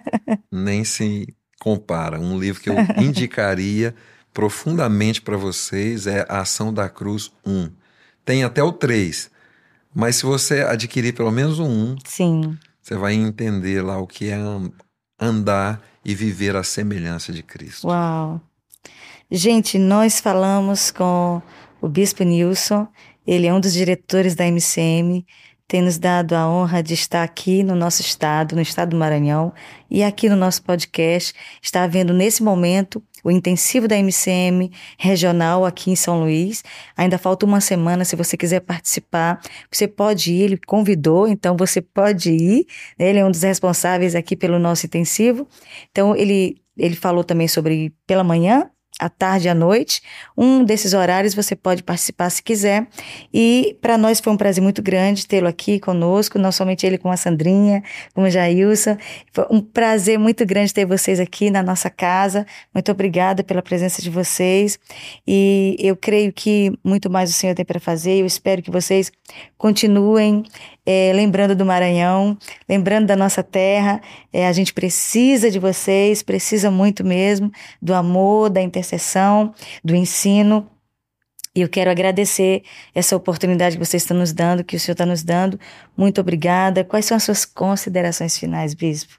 nem 0.52 0.84
se 0.84 1.26
compara. 1.58 2.20
Um 2.20 2.38
livro 2.38 2.62
que 2.62 2.70
eu 2.70 2.76
indicaria 3.02 3.94
profundamente 4.32 5.20
para 5.20 5.36
vocês 5.36 6.06
é 6.06 6.24
A 6.28 6.40
Ação 6.42 6.72
da 6.72 6.88
Cruz 6.88 7.32
1. 7.44 7.70
Tem 8.24 8.44
até 8.44 8.62
o 8.62 8.70
3. 8.70 9.30
Mas 9.94 10.16
se 10.16 10.26
você 10.26 10.60
adquirir 10.60 11.14
pelo 11.14 11.32
menos 11.32 11.58
o 11.58 11.64
1, 11.64 11.96
Sim. 12.04 12.56
você 12.80 12.94
vai 12.94 13.14
entender 13.14 13.82
lá 13.82 13.98
o 13.98 14.06
que 14.06 14.28
é 14.28 14.36
andar 15.20 15.82
e 16.04 16.14
viver 16.14 16.56
a 16.56 16.62
semelhança 16.62 17.32
de 17.32 17.42
Cristo. 17.42 17.88
Uau! 17.88 18.40
Gente, 19.30 19.78
nós 19.78 20.20
falamos 20.20 20.90
com 20.90 21.42
o 21.80 21.88
Bispo 21.88 22.24
Nilson, 22.24 22.88
ele 23.26 23.46
é 23.46 23.52
um 23.52 23.60
dos 23.60 23.74
diretores 23.74 24.34
da 24.34 24.46
MCM, 24.46 25.26
tem 25.68 25.82
nos 25.82 25.98
dado 25.98 26.32
a 26.32 26.48
honra 26.48 26.82
de 26.82 26.94
estar 26.94 27.22
aqui 27.22 27.62
no 27.62 27.74
nosso 27.74 28.00
estado, 28.00 28.56
no 28.56 28.62
estado 28.62 28.90
do 28.90 28.96
Maranhão, 28.96 29.52
e 29.90 30.02
aqui 30.02 30.26
no 30.30 30.34
nosso 30.34 30.62
podcast. 30.62 31.34
Está 31.60 31.82
havendo 31.82 32.14
nesse 32.14 32.42
momento 32.42 33.02
o 33.24 33.30
intensivo 33.30 33.88
da 33.88 33.96
MCM 33.96 34.70
regional 34.98 35.64
aqui 35.64 35.90
em 35.90 35.96
São 35.96 36.20
Luís. 36.20 36.62
Ainda 36.96 37.18
falta 37.18 37.46
uma 37.46 37.60
semana, 37.60 38.04
se 38.04 38.16
você 38.16 38.36
quiser 38.36 38.60
participar, 38.60 39.40
você 39.70 39.86
pode 39.88 40.32
ir, 40.32 40.42
ele 40.42 40.60
convidou, 40.66 41.28
então 41.28 41.56
você 41.56 41.80
pode 41.80 42.30
ir. 42.30 42.66
Ele 42.98 43.18
é 43.18 43.24
um 43.24 43.30
dos 43.30 43.42
responsáveis 43.42 44.14
aqui 44.14 44.36
pelo 44.36 44.58
nosso 44.58 44.86
intensivo. 44.86 45.46
Então 45.90 46.14
ele 46.14 46.56
ele 46.76 46.94
falou 46.94 47.24
também 47.24 47.48
sobre 47.48 47.92
pela 48.06 48.22
manhã 48.22 48.70
à 48.98 49.08
tarde 49.08 49.46
e 49.46 49.50
à 49.50 49.54
noite. 49.54 50.02
Um 50.36 50.64
desses 50.64 50.92
horários 50.92 51.34
você 51.34 51.54
pode 51.54 51.82
participar 51.82 52.30
se 52.30 52.42
quiser. 52.42 52.86
E 53.32 53.76
para 53.80 53.96
nós 53.96 54.20
foi 54.20 54.32
um 54.32 54.36
prazer 54.36 54.62
muito 54.62 54.82
grande 54.82 55.26
tê-lo 55.26 55.46
aqui 55.46 55.78
conosco, 55.78 56.38
não 56.38 56.50
somente 56.50 56.86
ele 56.86 56.98
com 56.98 57.10
a 57.10 57.16
Sandrinha, 57.16 57.82
com 58.14 58.22
o 58.22 58.30
Jailson. 58.30 58.96
Foi 59.32 59.46
um 59.50 59.60
prazer 59.60 60.18
muito 60.18 60.44
grande 60.44 60.74
ter 60.74 60.84
vocês 60.84 61.20
aqui 61.20 61.50
na 61.50 61.62
nossa 61.62 61.88
casa. 61.88 62.46
Muito 62.74 62.90
obrigada 62.90 63.44
pela 63.44 63.62
presença 63.62 64.02
de 64.02 64.10
vocês. 64.10 64.78
E 65.26 65.76
eu 65.78 65.96
creio 65.96 66.32
que 66.32 66.72
muito 66.82 67.08
mais 67.10 67.30
o 67.30 67.32
Senhor 67.32 67.54
tem 67.54 67.64
para 67.64 67.80
fazer. 67.80 68.20
Eu 68.20 68.26
espero 68.26 68.62
que 68.62 68.70
vocês 68.70 69.12
continuem 69.56 70.44
é, 70.90 71.12
lembrando 71.12 71.54
do 71.54 71.66
Maranhão, 71.66 72.38
lembrando 72.66 73.06
da 73.06 73.14
nossa 73.14 73.42
terra. 73.42 74.00
É, 74.32 74.48
a 74.48 74.52
gente 74.54 74.72
precisa 74.72 75.50
de 75.50 75.58
vocês, 75.58 76.22
precisa 76.22 76.70
muito 76.70 77.04
mesmo 77.04 77.52
do 77.80 77.92
amor, 77.92 78.48
da 78.48 78.62
intercessão, 78.62 79.54
do 79.84 79.94
ensino. 79.94 80.66
E 81.54 81.60
eu 81.60 81.68
quero 81.68 81.90
agradecer 81.90 82.62
essa 82.94 83.14
oportunidade 83.14 83.76
que 83.76 83.84
vocês 83.84 84.02
estão 84.02 84.16
nos 84.16 84.32
dando, 84.32 84.64
que 84.64 84.76
o 84.76 84.80
Senhor 84.80 84.94
está 84.94 85.04
nos 85.04 85.22
dando. 85.22 85.60
Muito 85.94 86.22
obrigada. 86.22 86.82
Quais 86.82 87.04
são 87.04 87.18
as 87.18 87.24
suas 87.24 87.44
considerações 87.44 88.38
finais, 88.38 88.72
Bispo? 88.72 89.18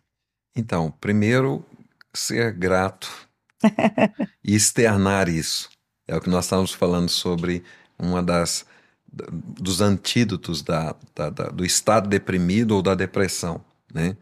Então, 0.56 0.92
primeiro, 1.00 1.64
ser 2.16 2.52
grato 2.52 3.30
e 4.44 4.56
externar 4.56 5.30
isso. 5.30 5.70
É 6.08 6.16
o 6.16 6.22
que 6.22 6.32
nós 6.32 6.46
estávamos 6.46 6.74
falando 6.74 7.10
sobre 7.10 7.64
uma 8.00 8.24
das 8.24 8.66
dos 9.12 9.82
antídotos 9.82 10.62
da, 10.62 10.96
da, 11.16 11.30
da, 11.30 11.44
do 11.50 11.66
estado 11.66 12.08
deprimido 12.08 12.72
ou 12.72 12.82
da 12.82 12.96
depressão, 12.96 13.64
né? 13.94 14.16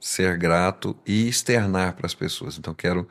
Ser 0.00 0.36
grato 0.36 0.96
e 1.06 1.28
externar 1.28 1.94
para 1.94 2.06
as 2.06 2.14
pessoas. 2.14 2.58
Então, 2.58 2.74
quero 2.74 3.06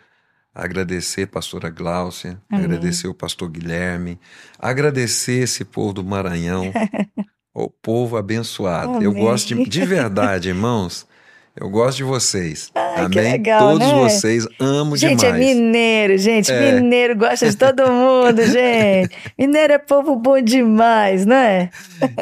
agradecer 0.53 1.27
pastora 1.27 1.69
Gláucia, 1.69 2.41
Amém. 2.49 2.65
agradecer 2.65 3.07
o 3.07 3.13
pastor 3.13 3.49
Guilherme, 3.49 4.19
agradecer 4.59 5.43
esse 5.43 5.63
povo 5.63 5.93
do 5.93 6.03
Maranhão, 6.03 6.71
o 7.53 7.69
povo 7.69 8.17
abençoado. 8.17 8.95
Amém. 8.95 9.03
Eu 9.03 9.13
gosto 9.13 9.55
de, 9.55 9.63
de 9.63 9.85
verdade, 9.85 10.49
irmãos, 10.49 11.07
eu 11.53 11.69
gosto 11.69 11.97
de 11.97 12.03
vocês. 12.05 12.71
Ai, 12.73 13.05
Amém? 13.05 13.31
Legal, 13.33 13.73
Todos 13.73 13.87
né? 13.87 13.93
vocês 13.93 14.47
amo 14.57 14.95
gente, 14.95 15.19
demais. 15.19 15.37
Gente, 15.37 15.51
é 15.51 15.53
mineiro, 15.53 16.17
gente. 16.17 16.51
É. 16.51 16.71
Mineiro 16.71 17.17
gosta 17.17 17.49
de 17.49 17.57
todo 17.57 17.91
mundo, 17.91 18.41
gente. 18.47 19.13
Mineiro 19.37 19.73
é 19.73 19.77
povo 19.77 20.15
bom 20.15 20.41
demais, 20.41 21.25
não 21.25 21.35
é? 21.35 21.69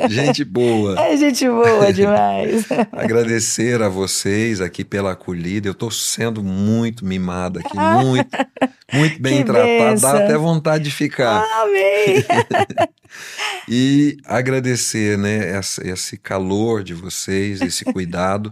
Gente 0.10 0.44
boa. 0.44 1.00
É 1.00 1.16
gente 1.16 1.48
boa 1.48 1.94
demais. 1.94 2.66
Agradecer 2.92 3.84
a 3.84 3.88
vocês 3.88 4.62
aqui 4.62 4.84
pela 4.84 5.12
acolhida. 5.12 5.68
Eu 5.68 5.74
estou 5.74 5.92
sendo 5.92 6.44
muito 6.44 7.06
mimado 7.06 7.60
aqui, 7.60 7.78
muito, 7.78 8.36
muito 8.92 9.22
bem. 9.22 9.46
Benção. 9.46 10.12
Dá 10.12 10.24
até 10.24 10.36
vontade 10.38 10.86
de 10.86 10.92
ficar. 10.92 11.46
Amém. 11.62 12.26
e 13.70 14.18
agradecer, 14.26 15.20
né, 15.20 15.60
esse 15.84 16.18
calor 16.18 16.84
de 16.84 16.96
vocês, 16.96 17.62
esse 17.62 17.86
cuidado 17.86 18.52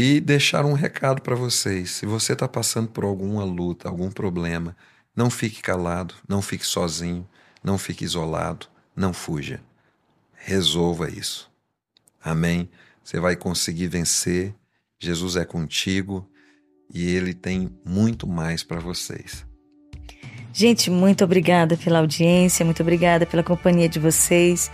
e 0.00 0.20
deixar 0.20 0.64
um 0.64 0.74
recado 0.74 1.20
para 1.20 1.34
vocês. 1.34 1.90
Se 1.90 2.06
você 2.06 2.32
está 2.32 2.46
passando 2.46 2.86
por 2.86 3.02
alguma 3.02 3.42
luta, 3.42 3.88
algum 3.88 4.12
problema, 4.12 4.76
não 5.14 5.28
fique 5.28 5.60
calado, 5.60 6.14
não 6.28 6.40
fique 6.40 6.64
sozinho, 6.64 7.28
não 7.64 7.76
fique 7.76 8.04
isolado, 8.04 8.68
não 8.94 9.12
fuja. 9.12 9.60
Resolva 10.36 11.10
isso. 11.10 11.50
Amém? 12.22 12.70
Você 13.02 13.18
vai 13.18 13.34
conseguir 13.34 13.88
vencer. 13.88 14.54
Jesus 15.00 15.34
é 15.34 15.44
contigo 15.44 16.30
e 16.94 17.10
ele 17.10 17.34
tem 17.34 17.68
muito 17.84 18.24
mais 18.24 18.62
para 18.62 18.78
vocês. 18.78 19.44
Gente, 20.52 20.92
muito 20.92 21.24
obrigada 21.24 21.76
pela 21.76 21.98
audiência, 21.98 22.64
muito 22.64 22.82
obrigada 22.82 23.26
pela 23.26 23.42
companhia 23.42 23.88
de 23.88 23.98
vocês. 23.98 24.70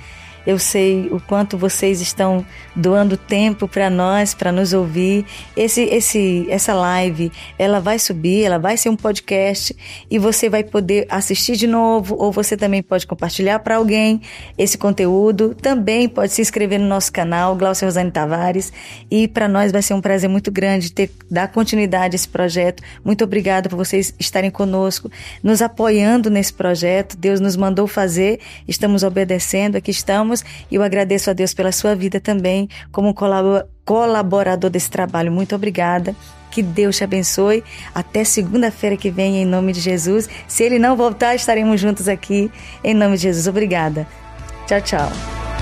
Eu 0.46 0.58
sei 0.58 1.08
o 1.10 1.20
quanto 1.20 1.56
vocês 1.56 2.00
estão 2.00 2.44
doando 2.74 3.16
tempo 3.16 3.66
para 3.66 3.88
nós, 3.88 4.34
para 4.34 4.52
nos 4.52 4.72
ouvir. 4.72 5.24
Esse, 5.56 5.82
esse, 5.82 6.46
essa 6.50 6.74
live, 6.74 7.32
ela 7.58 7.80
vai 7.80 7.98
subir, 7.98 8.44
ela 8.44 8.58
vai 8.58 8.76
ser 8.76 8.88
um 8.88 8.96
podcast 8.96 9.74
e 10.10 10.18
você 10.18 10.48
vai 10.48 10.62
poder 10.62 11.06
assistir 11.08 11.56
de 11.56 11.66
novo, 11.66 12.16
ou 12.18 12.30
você 12.30 12.56
também 12.56 12.82
pode 12.82 13.06
compartilhar 13.06 13.58
para 13.60 13.76
alguém 13.76 14.20
esse 14.58 14.76
conteúdo. 14.76 15.54
Também 15.54 16.08
pode 16.08 16.32
se 16.32 16.42
inscrever 16.42 16.78
no 16.78 16.86
nosso 16.86 17.12
canal, 17.12 17.56
Glaucia 17.56 17.86
Rosane 17.86 18.10
Tavares. 18.10 18.72
E 19.10 19.26
para 19.28 19.48
nós 19.48 19.72
vai 19.72 19.82
ser 19.82 19.94
um 19.94 20.00
prazer 20.00 20.28
muito 20.28 20.50
grande 20.50 20.92
ter 20.92 21.10
dar 21.30 21.48
continuidade 21.48 22.14
a 22.14 22.16
esse 22.16 22.28
projeto. 22.28 22.82
Muito 23.04 23.24
obrigada 23.24 23.68
por 23.68 23.76
vocês 23.76 24.14
estarem 24.18 24.50
conosco, 24.50 25.10
nos 25.42 25.62
apoiando 25.62 26.28
nesse 26.28 26.52
projeto. 26.52 27.16
Deus 27.16 27.40
nos 27.40 27.56
mandou 27.56 27.86
fazer, 27.86 28.40
estamos 28.68 29.02
obedecendo, 29.02 29.76
aqui 29.76 29.90
estamos 29.90 30.33
e 30.70 30.74
eu 30.74 30.82
agradeço 30.82 31.28
a 31.28 31.32
Deus 31.32 31.52
pela 31.52 31.70
sua 31.70 31.94
vida 31.94 32.18
também, 32.18 32.68
como 32.90 33.14
colaborador 33.84 34.70
desse 34.70 34.90
trabalho. 34.90 35.30
Muito 35.30 35.54
obrigada. 35.54 36.16
Que 36.50 36.62
Deus 36.62 36.96
te 36.96 37.04
abençoe. 37.04 37.62
Até 37.94 38.22
segunda-feira 38.24 38.96
que 38.96 39.10
vem, 39.10 39.42
em 39.42 39.44
nome 39.44 39.72
de 39.72 39.80
Jesus. 39.80 40.28
Se 40.46 40.62
ele 40.62 40.78
não 40.78 40.96
voltar, 40.96 41.34
estaremos 41.34 41.80
juntos 41.80 42.08
aqui, 42.08 42.50
em 42.82 42.94
nome 42.94 43.16
de 43.16 43.22
Jesus. 43.24 43.48
Obrigada. 43.48 44.06
Tchau, 44.66 44.80
tchau. 44.80 45.53